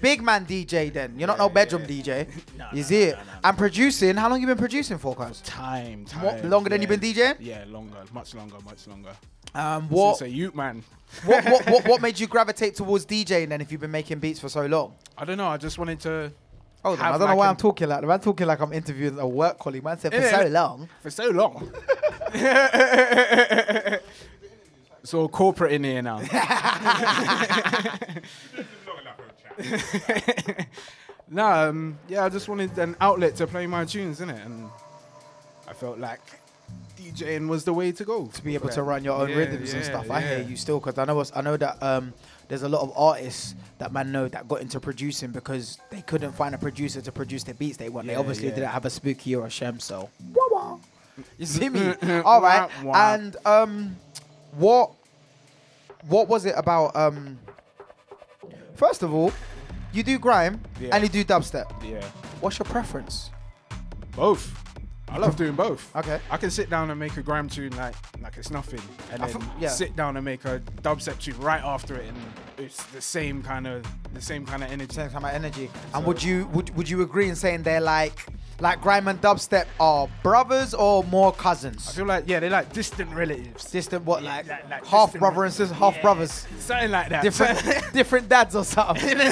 Big 0.00 0.22
man 0.22 0.46
DJ 0.46 0.90
then. 0.92 1.14
You're 1.18 1.26
not 1.26 1.38
no 1.38 1.48
bedroom 1.50 1.82
DJ. 1.86 2.26
you 2.72 2.82
see 2.82 3.02
it? 3.04 3.18
I'm 3.42 3.54
producing, 3.54 4.16
how 4.16 4.28
long 4.30 4.40
you 4.40 4.46
been 4.46 4.56
producing 4.56 4.96
for, 4.98 5.14
cuz? 5.14 5.40
Time, 5.42 6.06
time. 6.06 6.48
longer 6.48 6.70
than 6.70 6.80
yeah. 6.80 6.88
you 6.90 6.98
been 6.98 7.00
DJing? 7.14 7.36
Yeah, 7.38 7.64
longer, 7.68 7.98
much 8.12 8.34
longer, 8.34 8.56
much 8.64 8.86
longer. 8.86 9.10
Um, 9.54 9.88
what, 9.88 10.16
Since 10.18 10.30
a 10.32 10.34
youth 10.34 10.54
man. 10.54 10.82
what, 11.26 11.44
what, 11.44 11.66
what, 11.70 11.86
what 11.88 12.02
made 12.02 12.18
you 12.18 12.26
gravitate 12.26 12.74
towards 12.76 13.04
DJing 13.06 13.50
then 13.50 13.60
if 13.60 13.70
you've 13.70 13.80
been 13.80 13.90
making 13.90 14.18
beats 14.18 14.40
for 14.40 14.48
so 14.48 14.64
long? 14.66 14.94
I 15.16 15.24
don't 15.26 15.36
know. 15.36 15.46
I 15.48 15.58
just 15.58 15.78
wanted 15.78 16.00
to. 16.00 16.32
Hold 16.84 17.00
on, 17.00 17.14
I 17.14 17.18
don't 17.18 17.28
know 17.28 17.36
why 17.36 17.48
I'm 17.48 17.56
talking 17.56 17.88
like. 17.88 18.04
I'm 18.04 18.20
talking 18.20 18.46
like 18.46 18.60
I'm 18.60 18.72
interviewing 18.74 19.18
a 19.18 19.26
work 19.26 19.58
colleague. 19.58 19.82
Man 19.82 19.98
said 19.98 20.12
for 20.14 20.20
so 20.22 20.46
long. 20.48 20.88
For 21.02 21.10
so 21.10 21.30
long. 21.30 21.72
it's 25.02 25.14
all 25.14 25.28
corporate 25.28 25.72
in 25.72 25.84
here 25.84 26.02
now. 26.02 26.18
no, 31.28 31.46
um, 31.46 31.98
yeah, 32.08 32.24
I 32.24 32.28
just 32.28 32.48
wanted 32.48 32.76
an 32.78 32.96
outlet 33.00 33.36
to 33.36 33.46
play 33.46 33.66
my 33.66 33.86
tunes, 33.86 34.20
innit? 34.20 34.44
And 34.44 34.68
I 35.66 35.72
felt 35.72 35.98
like 35.98 36.20
DJing 36.98 37.48
was 37.48 37.64
the 37.64 37.72
way 37.72 37.92
to 37.92 38.04
go. 38.04 38.26
to 38.26 38.44
be 38.44 38.54
able 38.54 38.68
to 38.68 38.82
run 38.82 39.04
your 39.04 39.14
own 39.14 39.30
Yeah, 39.30 39.36
rhythms 39.36 39.72
and 39.72 39.82
yeah, 39.84 39.88
stuff. 39.88 40.10
I 40.10 40.20
hear 40.20 40.42
you 40.42 40.56
still 40.56 40.80
because 40.80 40.98
I 40.98 41.06
know 41.06 41.24
I 41.34 41.40
know 41.40 41.56
that 41.56 41.82
um, 41.82 42.12
there's 42.48 42.62
a 42.62 42.68
lot 42.68 42.82
of 42.82 42.92
artists 42.96 43.54
that 43.78 43.92
man 43.92 44.12
know 44.12 44.28
that 44.28 44.46
got 44.48 44.60
into 44.60 44.78
producing 44.80 45.30
because 45.30 45.78
they 45.90 46.02
couldn't 46.02 46.32
find 46.32 46.54
a 46.54 46.58
producer 46.58 47.00
to 47.00 47.12
produce 47.12 47.42
the 47.44 47.54
beats 47.54 47.76
they 47.76 47.88
want. 47.88 48.06
they 48.06 48.14
obviously 48.14 48.48
yeah. 48.48 48.54
didn't 48.54 48.70
have 48.70 48.84
a 48.84 48.90
spooky 48.90 49.34
or 49.34 49.46
a 49.46 49.50
shem, 49.50 49.80
so 49.80 50.08
you 51.38 51.46
see 51.46 51.68
me. 51.68 51.94
All 52.24 52.40
right, 52.42 52.68
and 52.94 53.36
um, 53.46 53.96
what 54.52 54.90
what 56.08 56.28
was 56.28 56.44
it 56.44 56.54
about? 56.56 56.94
Um, 56.96 57.38
first 58.76 59.02
of 59.02 59.12
all, 59.14 59.32
you 59.92 60.02
do 60.02 60.18
grime 60.18 60.60
Yeah. 60.80 60.90
and 60.94 61.02
you 61.02 61.08
do 61.08 61.24
dubstep. 61.24 61.66
Yeah. 61.84 62.04
What's 62.40 62.58
your 62.58 62.66
preference? 62.66 63.30
Both. 64.16 64.63
I 65.14 65.18
love 65.18 65.36
doing 65.36 65.54
both. 65.54 65.94
Okay. 65.94 66.18
I 66.28 66.36
can 66.36 66.50
sit 66.50 66.68
down 66.68 66.90
and 66.90 66.98
make 66.98 67.16
a 67.16 67.22
gram 67.22 67.48
tune 67.48 67.76
like 67.76 67.94
like 68.20 68.36
it's 68.36 68.50
nothing, 68.50 68.80
and 69.12 69.22
I 69.22 69.28
then 69.30 69.48
yeah. 69.60 69.68
sit 69.68 69.94
down 69.94 70.16
and 70.16 70.24
make 70.24 70.44
a 70.44 70.60
dubstep 70.82 71.20
tune 71.20 71.38
right 71.38 71.62
after 71.62 71.94
it, 71.94 72.06
and 72.08 72.16
it's 72.58 72.82
the 72.86 73.00
same 73.00 73.40
kind 73.40 73.68
of 73.68 73.86
the 74.12 74.20
same 74.20 74.44
kind 74.44 74.64
of 74.64 74.72
energy. 74.72 74.92
Same 74.92 75.10
kind 75.10 75.24
of 75.24 75.30
energy. 75.30 75.70
And 75.94 76.04
would 76.04 76.20
you 76.20 76.46
would 76.48 76.74
would 76.76 76.88
you 76.88 77.02
agree 77.02 77.28
in 77.28 77.36
saying 77.36 77.62
they're 77.62 77.80
like 77.80 78.26
like 78.58 78.80
grime 78.80 79.06
and 79.06 79.20
dubstep 79.20 79.66
are 79.78 80.08
brothers 80.24 80.74
or 80.74 81.04
more 81.04 81.30
cousins? 81.32 81.88
I 81.88 81.92
feel 81.92 82.06
like 82.06 82.24
yeah, 82.26 82.40
they're 82.40 82.50
like 82.50 82.72
distant 82.72 83.10
relatives. 83.14 83.70
Distant 83.70 84.04
what 84.04 84.24
like, 84.24 84.48
like- 84.48 84.68
like 84.68 84.84
half 84.84 85.10
distant 85.12 85.20
brother 85.20 85.44
and 85.44 85.54
sister, 85.54 85.74
half 85.76 85.94
Yeah, 85.94 86.02
brothers, 86.02 86.46
Something 86.58 86.90
like 86.90 87.08
that. 87.10 87.22
different 87.22 87.62
different 87.92 88.28
dads 88.28 88.56
or 88.56 88.64
something. 88.64 89.16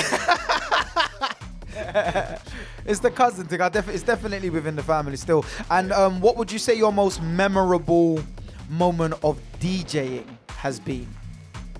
it's 2.85 3.01
the 3.01 3.11
cousin 3.11 3.47
thing. 3.47 3.61
I 3.61 3.69
def- 3.69 3.89
it's 3.89 4.03
definitely 4.03 4.51
within 4.51 4.77
the 4.77 4.83
family 4.83 5.17
still. 5.17 5.45
And 5.71 5.93
um, 5.93 6.21
what 6.21 6.37
would 6.37 6.51
you 6.51 6.59
say 6.59 6.75
your 6.77 6.93
most 6.93 7.23
memorable 7.23 8.23
moment 8.69 9.15
of 9.23 9.39
DJing 9.61 10.25
has 10.57 10.81
been? 10.81 11.09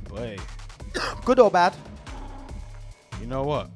Boy, 0.09 0.39
Good 1.25 1.39
or 1.39 1.51
bad? 1.51 1.75
you 3.21 3.27
know 3.29 3.45
what? 3.45 3.71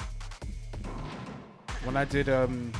When 1.85 1.97
I 1.97 2.05
did 2.05 2.28
um, 2.28 2.73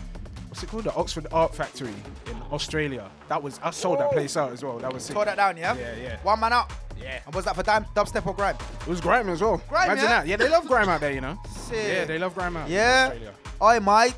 what's 0.49 0.63
it 0.65 0.69
called, 0.69 0.85
the 0.85 0.95
Oxford 0.95 1.27
Art 1.33 1.55
Factory 1.55 1.95
in 2.27 2.37
Australia, 2.51 3.09
that 3.29 3.41
was 3.41 3.61
I 3.63 3.71
sold 3.71 4.01
that 4.01 4.11
place 4.11 4.37
out 4.37 4.53
as 4.53 4.65
well. 4.65 4.79
That 4.79 4.93
was 4.93 5.05
sick. 5.05 5.15
Tore 5.15 5.25
that 5.25 5.37
down, 5.37 5.57
yeah. 5.57 5.77
Yeah, 5.77 5.95
yeah. 6.03 6.17
One 6.23 6.41
man 6.41 6.53
up. 6.53 6.73
Yeah. 7.01 7.21
And 7.25 7.35
was 7.35 7.45
that 7.45 7.55
for 7.55 7.63
dime, 7.63 7.85
dubstep 7.95 8.27
or 8.27 8.35
grime? 8.35 8.57
It 8.81 8.87
was 8.89 9.01
grime 9.01 9.29
as 9.29 9.41
well. 9.43 9.63
Grime, 9.69 9.91
Imagine 9.91 10.05
yeah? 10.05 10.11
that. 10.11 10.27
Yeah, 10.27 10.37
they 10.37 10.49
love 10.49 10.67
grime 10.67 10.89
out 10.89 11.01
there, 11.01 11.13
you 11.13 11.21
know. 11.21 11.39
Sick. 11.51 11.77
Yeah, 11.87 12.05
they 12.07 12.19
love 12.19 12.35
grime 12.35 12.57
out. 12.57 12.69
Yeah. 12.69 13.11
Australia. 13.13 13.35
Oi, 13.63 13.81
mate. 13.81 14.15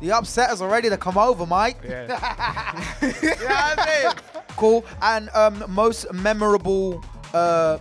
The 0.00 0.08
upsetters 0.08 0.60
are 0.62 0.68
ready 0.68 0.88
to 0.88 0.96
come 0.96 1.18
over, 1.18 1.44
Mike. 1.46 1.78
Yeah. 1.84 2.02
you 3.02 3.08
know 3.08 3.14
what 3.44 3.78
I 3.78 4.02
mean? 4.04 4.14
cool. 4.56 4.84
And 5.02 5.28
um, 5.34 5.62
most 5.68 6.10
memorable 6.12 7.04
uh, 7.34 7.78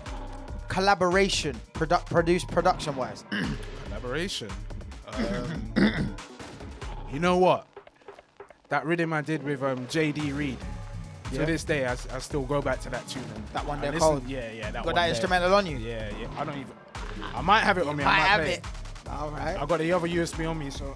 collaboration, 0.68 1.60
produ- 1.74 2.06
produced 2.08 2.48
production 2.50 2.96
wise. 2.96 3.24
Collaboration. 3.86 4.50
Um, 5.14 5.74
you 7.12 7.20
know 7.20 7.38
what? 7.38 7.66
That 8.70 8.86
rhythm 8.86 9.14
I 9.14 9.22
did 9.22 9.42
with 9.44 9.64
um, 9.64 9.88
JD 9.88 10.38
Reid. 10.38 10.58
Yeah. 11.32 11.40
To 11.40 11.46
this 11.46 11.64
day, 11.64 11.86
I 11.86 11.96
still 12.20 12.42
go 12.44 12.62
back 12.62 12.80
to 12.82 12.90
that 12.90 13.08
tune. 13.08 13.24
That 13.54 13.66
one 13.66 13.80
I 13.80 13.92
there 13.92 14.00
called- 14.00 14.28
Yeah, 14.28 14.52
yeah. 14.52 14.72
That 14.72 14.84
Got 14.84 14.96
that 14.96 15.02
there. 15.02 15.10
instrumental 15.10 15.54
on 15.54 15.66
you? 15.68 15.78
Yeah, 15.78 16.10
yeah. 16.20 16.28
I 16.38 16.44
don't 16.44 16.56
even. 16.58 16.72
I 17.36 17.42
might 17.42 17.62
have 17.62 17.78
it 17.78 17.86
on 17.88 17.96
me. 17.96 18.04
might 18.04 18.12
I 18.12 18.18
might 18.18 18.28
have 18.28 18.42
play 18.42 18.54
it. 18.54 18.66
All 19.10 19.30
right. 19.32 19.58
I 19.60 19.66
got 19.66 19.80
the 19.80 19.92
other 19.92 20.08
USB 20.08 20.50
on 20.50 20.58
me, 20.58 20.70
so. 20.70 20.96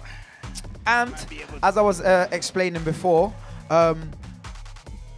And 0.86 1.14
as 1.62 1.76
I 1.76 1.82
was 1.82 2.00
uh, 2.00 2.28
explaining 2.30 2.82
before, 2.84 3.32
um, 3.70 4.10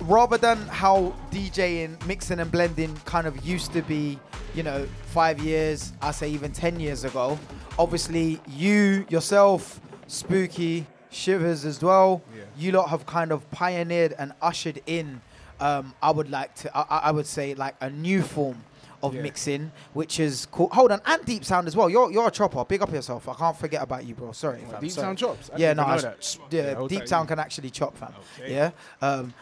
rather 0.03 0.39
than 0.39 0.59
how 0.69 1.15
DJing, 1.31 2.05
mixing 2.07 2.39
and 2.41 2.51
blending 2.51 2.95
kind 3.05 3.27
of 3.27 3.45
used 3.45 3.73
to 3.73 3.83
be, 3.83 4.19
you 4.55 4.63
know, 4.63 4.87
five 5.07 5.41
years, 5.41 5.93
I 6.01 6.13
say 6.13 6.31
even 6.31 6.53
10 6.53 6.79
years 6.81 7.05
ago, 7.05 7.39
obviously 7.79 8.41
you, 8.49 9.05
yourself, 9.09 9.81
Spooky, 10.07 10.87
Shivers 11.11 11.65
as 11.65 11.83
well, 11.83 12.23
you 12.57 12.73
lot 12.73 12.91
have 12.91 13.07
kind 13.07 13.33
of 13.33 13.51
pioneered 13.51 14.15
and 14.19 14.33
ushered 14.43 14.83
in, 14.87 15.21
um, 15.61 15.95
I 16.03 16.11
would 16.11 16.31
like 16.31 16.55
to, 16.57 16.77
I 16.77 16.99
I 17.09 17.11
would 17.11 17.27
say 17.27 17.55
like 17.55 17.75
a 17.81 17.89
new 17.91 18.23
form 18.23 18.63
of 19.07 19.15
Yeah. 19.15 19.23
mixing, 19.23 19.73
which 19.95 20.21
is 20.21 20.47
cool. 20.51 20.69
Hold 20.73 20.93
on, 20.93 21.01
and 21.07 21.25
deep 21.25 21.45
sound 21.45 21.67
as 21.69 21.75
well. 21.77 21.89
You're 21.91 22.11
you're 22.13 22.29
a 22.29 22.31
chopper. 22.31 22.65
Big 22.65 22.83
up 22.83 22.93
yourself. 22.93 23.29
I 23.29 23.35
can't 23.35 23.57
forget 23.57 23.83
about 23.83 24.05
you, 24.05 24.15
bro. 24.15 24.33
Sorry. 24.33 24.61
Well, 24.63 24.73
fam, 24.73 24.81
Deep 24.81 24.91
sorry. 24.93 25.05
Sound 25.07 25.19
chops? 25.19 25.51
I 25.55 25.57
Yeah, 25.59 25.73
no, 25.73 25.83
I 25.85 25.97
know 25.97 26.03
that. 26.03 26.39
yeah, 26.51 26.63
Yeah, 26.81 26.87
deep 26.89 27.09
sound 27.09 27.25
you. 27.27 27.29
can 27.35 27.39
actually 27.39 27.71
chop, 27.71 27.97
fam. 27.97 28.13
Okay. 28.41 28.53
Yeah. 28.55 28.71
Um, 29.01 29.33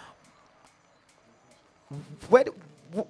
where, 2.28 2.44
d- 2.44 2.50
wh- 2.96 3.00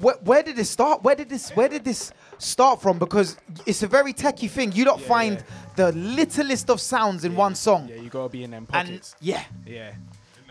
wh- 0.00 0.26
where 0.26 0.42
did 0.42 0.56
this 0.56 0.70
start? 0.70 1.02
Where 1.02 1.14
did 1.14 1.28
this 1.28 1.50
Where 1.50 1.68
did 1.68 1.84
this 1.84 2.12
start 2.38 2.80
from? 2.80 2.98
Because 2.98 3.36
it's 3.66 3.82
a 3.82 3.86
very 3.86 4.12
techie 4.12 4.48
thing. 4.50 4.72
You 4.72 4.84
don't 4.84 5.00
find 5.02 5.42
the 5.76 5.92
littlest 5.92 6.70
of 6.70 6.80
sounds 6.80 7.24
in 7.24 7.34
one 7.36 7.54
song. 7.54 7.88
Yeah, 7.88 7.96
you 7.96 8.08
gotta 8.08 8.28
be 8.28 8.44
in 8.44 8.50
them 8.52 8.66
And- 8.72 8.88
pockets. 8.88 9.16
yeah. 9.20 9.44
yeah. 9.66 9.94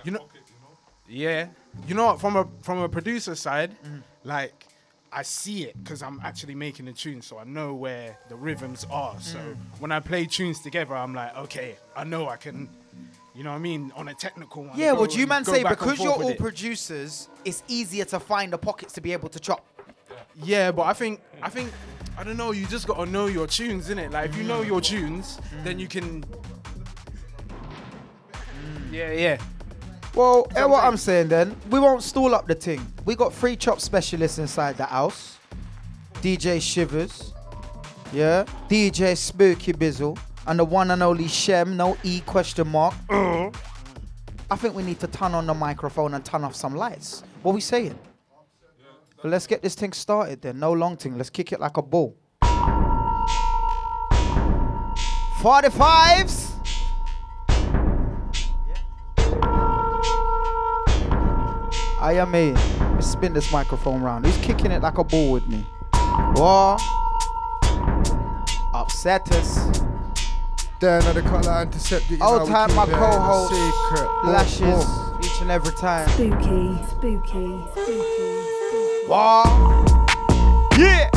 You 0.03 0.11
know. 0.11 0.28
Yeah. 1.07 1.48
You 1.88 1.95
know 1.95 2.06
what? 2.07 2.19
From 2.22 2.36
a 2.36 2.48
from 2.61 2.80
a 2.80 2.90
producer 2.90 3.36
side, 3.36 3.76
Mm. 3.86 4.02
like 4.23 4.68
I 5.13 5.23
see 5.23 5.63
it 5.65 5.75
because 5.83 6.01
I'm 6.01 6.21
actually 6.23 6.55
making 6.55 6.85
the 6.85 6.93
tune, 6.93 7.21
so 7.21 7.38
I 7.38 7.43
know 7.43 7.73
where 7.73 8.17
the 8.29 8.35
rhythms 8.35 8.85
are. 8.89 9.19
So 9.19 9.38
Mm. 9.39 9.55
when 9.79 9.91
I 9.91 9.99
play 9.99 10.25
tunes 10.25 10.61
together, 10.61 10.95
I'm 10.95 11.13
like, 11.13 11.35
okay, 11.38 11.75
I 11.95 12.03
know 12.05 12.29
I 12.29 12.38
can. 12.38 12.69
You 13.35 13.43
know 13.43 13.51
what 13.51 13.57
I 13.57 13.59
mean? 13.59 13.91
On 13.95 14.07
a 14.09 14.13
technical 14.13 14.63
one. 14.63 14.77
Yeah, 14.77 14.93
go 14.93 15.01
what 15.01 15.15
you 15.15 15.25
man 15.27 15.43
say 15.45 15.63
because 15.63 15.99
you're 15.99 16.11
all 16.13 16.27
it. 16.29 16.38
producers, 16.38 17.29
it's 17.45 17.63
easier 17.67 18.05
to 18.05 18.19
find 18.19 18.51
the 18.53 18.57
pockets 18.57 18.93
to 18.93 19.01
be 19.01 19.13
able 19.13 19.29
to 19.29 19.39
chop. 19.39 19.65
Yeah, 20.35 20.71
but 20.71 20.83
I 20.83 20.93
think 20.93 21.21
I 21.41 21.49
think 21.49 21.71
I 22.17 22.23
don't 22.23 22.38
know. 22.38 22.51
You 22.51 22.65
just 22.67 22.88
gotta 22.88 23.05
know 23.09 23.27
your 23.27 23.47
tunes, 23.47 23.89
innit? 23.89 24.11
Like 24.11 24.29
if 24.29 24.35
you 24.38 24.43
know 24.43 24.61
your 24.61 24.81
tunes, 24.81 25.39
then 25.63 25.79
you 25.79 25.88
can. 25.88 26.23
Yeah, 28.91 29.11
yeah. 29.11 29.38
Well, 30.13 30.45
eh, 30.55 30.65
what 30.65 30.83
I'm 30.83 30.97
saying 30.97 31.29
then, 31.29 31.55
we 31.69 31.79
won't 31.79 32.03
stall 32.03 32.35
up 32.35 32.47
the 32.47 32.55
thing. 32.55 32.85
We 33.05 33.15
got 33.15 33.33
three 33.33 33.55
chop 33.55 33.79
specialists 33.79 34.39
inside 34.39 34.77
the 34.77 34.85
house. 34.85 35.38
DJ 36.21 36.61
Shivers, 36.61 37.33
yeah, 38.11 38.45
DJ 38.69 39.17
Spooky 39.17 39.73
Bizzle, 39.73 40.19
and 40.45 40.59
the 40.59 40.65
one 40.65 40.91
and 40.91 41.01
only 41.01 41.27
Shem, 41.27 41.77
no 41.77 41.97
E 42.03 42.21
question 42.21 42.67
mark. 42.67 42.93
I 43.09 44.57
think 44.57 44.75
we 44.75 44.83
need 44.83 44.99
to 44.99 45.07
turn 45.07 45.33
on 45.33 45.47
the 45.47 45.53
microphone 45.53 46.13
and 46.13 46.25
turn 46.25 46.43
off 46.43 46.55
some 46.55 46.75
lights. 46.75 47.23
What 47.41 47.55
we 47.55 47.61
saying? 47.61 47.97
Well, 49.23 49.31
let's 49.31 49.47
get 49.47 49.61
this 49.61 49.75
thing 49.75 49.93
started 49.93 50.41
then. 50.41 50.59
No 50.59 50.73
long 50.73 50.97
thing. 50.97 51.17
Let's 51.17 51.29
kick 51.29 51.53
it 51.53 51.59
like 51.61 51.77
a 51.77 51.81
ball. 51.81 52.17
45s. 55.41 56.51
I 62.02 62.14
am 62.14 62.32
me. 62.32 62.53
Let's 62.94 63.07
spin 63.11 63.34
this 63.34 63.52
microphone 63.52 64.02
round. 64.02 64.26
He's 64.26 64.38
kicking 64.38 64.72
it 64.72 64.82
like 64.82 64.98
a 64.98 65.03
ball 65.03 65.32
with 65.32 65.48
me? 65.48 65.65
What? 66.34 66.82
Upset 68.73 69.32
us. 69.34 69.82
There, 70.80 70.98
another 70.99 71.22
colour 71.22 71.52
antiseptic. 71.52 72.10
you 72.11 72.18
know, 72.18 72.26
Old 72.26 72.44
we 72.44 72.49
time, 72.49 72.73
my 72.73 72.84
it 72.84 72.86
in 72.88 72.91
the 72.94 72.98
co-host. 72.98 73.53
secret. 73.53 74.10
Boom, 74.23 74.34
Lashes 74.34 74.86
boom. 74.86 75.19
each 75.23 75.41
and 75.41 75.52
every 75.52 75.73
time. 75.76 76.10
Spooky, 76.10 76.78
spooky, 76.90 77.64
spooky. 77.72 79.07
What? 79.07 79.48
Yeah. 80.80 81.10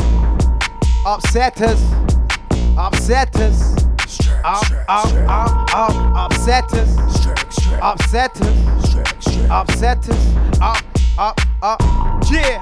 Upset 1.07 1.61
us. 1.61 1.81
Upset 2.77 3.35
us. 3.37 3.75
Up, 4.43 4.71
up, 4.87 5.13
up, 5.27 5.75
up. 5.75 6.31
Upset 6.31 6.71
us. 6.73 6.95
Upset 7.81 8.39
us. 8.41 8.84
Upset 9.49 10.09
us. 10.09 10.35
Up, 10.61 10.83
up, 11.17 11.39
up. 11.61 11.81
Yeah. 12.31 12.61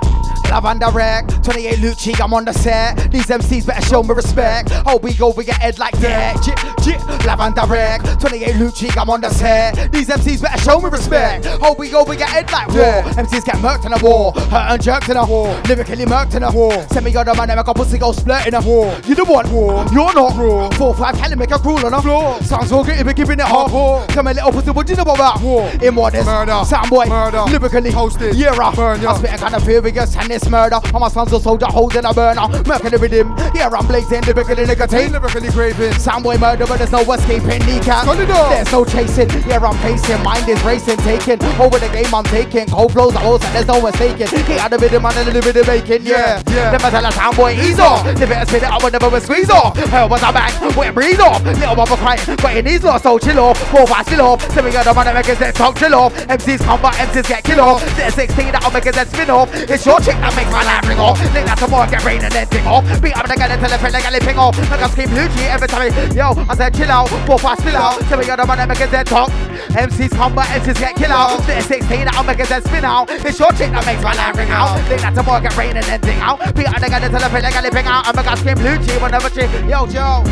Lavender 0.50 0.90
rag, 0.92 1.28
28 1.44 1.80
Lucci, 1.80 2.22
I'm 2.22 2.34
on 2.34 2.46
the 2.46 2.54
set. 2.54 3.12
These 3.12 3.26
MCs 3.26 3.66
better 3.66 3.86
show 3.86 4.04
me 4.04 4.14
respect. 4.14 4.70
Oh, 4.86 4.98
we 4.98 5.14
go, 5.14 5.32
we 5.32 5.46
get 5.46 5.58
head 5.58 5.80
like 5.80 5.98
that. 6.00 6.42
Jit, 6.44 6.58
jit, 6.84 7.26
lavender 7.26 7.66
rag, 7.66 8.02
28 8.20 8.56
Lucci, 8.56 8.98
I'm 8.98 9.10
on 9.10 9.22
the 9.22 9.30
set. 9.30 9.92
These 9.92 10.10
MCs 10.10 10.42
better 10.42 10.62
show 10.62 10.80
me 10.80 10.90
respect. 10.90 11.48
Oh, 11.62 11.74
we 11.78 11.90
go, 11.90 12.04
we 12.04 12.18
get 12.18 12.30
head 12.30 12.52
like 12.52 12.68
war. 12.70 13.02
MCs 13.14 13.46
get 13.46 13.56
murked 13.56 13.86
in 13.86 13.94
a 13.94 14.04
war, 14.04 14.32
hurt 14.34 14.72
and 14.72 14.84
jerked 14.84 15.10
in 15.10 15.18
a 15.18 15.26
war, 15.26 15.48
lyrically 15.68 16.06
murked 16.06 16.36
in 16.36 16.44
a 16.44 16.52
war. 16.52 16.74
Send 16.90 17.06
me 17.06 17.16
other 17.16 17.34
man, 17.34 17.48
make 17.48 17.68
a 17.68 17.74
pussy 17.74 17.98
go 17.98 18.12
split 18.12 18.48
in 18.48 18.54
a 18.54 18.62
war. 18.62 18.94
You 19.06 19.16
the 19.16 19.26
one 19.26 19.52
war, 19.52 19.86
you're 19.92 20.14
not 20.14 20.38
raw. 20.38 20.70
Four, 20.72 20.94
five, 20.96 21.16
can 21.16 21.38
make 21.38 21.52
a 21.52 21.60
cruel 21.60 21.86
on 21.86 21.92
the 21.92 22.02
floor. 22.02 22.42
Sounds 22.44 22.70
so 22.70 22.84
good, 22.84 23.06
be 23.06 23.14
giving 23.14 23.40
it 23.40 23.72
war. 23.72 24.06
Come 24.10 24.28
a 24.28 24.34
little 24.34 24.52
pussy, 24.52 24.72
what 24.72 24.88
you 24.90 24.96
know 24.96 25.04
about 25.04 25.42
war? 25.42 25.70
Immodest, 25.82 26.26
murder, 26.26 26.52
soundboy, 26.52 27.08
murder, 27.10 27.44
lyrically 27.52 27.92
hosted, 27.92 28.34
yeah. 28.36 28.54
I 28.54 29.18
spit 29.18 29.34
a 29.34 29.38
kind 29.38 29.56
of 29.56 29.64
furious 29.64 30.16
and 30.16 30.32
this 30.34 30.50
murder. 30.50 30.80
All 30.94 31.00
my 31.00 31.10
sons 31.10 31.32
are 31.32 31.40
soldier 31.40 31.68
holding 31.70 32.06
a 32.06 32.14
burner, 32.14 32.48
the 32.50 32.98
rhythm. 33.00 33.36
Yeah, 33.54 33.70
I'm 33.70 33.86
blazing, 33.86 34.22
lyrically 34.26 34.66
nicotine, 34.66 35.12
lyrically 35.12 35.50
craving. 35.50 35.94
Soundboy 36.02 36.40
murder, 36.40 36.66
but 36.66 36.78
there's 36.78 36.92
no 36.92 37.06
escaping 37.06 37.62
kneecap. 37.66 38.06
There's 38.06 38.72
no 38.72 38.84
chasing, 38.84 39.30
yeah, 39.46 39.62
I'm 39.62 39.78
pacing. 39.86 40.22
Mind 40.24 40.50
is 40.50 40.62
racing, 40.64 40.98
taking 41.06 41.38
over 41.62 41.78
the 41.78 41.90
game. 41.94 42.10
I'm 42.14 42.26
taking 42.26 42.66
cold 42.66 42.92
flows, 42.94 43.16
I 43.16 43.22
and 43.22 43.42
there's 43.54 43.68
no 43.68 43.82
mistaking. 43.82 44.26
Get 44.26 44.60
out 44.60 44.74
of 44.74 44.82
rhythm 44.82 45.06
and 45.06 45.28
the 45.28 45.42
rhythm 45.42 45.68
making, 45.68 46.06
yeah, 46.06 46.42
yeah. 46.50 46.72
Never 46.74 46.90
tell 46.90 47.06
a 47.06 47.12
soundboy 47.14 47.54
ease 47.62 47.80
off. 47.80 48.06
It 48.08 48.22
and 48.22 48.48
spit 48.50 48.64
it, 48.64 48.70
I 48.70 48.82
would 48.82 48.94
never 48.94 49.20
squeeze 49.20 49.50
off. 49.50 49.78
Hell 49.78 50.10
was 50.10 50.24
a 50.24 50.34
bang, 50.34 50.54
wet 50.76 50.96
breeze 50.96 51.20
off. 51.20 51.44
Little 51.46 51.76
mama 51.76 51.96
crying, 51.98 52.20
but 52.42 52.58
it 52.58 52.66
needs 52.66 52.84
lost, 52.84 53.04
so 53.04 53.20
chill 53.20 53.38
off. 53.40 53.58
Four 53.70 53.86
fast, 53.86 54.10
still 54.10 54.26
off. 54.26 54.42
Seven 54.52 54.72
got 54.72 54.86
the 54.86 54.94
money 54.94 55.14
makers 55.14 55.38
that 55.38 55.54
talk 55.54 55.78
chill 55.78 55.94
off. 55.94 56.14
MCs 56.26 56.66
come 56.66 56.82
but 56.82 56.96
MCs 56.96 57.28
get 57.28 57.44
kill 57.44 57.62
off. 57.62 57.86
There's 57.96 58.16
16 58.16 58.52
that'll 58.52 58.72
make 58.72 58.86
it 58.86 58.96
that 58.96 59.08
spin 59.10 59.30
off. 59.30 59.54
It's 59.54 59.86
your 59.86 60.00
chick 60.00 60.16
that 60.24 60.34
makes 60.36 60.52
my 60.52 60.64
life 60.64 60.88
ring 60.88 61.00
off. 61.00 61.20
Think 61.20 61.46
that's 61.46 61.60
tomorrow 61.62 61.90
get 61.90 62.04
rain 62.04 62.24
and 62.24 62.32
then 62.32 62.48
ting 62.48 62.66
off. 62.66 62.84
Beat 63.02 63.16
up 63.18 63.28
the 63.28 63.36
and 63.36 63.60
tell 63.60 63.74
a 63.74 63.78
friend 63.78 63.94
like 63.94 64.08
a 64.08 64.20
ping 64.24 64.40
off. 64.40 64.56
Make 64.58 64.80
a 64.82 64.90
scream 64.90 65.10
Lucci 65.12 65.44
every 65.52 65.68
time. 65.68 65.92
I- 65.92 66.14
Yo, 66.16 66.32
I 66.48 66.56
said 66.56 66.74
chill 66.74 66.92
out. 66.92 67.10
Four 67.28 67.40
fast, 67.40 67.62
spill 67.62 67.76
out. 67.76 68.00
Seven 68.08 68.26
got 68.26 68.38
the 68.40 68.46
money 68.46 68.66
makers 68.66 68.90
that 68.92 69.06
talk. 69.08 69.30
MCs 69.76 70.12
come 70.16 70.36
but 70.36 70.46
MCs 70.48 70.80
get 70.80 70.96
kill 70.96 71.12
out. 71.12 71.42
There's 71.48 71.66
16 71.66 72.06
that'll 72.06 72.24
make 72.24 72.40
it 72.40 72.48
that 72.50 72.64
spin 72.64 72.86
out. 72.86 73.10
It's 73.12 73.40
your 73.40 73.52
chick 73.52 73.72
that 73.72 73.86
makes 73.86 74.02
my 74.04 74.14
life 74.14 74.38
ring 74.38 74.50
out. 74.50 74.80
Think 74.88 75.02
that 75.02 75.16
tomorrow 75.16 75.42
get 75.42 75.56
rain 75.58 75.76
and 75.76 75.86
then 75.86 76.00
ting 76.02 76.20
out. 76.20 76.40
Beat 76.56 76.68
up 76.72 76.80
the 76.80 76.88
and 76.88 77.12
tell 77.12 77.24
a 77.24 77.30
friend 77.30 77.44
like 77.44 77.56
a 77.56 77.72
ping 77.72 77.88
out. 77.88 78.08
I 78.08 78.12
make 78.16 78.26
a 78.28 78.38
scream 78.38 78.58
Lucci 78.64 78.96
whenever 79.02 79.30
she. 79.30 79.44
Yo, 79.68 79.86
Joe. 79.88 80.24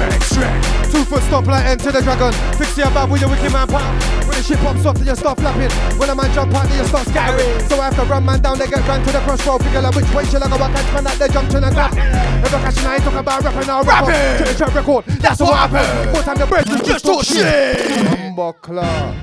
Shrek, 0.00 0.20
Shrek. 0.32 0.92
Two 0.92 1.04
foot 1.04 1.22
stop 1.24 1.46
like 1.46 1.64
enter 1.66 1.92
the 1.92 2.00
dragon. 2.00 2.32
Fix 2.56 2.76
your 2.76 2.90
bad 2.90 3.10
with 3.10 3.20
your 3.20 3.30
wicked 3.30 3.52
man 3.52 3.66
pop. 3.66 3.82
When 4.26 4.36
the 4.36 4.42
shit 4.42 4.58
pops 4.58 4.84
off, 4.86 4.96
then 4.96 5.06
you 5.06 5.16
start 5.16 5.38
flapping. 5.38 5.70
When 5.98 6.08
a 6.08 6.14
man 6.14 6.32
jump 6.32 6.54
out, 6.54 6.68
then 6.68 6.78
you 6.78 6.86
start 6.86 7.06
scattering. 7.06 7.68
So 7.68 7.80
I 7.80 7.84
have 7.84 7.96
to 7.96 8.04
run 8.04 8.24
man 8.24 8.40
down, 8.40 8.58
they 8.58 8.66
get 8.66 8.86
ran 8.88 9.04
to 9.04 9.12
the 9.12 9.20
crossroad. 9.20 9.62
Figure 9.62 9.80
out 9.80 9.94
which 9.94 10.10
way 10.14 10.24
shall 10.24 10.42
I 10.42 10.48
go? 10.48 10.56
I 10.56 10.72
catch 10.72 10.92
man 10.94 11.06
at 11.06 11.18
the 11.18 11.28
junction 11.28 11.64
and 11.64 11.74
grab. 11.74 11.94
Never 11.94 12.58
catching, 12.64 12.86
I 12.86 12.94
ain't 12.94 13.04
talking 13.04 13.18
about 13.18 13.44
rapping, 13.44 13.66
now 13.66 13.82
rap 13.82 14.06
Rapping. 14.06 14.46
To 14.46 14.52
the 14.52 14.56
track 14.56 14.74
record, 14.74 15.04
that's 15.20 15.40
what 15.40 15.54
happened. 15.54 16.12
More 16.12 16.22
time 16.22 16.38
the 16.38 16.46
bread, 16.46 16.68
we 16.68 16.80
just 16.80 17.04
talk 17.04 17.24
shit. 17.24 18.08
Humble 18.08 18.52
club. 18.54 19.16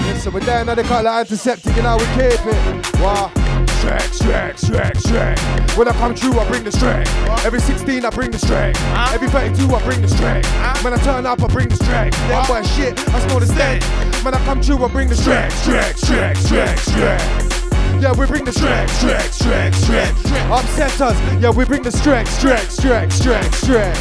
Listen, 0.00 0.32
we're 0.32 0.40
down 0.40 0.62
another 0.62 0.82
cut 0.84 1.04
like 1.04 1.20
antiseptic, 1.20 1.76
you 1.76 1.82
know 1.82 1.96
we 1.96 2.04
keep 2.16 2.44
it. 2.46 3.00
Wow. 3.00 3.32
Shrek, 3.80 4.08
Shrek, 4.18 4.54
Shrek, 4.58 4.92
Shrek. 5.06 5.76
When 5.76 5.88
I 5.88 5.92
come 5.92 6.14
true, 6.14 6.38
I 6.38 6.48
bring 6.48 6.64
the 6.64 6.72
strength. 6.72 7.10
Every 7.44 7.60
16, 7.60 8.04
I 8.04 8.10
bring 8.10 8.30
the 8.30 8.38
strength. 8.38 8.80
Every 9.12 9.28
32, 9.28 9.74
I 9.74 9.82
bring 9.84 10.02
the 10.02 10.08
strength. 10.08 10.48
When 10.82 10.92
I 10.92 10.98
turn 10.98 11.26
up, 11.26 11.42
I 11.42 11.46
bring 11.46 11.68
the 11.68 11.76
strength. 11.76 12.16
That 12.28 12.48
boy 12.48 12.62
shit, 12.62 12.98
I 13.14 13.20
smell 13.20 13.40
the 13.40 13.46
stench. 13.46 13.84
When 14.24 14.34
I 14.34 14.44
come 14.44 14.60
true, 14.60 14.84
I 14.84 14.88
bring 14.88 15.08
the 15.08 15.16
strength. 15.16 15.54
Shrek, 15.64 15.94
Shrek, 15.94 16.34
Shrek, 16.48 16.76
Shrek. 16.90 18.02
Yeah, 18.02 18.12
we 18.12 18.26
bring 18.26 18.44
the 18.44 18.52
strength, 18.52 18.92
strength, 18.94 19.34
strength, 19.34 19.76
strength. 19.78 20.26
Upset 20.50 21.00
us. 21.00 21.42
Yeah, 21.42 21.50
we 21.50 21.64
bring 21.64 21.82
the 21.82 21.90
strength, 21.90 22.30
strength, 22.30 22.70
strength, 22.70 23.12
strength, 23.12 23.54
strength. 23.54 23.98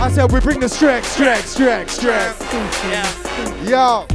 I 0.00 0.10
said 0.10 0.30
we 0.32 0.40
bring 0.40 0.60
the 0.60 0.68
strength, 0.68 1.06
strength, 1.06 1.48
strength, 1.48 1.90
strength. 1.90 3.68
Yo, 3.68 4.06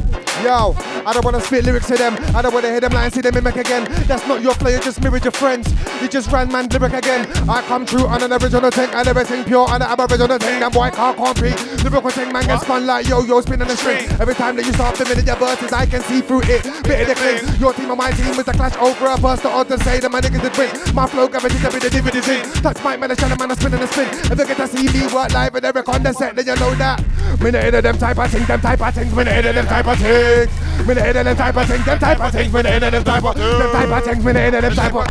Yo, 0.42 0.74
I 1.06 1.12
don't 1.12 1.24
wanna 1.24 1.40
spit 1.40 1.64
lyrics 1.64 1.86
to 1.86 1.96
them. 1.96 2.16
I 2.34 2.42
don't 2.42 2.52
wanna 2.52 2.68
hear 2.68 2.80
them 2.80 2.92
lines, 2.92 3.14
see 3.14 3.20
them 3.20 3.34
mimic 3.34 3.56
again. 3.56 3.84
That's 4.06 4.26
not 4.26 4.42
your 4.42 4.54
play, 4.54 4.78
just 4.80 5.00
mirrored 5.02 5.24
your 5.24 5.32
friends. 5.32 5.72
You 6.02 6.08
just 6.08 6.30
ran 6.32 6.50
man 6.50 6.68
lyric 6.68 6.92
again. 6.92 7.26
I 7.48 7.62
come 7.62 7.86
true 7.86 8.06
on 8.06 8.22
an 8.22 8.32
original 8.32 8.70
thing, 8.70 8.90
and 8.92 9.06
everything 9.06 9.44
pure 9.44 9.68
on 9.68 9.82
an 9.82 9.88
aboriginal 9.88 10.38
thing. 10.38 10.60
That 10.60 10.72
boy 10.72 10.90
can't 10.90 11.16
compete. 11.16 11.56
Lyrical 11.84 12.10
thing, 12.10 12.32
man 12.32 12.46
gets 12.46 12.62
spun 12.62 12.86
like 12.86 13.06
yo-yo 13.08 13.40
spinning 13.40 13.68
the 13.68 13.76
string. 13.76 14.08
Every 14.20 14.34
time 14.34 14.56
that 14.56 14.66
you 14.66 14.72
start 14.72 14.96
the 14.96 15.04
minute 15.04 15.26
your 15.26 15.36
verses, 15.36 15.72
I 15.72 15.86
can 15.86 16.02
see 16.02 16.20
through 16.20 16.42
it. 16.44 16.64
Bit 16.82 17.02
of 17.02 17.08
the 17.08 17.14
cling. 17.14 17.60
Your 17.60 17.72
team 17.72 17.90
and 17.90 17.98
my 17.98 18.10
team 18.10 18.34
is 18.34 18.48
a 18.48 18.52
clash 18.52 18.76
over 18.76 19.06
a 19.06 19.16
burst. 19.20 19.46
Odds 19.46 19.70
to 19.70 19.78
say 19.84 20.00
that 20.00 20.10
my 20.10 20.20
niggas 20.20 20.42
did 20.42 20.56
win. 20.58 20.94
My 20.94 21.06
flow 21.06 21.28
gravity 21.28 21.58
to 21.60 21.70
be 21.70 21.78
the 21.78 21.90
DVD 21.90 22.20
thing. 22.20 22.42
Touch 22.62 22.82
my 22.82 22.96
man, 22.96 23.14
channel 23.16 23.36
man, 23.38 23.50
a 23.50 23.56
spin 23.56 23.74
and 23.74 23.82
a 23.82 23.86
spin. 23.86 24.08
If 24.08 24.38
you 24.38 24.46
get 24.46 24.56
to 24.56 24.66
see 24.66 24.88
me 24.88 25.06
work 25.14 25.32
live 25.32 25.54
and 25.54 25.64
every 25.64 25.82
on 25.86 26.02
the 26.02 26.12
set, 26.12 26.34
then 26.34 26.46
you 26.46 26.56
know 26.56 26.74
that. 26.74 27.04
Not 27.40 27.54
into 27.54 27.82
them 27.82 27.98
type 27.98 28.18
of 28.18 28.30
things, 28.30 28.46
them 28.48 28.60
type 28.60 28.80
of 28.80 28.94
things. 28.94 29.14
Not 29.14 29.28
into 29.28 29.52
them 29.52 29.66
type 29.66 29.86
of 29.86 29.98
things. 29.98 30.23
Me 30.24 30.94
not 30.94 31.06
into 31.06 31.24
them 31.24 31.36
type 31.36 31.56
of 31.56 31.66
things, 31.66 31.84
them 31.84 31.98
type 31.98 32.20
of. 32.20 32.34
Me 32.34 32.40
into 32.44 32.62
them 32.62 33.04
type 33.04 33.24
of 33.24 33.34
them 33.36 33.72
type 33.72 34.06
of. 34.06 34.24
Me 34.24 34.30
into 34.30 34.60
them 34.60 34.72
type 34.74 34.94
of 34.94 35.06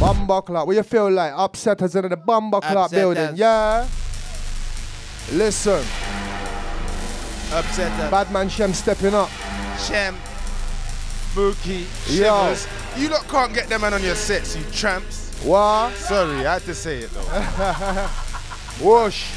Bumba 0.00 0.44
Club, 0.44 0.66
what 0.66 0.76
you 0.76 0.82
feel 0.82 1.10
like? 1.10 1.32
Upset 1.36 1.78
Upsetters 1.78 2.04
in 2.04 2.10
the 2.10 2.16
Bumba 2.16 2.60
Club 2.62 2.90
building, 2.90 3.36
yeah. 3.36 3.86
Listen, 5.32 5.84
Upsetters. 7.50 8.10
Badman 8.10 8.48
Shem 8.48 8.72
stepping 8.72 9.14
up. 9.14 9.28
Shem. 9.78 10.16
Spooky. 11.30 11.86
Yo. 12.08 12.54
Shivers. 12.54 12.68
You 12.96 13.08
lot 13.08 13.26
can't 13.28 13.54
get 13.54 13.68
them 13.68 13.80
man 13.82 13.94
on 13.94 14.02
your 14.02 14.16
sets, 14.16 14.56
you 14.56 14.64
tramps. 14.72 15.32
What? 15.44 15.94
Sorry, 15.94 16.46
I 16.46 16.54
had 16.54 16.62
to 16.62 16.74
say 16.74 16.98
it 16.98 17.10
though. 17.10 17.20
Whoosh. 18.84 19.30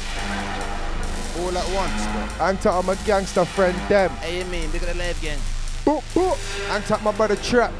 All 1.44 1.58
at 1.58 1.74
once, 1.74 2.06
bro. 2.06 2.46
And 2.46 2.60
to 2.62 2.82
my 2.82 2.94
gangster 3.04 3.44
friend 3.44 3.76
them. 3.90 4.10
Hey, 4.12 4.38
you 4.38 4.46
mean, 4.46 4.72
look 4.72 4.82
at 4.82 4.88
the 4.88 4.94
live 4.94 5.20
gang. 5.20 5.38
Boop, 5.84 6.02
boop. 6.14 6.74
And 6.74 6.82
to 6.86 6.96
my 6.98 7.12
brother 7.12 7.36
Trap. 7.36 7.70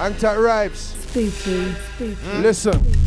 And 0.00 0.18
to 0.18 0.28
Rives. 0.28 0.94
Spooky, 1.08 1.72
spooky. 1.94 2.38
Listen. 2.40 2.99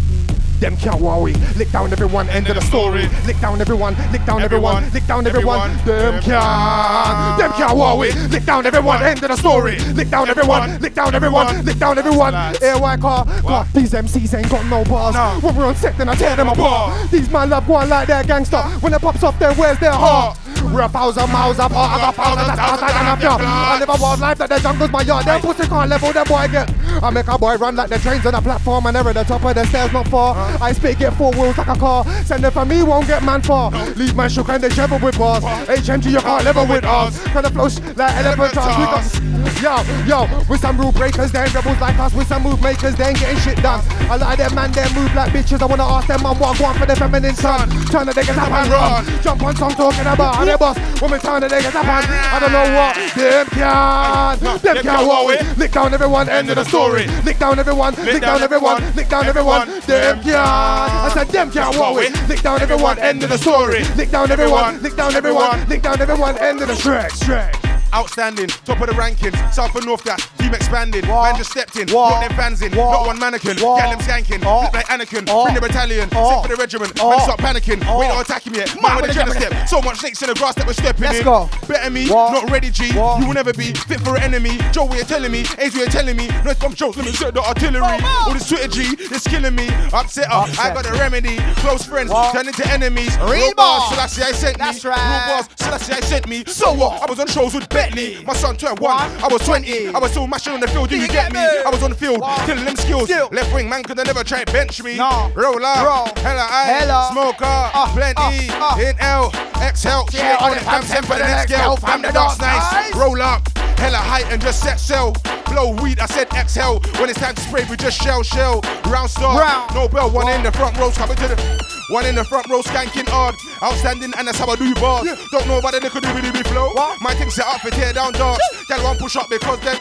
Them 0.63 0.77
can't 0.77 1.01
worry. 1.01 1.33
Lick 1.57 1.69
down 1.73 1.91
everyone, 1.91 2.29
end 2.29 2.47
of 2.47 2.55
the 2.55 2.61
story. 2.61 3.09
Lick 3.25 3.37
down 3.41 3.59
everyone, 3.59 3.97
lick 4.13 4.23
down 4.23 4.41
everyone, 4.41 4.89
lick 4.93 5.05
down 5.05 5.27
everyone. 5.27 5.75
Them 5.83 6.21
can't. 6.21 7.37
Them 7.37 7.51
can't 7.51 7.77
worry. 7.77 8.13
Lick 8.29 8.45
down 8.45 8.65
everyone, 8.65 9.03
end 9.03 9.21
of 9.21 9.29
the 9.29 9.35
story. 9.35 9.77
Lick 9.91 10.09
down 10.09 10.29
everyone, 10.29 10.79
lick 10.79 10.93
down 10.93 11.13
everyone, 11.13 11.65
lick 11.65 11.77
down 11.77 11.97
everyone. 11.97 12.33
Air 12.61 12.79
car, 12.97 13.25
car. 13.41 13.67
These 13.73 13.91
MCs 13.91 14.37
ain't 14.37 14.49
got 14.49 14.65
no 14.67 14.85
bars. 14.85 15.43
When 15.43 15.53
we're 15.53 15.65
on 15.65 15.75
set, 15.75 15.97
then 15.97 16.07
I 16.07 16.15
tear 16.15 16.37
them 16.37 16.47
apart. 16.47 17.11
These 17.11 17.29
man 17.29 17.49
love 17.49 17.67
one 17.67 17.89
like 17.89 18.07
they're 18.07 18.23
gangster. 18.23 18.61
When 18.79 18.93
it 18.93 19.01
pops 19.01 19.21
off, 19.21 19.37
then 19.39 19.57
where's 19.57 19.77
their 19.79 19.91
heart? 19.91 20.37
We're 20.71 20.83
a 20.83 20.87
thousand 20.87 21.29
miles 21.29 21.59
apart, 21.59 21.91
I 21.91 21.97
got 21.99 22.15
thousands 22.15 22.47
and 22.47 22.59
an 22.59 22.59
after. 22.59 23.27
I 23.27 23.79
live 23.79 23.89
a 23.89 24.01
wild 24.01 24.19
life 24.21 24.37
that 24.37 24.47
the 24.47 24.59
jungle's 24.59 24.91
my 24.91 25.01
yard. 25.01 25.25
Them 25.25 25.41
pussy 25.41 25.67
can't 25.67 25.89
level, 25.89 26.13
them 26.13 26.25
boy 26.25 26.47
get. 26.47 26.69
I 27.01 27.09
make 27.09 27.27
a 27.27 27.37
boy 27.37 27.55
run 27.55 27.75
like 27.75 27.89
the 27.89 27.99
trains 27.99 28.25
on 28.25 28.35
a 28.35 28.41
platform 28.41 28.85
and 28.85 28.93
never 28.93 29.09
at 29.09 29.15
the 29.15 29.23
top 29.23 29.43
of 29.43 29.55
the 29.55 29.65
stairs 29.65 29.91
not 29.93 30.07
far. 30.07 30.35
I 30.61 30.71
speak 30.73 31.01
it 31.01 31.11
four 31.11 31.31
wheels 31.31 31.57
like 31.57 31.67
a 31.67 31.75
car. 31.75 32.05
Send 32.25 32.43
it 32.45 32.51
for 32.51 32.65
me, 32.65 32.83
won't 32.83 33.07
get 33.07 33.23
man 33.23 33.41
far. 33.41 33.71
Leave 33.95 34.15
man 34.15 34.29
shook 34.29 34.49
and 34.49 34.63
they 34.63 34.69
shovel 34.69 34.99
with 34.99 35.17
bars. 35.17 35.43
HMG, 35.43 36.11
you 36.11 36.19
can't 36.19 36.43
level 36.45 36.67
with 36.67 36.83
us. 36.83 37.23
Kinda 37.25 37.49
flow 37.49 37.63
like 37.95 38.15
elephant. 38.15 38.55
We 38.55 38.85
got, 38.85 39.32
yo, 39.61 39.83
yo, 40.05 40.45
with 40.49 40.61
some 40.61 40.77
rule 40.77 40.91
breakers, 40.91 41.31
then 41.31 41.51
rebels 41.53 41.79
like 41.79 41.97
us. 41.99 42.13
With 42.13 42.27
some 42.27 42.43
move 42.43 42.61
makers, 42.61 42.95
they 42.95 43.09
ain't 43.09 43.19
getting 43.19 43.39
shit 43.39 43.57
done. 43.61 43.81
I 44.09 44.17
like 44.17 44.37
them 44.37 44.55
man, 44.55 44.71
they 44.71 44.87
move 44.93 45.13
like 45.15 45.31
bitches. 45.31 45.61
I 45.61 45.65
wanna 45.65 45.83
ask 45.83 46.07
them, 46.07 46.23
man, 46.23 46.37
what 46.39 46.59
I 46.59 46.63
want 46.63 46.77
for 46.77 46.85
the 46.85 46.95
feminine 46.95 47.35
son. 47.35 47.69
Turn 47.87 48.05
the 48.05 48.13
niggas 48.13 48.37
up 48.37 48.51
and 48.51 48.69
run. 48.71 49.21
Jump 49.21 49.43
on 49.43 49.55
song 49.55 49.71
talking 49.71 50.01
about 50.01 50.35
how 50.35 50.45
they 50.45 50.55
boss. 50.55 50.77
Women 51.01 51.19
turn 51.19 51.41
the 51.41 51.47
niggas 51.47 51.75
up 51.75 51.85
and 51.85 52.05
I 52.09 52.39
don't 52.39 52.51
know 52.51 52.67
what. 52.75 52.95
Them 53.15 53.45
can, 53.47 54.39
them 54.59 54.83
can 54.83 55.07
what 55.07 55.27
we. 55.27 55.35
Lick 55.57 55.71
down 55.71 55.93
everyone, 55.93 56.29
end 56.29 56.49
of 56.49 56.55
the 56.55 56.65
story. 56.65 57.07
Lick 57.23 57.39
down 57.39 57.59
everyone, 57.59 57.95
lick 57.95 58.21
down 58.21 58.41
everyone, 58.41 58.95
lick 58.95 59.09
down 59.09 59.25
everyone. 59.25 59.67
Them 59.81 60.21
can. 60.21 60.35
I 60.35 61.11
said 61.13 61.27
them 61.27 61.51
can 61.51 61.77
what 61.77 61.95
we. 61.95 62.09
Lick 62.27 62.41
down 62.41 62.61
everyone, 62.61 62.99
end 62.99 63.23
of 63.23 63.29
the 63.29 63.37
story. 63.37 63.83
Lick 63.95 64.11
down 64.11 64.31
everyone, 64.31 64.81
lick 64.81 64.95
down 64.95 65.15
everyone, 65.15 65.67
lick 65.67 65.81
down 65.81 66.01
everyone, 66.01 66.37
end 66.37 66.61
of 66.61 66.67
the 66.67 66.73
Shrek, 66.73 67.09
Shrek. 67.11 67.72
Outstanding, 67.93 68.47
top 68.47 68.81
of 68.81 68.87
the 68.87 68.93
rankings. 68.93 69.37
South 69.53 69.75
and 69.75 69.85
North, 69.85 70.03
that 70.03 70.19
team 70.39 70.53
expanding. 70.53 71.05
Man 71.05 71.35
just 71.37 71.51
stepped 71.51 71.75
in, 71.75 71.85
got 71.87 72.27
them 72.27 72.35
fans 72.35 72.61
in. 72.63 72.71
Not 72.71 73.05
one 73.05 73.19
mannequin, 73.19 73.55
get 73.55 73.89
them 73.89 73.99
skanking. 73.99 74.41
Look 74.41 74.73
like 74.73 74.87
Anakin, 74.87 75.25
bring 75.25 75.53
the 75.53 75.61
battalion. 75.61 76.09
Send 76.09 76.41
for 76.41 76.47
the 76.47 76.55
regiment, 76.55 76.95
man 76.97 77.19
stop 77.21 77.39
panicking. 77.39 77.79
We 77.99 78.07
not 78.07 78.25
attacking 78.25 78.55
yet, 78.55 78.73
man 78.81 78.95
with 78.97 79.07
the 79.07 79.13
gender 79.13 79.33
step. 79.33 79.67
So 79.67 79.81
much 79.81 79.99
snakes 79.99 80.21
in 80.23 80.29
the 80.29 80.35
grass 80.35 80.55
that 80.55 80.65
we're 80.65 80.73
stepping 80.73 81.03
Let's 81.03 81.19
in. 81.19 81.23
go. 81.23 81.49
Better 81.67 81.89
me, 81.91 82.07
not 82.07 82.49
ready 82.49 82.71
G. 82.71 82.87
You 82.87 83.27
will 83.27 83.33
never 83.33 83.53
be 83.53 83.73
fit 83.73 83.99
for 84.01 84.17
an 84.17 84.23
enemy. 84.23 84.57
Joe, 84.71 84.85
what 84.85 84.97
you 84.97 85.03
telling 85.03 85.31
me? 85.31 85.41
A's 85.59 85.73
what 85.75 85.85
you 85.85 85.93
telling 85.93 86.17
me? 86.17 86.27
No, 86.43 86.53
I'm 86.61 86.73
Joe, 86.73 86.89
let 86.89 87.05
me 87.05 87.11
set 87.11 87.33
the 87.35 87.41
artillery. 87.41 88.01
All 88.25 88.33
this 88.33 88.49
Twitter 88.49 88.67
G, 88.67 88.95
it's 88.97 89.27
killing 89.27 89.53
me. 89.53 89.69
Upset 89.93 90.31
up, 90.31 90.49
I 90.57 90.73
got 90.73 90.83
the 90.83 90.93
remedy. 90.93 91.37
Close 91.61 91.85
friends, 91.85 92.11
turn 92.31 92.47
into 92.47 92.65
enemies. 92.71 93.15
Real 93.19 93.53
so 93.53 93.95
that's 93.95 94.19
I 94.19 94.31
sent 94.31 94.57
me. 94.57 94.65
Right. 94.89 95.27
Real 95.29 95.43
so 95.55 95.69
that's 95.69 95.89
I 95.89 95.99
sent 96.01 96.27
me. 96.27 96.43
So 96.45 96.73
what? 96.73 97.01
I 97.01 97.05
was 97.05 97.19
on 97.19 97.27
shows 97.27 97.53
with 97.53 97.69
Bentley. 97.83 98.23
My 98.23 98.33
son 98.33 98.55
turned 98.55 98.79
one, 98.79 98.97
I 99.21 99.27
was 99.29 99.45
20. 99.45 99.89
I 99.89 99.99
was 99.99 100.11
still 100.11 100.27
mashing 100.27 100.53
on 100.53 100.59
the 100.61 100.67
field, 100.67 100.89
do 100.89 100.97
you 100.97 101.07
get 101.07 101.33
me? 101.33 101.39
I 101.39 101.69
was 101.69 101.83
on 101.83 101.89
the 101.91 101.95
field, 101.95 102.21
killing 102.45 102.63
them 102.65 102.75
skills. 102.75 103.09
Left 103.09 103.53
wing 103.53 103.67
man 103.69 103.83
could 103.83 103.97
have 103.97 104.07
never 104.07 104.23
try 104.23 104.43
bench 104.45 104.81
me. 104.81 104.97
Roll 105.35 105.65
up, 105.65 106.17
hella 106.19 106.47
I, 106.49 107.09
smoker, 107.11 107.69
plenty, 107.93 108.49
uh. 108.51 108.77
inhale, 108.79 109.31
exhale, 109.61 110.07
shit 110.11 110.41
on 110.41 110.53
it, 110.53 110.61
fam, 110.61 110.83
send 110.83 111.05
for 111.05 111.13
the 111.17 111.25
next 111.25 111.51
girl, 111.51 111.75
fam, 111.75 112.01
the 112.01 112.11
dark's 112.11 112.39
nice. 112.39 112.95
Roll 112.95 113.21
up, 113.21 113.47
hella 113.77 113.97
height 113.97 114.25
and 114.31 114.41
just 114.41 114.61
set 114.61 114.79
sail. 114.79 115.13
Blow 115.47 115.75
weed, 115.81 115.99
I 115.99 116.05
said 116.05 116.31
exhale. 116.33 116.79
When 116.99 117.09
it's 117.09 117.19
time 117.19 117.35
to 117.35 117.41
spray, 117.41 117.65
we 117.69 117.75
just 117.75 118.01
shell, 118.01 118.23
shell. 118.23 118.61
Round 118.87 119.09
star, 119.09 119.39
Round. 119.39 119.75
no 119.75 119.87
bell, 119.87 120.09
one 120.09 120.29
in 120.29 120.41
the 120.43 120.51
front 120.51 120.77
row, 120.77 120.89
coming 120.91 121.17
to 121.17 121.27
the. 121.27 121.82
One 121.93 122.07
in 122.07 122.15
the 122.15 122.25
front 122.25 122.49
row, 122.49 122.65
skanking 122.65 123.05
hard. 123.05 123.37
Outstanding, 123.61 124.17
and 124.17 124.25
that's 124.25 124.41
how 124.41 124.49
I 124.49 124.55
do 124.55 124.73
bars. 124.81 125.05
Don't 125.29 125.45
know 125.45 125.61
about 125.61 125.77
the 125.77 125.79
little 125.79 126.01
doobie 126.01 126.25
doobie 126.25 126.41
flow. 126.49 126.73
My 126.97 127.13
thing 127.13 127.29
set 127.29 127.45
up 127.45 127.61
for 127.61 127.69
tear 127.69 127.93
down 127.93 128.13
dogs. 128.13 128.41
Girl, 128.65 128.81
one 128.81 128.97
push 128.97 129.15
up 129.15 129.29
because 129.29 129.61
then 129.61 129.77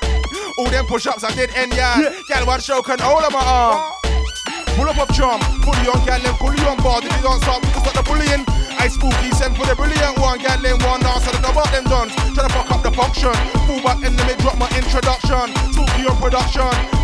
all 0.59 0.68
them 0.68 0.84
push 0.84 1.06
ups 1.09 1.24
I 1.24 1.32
did 1.32 1.48
end 1.56 1.72
yeah. 1.72 2.12
Girl, 2.28 2.44
one 2.44 2.60
show 2.60 2.82
can 2.82 3.01
hold 3.01 3.24
on 3.24 3.32
my 3.32 3.40
arm. 3.40 3.97
Pull 4.76 4.93
up 4.93 5.01
of 5.01 5.09
charm, 5.16 5.40
fully 5.64 5.89
on 5.89 6.05
gal 6.05 6.20
and 6.20 6.36
fully 6.36 6.60
on 6.68 6.76
board. 6.84 7.01
If 7.01 7.16
you 7.16 7.24
don't 7.24 7.40
stop, 7.40 7.64
we 7.64 7.72
can 7.72 7.80
start 7.80 7.97
the 7.97 8.05
bullying. 8.05 8.44
I 8.76 8.93
spooky, 8.93 9.32
send 9.32 9.56
for 9.56 9.64
the 9.64 9.72
brilliant 9.72 10.20
one. 10.20 10.36
Gal 10.36 10.60
in 10.60 10.76
one 10.84 11.01
dance, 11.01 11.24
I 11.24 11.32
don't 11.32 11.40
know 11.40 11.56
about 11.56 11.72
them 11.72 11.89
dons. 11.89 12.12
Tryna 12.36 12.52
fuck 12.52 12.76
up 12.76 12.82
the 12.84 12.93
function. 12.93 13.32
Full 13.64 13.80
back 13.80 14.05
in 14.05 14.12
the 14.20 14.24
mid, 14.28 14.36
drop 14.44 14.60
my 14.60 14.68
introduction. 14.76 15.48
Spooky 15.72 16.05
on 16.05 16.20
production. 16.20 17.01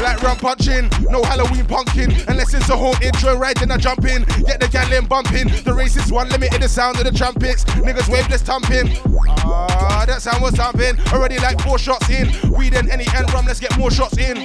Like 0.00 0.22
rum 0.22 0.38
punching, 0.38 0.88
no 1.10 1.22
Halloween 1.22 1.66
punkin. 1.66 2.10
Unless 2.28 2.54
it's 2.54 2.68
a 2.70 2.76
whole 2.76 2.94
intro 3.02 3.36
ride, 3.36 3.56
then 3.58 3.70
I 3.70 3.76
jump 3.76 4.04
in. 4.04 4.24
Get 4.46 4.60
the 4.60 4.68
gal 4.70 4.90
in 4.92 5.06
bumping. 5.06 5.48
The 5.64 5.74
race 5.74 5.96
is 5.96 6.10
one 6.10 6.28
limited, 6.30 6.62
the 6.62 6.68
sound 6.68 6.98
of 6.98 7.04
the 7.04 7.12
trumpets. 7.12 7.64
Niggas 7.64 8.08
waveless 8.08 8.42
thumping. 8.42 8.96
Ah, 9.44 10.04
that 10.06 10.22
sound 10.22 10.42
was 10.42 10.54
something. 10.56 10.98
Already 11.12 11.38
like 11.38 11.60
four 11.60 11.78
shots 11.78 12.08
in. 12.08 12.28
Weed 12.50 12.74
and 12.74 12.88
any 12.88 13.04
and 13.14 13.30
rum, 13.32 13.44
let's 13.46 13.60
get 13.60 13.76
more 13.78 13.90
shots 13.90 14.16
in. 14.16 14.38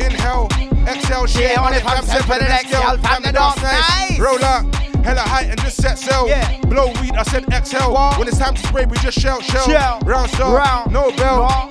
Inhale, 0.00 0.48
exhale, 0.88 1.26
shit 1.26 1.52
Yeah, 1.52 1.60
on 1.62 1.74
it, 1.74 1.82
fam, 1.82 1.96
fam, 1.98 2.06
send 2.06 2.08
send 2.08 2.24
for 2.24 2.38
the 2.38 2.48
next 2.48 2.70
girl, 2.72 2.96
fam, 2.98 3.22
the 3.22 3.32
dance 3.32 3.62
nice. 3.62 4.18
Roll 4.18 4.42
up, 4.42 4.74
hella 5.04 5.20
height 5.20 5.50
and 5.50 5.60
just 5.60 5.80
set 5.80 5.98
sail. 5.98 6.26
Yeah. 6.26 6.58
Blow 6.62 6.88
weed, 7.00 7.12
I 7.14 7.22
said 7.24 7.44
exhale. 7.52 7.94
When 8.18 8.26
it's 8.26 8.38
time 8.38 8.54
to 8.54 8.66
spray, 8.66 8.86
we 8.86 8.96
just 8.98 9.20
shell, 9.20 9.40
shell. 9.42 9.66
Shell. 9.68 10.00
Round 10.04 10.30
star, 10.30 10.56
Round. 10.56 10.92
no 10.92 11.10
bell. 11.16 11.68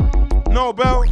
No 0.51 0.73
bell. 0.73 1.05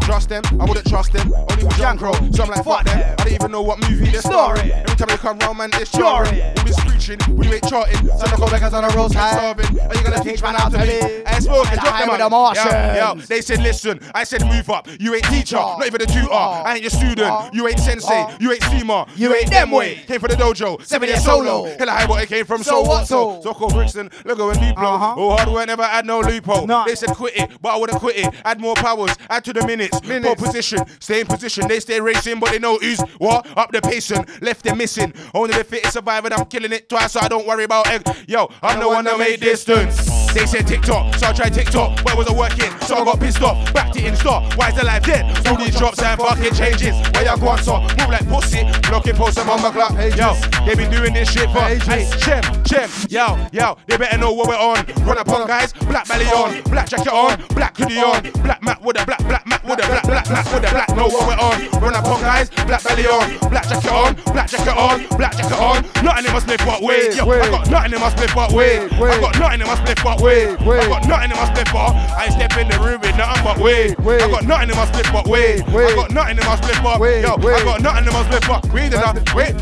Trust 0.00 0.28
them, 0.28 0.42
I 0.60 0.64
wouldn't 0.64 0.86
trust 0.86 1.12
them. 1.12 1.32
Only 1.34 1.64
with 1.64 1.76
John 1.76 1.98
Crow, 1.98 2.12
so 2.32 2.44
I'm 2.44 2.50
like, 2.50 2.64
fuck 2.64 2.84
them. 2.84 2.98
I 2.98 3.14
don't 3.24 3.32
even 3.32 3.52
know 3.52 3.62
what 3.62 3.78
movie 3.88 4.10
they're 4.10 4.20
starring. 4.20 4.70
Every 4.70 4.96
time 4.96 5.08
they 5.08 5.16
come 5.16 5.38
round, 5.38 5.58
man, 5.58 5.70
it's 5.74 5.90
jarring. 5.92 6.40
All 6.40 6.64
this 6.64 6.80
preaching, 6.80 7.18
we 7.36 7.46
ain't 7.52 7.68
charting. 7.68 8.06
So 8.06 8.26
I 8.26 8.36
go 8.36 8.46
back 8.50 8.62
on 8.62 8.70
the 8.70 8.88
I'm 8.88 9.10
starving. 9.10 9.80
Are 9.80 9.94
you 9.94 10.02
gonna 10.02 10.22
teach 10.22 10.42
man 10.42 10.54
how 10.54 10.68
to 10.68 10.78
be? 10.78 10.84
Hey, 10.84 11.40
smoke 11.40 11.70
and 11.70 11.80
drop 11.80 12.18
them 12.18 12.32
on. 12.32 12.54
Yo, 12.54 12.62
yo, 12.62 13.14
they 13.26 13.40
said, 13.40 13.62
listen, 13.62 14.00
I 14.14 14.24
said, 14.24 14.46
move 14.46 14.68
up. 14.70 14.88
You 14.98 15.14
ain't 15.14 15.24
teacher, 15.24 15.56
not 15.56 15.86
even 15.86 16.00
a 16.00 16.06
tutor. 16.06 16.28
Oh. 16.30 16.62
I 16.64 16.74
ain't 16.74 16.82
your 16.82 16.90
student. 16.90 17.20
Oh. 17.30 17.50
You 17.52 17.68
ain't 17.68 17.78
sensei, 17.78 18.26
oh. 18.28 18.36
you 18.40 18.52
ain't 18.52 18.62
steamer. 18.62 19.04
You 19.16 19.34
ain't 19.34 19.50
them 19.50 19.70
way. 19.70 19.96
Came 20.06 20.20
for 20.20 20.28
the 20.28 20.34
dojo, 20.34 20.84
seven 20.84 21.08
year 21.08 21.18
solo. 21.18 21.64
Hella 21.78 21.92
high, 21.92 22.06
but 22.06 22.22
it 22.22 22.28
came 22.28 22.44
from 22.44 22.62
so 22.62 22.82
what 22.82 23.06
so. 23.06 23.40
Zoko 23.42 23.72
Brixton, 23.72 24.10
Logo 24.24 24.50
and 24.50 24.58
Duplo. 24.58 25.14
Oh, 25.16 25.36
hard 25.36 25.48
work 25.48 25.66
never 25.66 25.84
had 25.84 26.06
no 26.06 26.20
loophole. 26.20 26.66
They 26.86 26.94
said 26.94 27.10
quit 27.10 27.36
it, 27.36 27.50
but 27.60 27.70
I 27.70 27.76
wouldn't 27.76 27.98
quit 27.98 28.16
it. 28.16 28.34
Add 28.44 28.60
more 28.60 28.74
powers, 28.74 29.16
add 29.28 29.44
to 29.44 29.52
the 29.52 29.66
minutes. 30.04 30.26
Pole 30.26 30.36
position, 30.36 30.78
stay 31.00 31.20
in 31.20 31.26
position. 31.26 31.68
They 31.68 31.80
stay 31.80 32.00
racing, 32.00 32.40
but 32.40 32.50
they 32.50 32.58
know 32.58 32.76
who's 32.78 33.00
what. 33.18 33.46
Up 33.56 33.72
the 33.72 33.80
pacing, 33.80 34.26
left 34.40 34.64
them 34.64 34.78
missing. 34.78 35.12
Only 35.34 35.54
the 35.56 35.64
fittest 35.64 35.94
survivor, 35.94 36.28
I'm 36.32 36.46
killing 36.46 36.72
it 36.72 36.88
twice, 36.88 37.12
so 37.12 37.20
I 37.20 37.28
don't 37.28 37.46
worry 37.46 37.64
about 37.64 37.88
egg. 37.88 38.02
Yo, 38.28 38.50
I'm 38.62 38.80
the 38.80 38.88
one 38.88 39.04
that 39.04 39.18
made 39.18 39.40
distance. 39.40 40.11
They 40.32 40.46
said 40.46 40.66
TikTok, 40.66 41.14
so 41.16 41.26
I 41.26 41.32
tried 41.32 41.52
TikTok. 41.52 42.04
Where 42.04 42.16
was 42.16 42.26
I 42.26 42.32
working? 42.32 42.72
So 42.86 42.96
I 42.96 43.04
got 43.04 43.20
pissed 43.20 43.42
off. 43.42 43.72
Backed 43.74 43.96
it 43.96 44.04
in 44.04 44.16
stock. 44.16 44.56
Why 44.56 44.70
is 44.70 44.76
the 44.76 44.84
life 44.84 45.04
dead? 45.04 45.46
All 45.46 45.56
these 45.56 45.76
drops 45.76 46.00
and 46.02 46.18
fucking 46.18 46.54
changes. 46.54 46.96
Where 47.12 47.24
y'all 47.24 47.38
going, 47.38 47.62
so 47.62 47.80
move 47.80 48.08
like 48.08 48.26
pussy. 48.28 48.64
Blocking 48.88 49.14
posts 49.14 49.38
and 49.38 49.46
mama 49.46 49.70
clock. 49.70 49.92
Yo, 50.16 50.34
they 50.64 50.74
been 50.74 50.90
doing 50.90 51.12
this 51.12 51.30
shit 51.30 51.50
for 51.50 51.60
Hey, 51.60 52.08
Chem, 52.20 52.42
Chem, 52.64 52.88
yo, 53.08 53.36
yo. 53.52 53.76
They 53.86 53.96
better 53.96 54.16
know 54.16 54.32
what 54.32 54.48
we're 54.48 54.56
on. 54.56 54.84
Run 55.04 55.18
up 55.18 55.28
on 55.28 55.46
guys, 55.46 55.72
black 55.74 56.08
belly 56.08 56.26
on, 56.26 56.62
black 56.64 56.88
jacket 56.88 57.12
on, 57.12 57.42
black 57.54 57.76
hoodie 57.76 57.98
on, 57.98 58.22
black 58.42 58.62
mat 58.62 58.80
with 58.82 59.00
a 59.00 59.04
black, 59.04 59.22
black 59.24 59.46
mat 59.46 59.62
with 59.64 59.84
a 59.84 59.86
black, 59.86 60.04
black 60.04 60.28
mat 60.30 60.44
with 60.46 60.64
a 60.64 60.70
black. 60.70 60.88
Know 60.96 61.08
what 61.08 61.28
we're 61.28 61.36
on. 61.36 61.82
Run 61.82 61.94
up 61.94 62.06
on 62.06 62.20
guys, 62.20 62.48
black 62.50 62.82
belly 62.84 63.06
on, 63.06 63.38
black 63.50 63.68
jacket 63.68 63.92
on, 63.92 64.14
black 64.32 64.48
jacket 64.48 64.76
on, 64.76 65.06
black 65.18 65.36
jacket 65.36 65.60
on. 65.60 65.82
Nothing 66.04 66.26
in 66.26 66.32
my 66.32 66.38
split 66.38 66.60
but 66.64 66.80
weed. 66.80 67.14
Yo, 67.14 67.28
I 67.28 67.50
got 67.50 67.70
nothing 67.70 67.92
in 67.92 68.00
my 68.00 68.08
split 68.08 68.34
but 68.34 68.52
weed. 68.52 68.88
I 68.92 69.20
got 69.20 69.38
nothing 69.38 69.60
in 69.60 69.66
my 69.66 69.74
split 69.76 69.98
but 70.02 70.21
weed. 70.22 70.54
I 70.62 70.86
got 70.86 71.08
nothing 71.08 71.30
in 71.30 71.36
my 71.36 71.50
but. 71.72 71.92
I 72.14 72.28
step 72.28 72.56
in 72.56 72.68
the 72.68 72.78
room 72.78 73.00
with 73.00 73.16
nothing 73.18 73.42
but 73.42 73.58
weed. 73.58 73.98
I 73.98 74.30
got 74.30 74.44
nothing 74.44 74.70
in 74.70 74.76
my 74.76 74.86
split 74.86 75.08
but 75.10 75.26
weed. 75.26 75.64
I 75.66 75.94
got 75.98 76.10
nothing 76.12 76.38
in 76.38 76.44
my 76.46 76.56
split 76.56 76.78
but. 76.82 77.00
Yo, 77.02 77.34
I 77.34 77.64
got 77.64 77.80
nothing 77.82 78.06
in 78.06 78.12
my 78.12 78.22
split 78.28 78.44
but 78.46 78.62
weed 78.72 78.94
and 78.94 79.02
I 79.02 79.12
weed. 79.34 79.54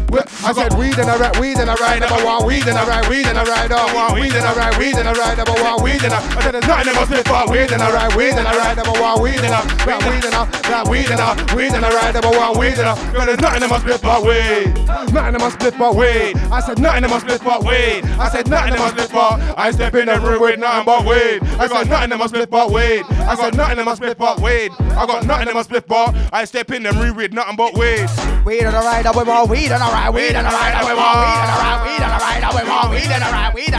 I 0.44 0.52
said 0.52 0.74
weed 0.74 0.98
and 0.98 1.08
I 1.08 1.16
ride, 1.16 1.36
weed 1.38 1.58
and 1.58 1.70
I 1.70 1.74
ride, 1.76 2.00
number 2.00 2.24
one 2.24 2.46
weed 2.46 2.66
and 2.66 2.76
I 2.76 2.84
ride, 2.86 3.08
weed 3.08 3.26
and 3.26 3.38
I 3.38 3.44
ride, 3.44 3.70
number 3.70 3.92
one 3.94 4.14
weed 4.20 4.32
and 4.32 4.44
I 4.44 4.52
ride, 4.56 4.76
weed 4.78 4.96
and 4.96 5.08
I 5.08 5.12
ride, 5.12 5.36
number 5.36 5.56
one 5.62 5.82
weed 5.82 6.02
and 6.02 6.12
I. 6.12 6.20
I 6.20 6.40
said 6.42 6.52
there's 6.52 6.66
nothing 6.66 6.88
in 6.88 6.96
my 6.96 7.22
but 7.24 7.50
weed 7.50 7.70
and 7.72 7.82
I 7.82 7.88
ride, 7.92 8.16
weed 8.16 8.34
and 8.36 8.48
I 8.48 8.56
ride, 8.56 8.76
number 8.76 8.96
one 9.00 9.22
weed 9.22 9.40
and 9.40 9.54
I. 9.54 9.62
Ride 9.84 10.02
weed 10.08 10.24
and 10.24 10.34
I, 10.34 10.42
ride 10.68 10.88
weed 10.88 11.10
and 11.10 11.20
I, 11.20 11.30
weed 11.54 11.72
and 11.72 11.84
I 11.84 11.90
ride, 11.94 12.14
number 12.14 12.36
one 12.36 12.58
weed 12.58 12.78
and 12.78 12.88
I. 12.88 12.94
Yo, 13.12 13.24
there's 13.24 13.40
nothing 13.40 13.62
in 13.62 13.70
my 13.70 13.78
but 13.80 14.22
weed. 14.24 14.74
Nothing 15.12 15.34
in 15.34 15.40
my 15.40 15.50
split 15.50 15.74
but 15.78 15.94
weed. 15.96 16.36
I 16.50 16.60
said 16.60 16.78
nothing 16.78 17.04
in 17.04 17.10
my 17.10 17.18
split 17.18 17.42
but 17.44 17.64
weed. 17.64 18.04
I 18.18 18.28
said 18.28 18.48
nothing 18.48 18.74
in 18.74 18.78
my 18.80 18.90
split 18.90 19.10
but. 19.12 19.40
I 19.58 19.70
step 19.70 19.94
in 19.94 20.06
the 20.06 20.20
room 20.20 20.40
with 20.50 20.60
nothing 20.60 20.84
but 20.84 21.04
weed. 21.04 21.42
I 21.58 21.68
got 21.68 21.86
nothing 21.86 22.12
in 22.12 22.18
my 22.18 22.26
split 22.26 22.50
but 22.50 22.70
weed. 22.70 23.04
I 23.08 23.36
got 23.36 23.54
nothing 23.54 23.78
in 23.78 23.84
my 23.84 23.94
split 23.94 24.18
but 24.18 24.40
weed. 24.40 24.72
I 24.80 25.06
got 25.06 25.26
nothing 25.26 25.48
in 25.48 25.54
my 25.54 25.62
split 25.62 25.86
but. 25.86 26.14
I 26.32 26.44
step 26.44 26.70
in 26.70 26.82
the 26.82 26.92
room 26.92 27.16
with 27.16 27.32
nothing 27.32 27.56
but 27.56 27.74
weed. 27.74 28.06
Weed 28.44 28.64
on 28.64 28.72
the 28.72 28.80
right, 28.80 29.04
we 29.04 29.22
want 29.22 29.50
weed 29.50 29.70
on 29.70 29.80
the 29.80 29.86
right, 29.86 30.10
weed 30.10 30.34
on 30.34 30.44
the 30.44 30.50
right, 30.50 30.80
we 30.80 30.94
want 30.96 31.20
weed 31.20 31.44
on 31.44 31.50
the 31.52 31.60
right, 31.60 31.78
weed 31.84 32.02
on 32.02 32.10
the 32.10 32.16
right, 32.16 32.40
we 32.50 32.68
want 32.68 32.90
weed 32.90 33.10
on 33.10 33.20
the 33.20 33.28
right, 33.30 33.52
we 33.54 33.70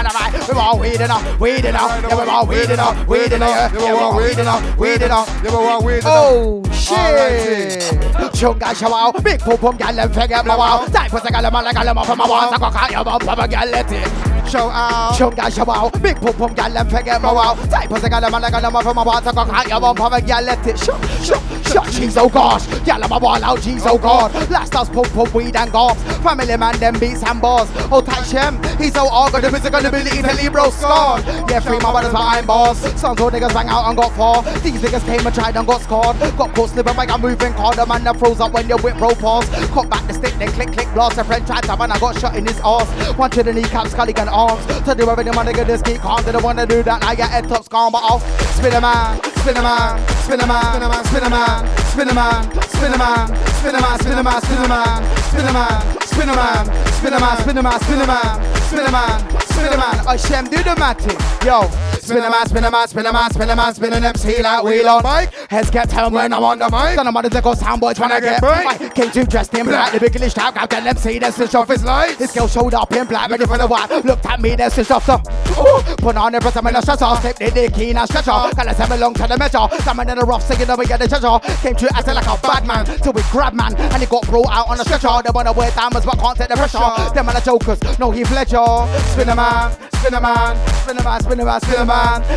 want 0.61 0.79
weed 0.79 1.01
on 1.01 1.09
the 1.09 1.21
weed 3.09 3.33
we 3.33 3.39
want 3.95 4.15
weed 4.15 4.37
we 4.37 4.45
want 4.45 4.77
weed 4.77 5.01
we 5.01 5.49
want 5.49 6.03
oh 6.05 6.61
shit. 6.71 7.81
Chung 8.33 8.57
guy 8.59 8.73
show 8.73 8.93
out, 8.93 9.23
big 9.23 9.39
pum 9.39 9.57
pum 9.57 9.77
gal 9.77 9.99
and 9.99 10.13
figure 10.13 10.43
blow 10.43 10.59
out. 10.59 10.91
Die 10.91 11.09
pussy 11.09 11.29
gal 11.29 11.45
and 11.45 11.53
man 11.53 11.73
gal 11.73 11.87
and 11.87 11.95
man 11.95 12.05
from 12.05 12.19
a 12.19 12.27
wall, 12.27 12.49
suck 12.49 12.61
a 12.61 12.71
car, 12.71 12.91
your 12.91 13.03
mom 13.03 13.19
from 13.19 13.39
a 13.39 13.47
gal 13.47 13.67
let 13.67 13.91
it. 13.91 14.07
Show 14.47 14.69
out, 14.69 15.17
chung 15.17 15.33
guy 15.33 15.49
show 15.49 15.69
out, 15.69 16.01
big 16.01 16.17
pum 16.17 16.33
pum 16.33 16.53
gal 16.53 16.77
and 16.77 16.91
figure 16.91 17.19
blow 17.19 17.37
out. 17.37 17.57
Die 17.69 17.87
pussy 17.87 18.09
gal 18.09 18.23
and 18.23 18.31
man 18.31 18.51
gal 18.51 18.65
and 18.65 18.73
man 18.73 18.83
from 18.83 18.97
a 18.97 19.03
wall, 19.03 19.21
suck 19.21 19.35
a 19.35 19.45
car, 19.45 19.67
your 19.67 19.79
mom 19.79 19.95
from 19.95 20.13
a 20.13 20.21
gal 20.21 20.43
let 20.43 20.67
it. 20.67 20.77
Show, 20.79 20.99
show, 21.23 21.39
show, 21.69 21.81
jeez 21.91 22.17
oh 22.17 22.29
gosh, 22.29 22.65
gal 22.85 23.01
and 23.01 23.09
man 23.09 23.43
out, 23.43 23.59
jeez 23.59 23.85
oh 23.85 23.97
god. 23.97 24.31
Last 24.51 24.75
us 24.75 24.89
pump 24.89 25.07
pump 25.13 25.33
weed 25.33 25.55
and 25.55 25.71
gobs. 25.71 26.03
Family 26.19 26.57
man, 26.57 26.77
them 26.77 26.99
beats 26.99 27.23
and 27.23 27.41
bars. 27.41 27.69
Oh, 27.89 28.01
touch 28.01 28.31
him. 28.31 28.61
he's 28.77 28.93
so 28.93 29.07
all 29.07 29.31
got 29.31 29.41
the 29.41 29.49
physical 29.49 29.79
ability 29.79 30.21
to 30.21 30.33
leave 30.35 30.51
bro 30.51 30.69
scarred. 30.69 31.23
Yeah, 31.49 31.61
free 31.61 31.79
my 31.79 31.91
brothers 31.91 32.11
behind 32.11 32.45
bars. 32.45 32.77
Sons 32.99 33.19
old 33.21 33.31
niggas 33.31 33.53
bang 33.53 33.69
out 33.69 33.87
and 33.87 33.97
got 33.97 34.11
far. 34.11 34.43
These 34.59 34.81
niggas 34.81 35.05
came 35.05 35.25
and 35.25 35.33
tried 35.33 35.55
and 35.55 35.65
got 35.65 35.81
scored. 35.81 36.19
Got 36.37 36.53
caught 36.53 36.69
slipping 36.69 36.95
by 36.95 37.05
a 37.05 37.17
moving 37.17 37.53
car. 37.53 37.73
The 37.73 37.85
man 37.85 38.03
that 38.03 38.19
froze 38.19 38.41
up 38.41 38.51
when 38.51 38.67
you 38.67 38.77
whip 38.77 38.97
bro 38.97 39.15
pause. 39.15 39.47
Caught 39.69 39.89
back 39.89 40.05
the 40.07 40.13
stick, 40.13 40.33
then 40.35 40.51
click 40.51 40.73
click 40.73 40.93
blast. 40.93 41.17
A 41.17 41.23
friend 41.23 41.47
tried 41.47 41.63
to 41.63 41.77
man, 41.77 41.91
I 41.91 41.99
got 41.99 42.19
shot 42.19 42.35
in 42.35 42.45
his 42.45 42.59
ass. 42.59 43.17
One 43.17 43.31
to 43.31 43.43
the 43.43 43.53
kneecap, 43.53 43.87
scully 43.87 44.13
and 44.17 44.29
arms. 44.29 44.65
To 44.83 44.93
the 44.93 45.05
revenue 45.05 45.31
man, 45.31 45.45
nigga 45.45 45.65
just 45.65 45.85
keep 45.85 45.99
calm. 46.01 46.23
Didn't 46.25 46.43
wanna 46.43 46.67
do 46.67 46.83
that, 46.83 46.99
now 46.99 47.11
your 47.13 47.27
head 47.27 47.47
top's 47.47 47.69
but 47.69 47.95
off. 47.95 48.21
Spin 48.57 48.73
a 48.73 48.81
man, 48.81 49.15
spin 49.39 49.55
a 49.55 49.61
man, 49.61 49.97
spin 50.23 50.41
a 50.41 50.47
man, 50.47 50.63
spin 50.75 50.83
a 50.83 50.89
man, 50.89 51.05
spin 51.07 51.23
a 51.23 51.29
man, 51.29 51.71
spin 51.87 52.07
a 52.09 52.13
man, 52.13 52.51
spin 52.67 52.93
a 52.93 52.97
man, 52.97 53.27
spin 53.55 53.75
a 53.75 53.81
man, 53.81 53.99
spin 53.99 54.17
a 54.17 54.23
man, 54.23 54.40
spin 54.43 54.57
a 54.57 54.67
man, 54.67 55.03
spin 55.29 55.45
a 55.45 55.53
man, 55.53 55.97
spin 56.05 56.29
a 56.29 56.35
man, 56.35 56.65
spin 56.93 57.13
a 57.13 57.19
man, 57.19 57.37
spin 57.41 57.57
a 57.57 57.61
man, 57.61 57.79
spin 57.81 57.99
a 57.99 58.91
man, 58.91 59.19
spin 59.49 59.73
a 59.73 59.77
man. 59.77 60.05
Oh, 60.07 60.17
Shem, 60.17 60.45
do 60.45 60.57
the 60.57 60.75
matic, 60.75 61.17
yo. 61.45 62.00
Spin 62.01 62.17
a 62.17 62.29
man, 62.29 62.47
spin 62.47 62.63
a 62.63 62.71
man, 62.71 62.87
spin 62.87 63.05
a 63.05 63.13
man, 63.13 63.31
spin 63.31 63.49
a 63.49 63.55
man, 63.55 63.73
spin 63.73 63.93
an 63.93 64.03
MC 64.03 64.41
like 64.41 64.63
wheel 64.63 64.89
on 64.89 65.03
mic. 65.03 65.33
Heads 65.49 65.69
get 65.69 65.89
turned 65.89 66.13
when 66.13 66.33
I'm 66.33 66.43
on 66.43 66.59
the 66.59 66.69
mic. 66.69 66.95
Son 66.95 67.07
of 67.07 67.13
mother's 67.13 67.41
go 67.41 67.53
sound 67.53 67.79
boy 67.79 67.93
tryna 67.93 68.19
get 68.21 68.41
right. 68.41 68.93
Came 68.93 69.11
to 69.11 69.23
dressed 69.23 69.53
in 69.53 69.65
black, 69.65 69.93
the 69.93 69.99
big 69.99 70.15
English 70.15 70.33
trap, 70.33 70.55
got 70.55 70.69
tell 70.69 70.93
them 70.93 70.97
see 70.97 71.19
the 71.19 71.31
switch 71.31 71.55
off 71.55 71.67
his 71.67 71.83
light. 71.83 72.17
His 72.17 72.31
girl 72.31 72.47
showed 72.47 72.73
up 72.73 72.91
in 72.93 73.05
black, 73.05 73.29
ready 73.29 73.45
for 73.45 73.57
the 73.57 73.67
white. 73.67 73.89
Looked 74.03 74.25
at 74.25 74.41
me, 74.41 74.55
then 74.55 74.71
switched 74.71 74.91
off 74.91 75.05
the. 75.05 75.17
Put 75.97 76.17
on 76.17 76.31
the 76.31 76.39
I'm 76.55 76.67
in 76.67 76.75
a 76.75 76.81
stretcher. 76.81 77.15
Slip 77.21 77.37
the 77.37 77.51
dicky 77.51 77.89
in 77.91 77.97
a 77.97 78.07
stretcher. 78.07 78.31
Gotta 78.31 78.73
send 78.75 78.89
me 78.89 78.97
along 78.97 79.13
to 79.15 79.27
the 79.27 79.37
measure. 79.37 79.67
Someone 79.83 80.09
in 80.09 80.17
the 80.17 80.25
rough 80.25 80.43
singing 80.43 80.69
over 80.69 80.83
get 80.83 80.99
the 80.99 81.07
treasure. 81.07 81.39
Came 81.61 81.75
to 81.75 81.87
acting 81.95 82.15
like 82.15 82.27
a 82.27 82.37
bad 82.41 82.65
man, 82.65 82.85
till 82.85 83.13
we 83.13 83.21
grab 83.31 83.53
man, 83.53 83.75
and 83.75 84.01
he 84.01 84.07
got 84.07 84.25
brought 84.27 84.49
out 84.51 84.69
on 84.69 84.79
a 84.79 84.83
stretcher. 84.83 85.21
They 85.23 85.31
wanna 85.33 85.53
wear 85.53 85.69
diamonds, 85.71 86.05
but 86.05 86.17
can't 86.17 86.37
take 86.37 86.49
the 86.49 86.55
pressure. 86.55 87.13
Them 87.13 87.25
man 87.25 87.37
are 87.37 87.41
jokers, 87.41 87.79
no 87.99 88.11
Heath 88.11 88.31
Ledger. 88.31 88.65
Spin 89.13 89.29
a 89.29 89.35
man, 89.35 89.71
spin 90.01 90.13
a 90.13 90.21
man, 90.21 90.57
spin 90.81 90.97
a 90.97 91.03
man, 91.03 91.21
spin 91.21 91.39
a 91.39 91.45
man, 91.45 91.61
spin 91.61 91.79
a 91.79 91.85
man, 91.85 91.90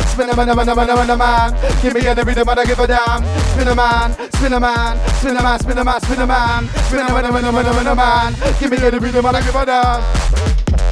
spin 0.07 0.29
a 0.29 0.35
man, 0.35 0.49
a 0.49 0.55
man, 0.55 0.69
a 0.69 0.75
man, 0.75 0.89
a 0.89 0.95
man, 0.95 1.09
a 1.09 1.17
man. 1.17 1.81
Give 1.81 1.93
me 1.93 2.01
the 2.01 2.23
rhythm, 2.25 2.49
I 2.49 2.55
don't 2.55 2.67
give 2.67 2.79
a 2.79 2.87
damn. 2.87 3.23
Spin 3.51 3.67
a 3.67 3.75
man, 3.75 4.11
spin 4.33 4.53
a 4.53 4.59
man, 4.59 4.97
spin 5.15 5.37
a 5.37 5.41
man, 5.41 5.59
spin 5.59 5.77
a 5.77 5.83
man, 5.83 6.01
spin 6.01 6.21
a 6.21 6.27
man, 6.27 6.67
spin 6.87 6.99
a 6.99 7.11
man, 7.11 7.25
a 7.25 7.31
man, 7.31 7.45
a 7.45 7.51
man, 7.51 7.65
a 7.65 7.83
man, 7.83 7.95
man. 7.95 8.33
Give 8.59 8.71
me 8.71 8.77
the 8.77 8.99
rhythm, 8.99 9.25
I 9.25 9.31
don't 9.31 9.45
give 9.45 9.55
a 9.55 9.65
damn. 9.65 10.01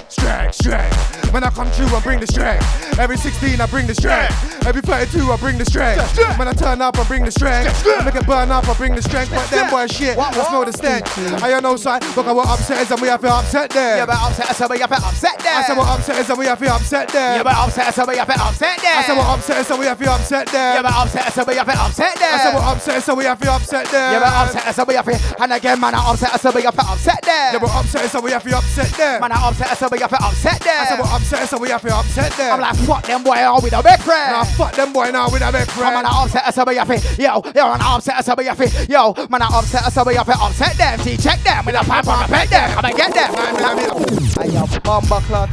Strength, 0.10 0.56
strength. 0.56 1.12
When 1.34 1.43
I 1.43 1.49
come 1.49 1.65
through, 1.72 1.88
I 1.88 1.99
bring 1.99 2.19
the 2.19 2.27
strength. 2.27 2.61
Every 2.99 3.18
16, 3.18 3.60
I 3.60 3.65
bring 3.65 3.88
the 3.88 3.95
strength. 3.95 4.38
Every 4.68 4.84
32, 4.84 5.31
I 5.31 5.38
bring 5.38 5.57
the 5.57 5.65
strength. 5.65 5.97
When 6.38 6.47
I 6.47 6.53
turn 6.53 6.80
up, 6.80 6.99
I 6.99 7.03
bring 7.05 7.26
the 7.26 7.31
strength. 7.31 7.73
I 7.88 8.05
make 8.05 8.14
it 8.14 8.27
burn 8.27 8.51
up, 8.51 8.69
I 8.69 8.73
bring 8.76 8.93
the 8.93 9.01
strength. 9.01 9.31
But 9.34 9.49
them 9.49 9.68
boy 9.72 9.88
shit, 9.88 10.15
I 10.15 10.31
smell 10.31 10.64
the 10.64 10.72
stench. 10.72 11.10
I 11.41 11.49
don't 11.49 11.64
know, 11.64 11.76
son. 11.76 12.01
Look 12.15 12.27
at 12.27 12.35
what 12.35 12.47
upset 12.47 12.85
is, 12.85 12.91
and 12.91 13.01
we 13.01 13.07
have 13.07 13.22
to 13.22 13.34
upset 13.34 13.72
there. 13.72 13.97
Yeah, 13.97 14.05
but 14.05 14.22
upset 14.22 14.51
us, 14.51 14.57
so 14.57 14.68
we 14.69 14.77
have 14.77 14.89
to 14.93 15.01
upset 15.01 15.39
there. 15.39 15.57
I 15.57 15.64
said 15.64 15.76
what 15.76 15.89
upset 15.89 16.19
is, 16.22 16.30
and 16.30 16.38
we 16.38 16.45
have 16.45 16.60
to 16.60 16.69
upset 16.69 17.07
there. 17.10 17.35
Yeah, 17.38 17.43
but 17.43 17.55
upset 17.57 17.88
us, 17.88 17.95
so 17.95 18.05
we 18.05 18.15
have 18.15 18.27
to 18.30 18.38
upset 18.38 18.77
there. 18.77 18.93
I 18.93 19.01
said 19.01 19.18
what 19.18 19.26
upset 19.26 19.57
is, 19.57 19.68
so 19.68 19.76
we 19.76 19.85
have 19.89 19.97
to 19.97 20.14
upset 20.14 20.47
there. 20.53 20.73
Yeah, 20.77 20.81
but 20.85 20.93
upset 20.93 21.27
us, 21.27 21.34
so 21.34 21.43
we 21.49 21.55
have 21.57 21.65
to 21.65 21.73
upset 21.81 22.15
there. 22.19 22.34
I 22.34 22.38
said 22.38 22.53
what 22.53 22.64
upset 22.64 22.97
is, 22.97 23.03
so 23.03 23.15
we 23.15 23.26
have 23.26 23.41
to 23.41 23.49
upset 23.49 23.85
there. 23.89 24.11
Yeah, 24.14 24.19
but 24.22 24.34
upset 24.38 24.68
us, 24.69 24.76
so 24.76 24.84
we 24.85 24.93
have 24.93 25.05
to. 25.10 25.41
And 25.41 25.51
again, 25.51 25.81
man, 25.81 25.95
I 25.97 26.11
upset 26.14 26.34
us, 26.35 26.41
so 26.45 26.51
we 26.53 26.61
have 26.61 26.77
to 26.77 26.85
upset 26.85 27.19
there. 27.26 27.53
Yeah, 27.53 27.60
but 27.60 27.73
upset 27.73 28.05
is, 28.05 28.11
so 28.11 28.22
we 28.22 28.31
have 28.31 28.43
to 28.43 28.53
upset 28.53 28.93
there. 28.93 29.19
Man, 29.19 29.31
I 29.31 29.49
upset 29.49 29.72
us, 29.73 29.80
so 29.80 29.89
we 29.89 29.97
have 29.97 30.14
to 30.14 30.22
upset 30.22 30.61
there. 30.61 30.77
I 30.77 30.85
said 30.85 30.99
what 30.99 31.10
upset 31.24 31.48
so 31.48 31.58
we 31.58 31.70
have 31.70 31.82
to 31.82 31.95
upset 31.95 32.32
there. 32.34 32.52
I'm 32.52 32.60
like, 32.60 32.76
fuck 32.76 33.06
them 33.06 33.24
boy, 33.24 33.36
now 33.36 33.60
with 33.62 33.72
a 33.72 33.82
big 33.82 34.00
friend. 34.02 34.34
Nah, 34.34 34.44
fuck 34.44 34.76
them 34.76 34.91
boy 34.91 35.10
now 35.12 35.30
with 35.32 35.41
a 35.41 35.52
big 35.52 35.68
friend. 35.72 35.95
Man, 35.95 36.06
I 36.06 36.24
upset 36.24 36.54
so 36.54 36.66
we 36.68 36.76
have 36.76 36.88
to. 36.88 37.22
Yo, 37.22 37.41
yo, 37.56 37.64
man, 37.72 37.82
I 37.82 37.95
upset 37.95 38.26
so 38.26 38.36
we 38.38 38.45
have 38.45 38.58
to. 38.58 38.86
Yo, 38.91 39.14
man, 39.30 39.41
I 39.41 39.48
upset 39.48 39.91
so 39.94 40.04
we 40.04 40.16
have 40.16 40.26
to 40.26 40.34
upset 40.34 40.76
them. 40.78 41.00
See, 41.00 41.16
check 41.16 41.40
them 41.44 41.66
with 41.66 41.76
a 41.76 41.84
pipe 41.86 42.08
on 42.08 42.24
a 42.24 42.28
pet 42.28 42.50
them. 42.50 42.72
Come 42.72 42.86
and 42.86 42.98
get 42.98 43.14
them. 43.14 43.32
I 43.36 44.45
am 44.45 44.82
bomber 44.82 45.22
clot. 45.22 45.50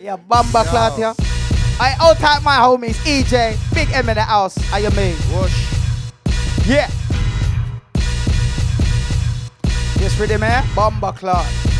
Yeah, 0.00 0.16
bomber 0.16 0.64
clot 0.64 0.96
here. 0.96 1.14
I 1.78 1.94
out 2.00 2.16
type 2.16 2.42
my 2.42 2.56
homies, 2.56 2.96
EJ, 3.04 3.58
Big 3.74 3.92
M 3.92 4.08
in 4.08 4.14
the 4.14 4.22
house. 4.22 4.56
How 4.70 4.78
you 4.78 4.90
mean? 4.90 5.16
Whoosh. 5.36 6.66
Yeah. 6.66 6.90
This 9.98 10.18
rhythm 10.18 10.42
here, 10.42 10.64
bomber 10.74 11.12
clot. 11.12 11.75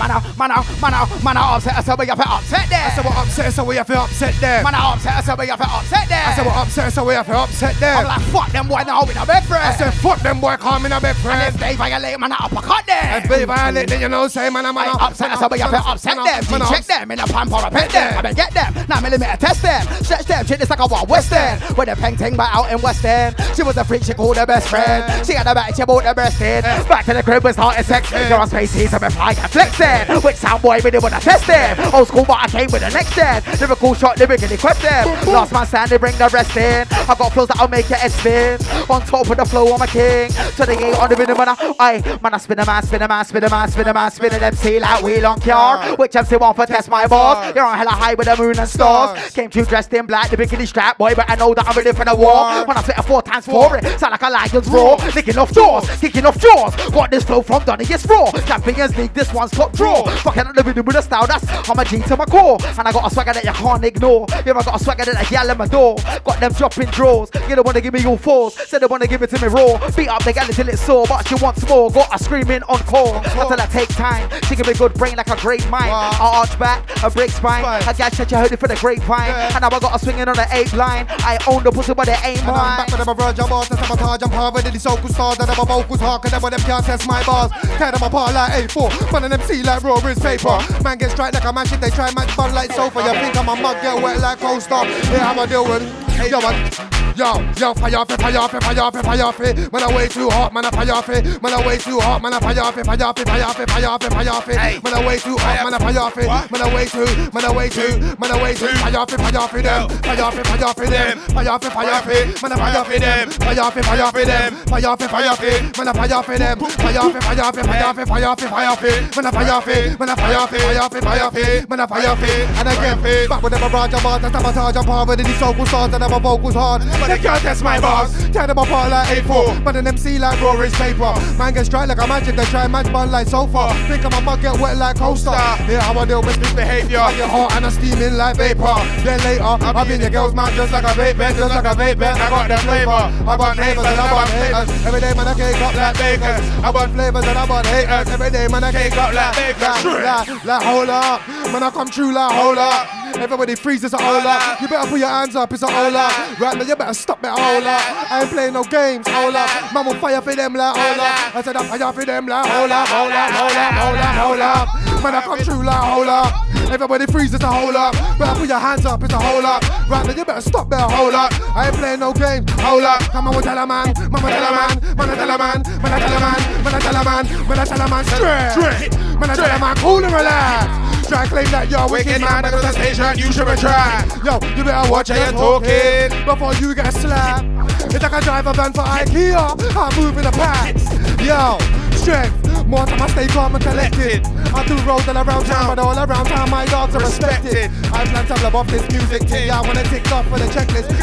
Man, 0.00 0.10
I, 0.10 0.16
man, 0.40 0.50
I, 0.50 0.64
man, 0.80 0.94
I, 0.96 1.20
man, 1.20 1.36
I 1.36 1.56
upset 1.56 1.76
us, 1.76 1.84
so 1.84 1.94
we 1.94 2.06
have 2.06 2.16
to 2.16 2.24
upset 2.24 2.70
there. 2.72 2.86
I 2.86 2.90
said 2.96 3.04
what 3.04 3.16
upset 3.20 3.52
so 3.52 3.64
we 3.64 3.76
have 3.76 3.86
to 3.86 4.00
upset 4.00 4.34
there. 4.40 4.64
Man, 4.64 4.74
I 4.74 4.94
upset 4.96 5.20
us, 5.20 5.26
so 5.26 5.36
we 5.36 5.46
have 5.46 5.60
to 5.60 5.68
upset 5.68 6.08
there. 6.08 6.24
I 6.24 6.32
said 6.32 6.46
what 6.46 6.56
upset 6.56 6.92
so 6.92 7.04
we 7.04 7.12
have 7.12 7.26
to 7.26 7.36
upset 7.36 7.76
there. 7.76 7.96
I'm 7.96 8.06
like, 8.08 8.24
fuck 8.32 8.48
them 8.48 8.66
boy 8.66 8.80
now 8.86 9.04
with 9.04 9.20
a 9.20 9.26
bed 9.26 9.44
friend. 9.44 9.62
I 9.62 9.76
said 9.76 9.92
fuck 10.00 10.20
them 10.20 10.40
boy, 10.40 10.56
in 10.56 10.92
a 10.92 11.00
bed 11.04 11.16
friend. 11.20 11.36
And 11.36 11.54
if 11.54 11.60
they 11.60 11.76
violate, 11.76 12.18
man, 12.18 12.32
I 12.32 12.48
uppercut 12.48 12.86
them. 12.86 13.22
If 13.22 13.28
they 13.28 13.44
violate, 13.44 13.88
then 13.90 14.00
you 14.00 14.08
know, 14.08 14.26
say 14.28 14.48
man, 14.48 14.64
I'm 14.64 14.78
upset 14.78 15.32
us, 15.32 15.40
so 15.40 15.48
we 15.52 15.58
have 15.60 15.70
to 15.70 15.84
upset 15.84 16.16
them. 16.16 16.64
Check 16.72 16.84
them 16.86 17.10
in 17.10 17.20
a 17.20 17.26
pump 17.26 17.52
or 17.52 17.60
a 17.60 17.70
pet 17.70 17.90
them. 17.90 18.14
Come 18.14 18.24
and 18.24 18.36
get 18.36 18.54
them. 18.54 18.72
Now 18.88 19.00
millimeter 19.00 19.36
test 19.36 19.60
them. 19.60 19.84
Stretch 20.00 20.24
them. 20.24 20.46
Shit, 20.46 20.62
it's 20.62 20.70
like 20.70 20.80
a 20.80 20.86
wild 20.86 21.10
west 21.10 21.30
end. 21.32 21.60
With 21.76 21.88
a 21.88 21.96
peng 21.96 22.16
ting 22.16 22.36
back 22.36 22.56
out 22.56 22.72
in 22.72 22.80
West 22.80 23.04
End. 23.04 23.36
She 23.54 23.62
was 23.62 23.76
a 23.76 23.84
freak, 23.84 24.04
she 24.04 24.14
called 24.14 24.38
her 24.38 24.46
best 24.46 24.68
friend. 24.68 25.26
She 25.26 25.34
had 25.34 25.46
a 25.46 25.54
back, 25.54 25.76
she 25.76 25.84
bought 25.84 26.04
the 26.04 26.14
breast 26.14 26.40
in. 26.40 26.62
Back 26.62 27.04
to 27.04 27.12
the 27.12 27.22
crib, 27.22 27.44
we 27.44 27.52
started 27.52 27.84
sex. 27.84 28.10
You're 28.10 28.38
on 28.38 28.48
space, 28.48 28.72
he's 28.72 28.92
a 28.92 29.10
fly 29.10 29.32
and 29.32 29.50
flexing. 29.90 30.24
With 30.24 30.38
sound 30.38 30.62
boy, 30.62 30.76
we 30.84 30.90
didn't 30.90 31.02
want 31.02 31.14
to 31.14 31.20
test 31.20 31.46
them. 31.46 31.94
Old 31.94 32.08
school, 32.08 32.24
but 32.24 32.38
I 32.40 32.46
came 32.48 32.68
with 32.72 32.82
the 32.82 32.90
next 32.90 33.14
gen. 33.14 33.42
Lyrical 33.60 33.94
shot, 33.94 34.18
lyrically 34.18 34.56
question. 34.56 34.90
Last 35.32 35.52
man 35.52 35.66
stand, 35.66 35.90
they 35.90 35.98
bring 35.98 36.16
the 36.16 36.28
rest 36.28 36.56
in. 36.56 36.86
I 36.90 37.14
got 37.14 37.32
flows 37.32 37.48
that'll 37.48 37.68
make 37.68 37.88
your 37.88 37.98
head 37.98 38.12
spin. 38.12 38.58
On 38.90 39.00
top 39.02 39.28
of 39.28 39.36
the 39.36 39.44
flow, 39.44 39.72
I'm 39.72 39.82
a 39.82 39.86
king. 39.86 40.30
To 40.30 40.66
the 40.66 40.76
gate 40.76 40.98
on 40.98 41.08
the 41.08 41.16
rhythm, 41.16 41.40
and 41.40 41.50
I, 41.50 41.74
I, 41.78 42.18
man, 42.22 42.34
I 42.34 42.38
spin 42.38 42.58
a 42.58 42.66
man, 42.66 42.82
spin 42.82 43.02
a 43.02 43.08
man, 43.08 43.24
spin 43.24 43.44
a 43.44 43.50
man, 43.50 43.70
spin 43.70 43.88
a 43.88 43.94
man, 43.94 44.10
spin 44.10 44.34
an 44.34 44.42
MC 44.42 44.80
like 44.80 45.02
wheel 45.02 45.26
on 45.26 45.40
car. 45.40 45.96
Which 45.96 46.16
MC 46.16 46.36
want 46.36 46.56
for 46.56 46.66
test 46.66 46.88
my 46.88 47.06
balls? 47.06 47.54
You're 47.54 47.64
on 47.64 47.76
hella 47.76 47.90
high 47.90 48.14
with 48.14 48.26
the 48.26 48.36
moon 48.36 48.58
and 48.58 48.68
stars. 48.68 49.30
Came 49.32 49.50
to 49.50 49.64
dressed 49.64 49.92
in 49.94 50.06
black, 50.06 50.30
the 50.30 50.36
bikini 50.36 50.66
strap, 50.66 50.98
boy, 50.98 51.14
but 51.14 51.28
I 51.28 51.36
know 51.36 51.54
that 51.54 51.66
I'm 51.66 51.76
ready 51.76 51.92
for 51.92 52.04
the 52.04 52.14
war. 52.14 52.64
When 52.66 52.76
I 52.76 52.82
spit 52.82 52.98
a 52.98 53.02
four 53.02 53.22
times 53.22 53.46
four, 53.46 53.76
it, 53.76 53.84
sound 53.98 54.12
like 54.12 54.22
a 54.22 54.30
lion's 54.30 54.68
roar. 54.68 54.96
Licking 55.14 55.38
off 55.38 55.52
jaws, 55.52 55.88
kicking 56.00 56.26
off 56.26 56.38
jaws. 56.38 56.74
Got 56.90 57.10
this 57.10 57.24
flow 57.24 57.42
from 57.42 57.64
Donny, 57.64 57.84
yes, 57.84 58.06
raw. 58.06 58.30
Champions 58.46 58.96
League, 58.96 59.14
this 59.14 59.32
one's 59.32 59.50
top 59.50 59.72
draw. 59.80 60.04
Fucking 60.20 60.46
up 60.46 60.54
the 60.54 60.62
rhythm 60.62 60.84
with 60.84 60.96
a 60.96 61.02
style 61.02 61.26
that's 61.26 61.44
on 61.68 61.76
my 61.76 61.84
G 61.84 62.00
to 62.02 62.16
my 62.16 62.26
core. 62.26 62.58
And 62.78 62.86
I 62.86 62.92
got 62.92 63.10
a 63.10 63.14
swagger 63.14 63.32
that 63.32 63.44
you 63.44 63.52
can't 63.52 63.84
ignore. 63.84 64.26
Yeah, 64.44 64.52
I 64.52 64.62
got 64.62 64.76
a 64.76 64.84
swagger 64.84 65.04
that 65.06 65.16
I 65.16 65.24
yell 65.32 65.50
at 65.50 65.56
my 65.56 65.66
door. 65.66 65.96
Got 66.24 66.40
them 66.40 66.52
dropping 66.52 66.90
drawers. 66.90 67.30
You 67.48 67.56
don't 67.56 67.64
wanna 67.66 67.80
give 67.80 67.94
me 67.94 68.04
all 68.04 68.18
fours. 68.18 68.54
Said 68.68 68.82
they 68.82 68.86
wanna 68.86 69.06
give 69.06 69.22
it 69.22 69.30
to 69.30 69.38
me 69.40 69.48
raw. 69.48 69.80
Beat 69.96 70.08
up 70.08 70.22
the 70.22 70.32
gal 70.32 70.46
until 70.46 70.68
it's 70.68 70.82
sore, 70.82 71.06
but 71.08 71.26
she 71.26 71.34
wants 71.36 71.66
more. 71.68 71.90
Got 71.90 72.14
a 72.14 72.22
screaming 72.22 72.62
encore 72.68 73.16
until 73.24 73.60
I 73.60 73.66
take 73.72 73.88
time. 73.88 74.28
She 74.48 74.54
give 74.56 74.66
me 74.66 74.74
good 74.74 74.92
brain 74.94 75.16
like 75.16 75.28
a 75.28 75.36
great 75.36 75.66
mind. 75.70 75.90
I 75.90 76.18
arch 76.20 76.58
back, 76.58 76.84
a 77.02 77.10
break 77.10 77.30
spine. 77.30 77.64
I 77.64 77.92
gal 77.94 78.10
said 78.10 78.30
you 78.30 78.36
heard 78.36 78.52
it 78.52 78.60
for 78.60 78.68
the 78.68 78.76
grapevine. 78.76 79.30
And 79.54 79.60
now 79.62 79.70
I 79.72 79.78
got 79.80 79.96
a 79.96 79.98
swinging 79.98 80.28
on 80.28 80.36
the 80.36 80.46
eight 80.52 80.72
line. 80.74 81.06
I 81.08 81.38
own 81.46 81.62
the 81.64 81.72
pussy, 81.72 81.94
but 81.94 82.06
it 82.08 82.20
ain't 82.24 82.40
And 82.40 82.50
I'm 82.50 82.56
mine. 82.56 82.76
back 82.78 82.88
with 82.90 82.98
them 82.98 83.08
a 83.08 83.14
boss, 83.14 83.68
to 83.68 83.76
sabotage 83.76 84.22
and 84.22 84.32
power 84.32 84.52
with 84.52 84.70
the 84.70 84.78
soulful 84.78 85.08
stars 85.08 85.38
and 85.38 85.48
them 85.48 85.58
a 85.58 85.64
vocals 85.64 86.00
hard, 86.00 86.22
cause 86.22 86.30
them 86.32 86.60
can't 86.60 86.84
test 86.84 87.06
my 87.06 87.22
bars. 87.24 87.50
Tear 87.78 87.92
them 87.92 88.02
apart 88.02 88.34
like 88.34 88.52
A4, 88.52 89.12
man 89.12 89.24
and 89.24 89.32
them 89.32 89.40
see 89.42 89.59
like 89.62 89.82
raw 89.82 90.00
paper. 90.00 90.58
Man 90.82 90.98
get 90.98 91.10
straight 91.10 91.34
like 91.34 91.44
a 91.44 91.52
man 91.52 91.66
they 91.80 91.90
try 91.90 92.12
match 92.14 92.30
fun 92.32 92.54
like 92.54 92.72
sofa. 92.72 93.00
You 93.00 93.12
think 93.12 93.36
I'm 93.36 93.48
a 93.48 93.56
mug, 93.56 93.80
get 93.82 94.02
wet 94.02 94.20
like 94.20 94.38
coaster. 94.38 94.84
Yeah, 95.12 95.30
I'm 95.30 95.38
a 95.38 95.46
deal 95.46 95.64
with. 95.64 95.82
Yo, 96.30 96.40
man. 96.40 96.99
Yo, 97.16 97.36
yo, 97.58 97.74
fire 97.74 97.96
off 97.96 98.10
it, 98.10 98.20
fire 98.20 98.38
off 98.38 98.54
it, 98.54 98.62
fire 98.62 98.80
off 98.80 98.94
it, 98.94 99.04
fire 99.04 99.22
off 99.22 99.40
it. 99.40 99.72
Man, 99.72 99.82
I 99.82 99.94
way 99.94 100.08
too 100.08 100.30
hot, 100.30 100.52
man, 100.52 100.64
I 100.64 100.70
fire 100.70 100.92
off 100.92 101.08
it. 101.08 101.42
Man, 101.42 101.52
I 101.52 101.66
way 101.66 101.76
too 101.78 102.00
hot, 102.00 102.22
man, 102.22 102.32
I 102.32 102.40
fire 102.40 102.60
off 102.60 102.76
it, 102.78 102.86
fire 102.86 103.02
off 103.02 103.18
it, 103.18 103.28
fire 103.28 103.44
off 103.44 103.60
it, 103.60 103.68
fire 103.68 103.86
off 103.86 104.02
it, 104.02 104.12
fire 104.12 104.28
off 104.30 104.48
it. 104.48 104.84
Man, 104.84 104.94
I 104.94 105.06
way 105.06 105.18
too 105.18 105.36
hot, 105.36 105.64
man, 105.64 105.74
I 105.74 105.78
fire 105.78 105.98
off 105.98 106.16
it. 106.16 106.26
Man, 106.50 106.62
I 106.62 106.74
way 106.74 106.86
too, 106.86 107.04
man, 107.34 107.44
I 107.44 107.52
way 107.52 107.68
too, 107.68 107.98
man, 108.18 108.30
I 108.30 108.42
way 108.42 108.54
too. 108.54 108.68
Fire 108.68 108.96
off 108.96 109.12
it, 109.12 109.20
fire 109.20 109.36
off 109.36 109.54
it, 109.54 109.62
them. 109.62 109.88
Fire 109.88 110.22
off 110.22 110.38
it, 110.38 110.46
fire 110.46 110.64
off 110.64 110.78
it, 110.80 110.90
them. 110.90 111.18
Fire 111.18 111.48
off 111.50 111.64
it, 111.64 111.72
fire 111.72 111.90
off 111.90 112.08
it. 112.08 112.42
Man, 112.42 112.52
I 112.52 112.56
fire 112.56 112.78
off 112.80 112.90
it, 112.90 113.00
them. 113.00 113.30
Fire 113.30 113.60
off 113.60 113.76
it, 113.76 113.84
fire 113.84 114.02
off 114.02 114.16
it, 114.16 114.26
them. 114.26 114.54
Fire 114.70 114.86
off 114.86 115.00
it, 115.00 115.10
fire 115.10 115.28
off 115.28 115.42
it. 115.42 115.78
Man, 115.78 115.88
I 115.88 115.92
fire 115.92 116.14
off 116.14 116.28
it, 116.30 116.38
them. 116.38 116.58
Fire 116.60 116.98
off 117.00 117.16
it, 117.16 117.22
fire 117.22 117.42
off 117.42 117.58
it, 117.58 117.60
fire 117.60 117.84
off 117.84 117.98
it, 117.98 118.08
fire 118.08 118.24
off 118.24 118.42
it, 118.42 118.48
fire 118.48 118.68
off 118.70 118.84
it. 118.84 119.16
Man, 119.16 119.26
I 119.26 119.30
fire 119.30 119.52
off 119.52 119.68
it. 119.68 119.98
Man, 119.98 120.08
I 120.08 120.14
fire 120.14 120.36
off 120.36 120.52
it, 120.52 120.60
fire 120.60 120.80
off 120.80 120.94
it, 120.94 121.02
fire 121.02 121.22
off 121.22 121.36
it. 121.36 121.68
Man, 121.68 121.80
I 121.80 121.86
fire 121.86 122.08
off 122.08 122.22
it. 122.22 122.48
And 122.56 122.68
again, 122.68 123.28
back 123.28 123.42
with 123.42 123.52
them 123.52 123.62
a 123.62 123.68
Raja 123.68 124.00
bars, 124.00 124.22
that's 124.22 124.32
sabotage 124.32 124.76
and 124.76 124.86
power 124.86 125.06
with 125.06 125.18
the 125.18 125.38
soulful 125.38 125.66
stars 125.66 125.92
and 125.92 126.02
a 126.02 126.08
vocals 126.08 126.54
hard. 126.54 126.82
But 127.00 127.08
they 127.08 127.18
can't 127.18 127.40
test 127.40 127.64
my 127.64 127.80
bars. 127.80 128.12
Tear 128.30 128.46
them 128.46 128.58
apart 128.58 128.90
like 128.90 129.08
A4. 129.08 129.64
But 129.64 129.76
an 129.76 129.86
MC 129.86 130.18
like 130.18 130.38
is 130.40 130.74
paper. 130.74 131.14
Man 131.38 131.54
get 131.54 131.66
straight 131.66 131.88
like 131.88 131.98
a 131.98 132.06
magic, 132.06 132.36
they 132.36 132.44
try 132.44 132.68
match 132.68 132.92
bun 132.92 133.10
like 133.10 133.26
sofa. 133.26 133.72
Think 133.88 134.04
of 134.04 134.12
my 134.12 134.20
mug, 134.20 134.42
get 134.42 134.60
wet 134.60 134.76
like 134.76 134.96
coaster. 134.96 135.30
Yeah, 135.30 135.80
how 135.80 135.98
I 135.98 136.04
deal 136.04 136.22
with 136.22 136.38
misbehavior. 136.38 136.98
I 137.00 137.16
get 137.16 137.30
hot 137.30 137.52
and 137.56 137.64
I'm 137.64 137.72
steaming 137.72 138.16
like 138.16 138.36
vapor. 138.36 138.76
Then 139.02 139.18
later, 139.24 139.42
I'll 139.42 139.86
be 139.86 139.94
in 139.94 140.00
your 140.00 140.10
girl's 140.10 140.34
mouth 140.34 140.52
just 140.52 140.72
like 140.72 140.84
a 140.84 140.92
vape 140.94 141.16
pen, 141.16 141.34
just 141.34 141.54
like 141.54 141.64
a 141.64 141.74
vape 141.74 141.98
pen. 141.98 142.16
I 142.16 142.28
got 142.30 142.48
that 142.48 142.60
flavor. 142.60 142.90
I 142.90 143.36
got 143.36 143.56
neighbors 143.56 143.86
and 143.86 144.00
I 144.00 144.10
got 144.10 144.28
haters. 144.28 144.86
Every 144.86 145.00
day, 145.00 145.14
man, 145.14 145.28
I 145.28 145.34
cake 145.34 145.62
up 145.62 145.74
like 145.74 145.96
bakers. 145.96 146.44
I 146.64 146.72
got 146.72 146.90
flavors 146.90 147.24
and 147.24 147.38
I 147.38 147.46
got 147.46 147.66
haters. 147.66 148.08
Every 148.12 148.30
day, 148.30 148.48
man, 148.48 148.64
I 148.64 148.72
cake 148.72 148.96
up 148.96 149.14
like 149.14 149.36
bakers. 149.36 149.84
Like, 149.84 150.28
like, 150.28 150.44
like, 150.44 150.62
hold 150.62 150.88
up. 150.88 151.26
Man, 151.52 151.62
I 151.62 151.70
come 151.70 151.88
true 151.88 152.12
like, 152.12 152.32
hold 152.32 152.58
up. 152.58 152.99
Everybody 153.16 153.54
freezes 153.54 153.92
a 153.92 153.98
hold 153.98 154.24
up. 154.24 154.60
You 154.60 154.68
better 154.68 154.88
put 154.88 154.98
your 154.98 155.08
hands 155.08 155.36
up, 155.36 155.52
it's 155.52 155.62
a 155.62 155.70
hold 155.70 155.94
up. 155.94 156.40
Right 156.40 156.56
now, 156.56 156.64
you 156.64 156.76
better 156.76 156.94
stop 156.94 157.20
that 157.22 157.38
hold 157.38 157.64
up. 157.64 158.10
I 158.10 158.20
ain't 158.22 158.30
playing 158.30 158.54
no 158.54 158.64
games, 158.64 159.06
hold 159.08 159.34
up. 159.34 159.74
Man 159.74 159.86
will 159.86 159.94
fire 159.94 160.20
for 160.20 160.34
them 160.34 160.54
like 160.54 160.76
hold 160.76 160.98
up. 160.98 161.36
I 161.36 161.42
said 161.42 161.56
I 161.56 161.66
fire 161.66 161.92
for 161.92 162.04
them 162.04 162.26
like 162.26 162.46
hold 162.46 162.70
up, 162.70 162.88
hold 162.88 163.12
up, 163.12 163.30
hold 163.30 163.56
up, 163.56 163.72
hold 163.74 163.98
up, 163.98 164.14
hold 164.14 164.40
up. 164.40 165.02
Man, 165.02 165.14
I 165.14 165.20
come 165.22 165.38
true 165.40 165.64
like 165.64 165.82
hold 165.82 166.08
up. 166.08 166.34
Everybody 166.70 167.06
freezes 167.06 167.40
a 167.42 167.46
hold 167.46 167.74
up. 167.74 167.94
Better 168.18 168.38
put 168.38 168.48
your 168.48 168.58
hands 168.58 168.86
up, 168.86 169.02
it's 169.02 169.12
a 169.12 169.18
hold 169.18 169.44
up. 169.44 169.62
Right 169.88 170.06
now, 170.06 170.12
you 170.12 170.24
better 170.24 170.40
stop 170.40 170.70
that 170.70 170.90
hold 170.90 171.14
up. 171.14 171.32
I 171.56 171.68
ain't 171.68 171.76
playing 171.76 172.00
no 172.00 172.12
games, 172.12 172.50
hold 172.60 172.84
up. 172.84 173.00
Come 173.10 173.28
on, 173.28 173.42
tell 173.42 173.58
a 173.58 173.66
man, 173.66 173.92
mama 174.10 174.28
tell 174.28 174.44
a 174.44 174.50
man, 174.54 174.96
man 174.96 175.16
tell 175.16 175.30
a 175.30 175.38
man, 175.38 175.62
man 175.62 176.00
tell 176.00 176.14
a 176.14 176.20
man, 176.20 176.42
man 176.62 176.80
tell 176.80 176.96
a 176.96 177.04
man, 177.04 177.24
man 177.48 177.66
tell 177.66 177.80
a 177.80 177.88
man, 177.88 178.04
straight, 178.52 178.92
man 179.18 179.36
tell 179.36 179.50
a 179.50 179.58
man, 179.58 179.76
cool 179.76 180.04
and 180.04 180.12
relax. 180.14 180.99
Try 181.10 181.26
claim 181.26 181.50
that 181.50 181.68
you're 181.68 181.82
a 181.82 181.90
wicked 181.90 182.22
man, 182.22 182.46
was 182.54 182.62
a 182.62 182.70
station 182.70 183.18
you 183.18 183.34
should 183.34 183.42
try. 183.58 184.06
Yo, 184.22 184.38
you 184.54 184.62
better 184.62 184.86
watch 184.86 185.10
how 185.10 185.18
you're 185.18 185.34
talking 185.34 186.06
before 186.22 186.54
you 186.62 186.70
get 186.70 186.94
slapped. 186.94 187.42
It's 187.90 187.98
like 187.98 188.14
I 188.14 188.20
drive 188.22 188.46
a 188.46 188.54
van 188.54 188.70
for 188.70 188.86
IKEA, 188.86 189.34
I'm 189.74 189.90
moving 189.98 190.22
the 190.22 190.30
packs. 190.30 190.86
Yo, 191.18 191.58
strength, 191.98 192.38
more 192.62 192.86
time 192.86 193.02
I 193.02 193.08
stay 193.10 193.26
calm 193.26 193.56
and 193.56 193.64
collected. 193.64 194.22
I 194.54 194.62
do 194.70 194.78
roads 194.86 195.08
all 195.10 195.18
around 195.18 195.50
town, 195.50 195.74
but 195.74 195.82
all 195.82 195.98
around 195.98 196.26
town 196.30 196.48
my 196.48 196.64
dogs 196.66 196.94
are 196.94 197.02
respected. 197.02 197.74
I 197.90 198.06
plan 198.06 198.26
to 198.30 198.34
love 198.46 198.54
off 198.54 198.68
this 198.68 198.86
music 198.94 199.26
yeah, 199.26 199.58
I 199.58 199.66
wanna 199.66 199.82
tick 199.90 200.06
off 200.12 200.28
for 200.30 200.38
the 200.38 200.46
checklist. 200.54 200.94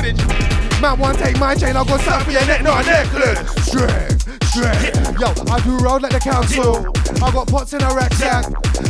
Man, 0.80 0.98
one 1.00 1.18
take 1.18 1.38
my 1.38 1.54
chain, 1.54 1.76
I'll 1.76 1.84
go 1.84 1.98
sell 1.98 2.22
for 2.22 2.32
your 2.32 2.46
neck, 2.48 2.64
not 2.64 2.88
a 2.88 2.88
necklace. 2.88 3.44
Strength, 3.68 4.27
Yo, 4.58 5.30
I 5.52 5.62
do 5.64 5.78
road 5.78 6.02
like 6.02 6.14
the 6.14 6.20
council. 6.20 6.88
I 7.24 7.32
got 7.32 7.48
pots 7.48 7.74
in 7.74 7.82
a 7.82 7.90
rucksack. 7.90 8.46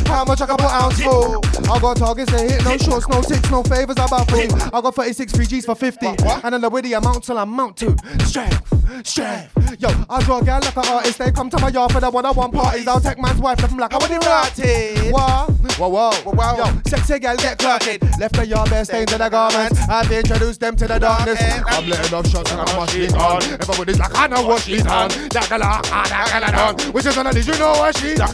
How 0.07 0.23
much 0.23 0.39
I 0.41 0.45
can 0.45 0.56
put 0.56 0.72
ounce 0.72 1.02
for? 1.02 1.39
I 1.69 1.80
got 1.80 1.98
targets 1.98 2.31
to 2.31 2.39
hit, 2.39 2.64
no 2.64 2.77
shorts, 2.77 3.07
no 3.10 3.22
ticks, 3.22 3.49
no 3.52 3.64
favors, 3.64 3.98
I 3.98 4.07
you. 4.35 4.49
I 4.73 4.81
got 4.81 4.95
36 4.95 5.34
free 5.34 5.45
G's 5.45 5.65
for 5.65 5.76
50. 5.76 6.06
And 6.07 6.53
then 6.53 6.61
the 6.61 6.69
witty 6.69 6.94
amount 6.94 7.26
till 7.26 7.38
I 7.38 7.44
mount 7.44 7.76
to. 7.77 7.95
Strength, 8.26 9.07
strength. 9.07 9.52
Yo, 9.80 9.89
I 10.10 10.23
draw 10.23 10.39
a 10.39 10.45
gal 10.45 10.61
like 10.61 10.77
an 10.77 10.85
artist. 10.88 11.19
They 11.19 11.31
come 11.31 11.49
to 11.49 11.60
my 11.60 11.69
yard 11.69 11.91
for 11.91 11.99
the 11.99 12.10
one 12.10 12.26
I 12.26 12.31
want 12.31 12.53
parties. 12.53 12.88
I'll 12.88 13.02
take 13.02 13.19
man's 13.19 13.39
wife, 13.39 13.60
left 13.60 13.73
him 13.73 13.80
like 13.80 13.94
I 13.94 13.98
want 13.98 14.11
him 14.11 14.22
rotted. 14.22 15.11
What? 15.11 15.49
Whoa, 15.77 15.89
whoa, 15.89 16.11
whoa, 16.23 16.34
whoa. 16.34 16.57
Yo, 16.57 16.81
sexy 16.88 17.19
gal 17.19 17.35
get 17.38 17.57
clotted. 17.60 18.02
Left 18.19 18.35
the 18.35 18.48
yard 18.48 18.69
bare 18.69 18.85
stains 18.85 19.11
in 19.11 19.19
the 19.19 19.30
garments. 19.30 19.80
I've 19.89 20.11
introduced 20.11 20.60
them 20.61 20.76
to 20.77 20.88
the 20.88 20.99
darkness. 20.99 21.39
I'm 21.68 21.88
letting 21.88 22.14
off 22.14 22.27
shots 22.27 22.52
and 22.52 22.61
I'm 22.61 22.77
washing 22.77 23.14
on. 23.15 23.44
Everybody's 23.44 23.99
like, 23.99 24.18
I 24.18 24.27
know 24.27 24.48
what 24.48 24.61
she's 24.61 24.85
on. 24.88 25.10
That 25.10 25.48
gal, 25.59 25.81
that 25.89 26.51
gal, 26.51 26.69
on. 26.69 26.93
Which 26.93 27.05
is 27.05 27.17
on, 27.17 27.25
did 27.34 27.45
you 27.47 27.57
know 27.57 27.71
what 27.71 27.97
she's 27.97 28.19
on? 28.19 28.34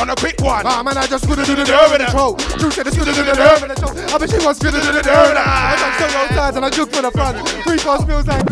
On 0.00 0.08
a 0.08 0.16
quick 0.16 0.40
one. 0.40 0.64
Ah, 0.64 0.82
man, 0.82 0.96
I 0.96 1.06
just 1.06 1.24
scooted 1.24 1.44
to 1.46 1.54
the 1.54 1.64
nerve 1.64 1.92
in 1.92 2.00
the 2.00 2.10
throat. 2.10 2.38
True 2.58 2.70
said, 2.70 2.86
scooted 2.88 3.14
to 3.14 3.20
do 3.20 3.24
the 3.24 3.34
nerve 3.36 3.62
in 3.62 3.68
the 3.68 3.76
throat. 3.76 3.96
I 3.98 4.18
bet 4.18 4.30
she 4.30 4.38
was 4.44 4.56
scooted 4.56 4.80
to 4.82 4.92
the 4.92 5.02
nerve 5.02 5.28
in 5.28 5.34
the 5.36 5.44
I 5.44 5.76
got 5.76 5.92
so 6.00 6.18
roll 6.18 6.28
sides 6.28 6.56
and 6.56 6.64
I 6.64 6.70
juke 6.70 6.90
for 6.92 7.02
the 7.02 7.10
front. 7.10 7.36
Three 7.64 7.78
course 7.78 8.06
meals 8.06 8.26
like. 8.26 8.44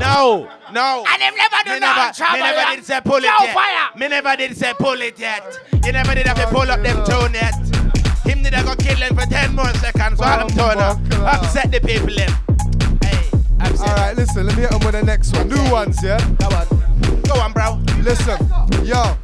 No, 0.00 0.48
no. 0.72 1.04
And 1.06 1.20
them 1.22 1.34
never 1.36 1.60
do 1.64 1.72
Me 1.74 1.78
never, 1.80 2.12
trouble. 2.14 2.32
me 2.34 2.40
never 2.40 2.74
did 2.76 2.84
say 2.84 3.00
pull 3.04 3.16
it 3.16 3.24
yet. 3.24 3.54
fire. 3.54 3.88
Me 3.96 4.08
never 4.08 4.36
did 4.36 4.56
say 4.56 4.72
pull 4.78 5.00
it 5.00 5.18
yet. 5.18 5.44
You 5.84 5.92
never 5.92 6.14
did 6.14 6.26
have 6.26 6.36
to 6.38 6.46
pull 6.48 6.70
up 6.70 6.80
them 6.82 7.04
tune 7.04 7.34
yet. 7.34 7.54
Him 8.24 8.42
did 8.42 8.54
I 8.54 8.62
go 8.64 8.74
kill 8.76 8.96
him 8.96 9.14
for 9.14 9.26
10 9.26 9.54
more 9.54 9.72
seconds 9.74 10.18
while 10.18 10.40
I'm 10.40 10.48
turn 10.48 10.78
up. 10.78 10.98
Upset 11.20 11.70
the 11.70 11.80
people 11.80 12.14
them. 12.14 12.32
All 13.80 13.94
right, 13.96 14.14
listen, 14.16 14.46
let 14.46 14.56
me 14.56 14.62
hit 14.62 14.70
them 14.70 14.80
with 14.80 14.92
the 14.92 15.02
next 15.02 15.36
one. 15.36 15.48
New 15.48 15.70
ones, 15.70 16.02
yeah? 16.02 16.18
Go 16.38 16.46
on. 16.46 17.22
Go 17.22 17.34
on, 17.40 17.52
bro. 17.52 17.80
Listen, 18.02 18.38
yo, 18.84 19.16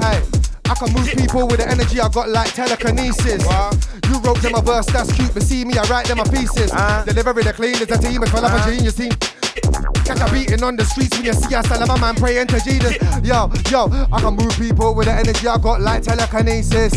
hey. 0.00 0.22
I 0.66 0.74
can 0.74 0.92
move 0.94 1.06
people 1.08 1.46
with 1.46 1.60
the 1.60 1.68
energy 1.68 2.00
I 2.00 2.08
got 2.08 2.30
like 2.30 2.52
telekinesis. 2.54 3.44
You 4.08 4.18
wrote 4.20 4.40
them 4.40 4.54
a 4.54 4.62
verse, 4.62 4.86
that's 4.86 5.12
cute, 5.12 5.32
but 5.34 5.42
see 5.42 5.64
me, 5.64 5.74
I 5.76 5.82
write 5.88 6.06
them 6.06 6.20
a 6.20 6.24
pieces. 6.24 6.72
Uh-huh. 6.72 7.04
Delivery 7.04 7.42
the 7.44 7.52
clean 7.52 7.74
as 7.76 7.82
a 7.82 7.98
team, 7.98 8.22
it's 8.22 8.32
full 8.32 8.44
of 8.44 8.52
a 8.52 8.70
genius 8.70 8.94
team. 8.94 9.12
Catch 10.04 10.20
a 10.20 10.32
beating 10.32 10.62
on 10.62 10.76
the 10.76 10.84
streets 10.84 11.16
when 11.16 11.26
you 11.26 11.32
see 11.32 11.54
us, 11.54 11.66
son 11.68 11.82
of 11.82 11.88
a 11.88 11.98
man 11.98 12.14
praying 12.16 12.48
to 12.48 12.60
Jesus. 12.60 12.96
Yo, 13.22 13.50
yo, 13.70 13.88
I 14.12 14.20
can 14.20 14.34
move 14.34 14.52
people 14.58 14.94
with 14.94 15.06
the 15.06 15.12
energy 15.12 15.46
I 15.46 15.58
got 15.58 15.80
like 15.80 16.02
telekinesis. 16.02 16.92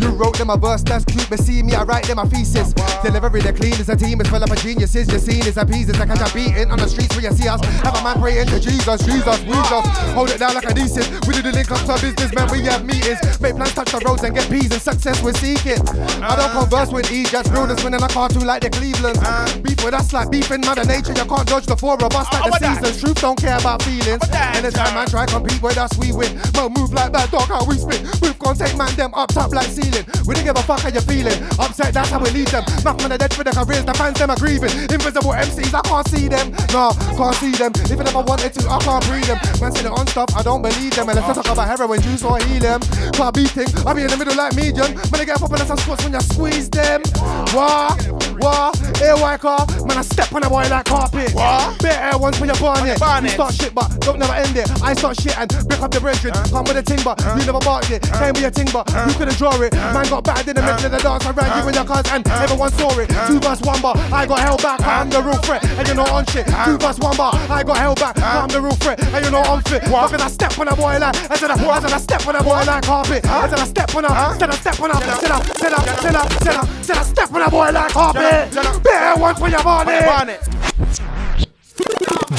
You 0.00 0.08
wrote 0.08 0.38
them 0.38 0.48
a 0.48 0.56
verse, 0.56 0.82
that's 0.82 1.04
cute, 1.04 1.28
but 1.28 1.38
see 1.38 1.62
me, 1.62 1.74
I 1.74 1.84
write 1.84 2.04
them 2.04 2.18
a 2.18 2.26
thesis. 2.26 2.72
Delivery 3.04 3.42
the 3.42 3.52
clean 3.52 3.74
as 3.74 3.88
a 3.90 3.96
team, 3.96 4.20
it's 4.20 4.30
full 4.30 4.42
of 4.42 4.48
geniuses. 4.56 5.08
Your 5.08 5.18
scene 5.18 5.44
is 5.44 5.58
a 5.58 5.66
pieces. 5.66 6.00
I 6.00 6.06
catch 6.06 6.24
a 6.24 6.34
beating 6.34 6.70
on 6.70 6.78
the 6.78 6.88
streets 6.88 7.14
when 7.14 7.24
you 7.24 7.32
see 7.32 7.46
us. 7.46 7.60
Have 7.84 7.94
a 7.94 8.02
man 8.02 8.18
praying 8.18 8.48
to 8.48 8.58
Jesus, 8.58 9.04
Jesus, 9.04 9.38
Jesus. 9.44 9.84
Hold 10.16 10.30
it 10.30 10.38
down 10.38 10.54
like 10.54 10.64
a 10.64 10.72
decent. 10.72 11.04
We 11.26 11.34
do 11.34 11.42
the 11.42 11.52
link 11.52 11.70
up 11.70 11.84
to 11.84 12.00
business, 12.00 12.32
man, 12.32 12.48
we 12.50 12.64
have 12.64 12.84
meetings. 12.84 13.20
Make 13.40 13.56
plans, 13.56 13.74
touch 13.74 13.92
the 13.92 14.00
roads 14.00 14.24
and 14.24 14.34
get 14.34 14.48
peas 14.48 14.72
and 14.72 14.80
success 14.80 15.22
we're 15.22 15.36
seeking. 15.36 15.84
I 16.24 16.32
don't 16.34 16.52
converse 16.52 16.90
with 16.90 17.12
E, 17.12 17.24
just 17.24 17.52
realness 17.52 17.84
winning 17.84 18.02
a 18.02 18.08
cartoon 18.08 18.46
like 18.46 18.62
the 18.62 18.70
Clevelands. 18.70 19.20
Beef 19.60 19.84
with 19.84 19.92
us 19.92 20.12
like 20.14 20.30
beefing 20.30 20.62
Mother 20.62 20.84
Nature, 20.84 21.12
you 21.12 21.28
can't 21.28 21.46
dodge 21.46 21.66
the 21.66 21.76
four 21.98 22.06
of 22.06 22.14
us 22.14 22.26
like 22.30 22.60
the 22.60 22.74
seasons. 22.74 23.02
Truth 23.02 23.20
don't 23.20 23.38
care 23.38 23.58
about 23.58 23.82
feelings. 23.82 24.22
Anytime 24.54 24.94
I 24.96 25.04
try 25.06 25.26
compete 25.26 25.60
with 25.62 25.78
us, 25.78 25.90
we 25.98 26.12
win. 26.12 26.30
Man, 26.54 26.70
move 26.72 26.92
like 26.92 27.12
bad 27.12 27.30
dog, 27.30 27.48
how 27.48 27.64
we 27.66 27.78
spin. 27.78 28.06
We've 28.22 28.38
gonna 28.38 28.58
take 28.58 28.76
man 28.76 28.94
them 28.94 29.12
up 29.14 29.30
top 29.34 29.50
like 29.50 29.66
ceiling. 29.66 30.06
We 30.26 30.34
don't 30.34 30.44
give 30.44 30.56
a 30.56 30.62
fuck 30.62 30.80
how 30.80 30.90
you 30.90 31.00
feeling. 31.00 31.34
Upset, 31.58 31.94
that's 31.94 32.10
how 32.10 32.20
we 32.20 32.30
lead 32.30 32.48
them. 32.48 32.62
Knock 32.84 32.98
man 32.98 33.10
the 33.10 33.18
dead 33.18 33.34
for 33.34 33.42
the 33.42 33.50
careers, 33.50 33.84
the 33.84 33.94
fans 33.94 34.18
them 34.18 34.30
are 34.30 34.38
grieving. 34.38 34.70
Invisible 34.86 35.34
MCs, 35.34 35.74
I 35.74 35.82
can't 35.82 36.06
see 36.06 36.28
them. 36.28 36.52
Nah, 36.70 36.94
can't 37.18 37.36
see 37.42 37.52
them. 37.58 37.72
Even 37.90 38.06
if 38.06 38.14
I 38.14 38.22
wanted 38.22 38.52
to, 38.54 38.62
I 38.70 38.78
can't 38.78 39.04
breathe 39.10 39.26
them. 39.26 39.38
Man, 39.58 39.72
say 39.72 39.82
the 39.82 39.90
on 39.90 40.06
stuff, 40.06 40.30
I 40.36 40.42
don't 40.42 40.62
believe 40.62 40.94
them. 40.94 41.08
And 41.08 41.18
let's 41.18 41.34
talk 41.34 41.50
about 41.50 41.66
heroin 41.66 42.00
juice 42.02 42.22
or 42.22 42.38
helium. 42.38 42.80
Can't 43.18 43.34
beating, 43.34 43.70
I 43.86 43.94
be 43.94 44.06
in 44.06 44.10
the 44.10 44.16
middle 44.16 44.36
like 44.36 44.54
medium. 44.54 44.94
When 45.10 45.18
they 45.18 45.26
get 45.26 45.42
up 45.42 45.50
unless 45.50 45.70
I 45.70 45.76
squats 45.76 46.04
when 46.04 46.14
you 46.14 46.22
squeeze 46.22 46.70
them. 46.70 47.02
Wah, 47.50 47.96
What? 48.38 48.89
Air 49.00 49.16
white 49.16 49.40
car, 49.40 49.64
man, 49.88 49.96
I 49.96 50.02
step 50.02 50.32
on 50.32 50.44
a 50.44 50.48
boy 50.48 50.68
like 50.68 50.84
carpet. 50.84 51.32
What? 51.32 51.80
Bare 51.80 52.12
air 52.12 52.18
ones 52.18 52.36
for 52.38 52.44
your 52.44 52.56
barnet. 52.56 53.00
You 53.00 53.28
start 53.30 53.54
shit, 53.54 53.74
but 53.74 53.88
don't 54.00 54.18
never 54.18 54.34
end 54.34 54.56
it. 54.56 54.68
I 54.82 54.92
start 54.94 55.18
shit 55.20 55.36
and 55.38 55.48
break 55.68 55.80
up 55.80 55.90
the 55.90 56.00
brethren. 56.00 56.34
Come 56.52 56.64
with 56.64 56.76
a 56.76 56.82
ting, 56.82 57.00
but 57.02 57.16
you 57.38 57.46
never 57.48 57.64
marked 57.64 57.90
it. 57.90 58.02
Came 58.02 58.36
with 58.36 58.44
a 58.44 58.50
ting, 58.50 58.68
but 58.72 58.84
you 59.08 59.14
couldn't 59.16 59.36
draw 59.36 59.56
it. 59.60 59.72
Man 59.72 60.04
got 60.08 60.24
bad 60.24 60.46
in 60.46 60.54
the 60.54 60.62
middle 60.62 60.84
of 60.84 60.92
the 60.92 61.00
dance. 61.00 61.24
I 61.24 61.30
ran 61.32 61.48
you 61.56 61.68
in 61.68 61.74
your 61.74 61.84
cuz 61.84 62.04
and 62.12 62.28
everyone 62.28 62.72
saw 62.76 62.92
it. 63.00 63.08
Two 63.26 63.40
bus, 63.40 63.60
one 63.62 63.80
bar. 63.80 63.96
I 64.12 64.26
got 64.26 64.40
held 64.40 64.62
back. 64.62 64.80
I'm 64.84 65.08
the 65.08 65.22
real 65.22 65.40
threat, 65.40 65.64
and 65.64 65.86
you're 65.88 65.96
not 65.96 66.10
on 66.10 66.26
shit. 66.26 66.46
Two 66.64 66.76
bus, 66.76 66.98
one 67.00 67.16
bar. 67.16 67.32
I 67.48 67.64
got 67.64 67.78
held 67.78 67.98
back. 67.98 68.18
I'm 68.20 68.48
the 68.48 68.60
real 68.60 68.76
threat, 68.76 69.00
and 69.00 69.24
you're 69.24 69.32
not 69.32 69.48
on 69.48 69.62
fit. 69.62 69.82
Fucking 69.84 70.20
I 70.20 70.28
step 70.28 70.58
on 70.58 70.68
a 70.68 70.76
boy 70.76 70.98
like. 70.98 71.16
I 71.30 71.36
said 71.36 71.50
I, 71.50 71.56
I 71.56 71.80
said 71.80 71.92
I 71.92 71.98
step 71.98 72.26
on 72.28 72.36
a 72.36 72.42
boy 72.42 72.62
like 72.68 72.84
carpet. 72.84 73.24
I 73.24 73.48
said 73.48 73.58
I 73.58 73.66
step 73.66 73.94
on 73.94 74.04
a. 74.04 74.08
Said 74.38 74.50
I 74.50 74.56
step 74.56 74.80
on 74.80 74.90
a. 74.90 74.94
Said 75.00 75.30
I, 75.30 75.40
said 75.40 75.72
I, 75.72 75.84
said 75.96 76.14
I, 76.14 76.28
said 76.28 76.54
I, 76.54 76.82
said 76.82 76.96
I 76.96 77.02
step 77.02 77.32
on 77.32 77.42
a 77.42 77.50
boy 77.50 77.70
like 77.70 77.92
carpet. 77.92 78.89
Bare 78.90 79.16
one 79.16 79.34
for 79.36 79.48
your 79.48 79.62
bonnet. 79.62 80.40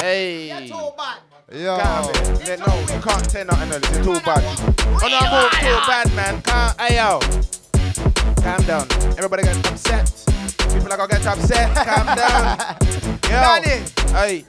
Hey. 0.00 0.48
Yo. 0.48 1.76
Can't 1.76 2.12
be. 2.12 2.44
Yeah, 2.46 2.56
No, 2.56 2.80
you 2.94 3.00
can't 3.02 3.30
say 3.30 3.44
nothing 3.44 3.72
else. 3.72 3.90
It's 3.90 4.06
too 4.06 4.20
bad. 4.20 4.42
Oh 5.02 5.08
no, 5.08 5.18
I'm 5.20 5.50
too 5.60 5.78
bad, 5.86 6.14
man. 6.14 6.42
Can't. 6.42 6.80
Hey 6.80 6.96
yo. 6.96 7.20
Calm 8.42 8.62
down. 8.64 8.86
Everybody 9.18 9.42
got 9.44 9.56
upset. 9.70 10.31
People 10.70 10.92
are 10.92 10.96
gonna 10.96 11.08
get 11.08 11.26
upset. 11.26 11.74
Calm 11.86 12.06
down. 12.16 12.76
Yo. 13.30 13.38
Hey. 14.12 14.44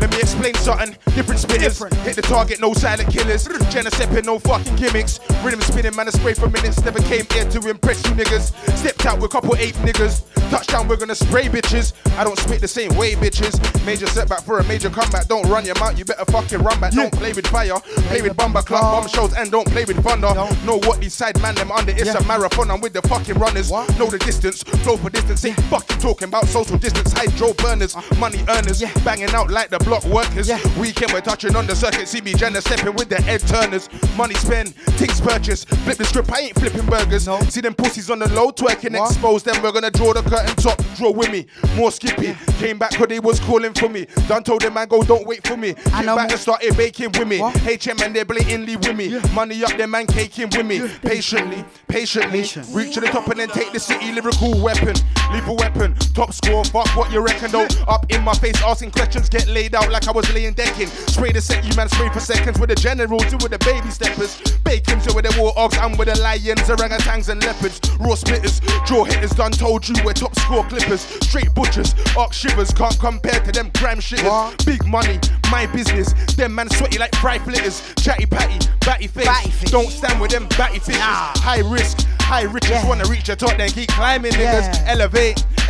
Let 0.00 0.10
me 0.10 0.20
explain 0.20 0.54
something. 0.54 0.96
Different 1.14 1.40
spitters. 1.40 1.92
Hit 2.04 2.16
the 2.16 2.22
target, 2.22 2.60
no 2.60 2.72
silent 2.72 3.10
killers. 3.10 3.46
Jenna 3.70 3.90
stepping, 3.90 4.24
no 4.24 4.38
fucking 4.38 4.76
gimmicks. 4.76 5.20
Rhythm 5.44 5.60
spinning, 5.60 5.94
man, 5.94 6.08
I 6.08 6.10
spray 6.10 6.34
for 6.34 6.48
minutes. 6.48 6.82
Never 6.84 7.00
came 7.00 7.26
here 7.30 7.44
to 7.44 7.68
impress 7.68 8.02
you 8.06 8.12
niggas. 8.12 8.54
Stepped 8.76 9.04
out 9.06 9.20
with 9.20 9.26
a 9.26 9.28
couple 9.28 9.54
ape 9.56 9.74
niggas. 9.76 10.24
Touchdown, 10.50 10.88
we're 10.88 10.96
gonna 10.96 11.14
spray 11.14 11.48
bitches. 11.48 11.92
I 12.18 12.24
don't 12.24 12.38
spit 12.38 12.60
the 12.60 12.68
same 12.68 12.96
way, 12.96 13.14
bitches. 13.14 13.54
Major 13.86 14.06
setback 14.06 14.42
for 14.42 14.58
a 14.58 14.64
major 14.64 14.90
comeback. 14.90 15.28
Don't 15.28 15.46
run 15.48 15.64
your 15.64 15.78
mouth, 15.78 15.98
you 15.98 16.04
better 16.04 16.24
fucking 16.24 16.62
run 16.62 16.80
back. 16.80 16.92
Don't 16.92 17.12
play 17.12 17.32
with 17.32 17.46
fire. 17.46 17.78
Play 18.08 18.22
with 18.22 18.36
bomber 18.36 18.62
club, 18.62 18.82
bomb 18.82 19.08
shows, 19.08 19.32
and 19.34 19.50
don't 19.50 19.68
play 19.68 19.84
with 19.84 20.02
thunder. 20.02 20.32
Know 20.64 20.78
what 20.86 21.00
these 21.00 21.14
side 21.14 21.40
man 21.40 21.54
them 21.54 21.70
under. 21.70 21.92
It's 21.92 22.14
a 22.14 22.24
marathon. 22.26 22.70
I'm 22.70 22.80
with 22.80 22.94
the 22.94 23.02
fucking 23.02 23.38
runners. 23.38 23.70
Know 23.70 24.06
the 24.06 24.18
distance, 24.18 24.62
flow 24.82 24.96
for 24.96 25.10
distance. 25.10 25.39
Ain't 25.44 25.60
fucking 25.64 25.98
talking 25.98 26.28
about 26.28 26.46
social 26.46 26.76
distance. 26.76 27.12
Hydro 27.12 27.54
burners, 27.54 27.96
money 28.18 28.44
earners, 28.48 28.80
yeah. 28.82 28.92
banging 29.04 29.30
out 29.30 29.50
like 29.50 29.70
the 29.70 29.78
block 29.78 30.04
workers. 30.04 30.50
Weekend 30.76 31.12
we're 31.12 31.20
touching 31.22 31.56
on 31.56 31.66
the 31.66 31.74
circuit. 31.74 32.08
See 32.08 32.20
me 32.20 32.34
Jenna 32.34 32.60
stepping 32.60 32.94
with 32.94 33.08
the 33.08 33.20
Ed 33.22 33.40
turners. 33.46 33.88
Money 34.16 34.34
spend, 34.34 34.74
things 34.74 35.20
purchase. 35.20 35.64
Flip 35.64 35.96
the 35.96 36.04
strip, 36.04 36.30
I 36.30 36.40
ain't 36.40 36.58
flipping 36.58 36.84
burgers. 36.86 37.28
See 37.52 37.60
them 37.62 37.74
pussies 37.74 38.10
on 38.10 38.18
the 38.18 38.28
low 38.34 38.50
twerking, 38.50 38.98
expose 39.00 39.42
them. 39.42 39.62
We're 39.62 39.72
gonna 39.72 39.90
draw 39.90 40.12
the 40.12 40.22
curtain 40.22 40.54
top, 40.56 40.78
draw 40.96 41.10
with 41.10 41.30
me. 41.30 41.46
More 41.74 41.90
skippy. 41.90 42.36
Came 42.58 42.78
back 42.78 42.94
cause 42.96 43.08
they 43.08 43.20
was 43.20 43.40
calling 43.40 43.72
for 43.72 43.88
me. 43.88 44.06
Done 44.28 44.42
told 44.42 44.60
them 44.60 44.74
man 44.74 44.88
go, 44.88 45.02
don't 45.02 45.26
wait 45.26 45.46
for 45.46 45.56
me. 45.56 45.72
Came 45.72 46.06
back 46.06 46.30
and 46.30 46.40
started 46.40 46.76
baking 46.76 47.12
with 47.12 47.26
me. 47.26 47.38
HM 47.38 48.02
and 48.02 48.14
they 48.14 48.24
blatantly 48.24 48.76
with 48.76 48.94
me. 48.96 49.18
Money 49.34 49.64
up, 49.64 49.74
them 49.78 49.92
man 49.92 50.06
caking 50.06 50.50
with 50.50 50.66
me. 50.66 50.86
Patiently, 51.02 51.64
patiently. 51.88 52.40
Reach 52.74 52.94
to 52.94 53.00
the 53.00 53.06
top 53.06 53.26
and 53.28 53.40
then 53.40 53.48
take 53.48 53.72
the 53.72 53.80
city 53.80 54.12
lyrical 54.12 54.60
weapon. 54.60 54.94
Leave 55.32 55.46
a 55.48 55.54
weapon. 55.54 55.94
Top 56.14 56.32
score, 56.32 56.64
fuck 56.64 56.88
what 56.96 57.12
you 57.12 57.20
reckon 57.20 57.50
though. 57.50 57.68
Up 57.88 58.04
in 58.10 58.22
my 58.22 58.34
face, 58.34 58.60
asking 58.62 58.90
questions, 58.90 59.28
get 59.28 59.46
laid 59.46 59.74
out 59.74 59.90
like 59.90 60.08
I 60.08 60.12
was 60.12 60.32
laying 60.34 60.54
decking. 60.54 60.88
Spray 60.88 61.32
the 61.32 61.40
set, 61.40 61.64
you 61.64 61.74
man 61.76 61.88
spray 61.88 62.08
for 62.08 62.20
seconds 62.20 62.58
with 62.58 62.68
the 62.70 62.74
generals, 62.74 63.24
do 63.26 63.36
with 63.36 63.50
the 63.50 63.58
baby 63.58 63.90
steppers. 63.90 64.40
Bacon, 64.64 65.00
so 65.00 65.14
with 65.14 65.24
the 65.24 65.40
war 65.40 65.52
ox, 65.56 65.78
I'm 65.78 65.96
with 65.96 66.08
the 66.08 66.20
lions, 66.20 66.62
orangutans 66.62 67.28
and 67.28 67.42
leopards. 67.44 67.80
Raw 68.00 68.14
splitters, 68.14 68.60
draw 68.86 69.04
hitters, 69.04 69.30
done 69.30 69.52
told 69.52 69.88
you 69.88 69.94
we're 70.04 70.12
top 70.12 70.34
score 70.38 70.64
clippers. 70.64 71.02
Straight 71.22 71.54
butchers, 71.54 71.94
ox 72.16 72.36
shivers, 72.36 72.72
can't 72.72 72.98
compare 72.98 73.40
to 73.40 73.52
them 73.52 73.70
gram 73.78 73.98
shitters. 73.98 74.66
Big 74.66 74.84
money, 74.86 75.18
my 75.50 75.66
business. 75.66 76.12
Them 76.34 76.54
man 76.54 76.68
sweaty 76.70 76.98
like 76.98 77.14
fry 77.16 77.38
flitters. 77.38 77.82
Chatty 77.96 78.26
patty, 78.26 78.58
batty 78.80 79.06
face. 79.06 79.70
Don't 79.70 79.90
stand 79.90 80.20
with 80.20 80.32
them 80.32 80.48
batty 80.58 80.78
fishes. 80.80 81.00
High 81.00 81.60
risk, 81.60 82.06
high 82.20 82.42
riches. 82.42 82.84
Wanna 82.84 83.04
reach 83.06 83.26
the 83.26 83.36
top, 83.36 83.56
then 83.56 83.68
keep 83.70 83.88
climbing, 83.90 84.32
niggas. 84.32 84.86
Elevate, 84.86 85.19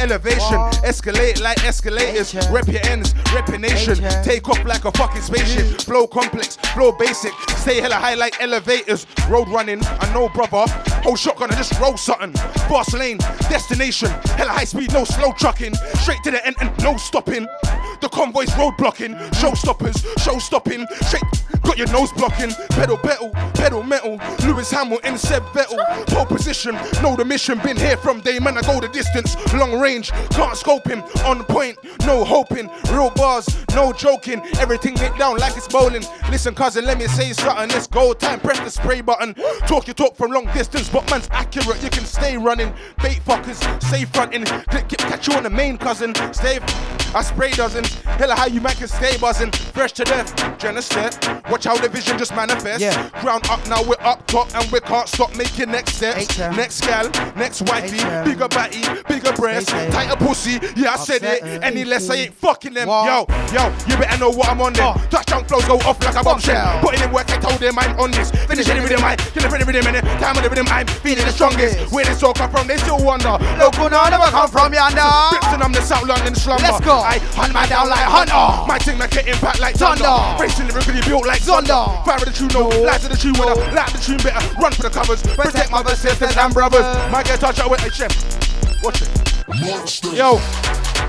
elevation, 0.00 0.58
escalate 0.82 1.40
like 1.40 1.62
escalators. 1.64 2.34
Rep 2.50 2.66
your 2.68 2.84
ends, 2.86 3.14
rep 3.34 3.48
your 3.48 3.58
nation. 3.58 3.96
Take 4.22 4.48
off 4.48 4.64
like 4.64 4.84
a 4.84 4.92
fucking 4.92 5.22
spaceship. 5.22 5.66
Mm. 5.66 5.84
Flow 5.84 6.06
complex, 6.06 6.56
flow 6.74 6.92
basic. 6.92 7.32
Stay 7.56 7.80
hella 7.80 7.96
high 7.96 8.14
like 8.14 8.40
elevators. 8.40 9.06
Road 9.28 9.48
running, 9.48 9.80
I 9.84 10.12
know, 10.14 10.28
brother. 10.28 10.64
Whole 11.02 11.16
shotgun, 11.16 11.50
I 11.50 11.56
just 11.56 11.78
roll 11.80 11.96
something. 11.96 12.32
Fast 12.68 12.94
lane, 12.94 13.18
destination. 13.48 14.10
Hella 14.38 14.52
high 14.52 14.64
speed, 14.64 14.92
no 14.92 15.04
slow 15.04 15.32
trucking. 15.32 15.74
Straight 16.02 16.22
to 16.24 16.30
the 16.30 16.44
end 16.46 16.56
and 16.60 16.70
no 16.82 16.96
stopping. 16.96 17.46
The 18.00 18.08
convoy's 18.08 18.56
road 18.56 18.76
blocking. 18.78 19.16
Show 19.34 19.54
stoppers, 19.54 20.04
show 20.18 20.38
stopping. 20.38 20.86
Straight, 21.02 21.22
got 21.62 21.78
your 21.78 21.90
nose 21.92 22.12
blocking. 22.12 22.50
Pedal, 22.70 22.96
pedal, 22.96 23.30
pedal 23.54 23.82
metal. 23.82 24.20
Lewis 24.44 24.70
Hamilton, 24.70 25.18
Seb 25.18 25.42
Vettel. 25.54 25.78
Pole 26.06 26.26
position, 26.26 26.74
know 27.02 27.16
the 27.16 27.24
mission. 27.24 27.58
Been 27.58 27.76
here 27.76 27.96
from 27.96 28.20
day, 28.20 28.38
man. 28.38 28.56
I 28.58 28.62
go 28.62 28.80
the 28.80 28.88
distance. 28.88 29.36
Long 29.54 29.78
range, 29.78 30.10
can't 30.30 30.56
scope 30.56 30.86
him. 30.86 31.02
On 31.24 31.44
point, 31.44 31.76
no 32.06 32.24
hoping. 32.24 32.70
Real 32.90 33.10
bars, 33.10 33.46
no 33.74 33.92
joking. 33.92 34.42
Everything 34.58 34.96
hit 34.96 35.16
down 35.18 35.36
like 35.38 35.56
it's 35.56 35.68
bowling. 35.68 36.04
Listen, 36.30 36.54
cousin, 36.54 36.84
let 36.84 36.98
me 36.98 37.06
say 37.06 37.32
something. 37.32 37.76
It's 37.76 37.86
go 37.86 38.12
time. 38.12 38.40
Press 38.40 38.60
the 38.60 38.70
spray 38.70 39.00
button. 39.00 39.34
Talk 39.66 39.86
your 39.86 39.94
talk 39.94 40.16
from 40.16 40.32
long 40.32 40.46
distance, 40.52 40.88
but 40.88 41.08
man's 41.10 41.28
accurate. 41.30 41.82
You 41.82 41.90
can 41.90 42.04
stay 42.04 42.36
running. 42.36 42.72
Bait 43.02 43.20
fuckers, 43.24 43.60
stay 43.82 44.04
fronting. 44.04 44.44
Click, 44.44 44.88
catch 44.88 45.28
you 45.28 45.34
on 45.34 45.42
the 45.42 45.50
main 45.50 45.78
cousin. 45.78 46.14
Stay. 46.32 46.58
I 47.12 47.22
spray 47.22 47.50
dozens. 47.50 47.92
Hella 48.04 48.36
how 48.36 48.46
you 48.46 48.60
man 48.60 48.74
can 48.76 48.86
stay 48.86 49.16
buzzing. 49.18 49.50
Fresh 49.50 49.92
to 49.94 50.04
death. 50.04 50.58
Jenna 50.58 50.80
step. 50.80 51.12
Watch 51.50 51.64
how 51.64 51.76
the 51.76 51.88
vision 51.88 52.16
just 52.16 52.34
manifests. 52.34 52.80
Yeah. 52.80 53.10
Ground 53.20 53.44
up 53.50 53.66
now, 53.68 53.82
we're 53.82 54.00
up 54.00 54.24
top 54.26 54.54
and 54.54 54.70
we 54.70 54.80
can't 54.80 55.08
stop 55.08 55.34
making 55.36 55.70
next 55.70 55.96
steps. 55.96 56.38
Next 56.38 56.80
gal, 56.82 57.10
next 57.34 57.62
wifey, 57.62 57.98
bigger 58.24 58.48
batty, 58.48 58.82
bigger 59.08 59.32
breast, 59.32 59.68
tighter 59.68 60.16
pussy. 60.16 60.60
Yeah, 60.76 60.92
I 60.92 60.96
said 60.96 61.22
it. 61.22 61.62
Any 61.62 61.84
less, 61.84 62.08
I 62.08 62.14
ain't 62.14 62.34
fucking 62.34 62.74
them. 62.74 62.88
Yo, 62.88 63.26
yo, 63.52 63.74
you 63.88 63.96
better 63.98 64.18
know 64.18 64.30
what 64.30 64.48
I'm 64.48 64.60
on 64.60 64.72
them. 64.72 64.94
Touchdown 65.10 65.44
flows 65.44 65.64
go 65.64 65.76
off 65.80 66.02
like 66.04 66.14
a 66.14 66.22
bombshell. 66.22 66.80
Putting 66.80 67.02
in 67.02 67.12
work, 67.12 67.28
I 67.30 67.38
told 67.38 67.60
them 67.60 67.78
I'm 67.78 67.98
on 67.98 68.10
this. 68.12 68.30
Finishing 68.30 68.76
it 68.76 68.80
with 68.82 68.90
them, 68.90 69.04
I 69.04 69.16
kill 69.16 69.44
it 69.44 69.66
with 69.66 69.74
them, 69.74 69.94
and 69.94 70.06
time 70.20 70.36
of 70.36 70.42
the 70.42 70.50
rhythm, 70.50 70.66
I'm 70.68 70.86
feeling 70.86 71.24
the 71.24 71.32
strongest. 71.32 71.92
Where 71.92 72.04
this 72.04 72.22
all 72.22 72.32
come 72.32 72.50
from, 72.50 72.66
they 72.68 72.76
still 72.78 73.02
wonder. 73.02 73.36
Local 73.58 73.90
now 73.90 74.08
never 74.08 74.30
come 74.30 74.48
from 74.48 74.72
yonder. 74.72 75.02
Brixton, 75.30 75.62
I'm 75.62 75.72
the 75.72 75.82
South 75.82 76.06
London 76.06 76.34
slumber. 76.34 76.62
Let's 76.62 76.84
go. 76.84 76.94
I 76.94 77.18
hunt 77.34 77.52
my 77.52 77.66
down 77.66 77.88
like 77.88 78.06
Hunter. 78.06 78.66
My 78.68 78.78
team 78.78 78.98
make 78.98 79.16
it 79.16 79.26
impact 79.26 79.60
like 79.60 79.74
thunder. 79.74 80.04
Thunder. 80.04 80.42
Racing 80.42 80.68
lyrically 80.68 81.02
built 81.02 81.26
like 81.26 81.39
Zonda. 81.40 82.04
Fire 82.04 82.16
of 82.16 82.24
the 82.24 82.32
true, 82.32 82.48
no. 82.48 82.68
Lies 82.68 83.04
of 83.04 83.10
the 83.10 83.16
true 83.16 83.32
winner. 83.32 83.54
Like 83.72 83.92
the 83.92 83.98
tune 83.98 84.18
better. 84.18 84.40
Run 84.60 84.72
for 84.72 84.82
the 84.82 84.90
covers. 84.90 85.22
Protect 85.22 85.70
mothers, 85.70 85.98
sisters, 85.98 86.36
and 86.36 86.52
brothers. 86.52 86.84
My 87.10 87.22
get 87.22 87.40
touch 87.40 87.58
out 87.58 87.70
with 87.70 87.84
a 87.84 87.90
chef. 87.90 88.12
Watch 88.82 89.02
it. 89.02 89.08
Yo, 90.16 90.38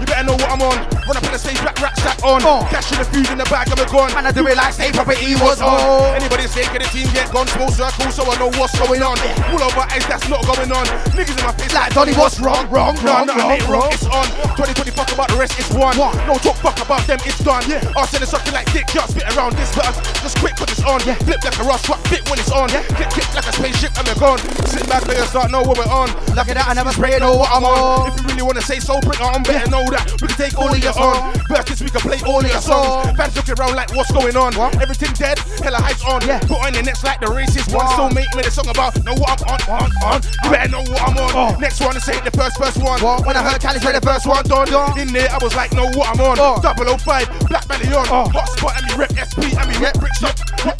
you 0.01 0.07
better 0.09 0.25
know 0.25 0.33
what 0.33 0.49
I'm 0.49 0.61
on. 0.65 0.77
Run 1.05 1.17
up 1.17 1.23
on 1.29 1.31
the 1.31 1.37
stage, 1.37 1.61
rack, 1.61 1.77
rack, 1.77 1.95
stack 1.95 2.17
on. 2.25 2.41
Uh. 2.41 2.65
Cash 2.73 2.89
in 2.89 2.97
the 2.97 3.05
food 3.05 3.29
in 3.29 3.37
the 3.37 3.45
bag, 3.45 3.69
I'm 3.69 3.77
a 3.77 3.85
gone. 3.85 4.09
Man, 4.17 4.25
I 4.25 4.33
do 4.33 4.41
it 4.49 4.57
like 4.57 4.73
say 4.73 4.89
property 4.89 5.37
was 5.37 5.61
on. 5.61 6.17
Anybody 6.17 6.49
say 6.49 6.65
can 6.73 6.81
the 6.81 6.89
team 6.89 7.05
get 7.13 7.29
gone? 7.29 7.45
Small 7.53 7.69
circle, 7.69 8.09
so 8.09 8.25
I 8.25 8.33
know 8.41 8.49
what's 8.57 8.73
going 8.81 9.05
on. 9.05 9.13
All 9.53 9.61
over 9.61 9.85
eyes, 9.93 10.05
that's 10.09 10.25
not 10.25 10.41
going 10.49 10.73
on. 10.73 10.85
Niggas 11.13 11.37
in 11.37 11.45
my 11.45 11.53
face 11.53 11.73
like 11.77 11.93
Donny, 11.93 12.17
what's 12.17 12.41
wrong? 12.41 12.65
Wrong, 12.73 12.97
wrong, 13.05 13.29
no, 13.29 13.37
ain't 13.53 13.67
wrong. 13.69 13.93
It's 13.93 14.09
on. 14.09 14.25
2020, 14.57 14.89
fuck 14.97 15.11
about 15.13 15.29
the 15.29 15.37
rest, 15.37 15.53
it's 15.61 15.69
one. 15.69 15.93
No 16.25 16.41
talk, 16.41 16.57
fuck 16.65 16.81
about 16.81 17.05
them, 17.05 17.19
it's 17.21 17.37
done. 17.45 17.61
Yeah. 17.69 17.83
I'll 17.93 18.09
send 18.09 18.23
it 18.23 18.31
something 18.33 18.53
like 18.53 18.65
dick, 18.73 18.89
y'all 18.97 19.05
spit 19.05 19.29
around 19.37 19.53
this, 19.53 19.69
but 19.77 19.93
just 20.25 20.39
quick, 20.41 20.55
put 20.57 20.69
this 20.69 20.81
on. 20.81 21.03
Yeah. 21.05 21.19
Flip 21.21 21.43
like 21.43 21.59
a 21.59 21.63
rust, 21.63 21.89
rock, 21.89 22.01
fit 22.09 22.25
when 22.29 22.39
it's 22.39 22.51
on. 22.51 22.69
Yeah. 22.73 22.81
Click, 22.97 23.09
click 23.13 23.29
like 23.35 23.45
a 23.45 23.53
spaceship, 23.53 23.93
and 23.99 24.07
we're 24.07 24.17
gone. 24.17 24.39
Sit 24.65 24.87
back, 24.89 25.05
us 25.05 25.29
start, 25.29 25.51
know 25.51 25.61
what 25.61 25.77
we're 25.77 25.91
on. 25.91 26.09
Look 26.33 26.47
at 26.49 26.57
that, 26.57 26.65
I 26.65 26.73
never 26.73 26.91
spray, 26.91 27.19
know 27.19 27.35
what 27.37 27.51
I'm 27.51 27.67
on. 27.67 28.09
If 28.09 28.17
you 28.17 28.27
really 28.31 28.43
wanna 28.47 28.63
say 28.63 28.79
so, 28.79 28.99
bring 29.03 29.19
it 29.19 29.21
on, 29.21 29.43
better 29.43 29.69
know 29.69 29.83
that. 29.91 30.07
We 30.21 30.27
can 30.27 30.37
take 30.37 30.57
all 30.57 30.71
of 30.71 30.79
your 30.79 30.95
on. 30.97 31.35
Versus, 31.47 31.83
we 31.83 31.89
can 31.91 32.01
play 32.01 32.19
all 32.25 32.39
of 32.39 32.49
your 32.49 32.63
songs. 32.63 33.15
Fans 33.15 33.35
looking 33.35 33.55
around 33.59 33.75
like, 33.75 33.93
what's 33.93 34.11
going 34.11 34.35
on? 34.35 34.55
Everything 34.81 35.13
dead, 35.13 35.37
hella 35.61 35.77
hype's 35.77 36.03
on. 36.03 36.23
Yeah. 36.25 36.39
Put 36.47 36.63
on 36.65 36.73
your 36.73 36.83
next 36.83 37.03
like 37.03 37.19
the 37.19 37.27
racist 37.27 37.69
one. 37.75 37.87
So 37.95 38.09
make 38.09 38.31
me 38.35 38.41
the 38.43 38.51
song 38.51 38.67
about 38.67 38.95
know 39.03 39.13
what 39.15 39.37
I'm 39.45 39.61
on, 39.69 39.87
on, 39.87 39.89
on. 40.03 40.19
You 40.43 40.49
better 40.49 40.71
know 40.71 40.83
what 40.87 41.01
I'm 41.03 41.17
on. 41.35 41.61
Next 41.61 41.79
one, 41.79 41.93
this 41.93 42.07
ain't 42.09 42.23
the 42.25 42.31
first, 42.31 42.57
first 42.57 42.81
one. 42.81 42.99
When 43.23 43.35
I 43.35 43.43
heard 43.43 43.61
Cali 43.61 43.79
say 43.79 43.91
the 43.91 44.01
first 44.01 44.25
one 44.25 44.43
done, 44.45 44.71
in 44.97 45.13
there 45.13 45.29
I 45.29 45.37
was 45.41 45.55
like, 45.55 45.71
know 45.73 45.85
what 45.93 46.09
I'm 46.09 46.19
on. 46.19 46.37
Oh. 46.39 46.57
005, 46.61 47.47
Black 47.47 47.65
on. 48.11 48.29
Hot 48.31 48.47
spot 48.55 48.73
and 48.79 48.85
me 48.87 48.93
rep 48.95 49.11
SP 49.15 49.51
and 49.55 49.67
me 49.67 49.75
rep 49.77 49.95
bricks 49.99 50.23
up. 50.23 50.35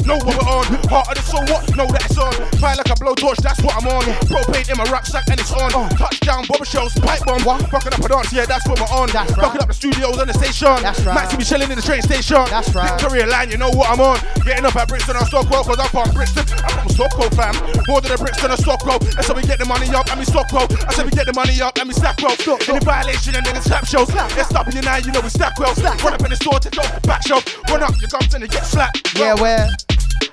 Know 0.06 0.18
what 0.22 0.38
we're 0.38 0.50
on. 0.50 0.66
Heart 0.88 1.08
of 1.10 1.16
the 1.16 1.24
soul, 1.26 1.44
what? 1.52 1.64
Know 1.76 1.88
that 1.88 2.06
it's 2.06 2.18
on. 2.18 2.34
Fire 2.60 2.76
like 2.78 2.90
a 2.90 2.98
blowtorch, 2.98 3.42
that's 3.42 3.62
what 3.62 3.76
I'm 3.76 3.88
on. 3.88 4.04
Propane 4.30 4.70
in 4.70 4.78
my 4.78 4.86
rucksack 4.92 5.28
and 5.30 5.40
it's 5.40 5.52
on. 5.54 5.72
Touchdown, 5.98 6.46
bobber 6.48 6.66
shells, 6.66 6.94
pipe 7.00 7.24
bomb. 7.26 7.42
Fucking 7.72 7.94
up 7.94 8.00
a 8.00 8.08
dance, 8.08 8.34
yeah, 8.34 8.46
that's 8.46 8.68
what 8.68 8.80
we're 8.80 8.94
on. 8.94 9.01
Fucking 9.10 9.62
up 9.62 9.68
the 9.68 9.74
studios 9.74 10.18
and 10.18 10.30
the 10.30 10.34
station. 10.34 10.76
That's 10.82 11.02
right. 11.02 11.18
Maxi 11.18 11.38
be 11.38 11.44
chilling 11.44 11.72
in 11.72 11.78
the 11.78 11.82
train 11.82 12.02
station. 12.02 12.44
That's 12.50 12.74
right. 12.76 12.92
Victoria 13.00 13.26
line, 13.28 13.50
you 13.50 13.58
know 13.58 13.70
what 13.72 13.90
I'm 13.90 14.02
on. 14.02 14.20
Getting 14.46 14.66
up 14.66 14.76
at 14.76 14.88
Brixton 14.88 15.16
and 15.16 15.26
Stockwell, 15.28 15.64
cause 15.64 15.80
I'm 15.80 15.90
from 15.90 16.12
Brixton. 16.14 16.46
I'm 16.64 16.86
from 16.86 16.90
Stockwell, 16.90 17.30
fam. 17.32 17.56
More 17.88 18.02
than 18.02 18.12
the 18.12 18.18
Brixton 18.18 18.52
and 18.52 18.60
Stockwell. 18.60 19.00
That's 19.00 19.28
how 19.28 19.34
we 19.34 19.44
get 19.44 19.60
the 19.60 19.66
money 19.66 19.90
up, 19.94 20.10
and 20.12 20.20
we 20.20 20.26
Stockwell. 20.26 20.68
That's 20.68 20.98
how 20.98 21.06
we 21.06 21.12
get 21.12 21.26
the 21.26 21.34
money 21.34 21.62
up, 21.62 21.78
and 21.78 21.88
we 21.88 21.94
Stackwell. 21.94 22.36
Any 22.70 22.80
violation 22.84 23.36
and 23.36 23.46
then 23.46 23.56
it's 23.56 23.66
slap 23.66 23.86
shows. 23.86 24.08
They're 24.08 24.44
stopping 24.44 24.76
you 24.76 24.82
now, 24.82 24.98
you 24.98 25.12
know 25.12 25.22
we 25.22 25.30
Stackwell. 25.30 25.74
Run 26.04 26.14
up 26.14 26.22
in 26.22 26.30
the 26.30 26.36
store, 26.36 26.60
take 26.60 26.78
off 26.78 26.94
the 26.94 27.02
back 27.08 27.26
shelf. 27.26 27.44
Run 27.70 27.84
up, 27.84 27.94
you 28.02 28.08
come 28.08 28.22
and 28.34 28.50
get 28.50 28.66
slapped. 28.66 29.18
Yeah, 29.18 29.36
where? 29.36 29.70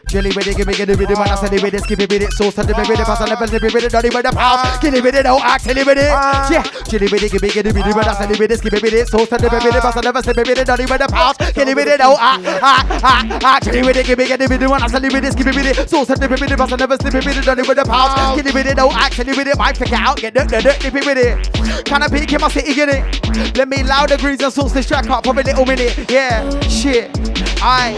Jelly 0.08 0.32
with 0.32 0.46
it, 0.48 0.56
give 0.56 0.66
me, 0.66 0.72
give 0.72 0.88
me, 0.88 0.96
give 0.96 1.10
me, 1.10 1.14
man, 1.20 1.28
I 1.28 1.34
said 1.36 1.52
it 1.52 1.62
with 1.62 1.74
it, 1.74 1.84
skip 1.84 2.00
it 2.00 2.08
with 2.08 2.22
it, 2.22 2.32
sauce, 2.32 2.56
and 2.56 2.64
the 2.64 2.72
with 2.72 2.96
it, 2.96 3.04
pass 3.04 3.20
on 3.20 3.28
the 3.28 3.36
bell, 3.36 3.44
with 3.44 3.84
it, 3.84 3.92
dirty 3.92 4.08
with 4.08 4.24
the 4.24 4.32
pass, 4.32 4.80
kill 4.80 4.94
it 4.94 5.04
with 5.04 5.14
it, 5.14 5.24
no 5.28 5.36
act, 5.36 5.64
kill 5.68 5.76
it 5.76 5.84
with 5.84 6.00
it, 6.00 6.08
yeah, 6.48 6.64
jelly 6.88 7.08
with 7.12 7.20
it, 7.20 7.28
give 7.28 7.42
me, 7.44 7.52
give 7.52 7.68
me, 7.68 7.72
give 7.76 7.84
me, 7.84 7.92
man, 7.92 8.08
I 8.08 8.16
said 8.16 8.30
it 8.32 8.38
with 8.40 8.48
it, 8.48 8.56
skip 8.56 8.72
it 8.72 8.80
with 8.80 8.96
it, 8.96 9.04
sauce, 9.04 9.28
and 9.28 9.40
the 9.44 9.52
with 9.52 9.68
it, 9.68 9.82
pass 9.84 9.96
on 10.00 10.04
the 10.08 10.12
bell, 10.16 10.24
it 10.24 10.32
with 10.32 10.48
it, 10.48 10.64
dirty 10.64 10.86
with 10.88 10.96
the 10.96 11.08
pass, 11.12 11.36
kill 11.52 11.68
it 11.68 11.76
with 11.76 11.88
it, 11.92 12.00
no 12.00 12.16
act, 12.16 12.40
act, 12.40 13.04
act, 13.04 13.44
act, 13.44 13.64
jelly 13.68 13.82
with 13.84 14.00
it, 14.00 14.06
give 14.08 14.16
me, 14.16 14.24
give 14.24 14.40
me, 14.40 14.48
give 14.48 14.60
me, 14.64 14.66
man, 14.72 14.80
I 14.80 14.88
said 14.88 15.04
it 15.04 15.12
with 15.12 15.24
it, 15.28 15.32
skip 15.36 15.44
it 15.44 15.54
with 15.54 15.68
it, 15.68 15.76
sauce, 15.92 16.08
and 16.08 16.20
the 16.24 16.26
with 16.28 16.40
it, 16.40 16.56
pass 16.56 16.72
on 16.72 16.78
the 16.80 16.86
bell, 16.88 16.96
it 16.96 17.12
with 17.12 17.28
it, 17.28 17.44
dirty 17.44 17.62
with 17.68 17.76
the 17.76 17.84
pass, 17.84 18.32
kill 18.32 18.46
it 18.48 18.54
with 18.56 18.64
it, 18.64 18.76
no 18.80 18.88
act, 18.88 19.12
kill 19.12 19.28
it 19.28 19.36
with 19.36 19.48
it, 19.52 19.58
might 19.60 19.76
pick 19.76 19.92
it 19.92 20.00
out, 20.00 20.16
get 20.16 20.32
dirt, 20.32 20.48
dirt, 20.48 20.64
dip 20.80 20.94
it 20.96 21.04
with 21.04 21.20
it, 21.20 21.84
can 21.84 22.00
I 22.00 22.08
peek 22.08 22.32
in 22.32 22.40
my 22.40 22.48
city, 22.48 22.72
get 22.72 22.88
it, 22.88 23.04
let 23.60 23.68
me 23.68 23.84
loud 23.84 24.08
degrees 24.08 24.40
and 24.40 24.52
sauce 24.52 24.72
this 24.72 24.88
track 24.88 25.04
up 25.12 25.28
for 25.28 25.36
a 25.36 25.42
little 25.44 25.68
minute, 25.68 26.08
yeah, 26.08 26.48
shit, 26.64 27.12
I. 27.60 27.92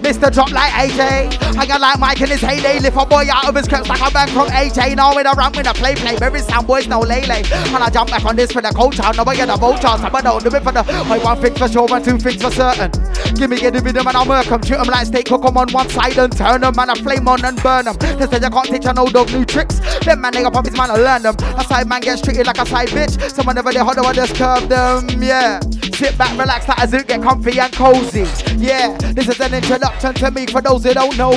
Mr. 0.00 0.32
Drop 0.32 0.50
like 0.50 0.72
AJ. 0.72 1.39
I 1.56 1.66
got 1.66 1.80
like 1.80 1.98
Mike 1.98 2.20
in 2.20 2.30
his 2.30 2.40
heyday. 2.40 2.78
Lift 2.80 2.96
a 2.96 3.06
boy 3.06 3.26
out 3.32 3.48
of 3.48 3.54
his 3.54 3.68
creps 3.68 3.88
like 3.88 4.00
a 4.00 4.10
bang 4.12 4.28
from 4.28 4.48
AJ. 4.48 4.96
Now 4.96 5.14
with 5.14 5.26
a 5.26 5.34
ramp 5.36 5.56
with 5.56 5.66
a 5.66 5.74
play 5.74 5.94
play. 5.94 6.16
Every 6.20 6.40
sound 6.40 6.66
boys 6.66 6.86
no 6.86 7.00
lay 7.00 7.26
lay. 7.26 7.42
And 7.52 7.82
I 7.82 7.90
jump 7.90 8.10
back 8.10 8.24
on 8.24 8.36
this 8.36 8.52
for 8.52 8.62
the 8.62 8.70
culture. 8.70 9.02
Now 9.16 9.24
I 9.24 9.36
get 9.36 9.48
a 9.48 9.56
vulture. 9.56 9.88
Some 10.00 10.14
I 10.14 10.20
don't 10.20 10.42
do 10.42 10.54
it 10.54 10.62
for 10.62 10.72
the. 10.72 10.82
One 11.20 11.40
thing 11.40 11.54
for 11.54 11.68
sure 11.68 11.88
and 11.92 12.04
two 12.04 12.18
things 12.18 12.42
for 12.42 12.50
certain. 12.50 12.90
Give 13.34 13.50
me 13.50 13.58
get 13.58 13.74
the 13.74 13.80
rhythm 13.80 14.06
and 14.06 14.16
I'll 14.16 14.26
work 14.26 14.50
'em. 14.50 14.62
Shoot 14.62 14.78
'em 14.78 14.86
like 14.86 15.06
steak 15.06 15.26
cook 15.26 15.44
'em 15.44 15.56
on 15.56 15.68
one 15.70 15.88
side 15.90 16.18
and 16.18 16.36
turn 16.36 16.64
'em. 16.64 16.78
And 16.78 16.90
I 16.90 16.94
flame 16.94 17.28
on 17.28 17.44
and 17.44 17.62
burn 17.62 17.88
'em. 17.88 17.96
They 17.98 18.26
say 18.26 18.40
you 18.42 18.50
can't 18.50 18.66
teach 18.66 18.86
a 18.86 18.92
no 18.92 19.06
dog 19.06 19.30
new 19.32 19.44
tricks. 19.44 19.80
Them 20.04 20.20
man 20.20 20.32
they 20.32 20.42
got 20.42 20.52
puppies 20.52 20.76
man 20.76 20.90
I 20.90 20.96
learn 20.96 21.22
them. 21.22 21.36
A 21.58 21.64
side 21.64 21.86
man 21.86 22.00
gets 22.00 22.22
treated 22.22 22.46
like 22.46 22.58
a 22.58 22.66
side 22.66 22.88
bitch. 22.88 23.18
Someone 23.34 23.56
never 23.56 23.72
they 23.72 23.80
hot 23.80 23.98
I 23.98 24.12
just 24.12 24.34
curve 24.34 24.68
them. 24.68 25.08
Yeah. 25.22 25.60
Sit 26.00 26.16
back, 26.16 26.30
relax, 26.38 26.66
like 26.66 26.78
a 26.78 26.88
zoo, 26.88 27.02
get 27.02 27.20
comfy 27.20 27.60
and 27.60 27.70
cozy. 27.74 28.24
Yeah, 28.56 28.96
this 29.12 29.28
is 29.28 29.38
an 29.38 29.52
introduction 29.52 30.14
to 30.14 30.30
me 30.30 30.46
for 30.46 30.62
those 30.62 30.82
who 30.84 30.94
don't 30.94 31.14
know 31.18 31.29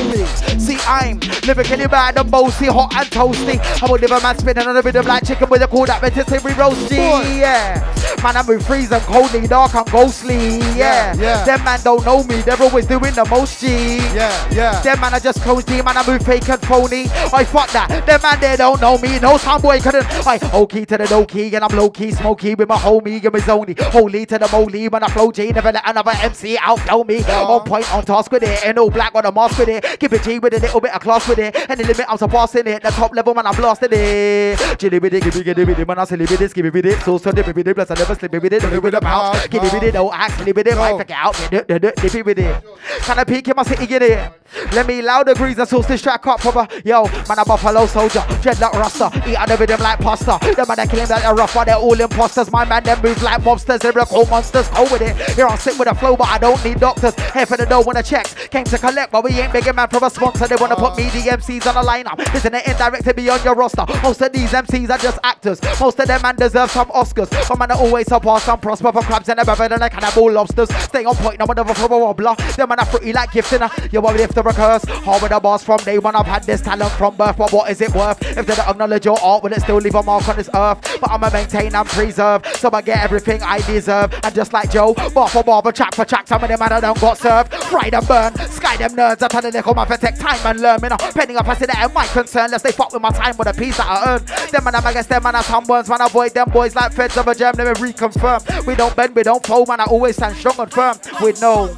See, 0.59 0.77
I'm 0.87 1.19
living 1.45 1.63
lyrically 1.63 1.87
bad 1.87 2.17
and 2.17 2.31
boasty, 2.31 2.67
hot 2.67 2.93
and 2.95 3.07
toasty. 3.09 3.59
I 3.81 3.91
will 3.91 3.99
live 3.99 4.11
a 4.11 4.19
man 4.21 4.37
spinning 4.37 4.67
on 4.67 4.77
a 4.77 4.81
rhythm 4.81 5.05
like 5.05 5.25
chicken 5.25 5.49
with 5.49 5.61
a 5.61 5.67
cool 5.67 5.85
that 5.85 6.01
rotisserie 6.01 6.53
roasty. 6.53 6.97
Yeah, 6.97 7.79
man, 8.23 8.37
I'm 8.37 8.47
with 8.47 8.65
freeze 8.65 8.91
and 8.91 9.01
coldly, 9.03 9.47
dark 9.47 9.75
and 9.75 9.89
ghostly. 9.91 10.57
Yeah, 10.77 11.13
yeah. 11.15 11.43
Them 11.45 11.63
man 11.63 11.79
don't 11.83 12.05
know 12.05 12.23
me, 12.23 12.41
they're 12.41 12.61
always 12.61 12.85
doing 12.85 13.13
the 13.13 13.25
most 13.29 13.61
G. 13.61 13.97
Yeah, 13.97 14.49
yeah. 14.51 14.81
Them 14.81 14.99
man 14.99 15.13
are 15.13 15.19
just 15.19 15.41
cozy, 15.41 15.81
man, 15.81 15.97
I 15.97 16.07
move 16.07 16.25
fake 16.25 16.49
and 16.49 16.61
phony. 16.61 17.05
I 17.33 17.43
fuck 17.43 17.69
that. 17.71 18.05
Them 18.05 18.21
man 18.21 18.39
they 18.39 18.55
don't 18.55 18.81
know 18.81 18.97
me, 18.97 19.19
no 19.19 19.37
sound 19.37 19.63
boy 19.63 19.79
couldn't. 19.79 20.05
I 20.25 20.39
O 20.53 20.65
key 20.65 20.85
to 20.85 20.97
the 20.97 21.09
low 21.09 21.25
key, 21.25 21.53
and 21.55 21.63
I'm 21.63 21.75
low 21.75 21.89
key 21.89 22.11
smoky 22.11 22.55
with 22.55 22.69
my 22.69 22.77
homie 22.77 23.23
and 23.23 23.33
my 23.33 23.39
zony. 23.39 23.79
Holy 23.79 24.25
to 24.25 24.37
the 24.37 24.49
moly, 24.51 24.87
when 24.89 25.03
I 25.03 25.07
flow 25.09 25.31
G, 25.31 25.51
never 25.51 25.71
let 25.71 25.87
another 25.87 26.11
MC 26.11 26.57
outflow 26.57 27.03
me. 27.03 27.23
On 27.23 27.61
point, 27.65 27.93
on 27.93 28.03
task 28.05 28.31
with 28.31 28.43
it, 28.43 28.65
and 28.65 28.75
no 28.75 28.89
black 28.89 29.13
on 29.15 29.25
a 29.25 29.31
mask 29.31 29.59
with 29.59 29.69
it. 29.69 29.82
Keep 29.99 30.13
it 30.13 30.23
G 30.23 30.39
with 30.39 30.53
a 30.53 30.59
little 30.59 30.79
bit 30.81 30.93
of 30.93 31.01
class 31.01 31.27
with 31.27 31.39
it, 31.39 31.55
and 31.69 31.79
the 31.79 31.83
limit 31.83 32.05
I'm 32.09 32.17
surpassing 32.17 32.67
it. 32.67 32.83
The 32.83 32.89
top 32.89 33.13
level, 33.13 33.33
man, 33.33 33.47
I'm 33.47 33.55
blasting 33.55 33.89
it. 33.91 34.79
Chilly 34.79 34.99
with 34.99 35.13
it, 35.13 35.23
give 35.23 35.35
me, 35.35 35.43
give 35.43 35.57
me, 35.57 35.65
give 35.65 35.77
me, 35.77 35.85
man, 35.85 35.99
I 35.99 36.05
silly 36.05 36.25
with 36.25 36.41
it, 36.41 36.53
give 36.53 36.65
me 36.65 36.71
with 36.71 36.85
it. 36.85 37.01
So, 37.01 37.17
so 37.17 37.31
dip 37.31 37.47
it 37.47 37.55
with 37.55 37.67
it, 37.67 37.75
plus 37.75 37.91
I 37.91 37.95
never 37.95 38.15
slip 38.15 38.33
it 38.33 38.41
with 38.41 38.53
it, 38.53 38.61
dip 38.61 38.71
it 38.71 38.81
with 38.81 38.93
the 38.93 39.01
pounds. 39.01 39.47
Give 39.47 39.61
me 39.61 39.69
with 39.71 39.83
it, 39.83 39.93
no 39.93 40.11
act, 40.11 40.37
silly 40.37 40.51
with 40.51 40.67
it, 40.67 40.75
right, 40.75 40.97
fuck 40.97 41.09
it 41.09 41.15
out, 41.15 41.35
dip 41.51 41.69
it, 41.69 42.15
it 42.15 42.25
with 42.25 42.39
it. 42.39 42.63
Can 43.01 43.19
I 43.19 43.23
peek 43.23 43.47
in 43.47 43.55
my 43.55 43.63
city, 43.63 43.85
get 43.85 44.01
it? 44.01 44.31
Let 44.73 44.87
me 44.87 45.01
loud 45.01 45.25
degrees 45.27 45.57
and 45.57 45.67
sauce 45.67 45.87
this 45.87 46.01
track 46.01 46.25
up, 46.27 46.39
proper. 46.39 46.67
Yo, 46.85 47.03
man, 47.05 47.39
a 47.39 47.45
buffalo 47.45 47.85
soldier, 47.85 48.19
dreadlock 48.19 48.73
rasta, 48.73 49.11
eat 49.27 49.35
out 49.35 49.47
the 49.47 49.57
rhythm 49.57 49.81
like 49.81 49.99
pasta. 49.99 50.37
Them 50.55 50.67
man, 50.67 50.77
they 50.77 50.87
killing 50.87 51.09
like 51.09 51.23
a 51.23 51.33
rough, 51.33 51.53
but 51.53 51.65
they're 51.65 51.75
all 51.75 51.99
imposters. 51.99 52.51
My 52.51 52.65
man, 52.65 52.83
them 52.83 53.01
move 53.01 53.21
like 53.23 53.41
mobsters, 53.41 53.79
they're 53.79 53.91
cold 54.05 54.29
monsters, 54.29 54.67
go 54.69 54.83
with 54.83 55.01
it. 55.01 55.15
Here 55.35 55.47
I'm 55.47 55.57
sick 55.57 55.77
with 55.77 55.87
a 55.87 55.95
flow, 55.95 56.15
but 56.15 56.27
I 56.27 56.37
don't 56.37 56.63
need 56.63 56.79
doctors. 56.79 57.15
Here 57.33 57.45
for 57.45 57.57
the 57.57 57.65
dough 57.65 57.81
when 57.81 57.95
the 57.95 58.03
checks 58.03 58.35
came 58.49 58.65
to 58.65 58.77
collect, 58.77 59.11
but 59.11 59.23
we 59.23 59.31
ain't 59.31 59.51
man 59.75 59.87
from 59.89 60.03
a 60.03 60.09
sponsor. 60.09 60.47
They 60.47 60.55
wanna 60.55 60.75
put 60.75 60.97
me 60.97 61.05
the 61.05 61.29
MCs 61.29 61.67
on 61.67 61.75
the 61.75 61.89
lineup. 61.89 62.35
Isn't 62.35 62.53
it 62.53 62.67
indirect 62.67 63.05
to 63.05 63.13
be 63.13 63.29
on 63.29 63.43
your 63.43 63.55
roster? 63.55 63.85
Most 64.01 64.21
of 64.21 64.31
these 64.31 64.51
MCs 64.51 64.89
are 64.89 64.97
just 64.97 65.19
actors. 65.23 65.59
Most 65.79 65.99
of 65.99 66.07
them 66.07 66.21
man 66.21 66.35
deserve 66.35 66.71
some 66.71 66.87
Oscars. 66.89 67.29
But 67.47 67.57
man, 67.57 67.71
always 67.71 68.07
surpass 68.07 68.43
some 68.43 68.59
prosper 68.59 68.91
for 68.91 69.01
crabs 69.01 69.29
and 69.29 69.39
better 69.45 69.67
than 69.67 69.81
a 69.81 69.89
cannibal 69.89 70.31
lobsters. 70.31 70.69
Stay 70.83 71.05
on 71.05 71.15
point, 71.15 71.39
no 71.39 71.45
one 71.45 71.57
ever 71.57 71.73
for 71.73 71.85
a 71.85 71.97
wobbler. 71.97 72.35
Them 72.55 72.69
man 72.69 72.79
are 72.79 72.85
pretty 72.85 73.13
like 73.13 73.31
gifting. 73.31 73.61
You 73.91 74.01
want 74.01 74.17
me 74.17 74.23
if 74.23 74.33
the 74.33 74.43
recurse? 74.43 74.83
Hard 74.85 75.21
with 75.21 75.31
the 75.31 75.39
boss 75.39 75.63
from 75.63 75.77
day 75.77 75.99
one. 75.99 76.15
I've 76.15 76.25
had 76.25 76.43
this 76.43 76.61
talent 76.61 76.91
from 76.93 77.15
birth, 77.15 77.37
but 77.37 77.51
what 77.51 77.69
is 77.69 77.81
it 77.81 77.93
worth? 77.93 78.21
If 78.21 78.45
they 78.45 78.55
don't 78.55 78.67
acknowledge 78.67 79.05
your 79.05 79.19
art, 79.21 79.43
will 79.43 79.53
it 79.53 79.61
still 79.61 79.77
leave 79.77 79.95
a 79.95 80.03
mark 80.03 80.27
on 80.27 80.35
this 80.35 80.49
earth? 80.53 80.99
But 80.99 81.11
I'ma 81.11 81.29
maintain 81.29 81.75
and 81.75 81.87
preserve, 81.87 82.45
so 82.57 82.69
I 82.71 82.81
get 82.81 83.03
everything 83.03 83.41
I 83.43 83.59
deserve. 83.61 84.13
And 84.23 84.33
just 84.33 84.53
like 84.53 84.71
Joe, 84.71 84.93
bar 85.13 85.27
for 85.27 85.43
bar, 85.43 85.61
but 85.61 85.75
track 85.75 85.93
for 85.95 86.05
track, 86.05 86.27
some 86.27 86.43
of 86.43 86.49
them 86.49 86.59
man 86.59 86.71
I 86.71 86.79
don't 86.79 86.99
got 86.99 87.17
served. 87.17 87.53
Fried 87.53 87.93
and 87.93 88.07
burn, 88.07 88.35
sky 88.49 88.77
them 88.77 88.95
nerds. 88.95 89.21
I 89.21 89.27
tell 89.27 89.41
them 89.41 89.52
they 89.53 89.61
come 89.61 89.77
up 89.77 89.89
and 89.89 90.01
take 90.01 90.17
time 90.17 90.39
and 90.45 90.59
learn. 90.59 90.81
Me 90.81 90.89
now, 90.89 90.97
penning 90.97 91.37
up, 91.37 91.47
I 91.47 91.55
see 91.55 91.65
that 91.65 91.79
ain't 91.81 91.93
my 91.93 92.05
concern. 92.07 92.51
Let's 92.51 92.63
they 92.63 92.71
fuck 92.71 92.91
with 92.91 93.01
my 93.01 93.11
time 93.11 93.37
with 93.37 93.47
a 93.47 93.53
piece 93.53 93.77
that 93.77 93.87
I 93.87 94.15
earn. 94.15 94.25
Them 94.51 94.63
man, 94.63 94.75
I 94.75 94.93
guess 94.93 95.07
them 95.07 95.23
man, 95.23 95.41
some 95.43 95.65
words, 95.65 95.89
man, 95.89 96.01
avoid 96.01 96.33
them 96.33 96.49
boys 96.49 96.75
like 96.75 96.93
feds 96.93 97.17
of 97.17 97.27
a 97.27 97.35
germ. 97.35 97.55
Let 97.57 97.79
me 97.79 97.91
reconfirm. 97.91 98.65
We 98.65 98.75
don't 98.75 98.95
bend, 98.95 99.15
we 99.15 99.23
don't 99.23 99.45
fold, 99.45 99.67
man. 99.67 99.79
I 99.79 99.85
always 99.85 100.15
stand 100.15 100.35
strong 100.35 100.59
and 100.59 100.71
firm. 100.71 100.97
With 101.21 101.41
no. 101.41 101.73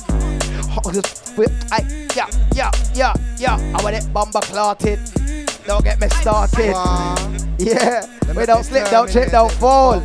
With, 1.38 1.68
I, 1.72 1.80
yeah, 2.16 2.30
yeah, 2.54 2.72
yeah, 2.94 3.14
yeah. 3.38 3.76
I 3.78 3.84
want 3.84 3.96
it 3.96 4.12
bomber 4.14 4.42
clotted. 4.42 5.00
Don't 5.66 5.84
get 5.84 6.00
me 6.00 6.08
started. 6.10 6.76
Yeah, 7.58 8.06
we 8.36 8.46
don't 8.46 8.66
slip, 8.66 8.90
don't 8.90 9.10
trip, 9.10 9.32
don't 9.32 9.50
fall. 9.54 10.04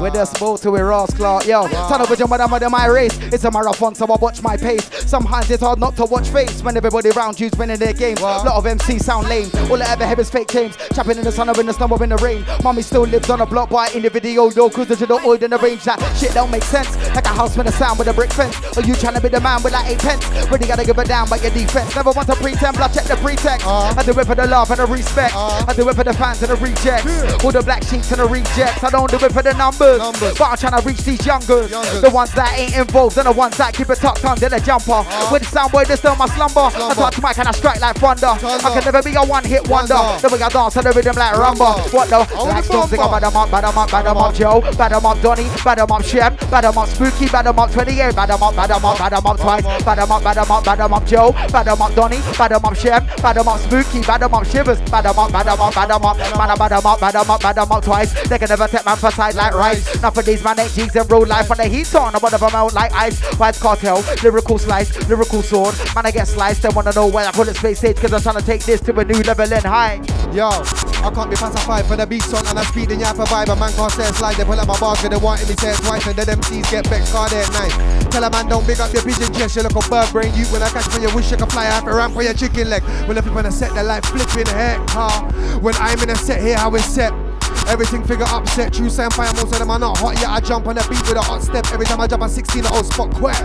We're 0.00 0.10
just 0.10 0.36
smooth 0.36 0.60
to 0.62 0.74
a 0.76 0.84
Ross 0.84 1.14
Clark. 1.14 1.46
Yo, 1.46 1.68
turn 1.68 2.00
over 2.00 2.14
your 2.14 2.28
madam 2.28 2.52
of 2.52 2.70
my 2.70 2.86
race. 2.86 3.16
It's 3.32 3.44
a 3.44 3.50
marathon, 3.50 3.94
so 3.94 4.06
I 4.06 4.16
watch 4.16 4.42
my 4.42 4.56
pace. 4.56 4.88
Sometimes 5.08 5.50
it's 5.50 5.62
hard 5.62 5.78
not 5.78 5.96
to 5.96 6.04
watch 6.04 6.28
face 6.28 6.62
when 6.62 6.76
everybody 6.76 7.10
around 7.10 7.38
you's 7.38 7.52
winning 7.52 7.78
their 7.78 7.92
game. 7.92 8.16
A 8.18 8.20
lot 8.20 8.46
of 8.46 8.64
MCs 8.64 9.02
sound 9.02 9.28
lame. 9.28 9.50
All 9.70 9.82
I 9.82 9.86
ever 9.92 10.04
have 10.04 10.18
is 10.18 10.30
fake 10.30 10.48
claims. 10.48 10.76
Trapping 10.92 11.18
in 11.18 11.24
the 11.24 11.32
sun 11.32 11.48
or 11.48 11.60
in 11.60 11.66
the 11.66 11.72
snow 11.72 11.88
or 11.88 12.02
in 12.02 12.10
the 12.10 12.16
rain. 12.16 12.44
Mommy 12.64 12.82
still 12.82 13.02
lives 13.02 13.30
on 13.30 13.40
a 13.40 13.46
block, 13.46 13.70
by 13.70 13.88
in 13.94 14.02
the 14.02 14.10
video, 14.10 14.50
yo, 14.50 14.68
cruising 14.70 14.96
to 14.96 15.06
the 15.06 15.14
oil 15.14 15.34
in 15.34 15.50
the 15.50 15.58
range. 15.58 15.84
That 15.84 16.00
shit 16.16 16.32
don't 16.34 16.50
make 16.50 16.64
sense. 16.64 16.96
Like 17.14 17.26
a 17.26 17.28
house 17.28 17.56
with 17.56 17.68
a 17.68 17.72
sound 17.72 17.98
with 17.98 18.08
a 18.08 18.12
brick 18.12 18.32
fence. 18.32 18.56
Or 18.76 18.82
you 18.82 18.94
trying 18.94 19.14
to 19.14 19.20
be 19.20 19.28
the 19.28 19.40
man 19.40 19.62
with 19.62 19.72
like 19.72 19.88
eight 19.88 19.98
pence. 19.98 20.24
Really 20.50 20.66
gotta 20.66 20.84
give 20.84 20.98
it 20.98 21.08
down 21.08 21.28
by 21.28 21.36
your 21.36 21.50
defense. 21.50 21.94
Never 21.94 22.10
want 22.10 22.28
to 22.28 22.36
pretend, 22.36 22.76
but 22.76 22.90
I 22.90 22.94
check 22.94 23.04
the 23.04 23.16
pretext. 23.16 23.66
Uh-huh. 23.66 23.94
I 23.96 24.02
do 24.02 24.18
it 24.18 24.26
for 24.26 24.34
the 24.34 24.46
love 24.46 24.70
and 24.70 24.80
the 24.80 24.86
respect. 24.86 25.34
Uh-huh. 25.34 25.64
I 25.68 25.74
do 25.74 25.88
it 25.88 25.94
for 25.94 26.04
the 26.04 26.12
fans 26.14 26.42
and 26.42 26.50
the 26.50 26.56
rejects. 26.56 27.44
All 27.44 27.52
the 27.52 27.62
black 27.62 27.82
sheets 27.84 28.10
and 28.10 28.20
the 28.20 28.26
rejects. 28.26 28.82
I 28.82 28.90
don't 28.90 29.10
do 29.10 29.16
it 29.16 29.32
for 29.32 29.42
the 29.42 29.54
numbers. 29.78 30.38
But 30.38 30.48
I'm 30.48 30.56
trying 30.56 30.80
to 30.80 30.86
reach 30.86 31.02
these 31.04 31.24
youngers. 31.24 31.70
The 32.00 32.10
ones 32.10 32.32
that 32.32 32.58
ain't 32.58 32.76
involved 32.76 33.16
and 33.18 33.26
the 33.26 33.32
ones 33.32 33.56
that 33.56 33.74
keep 33.74 33.88
it 33.90 33.98
tucked 33.98 34.24
under 34.24 34.48
the 34.48 34.60
jumper. 34.60 35.04
With 35.30 35.42
the 35.42 35.48
sound 35.48 35.72
boy, 35.72 35.84
they 35.84 35.96
still 35.96 36.16
my 36.16 36.26
slumber. 36.26 36.68
I 36.72 36.94
touch 36.94 37.20
mic 37.22 37.38
and 37.38 37.48
I 37.48 37.52
strike 37.52 37.80
like 37.80 37.96
thunder. 37.96 38.32
I 38.32 38.68
can 38.74 38.84
never 38.84 39.02
be 39.02 39.14
a 39.14 39.22
one 39.22 39.44
hit 39.44 39.68
wonder. 39.68 39.94
The 40.20 40.28
way 40.28 40.42
I 40.42 40.48
dance 40.48 40.74
to 40.74 40.82
the 40.82 40.92
rhythm 40.92 41.16
like 41.16 41.34
rumba. 41.34 41.92
What 41.92 42.08
the? 42.08 42.18
Like 42.52 42.64
Storm 42.64 42.88
Singer, 42.88 43.08
bad 43.08 43.24
'em 43.24 43.36
up, 43.36 43.50
bad 43.50 43.64
'em 43.64 43.78
up, 43.78 43.90
bad 43.90 44.06
'em 44.06 44.16
up 44.16 44.34
Joe, 44.34 44.60
bad 44.76 44.92
'em 44.92 45.06
up 45.06 45.20
Donny, 45.22 45.48
bad 45.64 45.78
'em 45.78 45.90
up 45.90 46.02
Shem, 46.02 46.36
bad 46.50 46.64
'em 46.64 46.76
up 46.78 46.88
Spooky, 46.88 47.28
bad 47.28 47.46
'em 47.46 47.58
up 47.58 47.70
28, 47.70 48.14
bad 48.14 48.30
'em 48.30 48.42
up, 48.42 48.54
bad 48.54 48.70
'em 48.70 48.84
up, 48.84 48.98
bad 48.98 49.12
'em 49.12 49.26
up 49.26 49.38
twice, 49.38 49.64
bad 49.84 49.98
'em 49.98 50.10
up, 50.10 50.22
bad 50.22 50.36
'em 50.38 50.50
up, 50.50 50.64
bad 50.64 50.80
'em 50.80 50.92
up 50.92 51.06
Joe, 51.06 51.32
bad 51.50 51.68
'em 51.68 51.80
up 51.80 51.94
Donny, 51.94 52.18
bad 52.36 52.52
'em 52.52 52.64
up 52.64 52.74
Shem, 52.74 53.06
bad 53.22 53.36
'em 53.36 53.48
up 53.48 53.58
Spooky, 53.60 54.00
bad 54.00 54.22
'em 54.22 54.34
up 54.34 54.44
Shivers, 54.44 54.80
bad 54.90 55.06
'em 55.06 55.18
up, 55.18 55.32
bad 55.32 55.46
'em 55.46 55.60
up, 55.60 55.74
bad 55.74 55.90
'em 55.90 56.04
up, 56.04 56.18
man, 56.36 56.50
I 56.50 56.56
bad 56.56 56.72
'em 56.72 56.86
up, 56.86 57.00
bad 57.00 57.14
'em 57.14 57.30
up, 57.30 57.42
bad 57.42 57.58
'em 57.58 57.72
up 57.72 57.84
twice. 57.84 58.12
They 58.28 58.38
can 58.38 58.48
never 58.48 58.68
take 58.68 58.84
man 58.84 58.96
for 58.96 59.10
side 59.10 59.34
like 59.34 59.54
Not 60.02 60.14
for 60.14 60.22
these 60.22 60.42
man 60.42 60.58
ain't 60.58 60.72
G's 60.72 60.96
and 60.96 61.10
real 61.10 61.24
life, 61.24 61.50
and 61.50 61.60
the 61.60 61.68
heat 61.68 61.94
on, 61.94 62.14
of 62.14 62.20
them 62.20 62.50
out 62.54 62.74
like 62.74 62.92
ice. 62.92 63.20
White 63.38 63.54
cartel, 63.60 64.02
lyrical 64.22 64.58
slice, 64.58 64.90
lyrical 65.08 65.42
sword. 65.42 65.74
Man, 65.94 66.06
I 66.06 66.10
get 66.10 66.26
sliced. 66.26 66.62
They 66.62 66.68
wanna 66.70 66.92
know 66.92 67.06
why 67.06 67.26
I 67.26 67.32
call 67.32 67.48
it 67.48 67.56
space 67.56 67.78
stage, 67.78 67.96
cause 67.96 68.12
I'm 68.12 68.20
trying 68.20 68.38
to 68.38 68.44
take 68.44 68.64
this 68.64 68.80
to 68.82 68.98
a 68.98 69.04
new 69.04 69.20
level 69.22 69.52
and 69.52 69.64
high. 69.64 70.02
Yo, 70.32 70.48
I 70.48 71.10
can't 71.14 71.30
be 71.30 71.36
pacified 71.36 71.86
for 71.86 71.94
the 71.94 72.06
beats 72.06 72.32
on 72.34 72.46
and 72.46 72.58
I 72.58 72.64
speed 72.64 72.90
ya 72.90 73.12
for 73.12 73.24
vibe. 73.24 73.52
A 73.52 73.56
man 73.56 73.72
can't 73.72 73.92
say 73.92 74.10
slide, 74.12 74.34
they 74.34 74.44
pull 74.44 74.58
up 74.58 74.66
my 74.66 74.78
bars, 74.80 75.00
cause 75.00 75.10
they 75.10 75.16
wanted 75.16 75.48
me 75.48 75.54
say 75.54 75.74
twice, 75.74 76.06
and 76.06 76.16
then 76.16 76.26
them 76.26 76.42
C's 76.42 76.68
get 76.70 76.90
back 76.90 77.06
car 77.10 77.28
they're. 77.28 77.46
Tell 78.10 78.24
a 78.24 78.30
man 78.30 78.48
don't 78.48 78.66
big 78.66 78.80
up 78.80 78.92
your 78.92 79.02
pigeon 79.02 79.32
chest, 79.32 79.56
you 79.56 79.62
look 79.62 79.76
a 79.76 79.88
bird 79.88 80.10
brain. 80.12 80.34
You 80.34 80.44
when 80.46 80.62
I 80.62 80.68
catch 80.70 80.88
for 80.88 81.00
your 81.00 81.14
wish, 81.14 81.30
you 81.30 81.36
can 81.36 81.48
fly 81.48 81.66
out 81.66 81.86
a 81.86 81.94
ramp 81.94 82.14
for 82.14 82.22
your 82.22 82.34
chicken 82.34 82.68
leg. 82.68 82.82
When 83.06 83.16
the 83.16 83.22
people 83.22 83.38
in 83.38 83.46
a 83.46 83.52
set, 83.52 83.72
their 83.74 83.84
life 83.84 84.04
flipping 84.06 84.46
heck, 84.46 84.84
car. 84.88 85.22
When 85.60 85.74
I'm 85.76 85.98
in 86.00 86.10
a 86.10 86.16
set 86.16 86.42
here, 86.42 86.56
how 86.56 86.74
it's 86.74 86.84
set. 86.84 87.31
Everything 87.68 88.04
figure 88.04 88.26
upset, 88.28 88.72
true 88.72 88.90
sound 88.90 89.14
fire, 89.14 89.32
most 89.34 89.52
of 89.52 89.58
them 89.58 89.70
are 89.70 89.78
not 89.78 89.96
hot 89.98 90.14
yet. 90.16 90.28
I 90.28 90.40
jump 90.40 90.66
on 90.66 90.74
the 90.74 90.86
beat 90.90 91.02
with 91.08 91.16
a 91.16 91.22
hot 91.22 91.42
step. 91.42 91.66
Every 91.72 91.86
time 91.86 92.00
I 92.00 92.06
jump 92.06 92.22
a 92.22 92.28
16 92.28 92.64
at 92.64 92.72
old 92.72 92.86
spot 92.86 93.14
quack. 93.14 93.38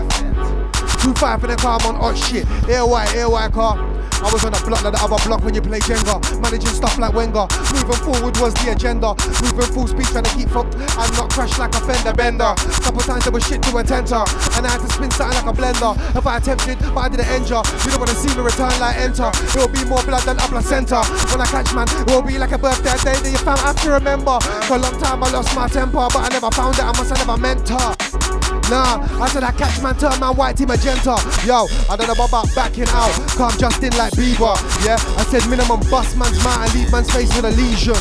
Two 1.00 1.14
five 1.14 1.40
for 1.40 1.46
the 1.46 1.56
car, 1.56 1.78
I'm 1.80 1.94
on 1.94 1.94
hot 1.96 2.18
shit. 2.18 2.46
Air 2.68 2.84
white, 2.86 3.14
air 3.14 3.30
white 3.30 3.52
car. 3.52 3.76
I 4.18 4.30
was 4.32 4.44
on 4.44 4.54
a 4.54 4.60
block 4.66 4.82
like 4.82 4.94
the 4.94 5.00
other 5.02 5.20
block 5.26 5.42
when 5.44 5.54
you 5.54 5.62
play 5.62 5.78
Jenga. 5.80 6.18
Managing 6.42 6.74
stuff 6.74 6.98
like 6.98 7.14
Wenger. 7.14 7.46
Moving 7.70 8.00
forward 8.02 8.34
was 8.38 8.54
the 8.60 8.72
agenda. 8.74 9.14
Moving 9.42 9.70
full 9.70 9.86
speed 9.86 10.06
trying 10.10 10.24
to 10.24 10.34
keep 10.34 10.50
up 10.56 10.66
and 10.74 11.10
not 11.14 11.30
crash 11.30 11.58
like 11.58 11.74
a 11.74 11.80
fender 11.80 12.12
bender. 12.12 12.52
Couple 12.82 13.02
times 13.02 13.24
there 13.24 13.32
was 13.32 13.46
shit 13.46 13.62
to 13.62 13.76
a 13.76 13.82
to, 13.84 14.20
and 14.58 14.66
I 14.66 14.70
had 14.74 14.80
to 14.82 14.88
spin 14.90 15.10
something 15.10 15.38
like 15.38 15.50
a 15.50 15.54
blender. 15.54 15.92
If 16.16 16.26
I 16.26 16.38
attempted, 16.38 16.78
but 16.94 17.00
I 17.00 17.08
didn't 17.08 17.30
enter. 17.30 17.62
You 17.84 17.90
don't 17.94 18.00
wanna 18.00 18.18
see 18.18 18.32
me 18.34 18.42
return 18.42 18.74
like 18.80 18.96
enter. 18.98 19.30
It 19.32 19.54
will 19.54 19.70
be 19.70 19.84
more 19.86 20.02
blood 20.02 20.22
than 20.26 20.38
a 20.38 20.46
placenta. 20.50 21.02
When 21.30 21.40
I 21.40 21.46
catch 21.46 21.74
man, 21.74 21.86
it 21.88 22.10
will 22.10 22.22
be 22.22 22.38
like 22.38 22.52
a 22.52 22.58
birthday 22.58 22.96
day 23.04 23.16
that 23.18 23.30
you 23.30 23.38
found 23.38 23.60
I 23.60 23.72
have 23.72 23.82
to 23.82 23.90
remember. 23.90 24.40
For 24.66 24.76
a 24.76 24.78
long 24.78 24.96
time 24.98 25.22
I 25.22 25.30
lost 25.30 25.54
my 25.54 25.68
temper, 25.68 26.06
but 26.10 26.20
I 26.20 26.28
never 26.28 26.50
found 26.50 26.76
it. 26.76 26.84
I 26.84 26.92
must 26.92 27.10
have 27.10 27.26
never 27.26 27.38
meant 27.40 27.68
her. 27.68 28.47
Nah, 28.70 29.00
I 29.22 29.28
said 29.28 29.42
I 29.42 29.52
catch 29.52 29.82
man, 29.82 29.96
turn 29.96 30.20
man 30.20 30.36
white 30.36 30.56
team 30.56 30.68
magenta. 30.68 31.16
Yo, 31.46 31.66
I 31.88 31.96
don't 31.96 32.06
know 32.06 32.24
about 32.24 32.54
backing 32.54 32.88
out. 32.88 33.12
Come 33.36 33.56
just 33.56 33.82
in 33.82 33.96
like 33.96 34.12
Bieber. 34.12 34.54
Yeah, 34.84 35.00
I 35.16 35.24
said 35.24 35.48
minimum 35.48 35.80
bust 35.90 36.16
man's 36.18 36.42
mind 36.44 36.64
and 36.64 36.74
leave 36.74 36.92
man's 36.92 37.10
face 37.10 37.34
with 37.34 37.46
a 37.46 37.50
lesion. 37.56 37.96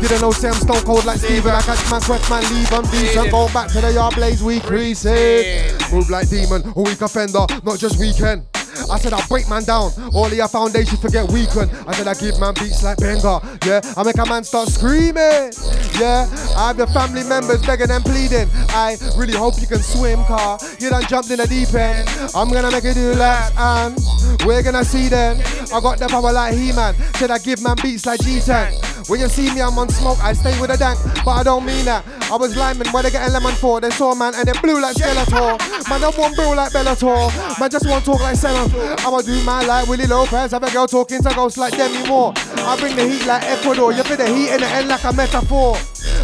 Didn't 0.00 0.20
know 0.20 0.32
say 0.32 0.48
I'm 0.48 0.54
stone 0.54 0.82
cold 0.82 1.04
like 1.06 1.18
Steven. 1.18 1.50
I 1.50 1.62
catch 1.62 1.90
man, 1.90 2.00
quest 2.02 2.30
man, 2.30 2.42
leave 2.54 2.72
on 2.72 2.84
decent. 2.90 3.30
Go 3.30 3.48
back 3.52 3.68
to 3.72 3.80
the 3.80 3.92
yard 3.92 4.14
blaze, 4.14 4.42
we 4.42 4.60
creasing. 4.60 5.74
Move 5.90 6.10
like 6.10 6.28
demon, 6.28 6.62
a 6.76 6.82
weak 6.82 7.00
offender, 7.00 7.46
not 7.64 7.78
just 7.78 7.98
weekend. 7.98 8.46
I 8.90 8.98
said 8.98 9.12
I 9.12 9.24
break 9.26 9.48
man 9.48 9.64
down, 9.64 9.92
all 10.12 10.26
of 10.26 10.32
your 10.32 10.48
foundations 10.48 11.00
forget 11.00 11.30
weaken. 11.30 11.68
I 11.86 11.94
said 11.94 12.08
I 12.08 12.14
give 12.14 12.38
man 12.40 12.54
beats 12.54 12.82
like 12.82 12.98
Benga, 12.98 13.40
yeah. 13.64 13.80
I 13.96 14.02
make 14.02 14.18
a 14.18 14.26
man 14.26 14.44
start 14.44 14.68
screaming, 14.68 15.52
yeah. 15.98 16.28
I 16.56 16.68
have 16.68 16.78
your 16.78 16.88
family 16.88 17.24
members 17.24 17.64
begging 17.64 17.90
and 17.90 18.04
pleading. 18.04 18.48
I 18.70 18.96
really 19.16 19.34
hope 19.34 19.60
you 19.60 19.66
can 19.66 19.82
swim, 19.82 20.24
car. 20.24 20.58
You 20.78 20.90
done 20.90 21.04
jumped 21.08 21.30
in 21.30 21.38
the 21.38 21.46
deep 21.46 21.72
end. 21.74 22.08
I'm 22.34 22.50
gonna 22.50 22.70
make 22.70 22.84
you 22.84 22.94
do 22.94 23.14
laps 23.14 23.54
and 23.56 23.98
we're 24.46 24.62
gonna 24.62 24.84
see 24.84 25.08
then. 25.08 25.40
I 25.72 25.80
got 25.80 25.98
the 25.98 26.06
power 26.08 26.32
like 26.32 26.54
He-Man. 26.54 26.94
Said 27.14 27.30
I 27.30 27.38
give 27.38 27.62
man 27.62 27.76
beats 27.82 28.06
like 28.06 28.20
G-Tank. 28.20 28.74
When 29.06 29.20
you 29.20 29.28
see 29.28 29.52
me, 29.54 29.60
I'm 29.60 29.78
on 29.78 29.90
smoke, 29.90 30.18
I 30.24 30.32
stay 30.32 30.58
with 30.58 30.70
a 30.70 30.78
dank, 30.78 30.98
but 31.24 31.32
I 31.32 31.42
don't 31.42 31.66
mean 31.66 31.84
that. 31.84 32.04
I 32.32 32.36
was 32.36 32.56
liming 32.56 32.88
where 32.88 33.02
they 33.02 33.10
get 33.10 33.28
a 33.28 33.32
lemon 33.32 33.54
for. 33.54 33.80
They 33.80 33.90
saw 33.90 34.14
man 34.14 34.34
and 34.34 34.48
they 34.48 34.58
blew 34.60 34.80
like 34.80 34.96
Skeletor. 34.96 35.58
Man, 35.90 36.02
I 36.02 36.08
want 36.16 36.34
brew 36.34 36.54
like 36.54 36.72
Bellator. 36.72 37.60
Man, 37.60 37.70
just 37.70 37.86
want 37.86 38.04
talk 38.04 38.20
like 38.20 38.36
Senna. 38.36 38.64
I'ma 39.00 39.20
do 39.20 39.44
my 39.44 39.62
like 39.64 39.86
Willie 39.88 40.06
Lopez. 40.06 40.52
Have 40.52 40.62
a 40.62 40.70
girl 40.70 40.86
talking 40.86 41.22
to 41.22 41.34
ghosts 41.34 41.58
like 41.58 41.76
Demi 41.76 42.08
Moore. 42.08 42.32
I 42.36 42.76
bring 42.80 42.96
the 42.96 43.06
heat 43.06 43.26
like 43.26 43.42
Ecuador. 43.44 43.92
You 43.92 44.02
feel 44.04 44.16
the 44.16 44.26
heat 44.26 44.50
in 44.50 44.60
the 44.60 44.66
end 44.66 44.88
like 44.88 45.04
a 45.04 45.12
metaphor. 45.12 45.76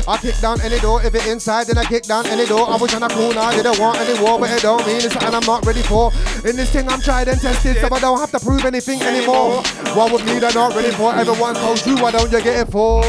I 0.07 0.17
kick 0.19 0.37
down 0.39 0.61
any 0.61 0.79
door, 0.81 1.03
if 1.03 1.15
it 1.15 1.27
inside, 1.27 1.67
then 1.69 1.79
I 1.79 1.85
kick 1.85 2.05
down 2.05 2.27
any 2.27 2.47
door. 2.47 2.69
I 2.69 2.77
was 2.77 2.91
trying 2.91 3.09
to 3.09 3.15
cool 3.15 3.33
now, 3.33 3.51
didn't 3.51 3.79
want 3.79 3.99
any 3.99 4.21
war, 4.23 4.39
but 4.39 4.51
it 4.51 4.63
don't 4.63 4.87
mean 4.87 4.97
it's 4.97 5.13
something 5.13 5.35
I'm 5.35 5.47
not 5.47 5.65
ready 5.67 5.83
for. 5.83 6.13
In 6.45 6.57
this 6.57 6.71
thing, 6.71 6.89
I'm 6.89 7.01
tried 7.01 7.29
and 7.29 7.41
tested, 7.41 7.77
so 7.79 7.89
I 7.91 8.01
don't 8.01 8.19
have 8.19 8.31
to 8.33 8.41
prove 8.41 8.65
anything 8.65 9.01
anymore. 9.03 9.63
What 9.95 10.13
would 10.13 10.25
me, 10.27 10.39
they're 10.39 10.53
not 10.53 10.75
ready 10.75 10.91
for. 10.93 11.15
Everyone 11.15 11.55
told 11.55 11.85
you, 11.87 11.97
why 11.97 12.11
don't 12.11 12.31
you 12.31 12.43
get 12.43 12.69
it 12.69 12.73
for? 12.73 13.03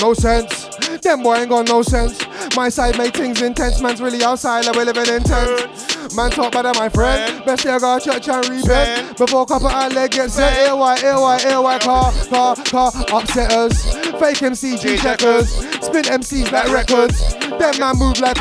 No 0.00 0.14
sense. 0.14 0.68
Them 1.02 1.22
boy 1.22 1.36
ain't 1.36 1.48
got 1.48 1.66
no 1.68 1.82
sense. 1.82 2.26
My 2.56 2.68
side 2.68 2.98
make 2.98 3.14
things 3.14 3.40
intense, 3.42 3.80
man's 3.80 4.00
really 4.00 4.22
outside, 4.22 4.66
like 4.66 4.76
we're 4.76 4.84
living 4.84 5.12
intense. 5.14 6.14
Man 6.14 6.30
talk 6.30 6.52
better, 6.52 6.72
my 6.78 6.88
friend. 6.88 7.44
Best 7.44 7.64
you 7.64 7.78
go 7.78 7.98
to 7.98 8.04
church 8.04 8.28
and 8.28 8.48
repent. 8.48 9.16
Before 9.16 9.46
couple 9.46 9.68
and 9.68 9.94
leg 9.94 10.10
get 10.10 10.30
set. 10.30 10.68
AY, 10.68 10.72
AY, 10.72 11.38
AY, 11.46 11.78
car, 11.78 12.12
car, 12.28 12.56
car, 12.56 12.92
upsetters. 12.92 13.84
Fake 14.18 14.38
MCG 14.38 14.98
checkers. 15.00 15.50
Spin 15.84 16.04
MCs 16.04 16.50
like 16.52 16.68
records. 16.72 17.34
Them 17.58 17.78
man 17.78 17.96
move 17.96 18.20
like 18.20 18.40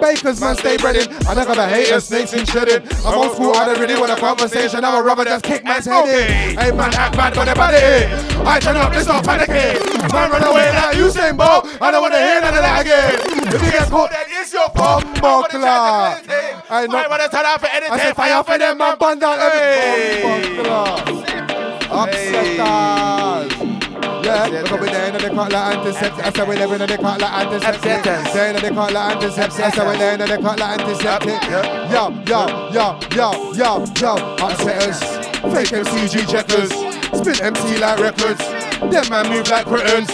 Bakers, 0.00 0.40
man, 0.40 0.56
stay 0.56 0.76
breaded. 0.76 1.08
I 1.26 1.34
never 1.34 1.54
got 1.54 1.70
haters, 1.70 2.06
snakes 2.08 2.32
and 2.32 2.46
shedded. 2.48 2.92
I'm 3.04 3.18
old 3.18 3.34
school, 3.34 3.52
I 3.54 3.66
don't 3.66 3.80
really 3.80 3.98
want 3.98 4.12
a 4.12 4.16
conversation. 4.16 4.84
I'm 4.84 4.94
a 4.94 5.02
rubber, 5.02 5.24
just 5.24 5.44
kick 5.44 5.64
man's 5.64 5.86
head 5.86 6.06
in. 6.06 6.58
Hey, 6.58 6.70
man, 6.72 6.92
act 6.94 7.16
bad, 7.16 7.34
but 7.34 7.44
they 7.46 7.54
body 7.54 7.76
in. 7.76 7.82
Eh? 7.82 8.44
I 8.44 8.58
turn 8.60 8.76
up, 8.76 8.92
it's 8.94 9.06
not 9.06 9.24
panicking. 9.24 10.12
Man, 10.12 10.30
run 10.30 10.42
away 10.42 10.70
like 10.74 10.96
Usain 10.96 11.36
Bolt. 11.36 11.66
I 11.80 11.90
don't 11.90 12.02
want 12.02 12.14
to 12.14 12.20
hear 12.20 12.40
none 12.40 12.54
of 12.54 12.62
that 12.62 12.80
again. 12.82 13.20
If 13.54 13.62
you 13.62 13.70
get 13.70 13.88
caught, 13.90 14.10
then 14.10 14.26
it's 14.28 14.52
your 14.52 14.68
fault. 14.70 15.04
Buckler. 15.20 15.60
I 15.64 16.86
know. 16.86 16.98
I 16.98 17.08
want 17.08 17.22
to 17.22 17.28
turn 17.28 17.44
out 17.44 17.60
for 17.60 17.66
anything. 17.66 17.92
I 17.92 17.98
said 17.98 18.16
fire 18.16 18.42
for 18.42 18.58
them, 18.58 18.78
man, 18.78 18.98
bun 18.98 19.18
down 19.18 19.38
every 19.38 20.24
Upsetters. 21.94 22.56
Yeah, 22.58 23.46
look 23.48 23.53
up 24.28 24.80
with 24.80 24.90
the 24.90 24.98
end 24.98 25.16
of 25.16 25.22
the 25.22 25.32
like 25.32 25.52
antiseptic. 25.52 26.24
I 26.24 26.32
said 26.32 26.48
we're 26.48 26.54
living 26.54 26.80
in 26.80 26.86
the 26.86 27.02
like 27.02 27.22
antiseptic. 27.22 28.02
The 28.04 28.42
end 28.42 28.56
of 28.56 28.62
the 28.62 28.72
like 28.72 29.16
antiseptic. 29.16 29.64
I 29.64 29.70
said 29.70 29.84
we're 29.86 29.98
living 29.98 30.20
in 30.20 30.42
the 30.42 30.48
like 30.48 30.80
antiseptic. 30.80 31.42
Yo, 31.50 31.60
yo, 31.90 32.10
yo, 32.72 33.00
yo, 33.14 33.34
yo, 33.54 33.84
yo. 34.00 34.14
Upsetters, 34.36 35.00
fake 35.52 35.72
MCG 35.84 36.28
checkers, 36.30 36.72
spin 37.16 37.40
MC 37.42 37.78
like 37.78 37.98
records. 37.98 38.40
Them 38.90 39.08
man 39.08 39.30
move 39.30 39.48
like 39.48 39.66
curtains. 39.66 40.10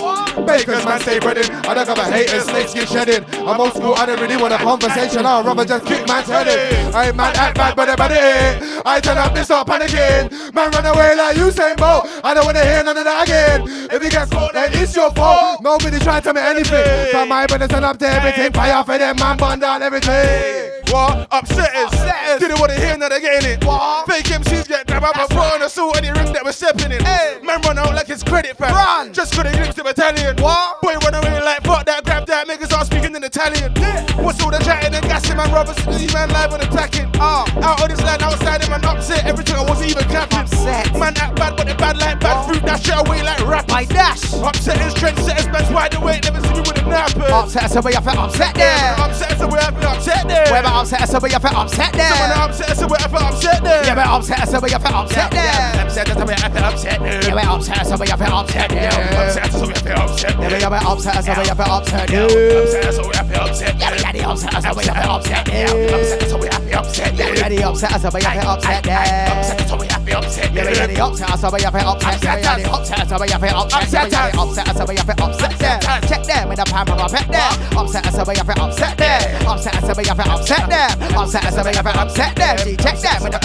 Bakers 0.47 0.85
man 0.85 1.01
stay 1.01 1.19
breaded. 1.19 1.51
I 1.51 1.75
don't 1.75 1.87
cover 1.87 2.03
haters, 2.03 2.45
snakes 2.45 2.75
get 2.75 2.89
shedded. 2.89 3.25
I'm 3.35 3.61
old 3.61 3.73
school, 3.75 3.95
I 3.95 4.07
don't 4.07 4.21
really 4.21 4.37
want 4.37 4.55
a 4.55 4.59
conversation. 4.59 5.27
I'd 5.27 5.45
rather 5.45 5.65
just 5.65 5.85
kick 5.87 6.07
man's 6.07 6.29
head 6.29 6.49
in. 6.49 6.95
I 6.95 7.09
ain't 7.09 7.17
man 7.17 7.35
act 7.37 7.57
bad, 7.57 7.77
but 7.77 7.89
about 7.89 8.11
it. 8.13 8.83
I 8.87 9.01
turn 9.01 9.19
up 9.19 9.35
and 9.35 9.45
start 9.45 9.67
panicking. 9.67 10.55
Man 10.55 10.71
run 10.71 10.87
away 10.87 11.17
like 11.17 11.37
Usain 11.37 11.77
Bolt. 11.77 12.07
I 12.25 12.35
don't 12.35 12.47
wanna 12.47 12.65
hear 12.65 12.83
none 12.85 12.97
of 12.97 13.05
that 13.05 13.27
again. 13.27 13.63
If 13.91 14.03
you 14.03 14.11
get 14.11 14.31
caught, 14.31 14.53
then 14.53 14.71
it's 14.73 14.95
your 14.95 15.11
fault. 15.11 15.63
Nobody 15.63 15.99
try 15.99 16.21
to 16.21 16.25
tell 16.25 16.35
me 16.35 16.41
anything. 16.41 17.11
From 17.11 17.29
my 17.29 17.47
brothers 17.47 17.69
turn 17.69 17.85
up 17.85 17.99
to 17.99 18.09
everything. 18.09 18.53
Fire 18.53 18.85
for 18.85 18.99
them, 18.99 19.17
man, 19.17 19.37
burn 19.37 19.59
down 19.59 19.83
everything. 19.83 20.70
What? 20.91 21.31
Upsetters. 21.31 22.41
Didn't 22.41 22.59
want 22.59 22.73
to 22.73 22.81
hear 22.81 22.97
now 22.97 23.09
they're 23.09 23.21
getting 23.21 23.51
it. 23.53 23.65
What? 23.65 24.07
Fake 24.07 24.27
MCs 24.27 24.67
get 24.67 24.87
grabbed 24.87 25.07
up 25.07 25.17
and 25.17 25.29
put 25.31 25.39
on 25.39 25.63
a 25.63 25.69
suit 25.71 25.95
and 25.97 26.07
the 26.07 26.13
ring 26.19 26.33
that 26.33 26.45
we're 26.45 26.53
stepping 26.53 26.91
in. 26.91 27.03
Man 27.47 27.61
run 27.63 27.79
out 27.79 27.95
like 27.95 28.09
it's 28.11 28.23
credit 28.23 28.57
fam. 28.57 28.75
Run. 28.75 29.13
Just 29.13 29.35
couldn't 29.35 29.55
glimpse 29.55 29.77
the 29.77 29.85
battalion. 29.85 30.37
What? 30.43 30.81
Boy 30.83 30.95
run 30.99 31.15
away 31.15 31.41
like 31.43 31.63
fuck 31.63 31.87
that, 31.87 32.05
grab 32.05 32.27
that. 32.27 32.49
Niggas 32.49 32.75
are 32.75 32.85
speaking 32.85 33.15
in 33.15 33.23
Italian. 33.23 33.71
What's 34.19 34.43
all 34.43 34.51
the 34.51 34.59
chatting 34.59 34.95
and 34.95 35.05
gassing 35.07 35.37
man 35.37 35.53
Roberts? 35.53 35.79
These 35.87 36.13
man 36.13 36.29
live 36.31 36.53
on 36.53 36.61
attacking. 36.61 37.11
Ah, 37.23 37.47
out 37.63 37.83
of 37.83 37.89
this 37.89 38.03
land, 38.03 38.23
outside 38.23 38.63
him 38.65 38.73
and 38.73 38.85
upset. 38.85 39.27
Everything 39.27 39.57
I 39.57 39.63
wasn't 39.63 39.91
even 39.91 40.05
clapping. 40.11 40.39
Upset. 40.39 40.91
Man 40.99 41.15
act 41.19 41.37
bad, 41.37 41.57
but 41.57 41.67
they 41.67 41.75
bad 41.75 41.99
like 41.99 42.19
bad 42.19 42.47
fruit. 42.47 42.63
That 42.67 42.83
shit 42.83 42.99
away 42.99 43.23
like 43.23 43.39
rap. 43.47 43.69
My 43.69 43.85
dash. 43.85 44.23
Upsetters, 44.43 44.95
trendsetters, 44.99 45.51
man's 45.53 45.71
wide 45.71 45.95
awake. 45.95 46.25
Never 46.25 46.41
see 46.43 46.55
me 46.55 46.61
with 46.67 46.83
a 46.83 46.87
napper. 46.89 47.31
Upset, 47.31 47.71
so 47.71 47.81
we 47.81 47.95
have 47.95 48.05
to 48.05 48.19
upset 48.19 48.55
there. 48.55 48.95
Upset, 48.99 49.39
so 49.39 49.47
we 49.47 49.59
have 49.59 49.79
to 49.79 49.89
upset 49.89 50.27
there. 50.27 50.51
Where 50.51 50.61
about 50.61 50.80
upset, 50.81 51.09
so 51.09 51.19
we 51.21 51.31
have 51.31 51.43
to 51.43 51.53
upset 51.57 51.93
there. 51.93 52.09
Someone 52.09 52.33
upset, 52.51 52.77
so 52.77 52.87
we 52.87 52.97
have 53.01 53.11
to 53.13 53.19
upset 53.21 53.63
there. 53.63 53.85
Yeah, 53.85 53.97
we're 53.97 54.17
upset, 54.17 54.49
so 54.49 54.61
we 54.61 54.71
have 54.71 54.83
to 54.83 54.95
upset 54.97 55.31
there. 55.31 55.85
Upset, 55.85 56.09
so 56.09 56.25
we 56.25 56.33
have 56.35 56.53
to 56.55 56.65
upset 56.65 56.99
there. 57.01 57.23
Yeah, 57.23 57.35
we're 57.35 57.51
upset, 57.55 57.87
so 57.87 57.97
we 58.01 58.07
have 58.09 58.19
to 58.19 58.33
upset 58.33 58.69
there. 58.71 58.89
Upset, 58.91 59.53
so 59.53 59.61
we 59.67 59.75
have 59.75 59.83
to 59.85 60.03
upset 60.03 60.37
Yeah, 60.41 60.49
there. 60.51 60.71
we 60.71 60.77
are 60.77 60.87
upset, 60.93 61.25
so 61.25 61.33
we 61.37 61.47
have 61.49 61.57
to 61.57 61.71
upset 61.71 62.09
there. 62.09 62.31
Upset, 62.41 62.95
so 62.95 63.03
we 63.09 63.15
have 63.17 63.29
to 63.29 63.41
upset 63.43 63.75
Yeah, 63.77 63.91
there. 63.91 63.97
we 63.97 64.05
are 64.05 64.13
the 64.13 64.25
upset, 64.31 64.53
so 64.53 64.65
we 64.65 64.81
have 64.81 64.93
to 64.93 65.11
upset 65.21 65.45
there. 65.45 65.69
Upset, 65.69 66.31
so 66.31 66.37
we 66.41 66.57
have 66.57 66.71
to 66.71 66.79
upset 66.81 67.05
Yeah, 67.05 67.21
there. 67.21 67.41
are 67.41 67.51
the 67.51 67.63
upset, 67.67 68.01
so 68.01 68.11
we 68.11 68.23
have 68.23 68.41
to 68.41 68.49
upset 68.49 68.83
there. 68.85 69.29
Upset, 69.31 69.69
so 69.69 69.77
we 69.77 69.87
have 69.87 70.05
to 70.07 70.19
upset 70.19 70.53
Yeah, 70.55 70.65
there. 70.65 70.87
the 70.87 71.03
upset, 71.03 71.39
so 71.41 71.51
we 71.51 71.61
have 71.63 71.73
to 71.73 71.87
upset 71.87 72.21
there. 72.21 72.37
We 72.37 72.47
are 72.47 72.57
the 72.57 72.71
upset, 72.71 73.09
so 73.09 73.17
we 73.21 73.29
have 73.31 73.41
to 73.41 73.57
upset 73.57 74.01
there. 74.01 74.11
We 74.11 74.17
are 74.17 74.31
the 74.31 74.41
upset, 74.41 74.77
so 74.77 74.85
we 74.87 74.97
have 74.97 75.07
to 75.07 75.25
upset 75.25 75.59
there. 75.59 75.79
Check 76.09 76.23
them 76.25 76.49
with 76.49 76.59
the 76.59 76.65
camera, 76.65 77.09
pet 77.09 77.27
there. 77.31 77.53
Upset, 77.79 78.05
so 78.13 78.25
we 78.27 78.35
have 78.37 78.47
to 78.47 78.63
upset 78.63 78.97
there. 78.99 79.21
Upset, 79.47 79.75
so 79.85 79.93
we 79.97 80.05
have 80.07 80.17
to 80.17 80.31
upset 80.31 80.65
there. 80.69 80.70
I'm 80.73 81.17
upset, 81.17 81.53
so 81.53 81.63
have 81.73 81.85
to 81.85 82.01
upset 82.01 82.37
there. 82.37 82.57
G, 82.59 82.77
check 82.77 82.99
them 82.99 83.23
with 83.23 83.33
the 83.33 83.41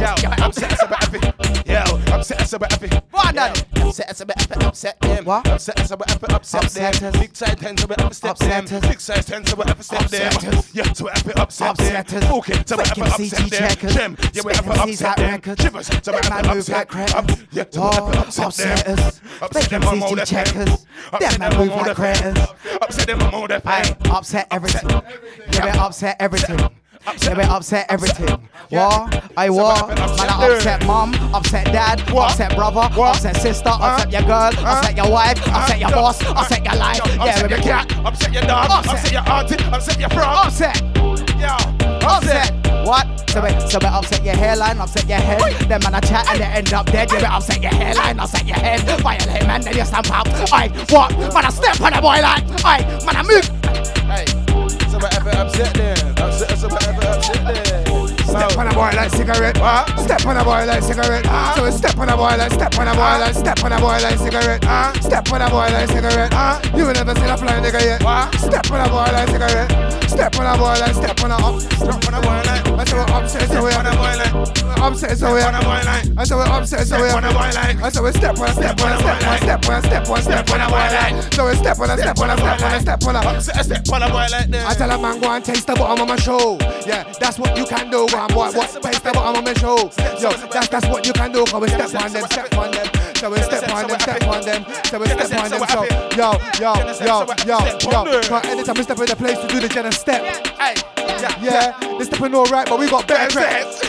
Yo, 0.00 0.30
upset, 0.44 0.78
so 0.78 0.86
we 0.86 0.94
have 0.94 1.10
to. 1.12 1.62
Yo, 1.66 2.14
upset, 2.14 2.46
so 2.48 2.58
we 2.58 2.66
have 2.70 2.80
to. 2.90 3.02
What 3.10 3.34
done? 3.34 3.56
Upset, 3.90 4.16
so 4.16 4.24
have 4.38 4.48
to 4.60 4.66
upset 4.68 5.00
them. 5.00 5.24
What? 5.24 5.48
Upset, 5.48 5.78
so 5.86 5.96
have 6.08 6.20
to 6.20 6.34
upset 6.34 6.94
them. 6.94 7.12
Big 7.12 7.34
size 7.36 7.56
ten, 7.56 7.76
so 7.76 7.86
we 7.86 7.94
have 7.98 8.08
to 8.08 8.14
step 8.14 8.36
them. 8.38 8.64
Big 8.82 9.00
size 9.00 9.24
ten, 9.24 9.44
so 9.44 9.56
we 9.56 9.64
have 9.66 9.76
to 9.76 9.82
step 9.82 10.08
them. 10.08 10.62
Yeah, 10.72 10.92
so 10.92 11.06
to 11.24 11.42
upset 11.42 11.76
them. 11.76 12.32
Okay, 12.34 12.62
so 12.66 12.76
we 12.76 12.84
have 12.84 12.94
Fake 12.94 12.94
to 12.94 13.00
MCG 13.02 13.44
upset 13.44 13.78
them. 13.80 14.14
Them, 14.14 14.16
yeah, 14.32 14.42
we 14.44 14.52
have 14.54 14.64
to 14.64 14.72
Spit 14.72 14.76
MCs 14.76 15.02
upset 15.02 15.16
them. 15.16 15.56
Shivers, 15.56 15.86
so 16.04 16.12
we 16.12 16.18
Them 16.20 16.24
have 16.24 16.30
man 16.30 16.44
to 16.44 16.48
move 16.54 16.58
upset 16.58 16.88
them. 16.90 17.46
Yeah, 17.52 17.64
so 17.70 17.90
to 17.90 18.18
upset 18.46 18.86
them. 18.86 18.98
Upset 19.42 19.70
them, 19.70 19.82
I'm 19.82 20.02
all 20.02 20.10
MCG 20.10 20.16
the 20.16 20.26
checkers. 20.26 20.54
Them 20.54 20.78
Upset 21.12 21.38
them, 21.38 21.42
I'm 21.42 21.70
all 21.70 21.76
like 21.78 21.86
the 21.86 21.94
time. 21.94 22.14
cretins. 22.14 22.38
Upset 22.82 23.06
them, 23.06 23.20
I'm 23.22 23.34
all 23.34 23.48
the 23.48 23.62
Aye, 23.64 23.82
time. 23.82 24.12
upset 24.12 24.46
everything. 24.50 24.90
Yeah, 25.52 25.84
upset 25.84 26.16
everything. 26.20 26.49
Yeah, 26.56 27.34
we 27.36 27.42
upset 27.44 27.86
everything. 27.88 28.28
What? 28.68 29.24
I 29.36 29.48
what? 29.50 29.88
Man, 29.88 29.98
I 29.98 30.48
upset 30.54 30.84
mom, 30.86 31.14
upset 31.34 31.66
dad, 31.66 32.00
upset 32.10 32.54
brother, 32.54 32.80
upset 33.00 33.36
sister, 33.36 33.70
upset 33.70 34.12
your 34.12 34.22
girl, 34.22 34.50
upset 34.66 34.96
your 34.96 35.10
wife, 35.10 35.38
upset 35.48 35.80
your 35.80 35.90
boss, 35.90 36.22
upset 36.24 36.64
your 36.64 36.74
life. 36.76 37.00
Yeah, 37.06 37.22
Upset 37.24 37.42
we 37.44 37.56
your 37.56 37.58
cat, 37.64 37.96
upset 38.04 38.32
your 38.32 38.42
dog, 38.42 38.70
Upset. 38.70 38.94
upset 38.94 39.12
your 39.12 39.28
auntie, 39.28 39.64
upset 39.72 40.00
your 40.00 40.08
frog. 40.10 40.46
upset. 40.46 40.80
Yo, 41.40 41.56
Upset. 42.06 42.52
What? 42.86 43.06
So 43.30 43.42
we, 43.42 43.50
so 43.68 43.78
we 43.80 43.86
upset 43.86 44.24
your 44.24 44.34
hairline, 44.34 44.78
upset 44.78 45.08
your 45.08 45.18
head. 45.18 45.40
Then 45.68 45.80
man 45.82 45.94
I 45.94 46.00
chat 46.00 46.28
and 46.30 46.40
they 46.40 46.44
end 46.44 46.72
up 46.72 46.86
dead. 46.86 47.10
Yeah, 47.12 47.18
we 47.18 47.24
upset 47.24 47.62
your 47.62 47.72
hairline, 47.72 48.18
upset 48.20 48.46
your 48.46 48.56
head. 48.56 48.80
Violate 49.00 49.46
man, 49.46 49.62
then 49.62 49.76
you 49.76 49.84
stamp 49.84 50.10
out. 50.10 50.26
Aye, 50.52 50.68
what? 50.90 51.10
Man 51.34 51.44
I 51.44 51.50
step 51.50 51.80
on 51.80 51.94
a 51.94 52.00
boy 52.00 52.20
like. 52.20 52.44
Aye, 52.64 53.00
man 53.06 53.16
I 53.16 53.22
move. 53.22 53.46
Hey, 54.10 54.24
so 55.00 55.06
whatever 55.06 55.30
upset 55.30 55.74
them. 55.74 56.14
Upset, 56.18 56.58
so 56.58 56.68
whatever 56.68 57.00
upset 57.06 57.84
them. 57.84 57.99
Step 58.24 58.56
on 58.58 58.66
a 58.68 58.74
boy 58.74 58.90
like 58.94 59.10
cigarette. 59.10 59.58
What? 59.58 59.88
Step 59.98 60.26
on 60.26 60.36
a 60.36 60.44
boy 60.44 60.64
like 60.66 60.82
cigarette. 60.82 61.26
So 61.56 61.64
we 61.64 61.70
step 61.72 61.98
on 61.98 62.08
a 62.08 62.16
boy 62.16 62.36
like 62.36 62.52
step 62.52 62.78
on 62.78 62.88
a 62.88 62.94
boy 62.94 63.18
like 63.20 63.34
step 63.34 63.64
on 63.64 63.72
a 63.72 63.78
boy 63.78 63.98
like 64.02 64.18
cigarette. 64.18 64.62
Step 65.02 65.32
on 65.32 65.42
a 65.42 65.50
boy 65.50 65.68
like 65.70 65.88
cigarette. 65.88 66.32
You 66.76 66.86
will 66.86 66.94
never 66.94 67.14
see 67.14 67.26
a 67.26 67.36
flying 67.36 67.64
nigga 67.64 67.80
yet. 67.80 68.00
Step 68.40 68.70
on 68.70 68.80
a 68.80 68.88
boy 68.88 69.10
like 69.12 69.28
cigarette. 69.28 69.70
Step 70.08 70.36
on 70.38 70.46
a 70.46 70.58
boy 70.58 70.74
like 70.80 70.94
step 70.94 71.22
on 71.22 71.30
a 71.30 71.36
up. 71.36 71.60
Step 71.60 72.06
on 72.08 72.14
a 72.14 72.20
boy 72.20 72.40
like. 72.44 72.66
I 72.80 72.84
say 72.84 72.96
we 72.96 73.02
upset 73.12 73.48
so 73.48 73.64
we. 73.64 73.72
Upset 74.80 75.18
so 75.18 75.34
we. 75.34 75.40
I 75.40 76.24
say 76.24 76.34
we 76.36 76.42
upset 76.42 76.86
so 76.86 76.96
we. 77.00 77.08
I 77.08 77.88
say 77.88 78.00
we 78.00 78.12
step 78.12 78.38
on 78.38 78.48
a 78.48 78.52
step 78.52 78.80
on 78.80 78.92
a 78.92 78.98
step 78.98 79.26
on 79.26 79.34
a 79.34 79.38
step 79.38 79.68
on 79.68 79.74
a 79.74 79.82
step 79.82 80.08
on 80.08 80.18
a 80.18 80.22
step 80.22 80.50
on 80.50 80.60
a 80.60 80.66
boy 80.68 80.88
like. 80.90 81.32
So 81.34 81.46
we 81.48 81.54
step 81.54 81.78
on 81.78 81.90
a 81.90 81.96
step 81.96 82.18
on 82.18 82.30
a 82.30 82.36
step 82.36 82.62
on 82.62 82.74
a 82.74 82.80
step 82.80 83.04
on 83.04 83.16
a. 83.16 83.18
Upset 83.20 83.64
step 83.64 83.88
on 83.92 84.02
a 84.02 84.08
boy 84.08 84.26
like 84.30 84.50
that. 84.50 84.66
I 84.66 84.74
tell 84.74 84.90
a 84.90 84.98
man 84.98 85.20
go 85.20 85.30
and 85.30 85.44
taste 85.44 85.66
the 85.66 85.74
bottom 85.74 86.02
of 86.02 86.08
my 86.08 86.16
show. 86.16 86.58
Yeah, 86.86 87.04
that's 87.20 87.38
what 87.38 87.56
you 87.56 87.64
can 87.66 87.90
do. 87.90 88.08
Go 88.10 88.18
on, 88.18 88.28
boy, 88.28 88.50
what 88.58 88.82
taste 88.82 89.04
the 89.04 89.12
bottom 89.12 89.38
of 89.38 89.44
my 89.44 89.54
show. 89.54 89.78
Yo, 90.18 90.30
that's 90.50 90.68
that's 90.68 90.86
what 90.88 91.06
you 91.06 91.12
can 91.12 91.30
do. 91.30 91.44
Cause 91.46 91.60
we 91.60 91.68
step 91.68 91.94
on 91.94 92.12
them, 92.12 92.26
step 92.26 92.58
on 92.58 92.70
them. 92.72 92.86
So 93.14 93.30
we 93.30 93.38
step 93.42 93.70
on 93.70 93.86
them, 93.86 94.00
step 94.00 94.26
on 94.26 94.42
them. 94.42 94.64
So 94.84 94.98
we 94.98 95.06
step 95.06 95.32
on 95.38 95.50
them. 95.50 95.62
So 95.68 95.84
yo, 96.18 96.34
yo, 96.58 96.74
yo, 97.06 97.26
yo, 97.46 97.58
yo. 97.86 98.20
Cause 98.20 98.44
anytime 98.46 98.74
we 98.74 98.82
step 98.82 98.98
in 98.98 99.06
the 99.06 99.16
place 99.16 99.38
to 99.38 99.46
do 99.46 99.60
the 99.60 99.68
general 99.68 99.92
step. 99.92 100.22
Yeah, 101.40 101.78
they 101.98 102.04
stepping 102.04 102.34
all 102.34 102.46
right, 102.46 102.66
but 102.68 102.78
we 102.78 102.90
got 102.90 103.06
better 103.06 103.30
cracks. 103.30 103.80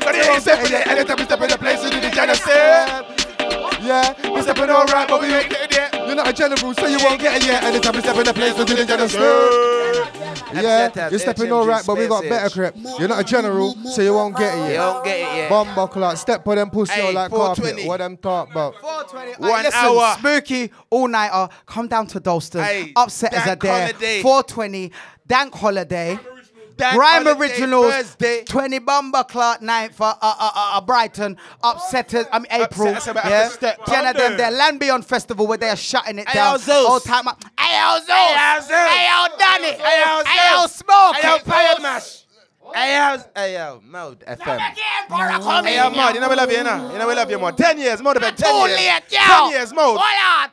But 0.00 0.14
it 0.14 0.26
ain't 0.26 0.40
stepping 0.40 0.72
anytime 0.72 1.16
we 1.18 1.24
step 1.24 1.40
in 1.42 1.50
the 1.50 1.58
place 1.58 1.82
to 1.82 1.90
do 1.90 2.00
the 2.00 2.10
general 2.10 2.36
step. 2.36 3.25
Yeah, 3.86 4.30
we 4.34 4.42
stepping 4.42 4.70
all 4.70 4.84
right, 4.86 5.08
but 5.08 5.20
we 5.20 5.28
ain't 5.28 5.48
getting 5.50 5.64
it. 5.66 5.72
Yet. 5.76 6.06
You're 6.06 6.16
not 6.16 6.28
a 6.28 6.32
general, 6.32 6.74
so 6.74 6.86
you 6.86 6.98
won't 7.02 7.20
get 7.20 7.42
it 7.42 7.46
yet. 7.46 7.62
Anytime 7.64 7.94
we 7.94 8.00
step 8.00 8.16
in 8.16 8.24
the 8.24 8.32
place 8.32 8.54
to 8.54 8.64
do 8.64 8.74
the 8.74 8.84
general 8.84 9.08
step. 9.08 10.26
Yeah, 10.54 11.10
you're 11.10 11.18
stepping 11.18 11.52
all 11.52 11.66
right, 11.66 11.84
but 11.86 11.98
we 11.98 12.06
got 12.06 12.22
better 12.22 12.50
crap. 12.50 12.74
You're 12.98 13.08
not 13.08 13.20
a 13.20 13.24
general, 13.24 13.74
so 13.74 14.02
you 14.02 14.14
won't 14.14 14.36
get 14.36 14.54
it 14.54 14.58
yet. 14.58 14.72
You 14.72 14.78
won't 14.78 15.04
get 15.04 15.16
it 15.18 15.36
yet. 15.36 15.50
Bomber 15.50 15.86
clock, 15.88 16.16
step 16.16 16.46
on 16.46 16.56
them 16.56 16.70
pussy 16.70 16.92
Hey, 16.92 17.12
like 17.12 17.30
carpet. 17.30 17.84
What 17.84 17.98
them 17.98 18.16
talk 18.16 18.50
about? 18.50 18.74
One 19.38 19.62
listen, 19.62 19.72
hour. 19.74 20.16
Spooky 20.18 20.70
all 20.90 21.08
nighter. 21.08 21.48
Come 21.66 21.88
down 21.88 22.06
to 22.08 22.20
Dalston. 22.20 22.64
Hey, 22.64 22.92
Upsetters 22.94 23.40
are 23.40 23.46
Dank 23.46 23.62
there. 23.62 23.86
holiday. 23.88 24.22
420. 24.22 24.92
Dank 25.26 25.54
holiday. 25.54 26.18
Dank 26.76 26.94
Grime 26.96 27.26
Originals, 27.28 27.92
Thursday. 27.94 28.44
20 28.44 28.78
Bomber 28.80 29.24
Clark 29.24 29.62
night 29.62 29.94
for 29.94 30.04
uh, 30.04 30.14
uh, 30.20 30.36
uh, 30.40 30.50
uh, 30.54 30.80
Brighton, 30.82 31.36
Upsetters, 31.64 32.26
I 32.30 32.38
mean 32.38 32.46
April. 32.50 32.88
About 32.88 33.24
yeah, 33.28 33.44
to 33.44 33.50
step 33.50 33.84
Ten 33.86 34.06
of 34.06 34.16
them 34.16 34.36
there. 34.36 34.50
Land 34.50 34.80
Beyond 34.80 35.04
Festival 35.06 35.46
where 35.46 35.58
they 35.58 35.70
are 35.70 35.76
shutting 35.76 36.18
it 36.18 36.26
down. 36.28 36.60
All 36.68 37.00
time. 37.00 37.28
up- 37.28 37.42
Hey, 37.58 37.78
yo, 37.78 37.98
Zeus. 37.98 38.08
Hey, 38.08 38.54
yo, 38.54 38.60
Zeus. 38.60 38.70
Hey, 38.70 39.06
yo, 39.08 39.36
Danny. 39.38 39.72
Hey, 39.72 40.00
yo, 40.00 40.22
Hey, 40.24 40.50
yo, 40.50 40.60
Zeus. 40.60 40.74
Smoke. 40.76 41.14
Hey, 41.16 41.28
yo, 41.28 41.38
Pirate 41.44 41.82
Mash. 41.82 42.22
Hey, 42.74 42.96
yo, 42.96 43.22
hey, 43.34 43.54
yo, 43.54 43.80
Mode 43.84 44.24
FM. 44.26 44.60
Hey, 45.64 45.76
yo, 45.76 45.90
Mod, 45.90 46.14
you 46.14 46.20
know 46.20 46.28
we 46.28 46.34
love 46.36 46.50
you, 46.50 46.58
you 46.58 46.64
know? 46.64 46.92
You 46.92 46.98
know 46.98 47.08
we 47.08 47.14
love 47.14 47.30
you, 47.30 47.38
Mod. 47.38 47.56
10 47.56 47.78
years, 47.78 48.02
more 48.02 48.14
than 48.14 48.34
10 48.34 48.36
Too 48.36 48.68
years. 48.68 48.76
late, 48.76 49.02
yo. 49.10 49.18
10 49.20 49.50
years, 49.50 49.72
Mode. 49.72 49.98
Hold 49.98 50.44
on. 50.44 50.50